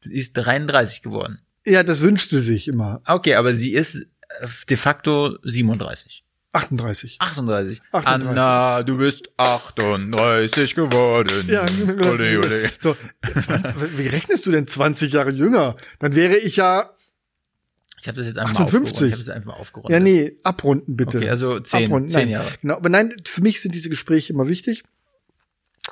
Sie 0.00 0.14
ist 0.14 0.32
33 0.34 1.02
geworden. 1.02 1.40
Ja, 1.66 1.82
das 1.82 2.00
wünschte 2.00 2.38
sich 2.38 2.68
immer. 2.68 3.02
Okay, 3.06 3.34
aber 3.34 3.52
sie 3.52 3.72
ist 3.72 3.96
äh, 3.96 4.46
de 4.68 4.76
facto 4.76 5.36
37. 5.42 6.24
38. 6.56 7.16
38. 7.20 7.82
38. 7.92 8.28
Anna, 8.30 8.82
du 8.82 8.98
bist 8.98 9.28
38 9.36 10.74
geworden. 10.74 11.46
Ja, 11.48 11.66
ole, 12.10 12.38
ole. 12.40 12.70
So, 12.78 12.96
20, 13.32 13.98
wie 13.98 14.06
rechnest 14.08 14.46
du 14.46 14.50
denn 14.52 14.66
20 14.66 15.12
Jahre 15.12 15.30
jünger? 15.30 15.76
Dann 15.98 16.14
wäre 16.14 16.36
ich 16.36 16.56
ja, 16.56 16.90
Ich 18.00 18.08
habe 18.08 18.18
das 18.18 18.26
jetzt 18.26 18.38
einfach 18.38 18.60
58. 18.60 18.62
mal 18.62 18.66
aufgerundet. 18.84 19.06
Ich 19.06 19.12
habe 19.12 19.24
das 19.24 19.28
einfach 19.28 19.46
mal 19.54 19.60
aufgerundet. 19.60 19.92
ja 19.92 20.00
nee, 20.00 20.36
abrunden 20.42 20.96
bitte. 20.96 21.18
Okay, 21.18 21.28
also 21.30 21.56
zehn- 21.60 21.84
abrunden. 21.86 22.08
zehn 22.08 22.20
nein. 22.20 22.28
Jahre. 22.30 22.48
Genau, 22.62 22.74
aber 22.76 22.88
nein, 22.88 23.14
für 23.24 23.42
mich 23.42 23.60
sind 23.60 23.74
diese 23.74 23.88
Gespräche 23.90 24.32
immer 24.32 24.48
wichtig. 24.48 24.82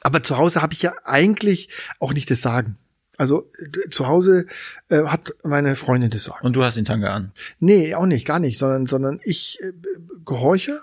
Aber 0.03 0.23
zu 0.23 0.37
Hause 0.37 0.61
habe 0.63 0.75
ich 0.75 0.83
ja 0.83 0.93
eigentlich 1.05 1.69
auch 2.01 2.13
nicht 2.13 2.31
das 2.31 2.43
Sagen. 2.43 2.79
Also 3.17 3.49
zu 3.91 4.07
Hause 4.07 4.47
äh, 4.89 5.05
hat 5.05 5.33
meine 5.45 5.77
Freundin 5.77 6.11
das 6.11 6.25
Sagen. 6.25 6.45
Und 6.47 6.55
du 6.55 6.65
hast 6.65 6.77
den 6.77 6.85
Tanga 6.85 7.15
an. 7.15 7.33
Nee, 7.61 7.95
auch 7.95 8.07
nicht, 8.07 8.27
gar 8.27 8.39
nicht, 8.41 8.59
sondern 8.59 8.87
sondern 8.87 9.21
ich 9.25 9.59
äh, 9.63 9.73
gehorche. 10.25 10.79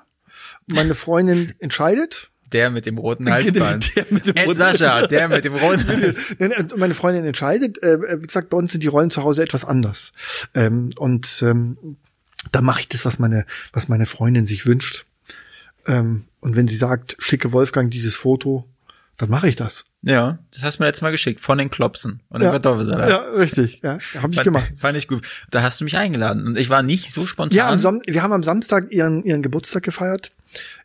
Meine 0.67 0.95
Freundin 0.95 1.53
entscheidet. 1.59 2.29
Der 2.51 2.69
mit 2.69 2.85
dem 2.85 2.97
roten 2.97 3.29
Halsband. 3.31 3.95
Der 3.95 4.05
mit 4.09 4.25
dem 4.25 4.35
Ed 4.35 4.47
roten- 4.47 4.57
Sascha, 4.57 5.07
der 5.07 5.29
mit 5.29 5.43
dem 5.45 5.55
roten 5.55 6.15
und 6.39 6.77
Meine 6.77 6.93
Freundin 6.93 7.25
entscheidet. 7.25 7.81
Äh, 7.81 8.21
wie 8.21 8.27
gesagt, 8.27 8.49
bei 8.49 8.57
uns 8.57 8.71
sind 8.71 8.81
die 8.83 8.87
Rollen 8.87 9.09
zu 9.11 9.23
Hause 9.23 9.41
etwas 9.43 9.63
anders. 9.65 10.11
Ähm, 10.53 10.91
und 10.97 11.41
ähm, 11.45 11.97
da 12.51 12.61
mache 12.61 12.81
ich 12.81 12.87
das, 12.89 13.05
was 13.05 13.19
meine, 13.19 13.45
was 13.71 13.87
meine 13.87 14.05
Freundin 14.05 14.45
sich 14.45 14.65
wünscht. 14.65 15.05
Ähm, 15.87 16.25
und 16.41 16.55
wenn 16.55 16.67
sie 16.67 16.75
sagt, 16.75 17.15
schicke 17.19 17.51
Wolfgang 17.53 17.89
dieses 17.91 18.15
Foto, 18.15 18.67
dann 19.17 19.29
mache 19.29 19.47
ich 19.47 19.55
das. 19.55 19.85
Ja, 20.03 20.39
das 20.51 20.63
hast 20.63 20.79
du 20.79 20.83
mir 20.83 20.87
letztes 20.87 21.01
Mal 21.03 21.11
geschickt, 21.11 21.39
von 21.39 21.57
den 21.59 21.69
Klopsen 21.69 22.21
und 22.29 22.41
dem 22.41 22.49
Kartoffelsalat. 22.51 23.09
ja, 23.09 23.17
richtig. 23.17 23.79
Ja, 23.83 23.99
habe 24.15 24.29
ich 24.31 24.35
Fand, 24.35 24.43
gemacht. 24.43 24.73
fand 24.79 24.97
ich 24.97 25.07
gut. 25.07 25.27
Da 25.51 25.61
hast 25.61 25.79
du 25.79 25.83
mich 25.83 25.95
eingeladen 25.97 26.47
und 26.47 26.57
ich 26.57 26.69
war 26.69 26.81
nicht 26.81 27.11
so 27.11 27.25
spontan. 27.27 27.55
Ja, 27.55 27.69
am 27.69 27.77
Sam 27.79 28.01
wir 28.07 28.23
haben 28.23 28.33
am 28.33 28.43
Samstag 28.43 28.91
ihren, 28.91 29.23
ihren 29.23 29.41
Geburtstag 29.43 29.83
gefeiert. 29.83 30.31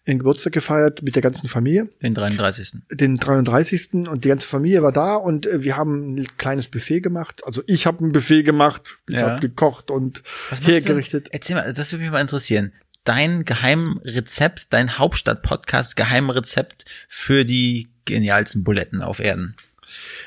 Ihren 0.04 0.18
Geburtstag 0.18 0.52
gefeiert 0.52 1.02
mit 1.02 1.16
der 1.16 1.22
ganzen 1.22 1.48
Familie. 1.48 1.88
den 2.00 2.14
33. 2.14 2.74
den 2.92 3.16
33. 3.16 4.06
und 4.08 4.24
die 4.24 4.28
ganze 4.28 4.46
Familie 4.46 4.80
war 4.84 4.92
da 4.92 5.16
und 5.16 5.46
äh, 5.46 5.64
wir 5.64 5.76
haben 5.76 6.14
ein 6.14 6.26
kleines 6.38 6.68
Buffet 6.68 7.00
gemacht. 7.00 7.42
Also 7.44 7.62
ich 7.66 7.86
habe 7.86 8.04
ein 8.04 8.12
Buffet 8.12 8.44
gemacht, 8.44 8.98
ich 9.08 9.16
Ja. 9.16 9.22
habe 9.30 9.40
gekocht 9.40 9.90
und 9.90 10.22
du? 10.60 10.66
hergerichtet. 10.66 11.30
Erzähl 11.32 11.56
mal, 11.56 11.72
das 11.74 11.90
würde 11.90 12.04
mich 12.04 12.12
mal 12.12 12.20
interessieren. 12.20 12.72
Dein 13.06 13.44
Geheimrezept, 13.44 14.72
dein 14.72 14.98
Hauptstadt-Podcast, 14.98 15.94
Geheimrezept 15.94 16.84
für 17.06 17.44
die 17.44 17.88
genialsten 18.04 18.64
Buletten 18.64 19.00
auf 19.00 19.20
Erden. 19.20 19.54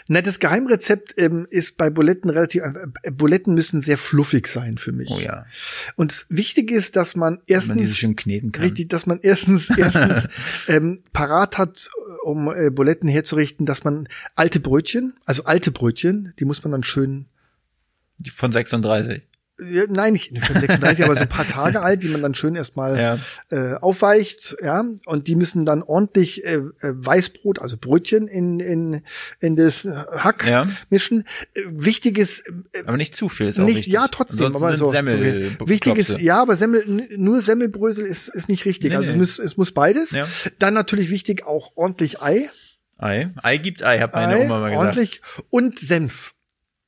Na, 0.07 0.21
das 0.21 0.39
Geheimrezept 0.39 1.13
ähm, 1.17 1.45
ist 1.49 1.75
bei 1.75 1.89
Buletten 1.89 2.29
relativ 2.29 2.63
einfach. 2.63 2.87
Äh, 3.03 3.11
Buletten 3.11 3.53
müssen 3.53 3.81
sehr 3.81 3.97
fluffig 3.97 4.47
sein 4.47 4.77
für 4.77 4.93
mich. 4.93 5.09
Oh 5.09 5.19
ja. 5.19 5.45
Und 5.97 6.13
das 6.13 6.25
Wichtige 6.29 6.73
ist, 6.73 6.95
dass 6.95 7.17
man 7.17 7.33
man 7.33 7.41
erstens 7.47 7.99
kann. 7.99 8.63
richtig, 8.63 8.87
dass 8.87 9.05
man 9.05 9.19
erstens 9.21 9.69
erstens 9.77 10.29
ähm, 10.69 11.01
parat 11.11 11.57
hat, 11.57 11.89
um 12.23 12.49
äh, 12.49 12.69
Buletten 12.71 13.09
herzurichten, 13.09 13.65
dass 13.65 13.83
man 13.83 14.07
alte 14.35 14.61
Brötchen, 14.61 15.17
also 15.25 15.43
alte 15.43 15.71
Brötchen, 15.71 16.33
die 16.39 16.45
muss 16.45 16.63
man 16.63 16.71
dann 16.71 16.83
schön 16.83 17.25
Die 18.19 18.29
Von 18.29 18.53
36. 18.53 19.21
Nein, 19.89 20.13
nicht 20.13 20.31
36, 20.33 21.03
aber 21.03 21.15
so 21.15 21.21
ein 21.21 21.29
paar 21.29 21.47
Tage 21.47 21.81
alt, 21.81 22.01
die 22.03 22.07
man 22.07 22.21
dann 22.21 22.33
schön 22.35 22.55
erstmal 22.55 22.97
Ja. 22.99 23.19
äh, 23.49 23.75
aufweicht, 23.75 24.55
ja, 24.63 24.83
und 25.05 25.27
die 25.27 25.35
müssen 25.35 25.65
dann 25.65 25.83
ordentlich 25.83 26.45
äh, 26.45 26.55
äh, 26.55 26.61
Weißbrot, 26.81 27.59
also 27.59 27.77
Brötchen 27.77 28.27
in 28.27 28.59
in 28.59 29.01
in 29.39 29.55
das 29.55 29.85
Hack 29.85 30.45
Ja. 30.47 30.67
mischen. 30.89 31.25
Äh, 31.53 31.61
wichtig 31.67 32.17
ist 32.17 32.43
äh, 32.73 32.83
Aber 32.85 32.97
nicht 32.97 33.15
zu 33.15 33.27
viel 33.29 33.47
ist 33.47 33.59
auch 33.59 33.65
nicht, 33.65 33.87
ja, 33.87 34.07
trotzdem, 34.07 34.47
Ansonsten 34.47 34.65
aber 34.65 34.77
so. 34.77 34.91
Semmel 34.91 35.51
so 35.59 35.67
wichtig 35.67 35.97
ist, 35.97 36.19
ja, 36.19 36.41
aber 36.41 36.55
Semmel, 36.55 37.07
nur 37.17 37.41
Semmelbrösel 37.41 38.05
ist, 38.05 38.29
ist 38.29 38.49
nicht 38.49 38.65
richtig. 38.65 38.91
Nee, 38.91 38.95
also 38.95 39.07
nee. 39.09 39.13
Es, 39.13 39.37
muss, 39.37 39.39
es 39.39 39.57
muss 39.57 39.71
beides. 39.71 40.11
Ja. 40.11 40.27
Dann 40.59 40.73
natürlich 40.73 41.09
wichtig 41.09 41.45
auch 41.45 41.71
ordentlich 41.75 42.21
Ei. 42.21 42.49
Ei. 42.97 43.29
Ei 43.43 43.57
gibt 43.57 43.83
Ei, 43.83 43.99
hat 43.99 44.13
meine 44.13 44.35
Ei 44.35 44.45
Oma 44.45 44.59
mal 44.59 44.69
gesagt. 44.69 44.85
ordentlich 44.85 45.21
und 45.49 45.79
Senf. 45.79 46.33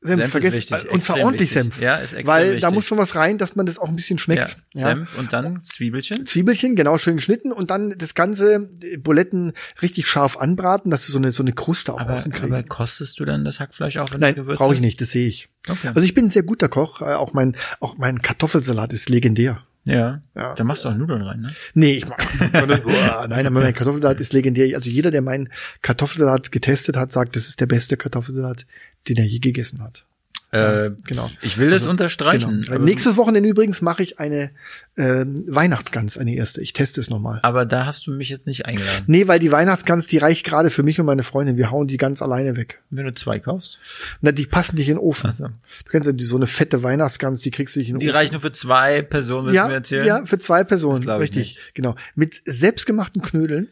Senf, 0.04 0.20
Senf 0.22 0.32
vergessen. 0.32 0.56
wichtig, 0.58 0.90
und 0.92 1.04
zwar 1.04 1.18
ordentlich 1.20 1.54
wichtig. 1.54 1.74
Senf. 1.74 1.82
Ja, 1.82 1.96
ist 1.98 2.14
extrem 2.14 2.26
Weil 2.28 2.46
da 2.48 2.54
wichtig. 2.68 2.72
muss 2.74 2.86
schon 2.86 2.98
was 2.98 3.16
rein, 3.16 3.38
dass 3.38 3.56
man 3.56 3.68
das 3.68 3.78
auch 3.78 3.88
ein 3.88 3.96
bisschen 3.96 4.18
Ja. 4.18 4.24
schmeckt. 4.24 4.58
Ja. 4.74 4.88
Senf 4.88 5.16
und 5.20 5.32
dann 5.32 5.62
Zwiebelchen. 5.62 6.26
Zwiebelchen, 6.26 6.76
genau 6.76 6.98
schön 6.98 7.18
geschnitten 7.18 7.52
und 7.52 7.70
dann 7.70 7.96
das 7.98 8.16
ganze 8.16 8.68
Buletten 9.00 9.54
richtig 9.84 10.08
scharf 10.08 10.38
anbraten, 10.38 10.90
dass 10.90 11.06
du 11.06 11.12
so 11.12 11.20
eine 11.20 11.32
so 11.32 11.44
eine 11.44 11.54
Kruste 11.54 11.94
auch 11.94 12.00
Aber, 12.00 12.16
außen 12.16 12.32
kriegst. 12.32 12.46
aber 12.52 12.64
kostest 12.64 13.20
du 13.20 13.26
dann 13.26 13.46
das 13.46 13.60
Hackfleisch 13.60 13.98
auch, 13.98 14.12
wenn 14.12 14.22
Nein, 14.22 14.34
du 14.36 14.42
gewürzt 14.42 14.58
brauche 14.58 14.74
ich 14.74 14.82
nicht, 14.82 15.00
das 15.02 15.12
sehe 15.12 15.28
ich. 15.28 15.50
Okay. 15.68 15.90
Also 15.90 16.02
ich 16.02 16.16
bin 16.16 16.26
ein 16.26 16.32
sehr 16.32 16.44
guter 16.44 16.68
Koch, 16.68 17.02
äh, 17.02 17.06
auch 17.14 17.34
mein 17.34 17.56
auch 17.80 17.98
mein 18.00 18.24
Kartoffelsalat 18.24 18.94
ist 18.94 19.08
legendär. 19.10 19.62
Ja. 19.84 20.22
Ja. 20.36 20.54
Da 20.54 20.64
machst 20.64 20.86
du 20.86 20.90
auch 20.90 20.94
Nudeln 20.96 21.24
rein, 21.24 21.42
ne? 21.42 21.56
Nee, 21.74 21.94
ich 21.98 22.08
mag 22.08 22.24
Uah, 22.86 23.28
Nein, 23.28 23.48
aber 23.48 23.62
mein 23.62 23.74
Kartoffelsalat 23.74 24.20
ist 24.20 24.32
legendär. 24.32 24.76
Also 24.76 24.92
jeder, 24.92 25.10
der 25.10 25.24
meinen 25.24 25.50
Kartoffelsalat 25.82 26.52
getestet 26.52 26.96
hat, 26.98 27.12
sagt, 27.12 27.36
das 27.36 27.48
ist 27.48 27.60
der 27.60 27.66
beste 27.66 27.98
Kartoffelsalat, 27.98 28.68
den 29.08 29.18
er 29.18 29.26
je 29.26 29.40
gegessen 29.40 29.82
hat. 29.82 30.06
Äh, 30.54 30.92
Genau. 31.06 31.32
ich 31.42 31.58
will 31.58 31.70
das 31.70 31.86
unterstreichen. 31.86 32.64
Genau. 32.64 32.84
Nächstes 32.84 33.16
Wochenende 33.16 33.48
übrigens 33.48 33.82
mache 33.82 34.04
ich 34.04 34.20
eine 34.20 34.52
ähm, 34.98 35.46
Weihnachtsgans, 35.48 36.18
eine 36.18 36.36
erste. 36.36 36.60
Ich 36.62 36.74
teste 36.74 37.00
es 37.00 37.10
nochmal. 37.10 37.40
aber 37.44 37.66
da 37.66 37.86
hast 37.86 38.06
du 38.06 38.12
mich 38.12 38.28
jetzt 38.28 38.48
nicht 38.48 38.66
eingeladen. 38.66 39.06
Nee, 39.08 39.30
weil 39.30 39.40
die 39.40 39.50
Weihnachtsgans, 39.54 40.08
die 40.08 40.18
reicht 40.18 40.46
gerade 40.46 40.70
für 40.70 40.84
mich 40.84 41.00
und 41.00 41.06
meine 41.06 41.24
Freundin. 41.24 41.56
Wir 41.56 41.72
hauen 41.72 41.88
die 41.88 41.96
ganz 41.96 42.22
alleine 42.22 42.58
weg. 42.58 42.82
Wenn 42.90 43.06
du 43.06 43.14
zwei 43.14 43.40
kaufst. 43.40 43.80
Na, 44.20 44.34
die 44.34 44.46
passen 44.46 44.76
nicht 44.76 44.90
in 44.90 44.96
den 44.96 45.02
Ofen. 45.02 45.32
So. 45.32 45.46
Du 45.46 45.54
kennst 45.90 46.06
ja 46.08 46.12
die, 46.12 46.26
so 46.26 46.36
eine 46.36 46.48
fette 46.48 46.84
Weihnachtsgans, 46.84 47.40
die 47.44 47.52
kriegst 47.52 47.78
du 47.78 47.80
nicht 47.80 47.88
in 47.88 47.96
den 47.96 48.00
Die 48.02 48.08
Ofen. 48.10 48.16
reichen 48.18 48.34
nur 48.34 48.42
für 48.42 48.52
zwei 48.52 49.04
Personen, 49.04 49.46
willst 49.48 49.58
du 49.58 49.64
mir 49.64 49.70
ja, 49.70 49.74
erzählen? 49.74 50.06
ja, 50.06 50.26
für 50.26 50.40
zwei 50.40 50.66
Personen, 50.66 51.10
richtig, 51.10 51.60
genau. 51.74 51.96
Mit 52.16 52.42
selbstgemachten 52.44 53.22
Knödeln 53.22 53.70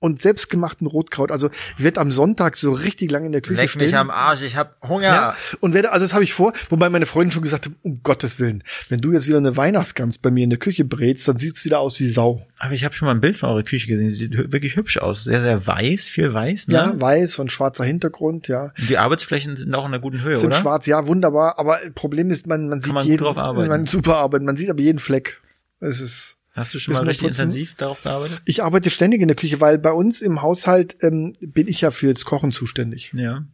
und 0.00 0.20
selbstgemachten 0.20 0.86
Rotkraut. 0.86 1.30
Also 1.30 1.50
ich 1.76 1.84
werde 1.84 2.00
am 2.00 2.10
Sonntag 2.10 2.56
so 2.56 2.72
richtig 2.72 3.10
lange 3.10 3.26
in 3.26 3.32
der 3.32 3.42
Küche 3.42 3.60
Leck 3.60 3.70
stehen. 3.70 3.84
mich 3.84 3.96
am 3.96 4.10
Arsch, 4.10 4.42
ich 4.42 4.56
hab 4.56 4.76
Hunger. 4.88 5.04
ja, 5.04 5.36
und 5.60 5.74
werde, 5.74 5.92
also 5.92 6.04
das 6.06 6.14
habe 6.14 6.24
ich 6.24 6.32
vor, 6.32 6.52
wobei 6.70 6.88
meine 6.88 7.06
Freundin 7.06 7.30
schon 7.30 7.42
gesagt 7.42 7.66
hat, 7.66 7.72
um 7.82 8.02
Gottes 8.02 8.38
Willen, 8.38 8.64
wenn 8.88 9.00
du 9.00 9.12
jetzt 9.12 9.28
wieder 9.28 9.36
eine 9.36 9.56
Weihnachtsgans 9.56 10.18
bei 10.18 10.30
mir 10.30 10.42
in 10.44 10.50
der 10.50 10.58
Küche 10.58 10.84
brätst, 10.84 11.28
dann 11.28 11.36
sieht's 11.36 11.64
wieder 11.64 11.80
aus 11.80 12.00
wie 12.00 12.08
Sau. 12.08 12.46
Aber 12.58 12.72
ich 12.72 12.84
habe 12.84 12.94
schon 12.94 13.06
mal 13.06 13.14
ein 13.14 13.20
Bild 13.20 13.38
von 13.38 13.50
eurer 13.50 13.62
Küche 13.62 13.86
gesehen. 13.86 14.10
Sie 14.10 14.16
sieht 14.16 14.52
wirklich 14.52 14.76
hübsch 14.76 14.98
aus. 14.98 15.24
Sehr, 15.24 15.40
sehr 15.42 15.66
weiß, 15.66 16.04
viel 16.04 16.32
weiß, 16.32 16.68
ne? 16.68 16.74
Ja, 16.74 17.00
weiß 17.00 17.38
und 17.38 17.52
schwarzer 17.52 17.84
Hintergrund, 17.84 18.48
ja. 18.48 18.72
Und 18.78 18.88
die 18.88 18.98
Arbeitsflächen 18.98 19.56
sind 19.56 19.74
auch 19.74 19.86
in 19.86 19.92
einer 19.92 20.02
guten 20.02 20.22
Höhe, 20.22 20.36
Sind 20.36 20.48
oder? 20.48 20.56
schwarz, 20.56 20.86
ja, 20.86 21.06
wunderbar, 21.06 21.58
aber 21.58 21.78
Problem 21.94 22.30
ist, 22.30 22.46
man, 22.46 22.68
man 22.68 22.80
sieht 22.80 22.92
man 22.92 23.06
jeden, 23.06 23.24
drauf 23.24 23.36
arbeiten. 23.36 23.68
man 23.68 23.86
super 23.86 24.16
arbeiten, 24.16 24.44
man 24.44 24.56
sieht 24.56 24.70
aber 24.70 24.80
jeden 24.80 24.98
Fleck. 24.98 25.40
Es 25.80 26.00
ist, 26.00 26.36
Hast 26.52 26.74
du 26.74 26.78
schon 26.78 26.94
mal 26.94 27.00
richtig 27.06 27.28
putzen? 27.28 27.42
intensiv 27.42 27.74
darauf 27.76 28.02
gearbeitet? 28.02 28.42
ich 28.44 28.62
arbeite 28.62 28.90
ständig 28.90 29.20
in 29.22 29.28
der 29.28 29.36
Küche, 29.36 29.60
weil 29.60 29.78
bei 29.78 29.92
uns 29.92 30.20
im 30.20 30.42
Haushalt 30.42 30.96
ähm, 31.02 31.32
bin 31.40 31.68
ich 31.68 31.80
ja 31.80 31.90
fürs 31.90 32.24
Kochen 32.24 32.52
zuständig. 32.52 33.12
Ja. 33.14 33.44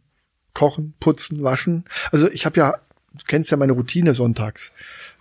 Kochen, 0.53 0.95
putzen, 0.99 1.43
waschen. 1.43 1.85
Also 2.11 2.29
ich 2.31 2.45
habe 2.47 2.57
ja, 2.59 2.71
du 3.13 3.23
kennst 3.27 3.51
ja 3.51 3.57
meine 3.57 3.73
Routine 3.73 4.15
sonntags. 4.15 4.71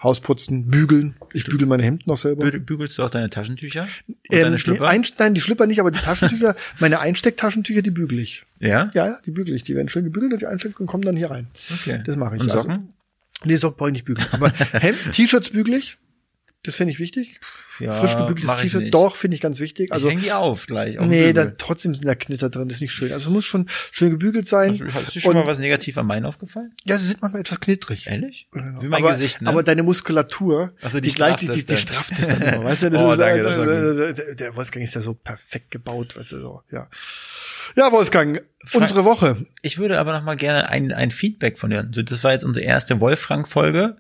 Hausputzen, 0.02 0.68
bügeln. 0.70 1.16
Ich 1.32 1.44
bügel 1.44 1.66
meine 1.66 1.82
Hemden 1.82 2.04
noch 2.06 2.18
selber. 2.18 2.44
Bü- 2.46 2.58
Bügelst 2.60 2.98
du 2.98 3.02
auch 3.02 3.10
deine 3.10 3.30
Taschentücher? 3.30 3.88
Und 4.08 4.16
Ähm, 4.30 4.42
deine 4.42 4.56
die, 4.56 4.62
Schlüpper? 4.62 4.88
Ein, 4.88 5.04
nein, 5.18 5.34
die 5.34 5.40
Schlüpper 5.40 5.66
nicht, 5.66 5.80
aber 5.80 5.90
die 5.90 5.98
Taschentücher, 6.00 6.54
meine 6.80 7.00
Einstecktaschentücher, 7.00 7.80
die 7.82 7.90
bügel 7.90 8.18
ich. 8.18 8.44
ja? 8.60 8.90
Ja, 8.94 9.06
ja, 9.06 9.18
die 9.24 9.30
bügel 9.30 9.54
ich. 9.54 9.64
Die 9.64 9.74
werden 9.74 9.88
schön 9.88 10.04
gebügelt 10.04 10.34
und 10.34 10.42
die 10.42 10.46
einsteckt 10.46 10.80
und 10.80 10.86
kommen 10.86 11.02
dann 11.04 11.16
hier 11.16 11.30
rein. 11.30 11.48
Okay. 11.72 12.02
Das 12.04 12.16
mache 12.16 12.36
ich. 12.36 12.42
Und 12.42 12.50
Also- 12.50 12.62
Socken? 12.62 12.88
Nee, 13.44 13.56
Socken 13.56 13.76
brauche 13.78 13.88
ich 13.90 13.94
nicht 13.94 14.04
bügeln. 14.04 14.26
Aber 14.32 14.50
Hemd, 14.72 14.98
T-Shirts 15.12 15.50
bügel 15.50 15.74
ich. 15.74 15.96
Das 16.62 16.74
finde 16.74 16.92
ich 16.92 16.98
wichtig. 16.98 17.38
Ja, 17.78 17.92
Frisch 17.92 18.16
gebügeltes 18.16 18.54
T-Shirt. 18.60 18.92
Doch, 18.92 19.14
finde 19.16 19.34
ich 19.36 19.40
ganz 19.40 19.60
wichtig. 19.60 19.92
Also, 19.92 20.06
Also, 20.08 20.16
ich 20.18 20.22
häng 20.24 20.24
die 20.24 20.32
auf 20.32 20.66
gleich. 20.66 20.98
Auf 20.98 21.06
nee, 21.06 21.32
da, 21.32 21.44
trotzdem 21.50 21.94
sind 21.94 22.06
da 22.08 22.14
Knitter 22.14 22.48
drin. 22.50 22.68
Das 22.68 22.78
ist 22.78 22.80
nicht 22.80 22.92
schön. 22.92 23.12
Also, 23.12 23.28
es 23.28 23.32
muss 23.34 23.44
schon 23.44 23.68
schön 23.92 24.10
gebügelt 24.10 24.48
sein. 24.48 24.70
Also, 24.82 24.98
ist 25.00 25.14
dir 25.14 25.20
schon 25.20 25.30
Und- 25.32 25.36
mal 25.44 25.46
was 25.46 25.58
negativ 25.60 25.96
an 25.98 26.06
meinen 26.06 26.24
aufgefallen? 26.24 26.72
Ja, 26.84 26.98
sie 26.98 27.06
sind 27.06 27.22
manchmal 27.22 27.42
etwas 27.42 27.60
knittrig. 27.60 28.06
Ehrlich? 28.08 28.48
Genau. 28.50 28.82
Wie 28.82 28.88
mein 28.88 29.02
aber, 29.02 29.12
Gesicht, 29.12 29.42
ne? 29.42 29.48
aber 29.50 29.62
deine 29.62 29.82
Muskulatur, 29.84 30.72
Ach 30.82 30.90
so, 30.90 30.98
die 31.00 31.10
die, 31.52 31.60
es 31.60 31.66
die 31.66 31.66
dann. 31.66 31.76
strafft 31.76 32.12
es 32.18 32.26
dann 32.26 32.40
immer, 32.42 32.64
weißt 32.64 32.82
du? 32.82 32.90
Das 32.90 33.00
Oh, 33.02 33.12
ist, 33.12 33.18
danke, 33.20 33.42
das 33.42 33.58
war 33.58 33.68
äh, 33.68 34.34
der, 34.36 34.56
Wolfgang 34.56 34.84
ist 34.84 34.94
ja 34.94 35.00
so 35.02 35.14
perfekt 35.14 35.70
gebaut, 35.70 36.16
weißt 36.16 36.32
du 36.32 36.40
so, 36.40 36.62
ja. 36.72 36.88
Ja, 37.76 37.92
Wolfgang, 37.92 38.42
unsere 38.72 39.04
Woche. 39.04 39.44
Ich 39.62 39.76
würde 39.78 39.98
aber 40.00 40.12
noch 40.12 40.24
mal 40.24 40.36
gerne 40.36 40.68
ein, 40.70 40.92
ein 40.92 41.10
Feedback 41.10 41.58
von 41.58 41.70
dir. 41.70 41.80
Also 41.80 42.02
das 42.02 42.24
war 42.24 42.32
jetzt 42.32 42.44
unsere 42.44 42.64
erste 42.64 43.00
Wolfgang-Folge. 43.00 43.96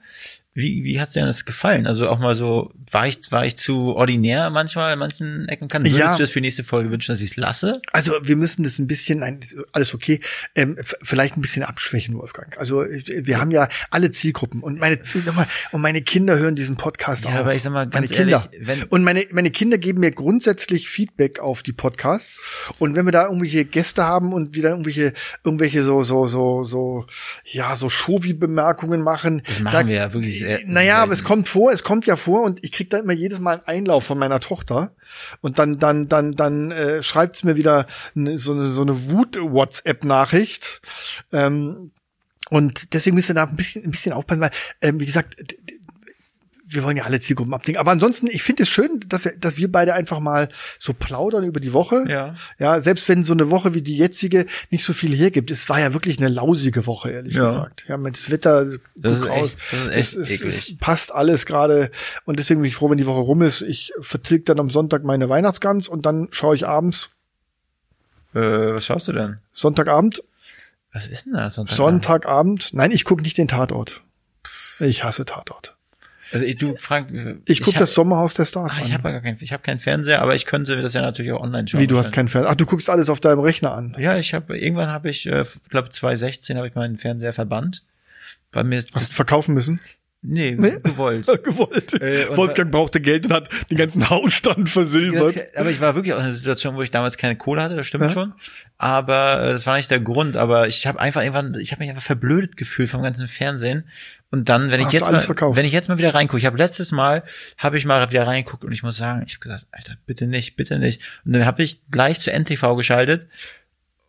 Wie, 0.56 0.84
wie 0.84 0.98
hat's 1.00 1.12
dir 1.12 1.26
das 1.26 1.44
gefallen? 1.44 1.86
Also 1.86 2.08
auch 2.08 2.18
mal 2.18 2.34
so, 2.34 2.72
war 2.90 3.06
ich, 3.06 3.18
war 3.30 3.44
ich 3.44 3.56
zu 3.56 3.94
ordinär 3.94 4.48
manchmal 4.48 4.94
in 4.94 4.98
manchen 4.98 5.46
Ecken 5.50 5.68
kann? 5.68 5.82
Würdest 5.84 6.00
Ja. 6.00 6.16
du 6.16 6.22
das 6.22 6.30
für 6.30 6.40
die 6.40 6.46
nächste 6.46 6.64
Folge 6.64 6.90
wünschen, 6.90 7.12
dass 7.14 7.20
ich 7.20 7.32
es 7.32 7.36
lasse? 7.36 7.82
Also 7.92 8.12
wir 8.22 8.36
müssen 8.36 8.62
das 8.64 8.78
ein 8.78 8.86
bisschen, 8.86 9.18
nein, 9.18 9.40
alles 9.72 9.92
okay, 9.92 10.20
ähm, 10.54 10.76
vielleicht 11.02 11.36
ein 11.36 11.42
bisschen 11.42 11.62
abschwächen, 11.62 12.16
Wolfgang. 12.16 12.56
Also 12.58 12.84
ich- 12.84 13.04
wir 13.26 13.38
haben 13.38 13.50
ja 13.50 13.68
alle 13.90 14.10
Zielgruppen 14.10 14.62
und 14.62 14.78
meine 14.80 14.98
nochmal, 15.26 15.46
und 15.72 15.82
meine 15.82 16.00
Kinder 16.00 16.38
hören 16.38 16.56
diesen 16.56 16.76
Podcast 16.76 17.24
Ja, 17.24 17.32
auch. 17.32 17.34
aber 17.40 17.54
ich 17.54 17.62
sag 17.62 17.72
mal 17.72 17.84
ganz 17.84 17.94
meine 17.94 18.06
Kinder. 18.08 18.48
ehrlich, 18.50 18.66
wenn- 18.66 18.82
und 18.84 19.04
meine 19.04 19.26
meine 19.32 19.50
Kinder 19.50 19.76
geben 19.76 20.00
mir 20.00 20.10
grundsätzlich 20.12 20.88
Feedback 20.88 21.38
auf 21.40 21.62
die 21.62 21.74
Podcasts 21.74 22.38
und 22.78 22.96
wenn 22.96 23.04
wir 23.04 23.12
da 23.12 23.24
irgendwelche 23.26 23.66
Gäste 23.66 24.04
haben 24.04 24.32
und 24.32 24.54
wieder 24.54 24.70
irgendwelche 24.70 25.12
irgendwelche 25.44 25.84
so 25.84 26.02
so 26.02 26.26
so 26.26 26.64
so 26.64 27.04
ja 27.44 27.76
so 27.76 27.90
Shovi-Bemerkungen 27.90 29.02
machen, 29.02 29.42
Das 29.46 29.60
machen 29.60 29.72
da, 29.72 29.86
wir 29.86 29.94
ja 29.96 30.12
wirklich 30.14 30.45
sehr. 30.46 30.60
naja, 30.66 31.02
aber 31.02 31.12
es 31.12 31.24
kommt 31.24 31.48
vor, 31.48 31.72
es 31.72 31.82
kommt 31.82 32.06
ja 32.06 32.16
vor 32.16 32.42
und 32.42 32.62
ich 32.64 32.72
krieg 32.72 32.90
dann 32.90 33.02
immer 33.02 33.12
jedes 33.12 33.38
Mal 33.38 33.54
einen 33.54 33.66
Einlauf 33.66 34.04
von 34.04 34.18
meiner 34.18 34.40
Tochter 34.40 34.94
und 35.40 35.58
dann 35.58 35.78
dann 35.78 36.08
dann 36.08 36.34
dann 36.34 36.70
äh, 36.70 37.02
schreibt's 37.02 37.44
mir 37.44 37.56
wieder 37.56 37.86
ne, 38.14 38.38
so 38.38 38.52
eine 38.52 38.70
so 38.70 38.82
eine 38.82 39.10
Wut-WhatsApp-Nachricht. 39.10 40.80
Ähm, 41.32 41.92
und 42.48 42.92
deswegen 42.92 43.16
müsst 43.16 43.28
ihr 43.28 43.34
da 43.34 43.44
ein 43.44 43.56
bisschen 43.56 43.84
ein 43.84 43.90
bisschen 43.90 44.12
aufpassen, 44.12 44.40
weil 44.40 44.50
ähm, 44.80 45.00
wie 45.00 45.06
gesagt, 45.06 45.36
wir 46.76 46.84
wollen 46.84 46.96
ja 46.96 47.02
alle 47.04 47.18
Zielgruppen 47.18 47.52
abdecken. 47.52 47.80
Aber 47.80 47.90
ansonsten, 47.90 48.28
ich 48.28 48.44
finde 48.44 48.62
es 48.62 48.68
schön, 48.68 49.00
dass 49.08 49.24
wir, 49.24 49.36
dass 49.36 49.56
wir 49.56 49.70
beide 49.72 49.94
einfach 49.94 50.20
mal 50.20 50.48
so 50.78 50.92
plaudern 50.94 51.42
über 51.42 51.58
die 51.58 51.72
Woche. 51.72 52.04
Ja. 52.06 52.36
Ja, 52.60 52.78
selbst 52.80 53.08
wenn 53.08 53.24
so 53.24 53.32
eine 53.32 53.50
Woche 53.50 53.74
wie 53.74 53.82
die 53.82 53.96
jetzige 53.96 54.46
nicht 54.70 54.84
so 54.84 54.92
viel 54.92 55.12
hergibt. 55.16 55.50
Es 55.50 55.68
war 55.68 55.80
ja 55.80 55.92
wirklich 55.94 56.18
eine 56.18 56.28
lausige 56.28 56.86
Woche, 56.86 57.10
ehrlich 57.10 57.34
Ja. 57.34 57.46
gesagt. 57.48 57.84
Ja, 57.88 57.96
mit 57.96 58.16
das 58.16 58.30
Wetter 58.30 58.66
Das 58.94 59.18
ist 59.18 59.26
raus. 59.28 59.56
echt- 59.72 59.72
das 59.72 60.14
ist 60.14 60.30
echt 60.30 60.42
es, 60.44 60.68
es, 60.70 60.76
passt 60.78 61.12
alles 61.12 61.46
gerade. 61.46 61.90
Und 62.26 62.38
deswegen 62.38 62.60
bin 62.60 62.68
ich 62.68 62.76
froh, 62.76 62.88
wenn 62.88 62.98
die 62.98 63.06
Woche 63.06 63.20
rum 63.22 63.42
ist. 63.42 63.62
Ich 63.62 63.92
vertilge 64.00 64.44
dann 64.44 64.60
am 64.60 64.70
Sonntag 64.70 65.02
meine 65.02 65.28
Weihnachtsgans 65.28 65.88
und 65.88 66.06
dann 66.06 66.28
schaue 66.30 66.54
ich 66.54 66.66
abends, 66.66 67.08
Äh, 68.34 68.40
was 68.74 68.84
schaust 68.84 69.08
du 69.08 69.12
denn? 69.12 69.38
Sonntagabend, 69.50 70.22
Was 70.92 71.06
ist 71.06 71.26
denn 71.26 71.32
das? 71.34 71.54
Sonntag? 71.54 71.76
Sonntagabend. 71.76 72.70
Nein, 72.72 72.90
ich 72.90 73.04
gucke 73.04 73.22
nicht 73.22 73.38
den 73.38 73.48
Tatort. 73.48 74.02
Ich 74.78 75.04
hasse 75.04 75.24
Tatort. 75.24 75.75
Also 76.32 76.44
ich, 76.44 76.56
du 76.56 76.76
Frank, 76.76 77.42
Ich 77.46 77.60
gucke 77.60 77.76
hab- 77.76 77.80
das 77.80 77.94
Sommerhaus 77.94 78.34
der 78.34 78.44
Stars 78.46 78.72
Ah, 78.74 78.80
an. 78.80 78.86
ich 78.86 78.92
habe 78.92 79.10
gar 79.12 79.20
keinen, 79.20 79.38
ich 79.40 79.52
habe 79.52 79.62
keinen 79.62 79.78
Fernseher, 79.80 80.22
aber 80.22 80.34
ich 80.34 80.44
könnte 80.44 80.76
das 80.80 80.92
ja 80.94 81.00
natürlich 81.02 81.32
auch 81.32 81.40
online 81.40 81.68
schauen. 81.68 81.80
Wie, 81.80 81.86
du 81.86 81.96
hast 81.98 82.12
keinen 82.12 82.28
Fernseher? 82.28 82.50
Ach, 82.50 82.56
du 82.56 82.66
guckst 82.66 82.90
alles 82.90 83.08
auf 83.08 83.20
deinem 83.20 83.40
Rechner 83.40 83.72
an. 83.72 83.96
Ja, 83.98 84.16
ich 84.16 84.34
habe 84.34 84.58
irgendwann 84.58 84.88
habe 84.88 85.08
ich, 85.10 85.26
äh, 85.26 85.44
glaube 85.70 85.88
2016 85.90 86.56
habe 86.56 86.66
ich 86.68 86.74
meinen 86.74 86.96
Fernseher 86.98 87.32
verbannt, 87.32 87.84
weil 88.52 88.64
mir 88.64 88.78
Hast 88.78 88.94
das, 88.94 89.10
verkaufen 89.10 89.54
müssen? 89.54 89.80
nee, 90.22 90.56
Nee? 90.58 90.78
gewollt. 90.82 91.26
Gewollt. 91.44 92.00
Äh, 92.00 92.36
Wolfgang 92.36 92.72
brauchte 92.72 93.00
Geld 93.00 93.26
und 93.26 93.32
hat 93.32 93.48
den 93.70 93.76
ganzen 93.78 94.10
Hausstand 94.10 94.66
Das, 94.66 94.72
versilbert. 94.72 95.36
aber 95.56 95.70
ich 95.70 95.80
war 95.80 95.94
wirklich 95.94 96.14
auch 96.14 96.18
in 96.18 96.24
einer 96.24 96.32
Situation, 96.32 96.74
wo 96.74 96.82
ich 96.82 96.90
damals 96.90 97.16
keine 97.18 97.36
Kohle 97.36 97.62
hatte, 97.62 97.76
das 97.76 97.86
stimmt 97.86 98.04
Ja. 98.04 98.10
schon. 98.10 98.34
Aber 98.78 99.40
äh, 99.42 99.52
das 99.52 99.64
war 99.66 99.76
nicht 99.76 99.90
der 99.92 100.00
Grund. 100.00 100.36
Aber 100.36 100.66
ich 100.66 100.86
habe 100.88 100.98
einfach 100.98 101.20
irgendwann, 101.22 101.54
ich 101.60 101.70
habe 101.70 101.80
mich 101.84 101.90
einfach 101.90 102.02
verblödet 102.02 102.56
gefühlt 102.56 102.90
vom 102.90 103.02
ganzen 103.02 103.28
Fernsehen. 103.28 103.84
Und 104.30 104.48
dann, 104.48 104.70
wenn 104.72 104.80
ich 104.80 104.90
jetzt 104.92 105.10
mal, 105.10 105.20
verkauft? 105.20 105.56
wenn 105.56 105.64
ich 105.64 105.72
jetzt 105.72 105.88
mal 105.88 105.98
wieder 105.98 106.14
reingucke, 106.14 106.38
ich 106.38 106.46
habe 106.46 106.58
letztes 106.58 106.90
Mal, 106.92 107.22
habe 107.58 107.78
ich 107.78 107.84
mal 107.84 108.10
wieder 108.10 108.26
reingeguckt 108.26 108.64
und 108.64 108.72
ich 108.72 108.82
muss 108.82 108.96
sagen, 108.96 109.22
ich 109.26 109.34
habe 109.34 109.40
gesagt, 109.40 109.66
Alter, 109.70 109.96
bitte 110.04 110.26
nicht, 110.26 110.56
bitte 110.56 110.78
nicht. 110.78 111.00
Und 111.24 111.32
dann 111.32 111.46
habe 111.46 111.62
ich 111.62 111.82
gleich 111.90 112.18
zu 112.20 112.30
NTV 112.32 112.74
geschaltet 112.76 113.28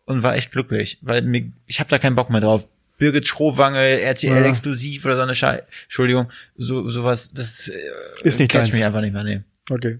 und 0.05 0.23
war 0.23 0.35
echt 0.35 0.51
glücklich, 0.51 0.97
weil 1.01 1.21
mir, 1.21 1.51
ich 1.67 1.79
habe 1.79 1.89
da 1.89 1.99
keinen 1.99 2.15
Bock 2.15 2.29
mehr 2.29 2.41
drauf. 2.41 2.67
Birgit 2.97 3.27
Schrohwange, 3.27 3.77
RTL 4.01 4.31
Ja. 4.43 4.49
exklusiv 4.49 5.05
oder 5.05 5.17
so 5.17 5.21
eine 5.21 5.35
Scheiße. 5.35 5.63
Entschuldigung, 5.83 6.31
so 6.55 6.89
sowas, 6.89 7.31
das 7.31 7.67
äh, 7.67 7.77
Ist 8.23 8.39
nicht 8.39 8.51
catcht 8.51 8.65
deins. 8.69 8.73
mich 8.73 8.83
einfach 8.83 9.01
nicht 9.01 9.13
mehr. 9.13 9.23
Nee. 9.23 9.41
Okay. 9.69 9.99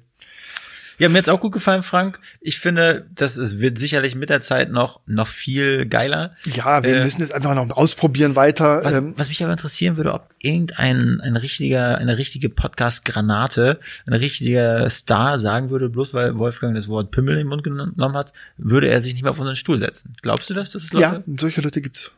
Ja, 1.00 1.10
mir 1.10 1.20
hat's 1.20 1.30
auch 1.30 1.40
gut 1.40 1.52
gefallen, 1.52 1.84
Frank. 1.84 2.20
Ich 2.42 2.60
finde, 2.60 3.06
das 3.14 3.38
ist, 3.38 3.60
wird 3.60 3.78
sicherlich 3.78 4.16
mit 4.16 4.30
der 4.30 4.42
Zeit 4.42 4.72
noch, 4.72 5.02
noch 5.06 5.28
viel 5.28 5.86
geiler. 5.86 6.36
Ja, 6.46 6.84
wir 6.84 6.98
Äh, 6.98 7.04
müssen 7.04 7.22
es 7.22 7.32
einfach 7.32 7.54
noch 7.54 7.70
ausprobieren 7.78 8.36
weiter. 8.36 8.84
Was, 8.84 8.96
ähm, 8.96 9.14
was 9.16 9.30
mich 9.30 9.44
aber 9.44 9.52
interessieren 9.52 9.96
würde, 9.98 10.14
ob 10.14 10.30
irgendein 10.40 11.22
ein 11.22 11.36
richtiger, 11.36 11.98
eine 12.00 12.18
richtige 12.18 12.50
Podcast-Granate, 12.50 13.80
ein 14.06 14.14
richtiger 14.14 14.90
Star 14.90 15.40
sagen 15.40 15.70
würde, 15.70 15.90
bloß 15.90 16.14
weil 16.14 16.38
Wolfgang 16.38 16.76
das 16.76 16.88
Wort 16.88 17.12
Pimmel 17.12 17.34
in 17.36 17.40
den 17.42 17.48
Mund 17.48 17.64
genommen 17.64 18.16
hat, 18.18 18.34
würde 18.58 18.88
er 18.90 19.02
sich 19.02 19.14
nicht 19.14 19.24
mehr 19.24 19.32
auf 19.32 19.40
unseren 19.40 19.56
Stuhl 19.56 19.80
setzen. 19.80 20.14
Glaubst 20.22 20.50
du 20.50 20.54
das? 20.54 20.72
dass 20.72 20.84
es 20.84 20.94
Leute? 20.94 21.02
ja, 21.04 21.24
solche 21.40 21.62
Leute 21.62 21.82
gibt's. 21.82 22.12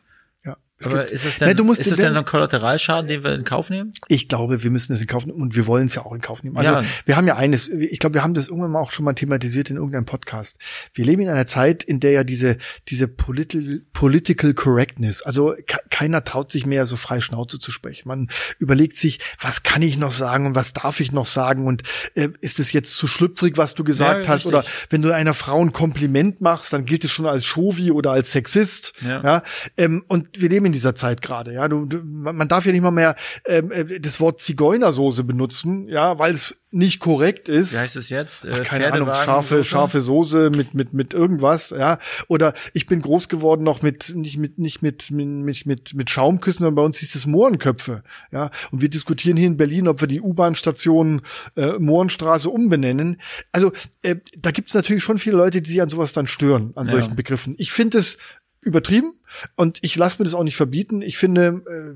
Es 0.80 0.86
Aber 0.86 1.00
gibt- 1.02 1.12
ist 1.12 1.26
das 1.26 1.36
denn, 1.36 1.56
du 1.56 1.64
musst 1.64 1.78
ist 1.78 1.90
das 1.90 1.98
denn 1.98 2.12
so 2.14 2.18
ein 2.20 2.24
Kollateralschaden, 2.24 3.06
den 3.06 3.22
wir 3.22 3.34
in 3.34 3.44
Kauf 3.44 3.68
nehmen? 3.68 3.92
Ich 4.08 4.28
glaube, 4.28 4.62
wir 4.62 4.70
müssen 4.70 4.94
es 4.94 5.00
in 5.02 5.06
Kauf 5.06 5.26
nehmen 5.26 5.40
und 5.40 5.54
wir 5.54 5.66
wollen 5.66 5.84
es 5.86 5.94
ja 5.94 6.06
auch 6.06 6.12
in 6.14 6.22
Kauf 6.22 6.42
nehmen. 6.42 6.56
Also 6.56 6.72
Ja. 6.72 6.82
wir 7.04 7.16
haben 7.16 7.26
ja 7.26 7.36
eines, 7.36 7.68
ich 7.68 7.98
glaube, 7.98 8.14
wir 8.14 8.22
haben 8.22 8.32
das 8.32 8.48
irgendwann 8.48 8.70
mal 8.72 8.80
auch 8.80 8.90
schon 8.90 9.04
mal 9.04 9.12
thematisiert 9.12 9.68
in 9.68 9.76
irgendeinem 9.76 10.06
Podcast. 10.06 10.56
Wir 10.94 11.04
leben 11.04 11.20
in 11.22 11.28
einer 11.28 11.46
Zeit, 11.46 11.84
in 11.84 12.00
der 12.00 12.12
ja 12.12 12.24
diese 12.24 12.56
diese 12.88 13.08
political, 13.08 13.82
political 13.92 14.54
correctness, 14.54 15.20
also 15.22 15.54
ke- 15.66 15.78
keiner 15.90 16.24
traut 16.24 16.50
sich 16.50 16.64
mehr 16.64 16.86
so 16.86 16.96
frei 16.96 17.20
Schnauze 17.20 17.58
zu 17.58 17.70
sprechen. 17.70 18.08
Man 18.08 18.30
überlegt 18.58 18.96
sich, 18.96 19.20
was 19.38 19.62
kann 19.62 19.82
ich 19.82 19.98
noch 19.98 20.12
sagen 20.12 20.46
und 20.46 20.54
was 20.54 20.72
darf 20.72 21.00
ich 21.00 21.12
noch 21.12 21.26
sagen 21.26 21.66
und 21.66 21.82
äh, 22.14 22.28
ist 22.40 22.58
es 22.58 22.72
jetzt 22.72 22.94
zu 22.94 23.06
schlüpfrig, 23.06 23.58
was 23.58 23.74
du 23.74 23.84
gesagt 23.84 24.24
Ja, 24.24 24.28
hast 24.32 24.46
richtig. 24.46 24.46
oder 24.54 24.64
wenn 24.88 25.02
du 25.02 25.14
einer 25.14 25.34
Frau 25.34 25.60
ein 25.62 25.72
Kompliment 25.72 26.40
machst, 26.40 26.72
dann 26.72 26.86
gilt 26.86 27.04
es 27.04 27.10
schon 27.10 27.26
als 27.26 27.44
Chauvi 27.44 27.90
oder 27.90 28.12
als 28.12 28.32
Sexist. 28.32 28.94
Ja. 29.02 29.20
Ja, 29.22 29.42
ähm, 29.76 30.04
und 30.08 30.40
wir 30.40 30.48
leben 30.48 30.69
in 30.70 30.72
dieser 30.72 30.94
Zeit 30.94 31.20
gerade. 31.22 31.52
Ja, 31.52 31.68
du, 31.68 31.84
du, 31.86 31.98
man 32.04 32.48
darf 32.48 32.64
ja 32.64 32.72
nicht 32.72 32.82
mal 32.82 32.90
mehr 32.90 33.16
ähm, 33.46 33.70
äh, 33.70 34.00
das 34.00 34.20
Wort 34.20 34.40
Zigeunersoße 34.40 35.24
benutzen, 35.24 35.88
ja, 35.88 36.18
weil 36.18 36.34
es 36.34 36.56
nicht 36.72 37.00
korrekt 37.00 37.48
ist. 37.48 37.72
Wie 37.72 37.78
heißt 37.78 37.96
es 37.96 38.10
jetzt? 38.10 38.44
Äh, 38.44 38.52
Ach, 38.52 38.62
keine 38.62 38.92
Ahnung, 38.92 39.08
scharfe, 39.12 39.56
Soße? 39.56 39.64
scharfe 39.64 40.00
Soße 40.00 40.50
mit, 40.50 40.72
mit, 40.74 40.94
mit 40.94 41.14
irgendwas, 41.14 41.70
ja. 41.70 41.98
Oder 42.28 42.52
ich 42.74 42.86
bin 42.86 43.02
groß 43.02 43.28
geworden 43.28 43.64
noch 43.64 43.82
mit, 43.82 44.12
nicht 44.14 44.36
mit, 44.38 44.58
nicht 44.58 44.80
mit, 44.80 45.10
mit, 45.10 45.66
mit, 45.66 45.94
mit 45.94 46.10
Schaumküssen, 46.10 46.60
sondern 46.60 46.76
bei 46.76 46.82
uns 46.82 46.98
hieß 46.98 47.14
es 47.16 47.26
Mohrenköpfe, 47.26 48.04
ja. 48.30 48.50
Und 48.70 48.82
wir 48.82 48.88
diskutieren 48.88 49.36
hier 49.36 49.48
in 49.48 49.56
Berlin, 49.56 49.88
ob 49.88 50.00
wir 50.00 50.06
die 50.08 50.20
U-Bahn-Station 50.20 51.22
äh, 51.56 51.72
Mohrenstraße 51.78 52.48
umbenennen. 52.48 53.20
Also, 53.50 53.72
äh, 54.02 54.16
da 54.38 54.52
gibt 54.52 54.68
es 54.68 54.74
natürlich 54.74 55.02
schon 55.02 55.18
viele 55.18 55.36
Leute, 55.36 55.62
die 55.62 55.70
sich 55.70 55.82
an 55.82 55.88
sowas 55.88 56.12
dann 56.12 56.28
stören, 56.28 56.72
an 56.76 56.86
Ja. 56.86 56.92
solchen 56.92 57.16
Begriffen. 57.16 57.56
Ich 57.58 57.72
finde 57.72 57.98
es 57.98 58.16
übertrieben 58.62 59.14
und 59.56 59.78
ich 59.82 59.96
lasse 59.96 60.16
mir 60.18 60.24
das 60.24 60.34
auch 60.34 60.44
nicht 60.44 60.56
verbieten. 60.56 61.00
Ich 61.00 61.16
finde, 61.16 61.62
äh, 61.66 61.94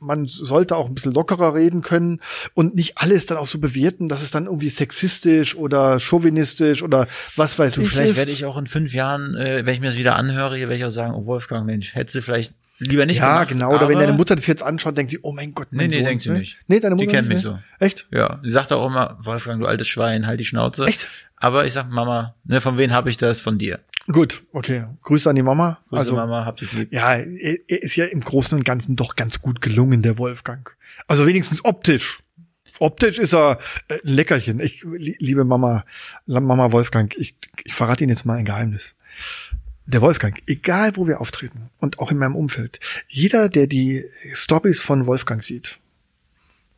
man 0.00 0.26
sollte 0.26 0.76
auch 0.76 0.88
ein 0.88 0.94
bisschen 0.94 1.12
lockerer 1.12 1.54
reden 1.54 1.82
können 1.82 2.20
und 2.54 2.74
nicht 2.74 2.96
alles 2.96 3.26
dann 3.26 3.36
auch 3.36 3.46
so 3.46 3.58
bewerten, 3.58 4.08
dass 4.08 4.22
es 4.22 4.30
dann 4.30 4.46
irgendwie 4.46 4.70
sexistisch 4.70 5.54
oder 5.56 6.00
chauvinistisch 6.00 6.82
oder 6.82 7.06
was 7.36 7.58
weiß 7.58 7.76
ich 7.76 7.88
vielleicht 7.88 8.16
werde 8.16 8.32
ich 8.32 8.46
auch 8.46 8.56
in 8.56 8.66
fünf 8.66 8.94
Jahren, 8.94 9.36
äh, 9.36 9.66
wenn 9.66 9.74
ich 9.74 9.80
mir 9.80 9.88
das 9.88 9.98
wieder 9.98 10.16
anhöre, 10.16 10.58
werde 10.58 10.76
ich 10.76 10.84
auch 10.84 10.90
sagen, 10.90 11.14
oh 11.14 11.26
Wolfgang, 11.26 11.66
Mensch, 11.66 11.94
hättest 11.94 12.14
du 12.14 12.22
vielleicht 12.22 12.54
lieber 12.78 13.06
nicht 13.06 13.18
ja, 13.18 13.34
gemacht. 13.44 13.48
genau. 13.48 13.74
Oder 13.74 13.88
wenn 13.88 13.98
deine 13.98 14.12
Mutter 14.12 14.36
das 14.36 14.46
jetzt 14.46 14.62
anschaut, 14.62 14.96
denkt 14.96 15.10
sie, 15.10 15.18
oh 15.22 15.32
mein 15.32 15.54
Gott, 15.54 15.68
mein 15.70 15.88
Nee, 15.88 15.88
nee, 15.88 15.96
Sohn. 15.96 16.04
denkt 16.06 16.22
sie 16.24 16.30
ne? 16.30 16.38
nicht. 16.40 16.56
Nee, 16.66 16.80
deine 16.80 16.96
Die 16.96 17.04
Mutter 17.04 17.16
kennt 17.16 17.28
nicht, 17.28 17.36
mich 17.38 17.44
ne? 17.44 17.62
so. 17.78 17.84
Echt? 17.84 18.06
Ja, 18.12 18.40
sie 18.42 18.50
sagt 18.50 18.72
auch 18.72 18.86
immer, 18.86 19.16
Wolfgang, 19.20 19.60
du 19.60 19.66
altes 19.66 19.88
Schwein, 19.88 20.26
halt 20.26 20.40
die 20.40 20.44
Schnauze. 20.44 20.84
Echt? 20.84 21.06
Aber 21.36 21.66
ich 21.66 21.72
sag, 21.72 21.90
Mama, 21.90 22.34
ne, 22.44 22.60
von 22.60 22.78
wem 22.78 22.92
habe 22.92 23.10
ich 23.10 23.16
das? 23.16 23.40
Von 23.40 23.58
dir. 23.58 23.80
Gut, 24.08 24.44
okay. 24.52 24.84
Grüße 25.02 25.28
an 25.28 25.36
die 25.36 25.42
Mama. 25.42 25.78
Grüße, 25.88 26.00
also, 26.00 26.14
Mama, 26.16 26.44
hab 26.44 26.56
dich 26.58 26.72
lieb. 26.72 26.92
ja, 26.92 27.14
er, 27.16 27.56
ist 27.68 27.96
ja 27.96 28.04
im 28.04 28.20
Großen 28.20 28.56
und 28.56 28.64
Ganzen 28.64 28.94
doch 28.96 29.16
ganz 29.16 29.40
gut 29.42 29.60
gelungen, 29.60 30.02
der 30.02 30.16
Wolfgang. 30.18 30.76
Also 31.08 31.26
wenigstens 31.26 31.64
optisch. 31.64 32.20
Optisch 32.78 33.18
ist 33.18 33.32
er 33.34 33.58
äh, 33.88 33.94
ein 34.04 34.12
Leckerchen. 34.14 34.60
Ich 34.60 34.82
li- 34.84 35.16
liebe 35.18 35.44
Mama, 35.44 35.84
Mama 36.26 36.72
Wolfgang. 36.72 37.14
Ich, 37.16 37.34
ich 37.64 37.72
verrate 37.74 38.04
Ihnen 38.04 38.10
jetzt 38.10 38.26
mal 38.26 38.34
ein 38.38 38.44
Geheimnis. 38.44 38.94
Der 39.88 40.02
Wolfgang, 40.02 40.42
egal 40.48 40.96
wo 40.96 41.06
wir 41.06 41.20
auftreten 41.20 41.70
und 41.78 42.00
auch 42.00 42.10
in 42.10 42.18
meinem 42.18 42.34
Umfeld, 42.34 42.80
jeder, 43.06 43.48
der 43.48 43.68
die 43.68 44.04
Stories 44.32 44.82
von 44.82 45.06
Wolfgang 45.06 45.44
sieht 45.44 45.78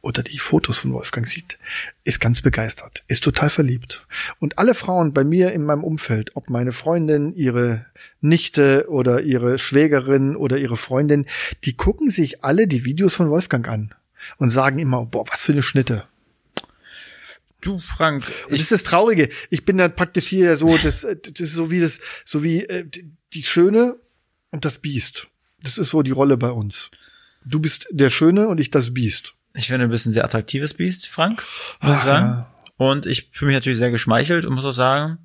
oder 0.03 0.23
die 0.23 0.39
Fotos 0.39 0.77
von 0.77 0.93
Wolfgang 0.93 1.27
sieht, 1.27 1.59
ist 2.05 2.21
ganz 2.21 2.43
begeistert, 2.43 3.05
ist 3.09 3.25
total 3.25 3.49
verliebt. 3.49 4.07
Und 4.41 4.59
alle 4.59 4.75
Frauen 4.75 5.15
bei 5.15 5.25
mir 5.25 5.53
in 5.53 5.65
meinem 5.65 5.85
Umfeld, 5.85 6.37
ob 6.37 6.51
meine 6.51 6.73
Freundin, 6.73 7.35
ihre 7.35 7.87
Nichte 8.21 8.85
oder 8.91 9.23
ihre 9.23 9.59
Schwägerin 9.59 10.37
oder 10.37 10.59
ihre 10.59 10.77
Freundin, 10.77 11.25
die 11.65 11.79
gucken 11.79 12.11
sich 12.11 12.45
alle 12.45 12.67
die 12.67 12.85
Videos 12.85 13.15
von 13.15 13.31
Wolfgang 13.31 13.67
an 13.69 13.95
und 14.37 14.51
sagen 14.51 14.79
immer, 14.79 15.07
boah, 15.07 15.25
was 15.31 15.41
für 15.41 15.53
eine 15.53 15.63
Schnitte. 15.63 16.05
Du, 17.61 17.79
Frank, 17.79 18.25
Und 18.45 18.53
das 18.53 18.61
ist 18.61 18.73
das 18.73 18.83
Traurige. 18.85 19.29
Ich 19.51 19.65
bin 19.65 19.79
dann 19.79 19.95
praktisch 19.97 20.29
hier 20.29 20.57
so, 20.57 20.77
das, 20.79 21.01
das 21.01 21.41
ist 21.41 21.55
so 21.55 21.71
wie 21.71 21.81
das, 21.81 22.01
so 22.25 22.43
wie 22.45 22.65
äh, 22.65 22.89
die 23.33 23.43
Schöne 23.43 23.97
und 24.51 24.65
das 24.65 24.79
Biest. 24.79 25.27
Das 25.63 25.77
ist 25.77 25.91
so 25.91 26.03
die 26.03 26.13
Rolle 26.13 26.37
bei 26.37 26.51
uns. 26.51 26.91
Du 27.45 27.59
bist 27.59 27.89
der 27.91 28.11
Schöne 28.11 28.49
und 28.49 28.61
ich 28.61 28.71
das 28.71 28.95
Biest. 28.95 29.35
ich 29.55 29.67
finde, 29.67 29.87
du 29.87 29.91
bist 29.91 30.07
ein 30.07 30.13
sehr 30.13 30.25
attraktives 30.25 30.75
Biest, 30.75 31.09
Frank, 31.09 31.43
muss 31.81 31.93
ich 31.93 31.99
Ach, 31.99 32.05
sagen. 32.05 32.47
Und 32.77 33.07
ich 33.07 33.29
fühle 33.33 33.49
mich 33.49 33.57
natürlich 33.57 33.79
sehr 33.79 33.91
geschmeichelt 33.91 34.45
und 34.45 34.55
muss 34.55 34.65
auch 34.65 34.73
sagen, 34.73 35.19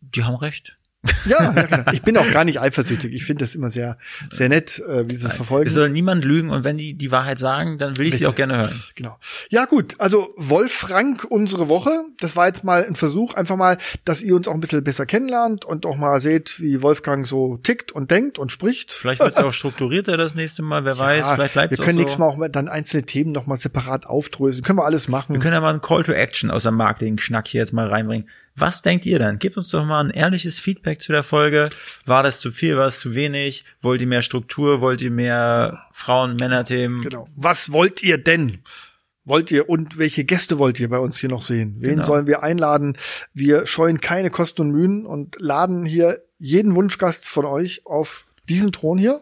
die 0.00 0.24
haben 0.24 0.36
recht. 0.36 0.76
Ja, 1.24 1.52
ja 1.54 1.62
genau. 1.62 1.90
ich 1.92 2.02
bin 2.02 2.16
auch 2.16 2.30
gar 2.32 2.44
nicht 2.44 2.60
eifersüchtig. 2.60 3.12
Ich 3.12 3.24
finde 3.24 3.44
das 3.44 3.54
immer 3.54 3.70
sehr, 3.70 3.98
sehr 4.30 4.48
nett, 4.48 4.80
äh, 4.80 5.08
wie 5.10 5.16
sie 5.16 5.26
es 5.26 5.34
verfolgen. 5.34 5.66
Es 5.66 5.74
soll 5.74 5.88
niemand 5.90 6.24
lügen 6.24 6.50
und 6.50 6.64
wenn 6.64 6.78
die 6.78 6.94
die 6.94 7.10
Wahrheit 7.10 7.38
sagen, 7.38 7.78
dann 7.78 7.96
will 7.98 8.06
ich 8.06 8.12
sie 8.12 8.18
Bitte. 8.20 8.30
auch 8.30 8.34
gerne 8.34 8.56
hören. 8.56 8.82
Genau. 8.94 9.18
Ja, 9.50 9.64
gut. 9.64 9.94
Also 9.98 10.32
Wolf 10.36 10.72
Frank, 10.72 11.24
unsere 11.28 11.68
Woche. 11.68 11.90
Das 12.20 12.36
war 12.36 12.46
jetzt 12.46 12.62
mal 12.62 12.84
ein 12.84 12.94
Versuch, 12.94 13.34
einfach 13.34 13.56
mal, 13.56 13.78
dass 14.04 14.22
ihr 14.22 14.36
uns 14.36 14.46
auch 14.46 14.54
ein 14.54 14.60
bisschen 14.60 14.84
besser 14.84 15.06
kennenlernt 15.06 15.64
und 15.64 15.86
auch 15.86 15.96
mal 15.96 16.20
seht, 16.20 16.60
wie 16.60 16.82
Wolfgang 16.82 17.26
so 17.26 17.56
tickt 17.56 17.90
und 17.90 18.10
denkt 18.10 18.38
und 18.38 18.52
spricht. 18.52 18.92
Vielleicht 18.92 19.20
wird 19.20 19.36
es 19.36 19.42
auch 19.42 19.52
strukturierter 19.52 20.16
das 20.16 20.34
nächste 20.34 20.62
Mal, 20.62 20.84
wer 20.84 20.98
weiß, 20.98 21.26
Ja, 21.26 21.34
vielleicht 21.34 21.54
bleibt 21.54 21.70
wir 21.72 21.78
es 21.78 21.84
können 21.84 21.98
auch 21.98 22.02
nächstes 22.02 22.18
so. 22.18 22.36
Mal 22.36 22.46
auch 22.46 22.52
dann 22.52 22.68
einzelne 22.68 23.04
Themen 23.04 23.32
noch 23.32 23.46
mal 23.46 23.56
separat 23.56 24.06
aufdröseln. 24.06 24.62
Können 24.62 24.78
wir 24.78 24.84
alles 24.84 25.08
machen. 25.08 25.34
Wir 25.34 25.40
können 25.40 25.54
ja 25.54 25.60
mal 25.60 25.70
einen 25.70 25.80
Call 25.80 26.04
to 26.04 26.12
Action 26.12 26.50
aus 26.50 26.62
dem 26.62 26.74
Marketing-Schnack 26.74 27.48
hier 27.48 27.60
jetzt 27.60 27.72
mal 27.72 27.88
reinbringen. 27.88 28.28
Was 28.54 28.82
denkt 28.82 29.06
ihr 29.06 29.18
dann? 29.18 29.38
Gebt 29.38 29.56
uns 29.56 29.68
doch 29.70 29.84
mal 29.84 30.04
ein 30.04 30.10
ehrliches 30.10 30.58
Feedback 30.58 31.00
zu 31.00 31.12
der 31.12 31.22
Folge. 31.22 31.70
War 32.04 32.22
das 32.22 32.40
zu 32.40 32.50
viel, 32.50 32.76
war 32.76 32.88
es 32.88 33.00
zu 33.00 33.14
wenig? 33.14 33.64
Wollt 33.80 34.00
ihr 34.02 34.06
mehr 34.06 34.22
Struktur? 34.22 34.80
Wollt 34.80 35.00
ihr 35.00 35.10
mehr 35.10 35.86
Frauen-Männer-Themen? 35.92 37.02
Genau. 37.02 37.28
Was 37.34 37.72
wollt 37.72 38.02
ihr 38.02 38.18
denn? 38.18 38.58
Wollt 39.24 39.50
ihr 39.52 39.68
und 39.68 39.98
welche 39.98 40.24
Gäste 40.24 40.58
wollt 40.58 40.80
ihr 40.80 40.88
bei 40.90 40.98
uns 40.98 41.16
hier 41.18 41.30
noch 41.30 41.42
sehen? 41.42 41.76
Wen 41.78 41.90
Genau. 41.90 42.04
sollen 42.06 42.26
wir 42.26 42.42
einladen? 42.42 42.98
Wir 43.32 43.66
scheuen 43.66 44.00
keine 44.00 44.30
Kosten 44.30 44.62
und 44.62 44.70
Mühen 44.72 45.06
und 45.06 45.40
laden 45.40 45.84
hier 45.86 46.22
jeden 46.38 46.74
Wunschgast 46.74 47.24
von 47.24 47.44
euch 47.44 47.86
auf 47.86 48.26
diesen 48.48 48.72
Thron 48.72 48.98
hier. 48.98 49.20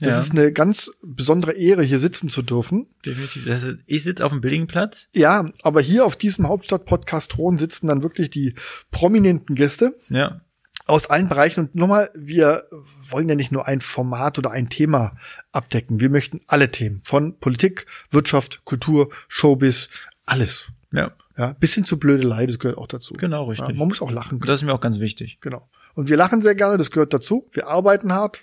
Das 0.00 0.10
Ja. 0.14 0.20
ist 0.20 0.30
eine 0.32 0.52
ganz 0.52 0.90
besondere 1.02 1.52
Ehre, 1.52 1.82
hier 1.82 1.98
sitzen 1.98 2.28
zu 2.28 2.42
dürfen. 2.42 2.88
Definitiv. 3.04 3.46
Ist, 3.46 3.78
ich 3.86 4.02
sitze 4.04 4.24
auf 4.24 4.32
dem 4.32 4.40
billigen 4.40 4.66
Platz. 4.66 5.08
Ja, 5.12 5.50
aber 5.62 5.80
hier 5.80 6.04
auf 6.04 6.16
diesem 6.16 6.48
Hauptstadt-Podcast-Thron 6.48 7.58
sitzen 7.58 7.86
dann 7.86 8.02
wirklich 8.02 8.30
die 8.30 8.54
prominenten 8.90 9.54
Gäste 9.54 9.94
Ja. 10.08 10.40
aus 10.86 11.08
allen 11.08 11.28
Bereichen. 11.28 11.60
Und 11.60 11.74
nochmal, 11.74 12.10
wir 12.14 12.64
wollen 13.08 13.28
ja 13.28 13.34
nicht 13.34 13.52
nur 13.52 13.66
ein 13.66 13.80
Format 13.80 14.38
oder 14.38 14.50
ein 14.50 14.68
Thema 14.70 15.16
abdecken. 15.52 16.00
Wir 16.00 16.10
möchten 16.10 16.40
alle 16.46 16.70
Themen 16.70 17.00
von 17.04 17.38
Politik, 17.38 17.86
Wirtschaft, 18.10 18.64
Kultur, 18.64 19.10
Showbiz, 19.28 19.88
alles. 20.26 20.66
Ja. 20.92 21.12
Ja, 21.38 21.54
bis 21.58 21.74
hin 21.74 21.84
zu 21.84 21.98
Blödelei, 21.98 22.44
das 22.46 22.58
gehört 22.58 22.76
auch 22.76 22.88
dazu. 22.88 23.14
Genau, 23.14 23.44
richtig. 23.44 23.68
Ja, 23.68 23.74
man 23.74 23.88
muss 23.88 24.02
auch 24.02 24.10
lachen 24.10 24.40
können. 24.40 24.48
das 24.48 24.60
ist 24.60 24.66
mir 24.66 24.74
auch 24.74 24.80
ganz 24.80 25.00
wichtig. 25.00 25.38
Genau. 25.40 25.70
Und 25.94 26.08
wir 26.08 26.16
lachen 26.18 26.42
sehr 26.42 26.54
gerne, 26.54 26.76
das 26.76 26.90
gehört 26.90 27.14
dazu. 27.14 27.48
Wir 27.52 27.66
arbeiten 27.68 28.12
hart. 28.12 28.42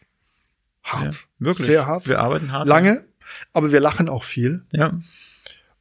Ja, 0.87 0.93
Hart. 1.01 1.27
wirklich. 1.39 1.67
Sehr 1.67 1.85
hart. 1.85 2.07
Wir 2.07 2.19
arbeiten 2.19 2.51
hart. 2.51 2.67
Lange. 2.67 3.03
Aber 3.53 3.71
wir 3.71 3.79
lachen 3.79 4.09
auch 4.09 4.23
viel. 4.23 4.65
Ja. 4.71 4.91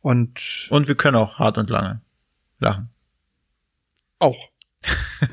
Und 0.00 0.66
Und 0.70 0.88
wir 0.88 0.94
können 0.94 1.16
auch 1.16 1.38
hart 1.38 1.58
und 1.58 1.70
lange 1.70 2.00
lachen. 2.58 2.90
auch. 4.18 4.48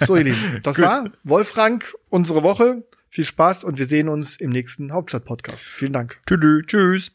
So, 0.05 0.15
ihr 0.15 0.23
Lieben, 0.23 0.59
das 0.63 0.79
war 0.79 1.05
Wolfgang, 1.23 1.83
unsere 2.09 2.43
Woche. 2.43 2.83
Viel 3.09 3.25
Spaß 3.25 3.63
und 3.63 3.77
wir 3.77 3.85
sehen 3.85 4.09
uns 4.09 4.37
im 4.37 4.49
nächsten 4.49 4.91
Hauptstadt-Podcast. 4.91 5.63
Vielen 5.63 5.93
Dank. 5.93 6.19
Tschüss. 6.25 6.63
Tschüss. 6.65 7.11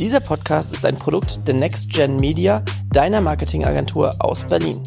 Dieser 0.00 0.18
Podcast 0.18 0.72
ist 0.72 0.84
ein 0.84 0.96
Produkt 0.96 1.46
der 1.46 1.54
Next 1.54 1.92
Gen 1.92 2.16
Media, 2.16 2.64
deiner 2.92 3.20
Marketingagentur 3.20 4.10
aus 4.18 4.44
Berlin. 4.44 4.82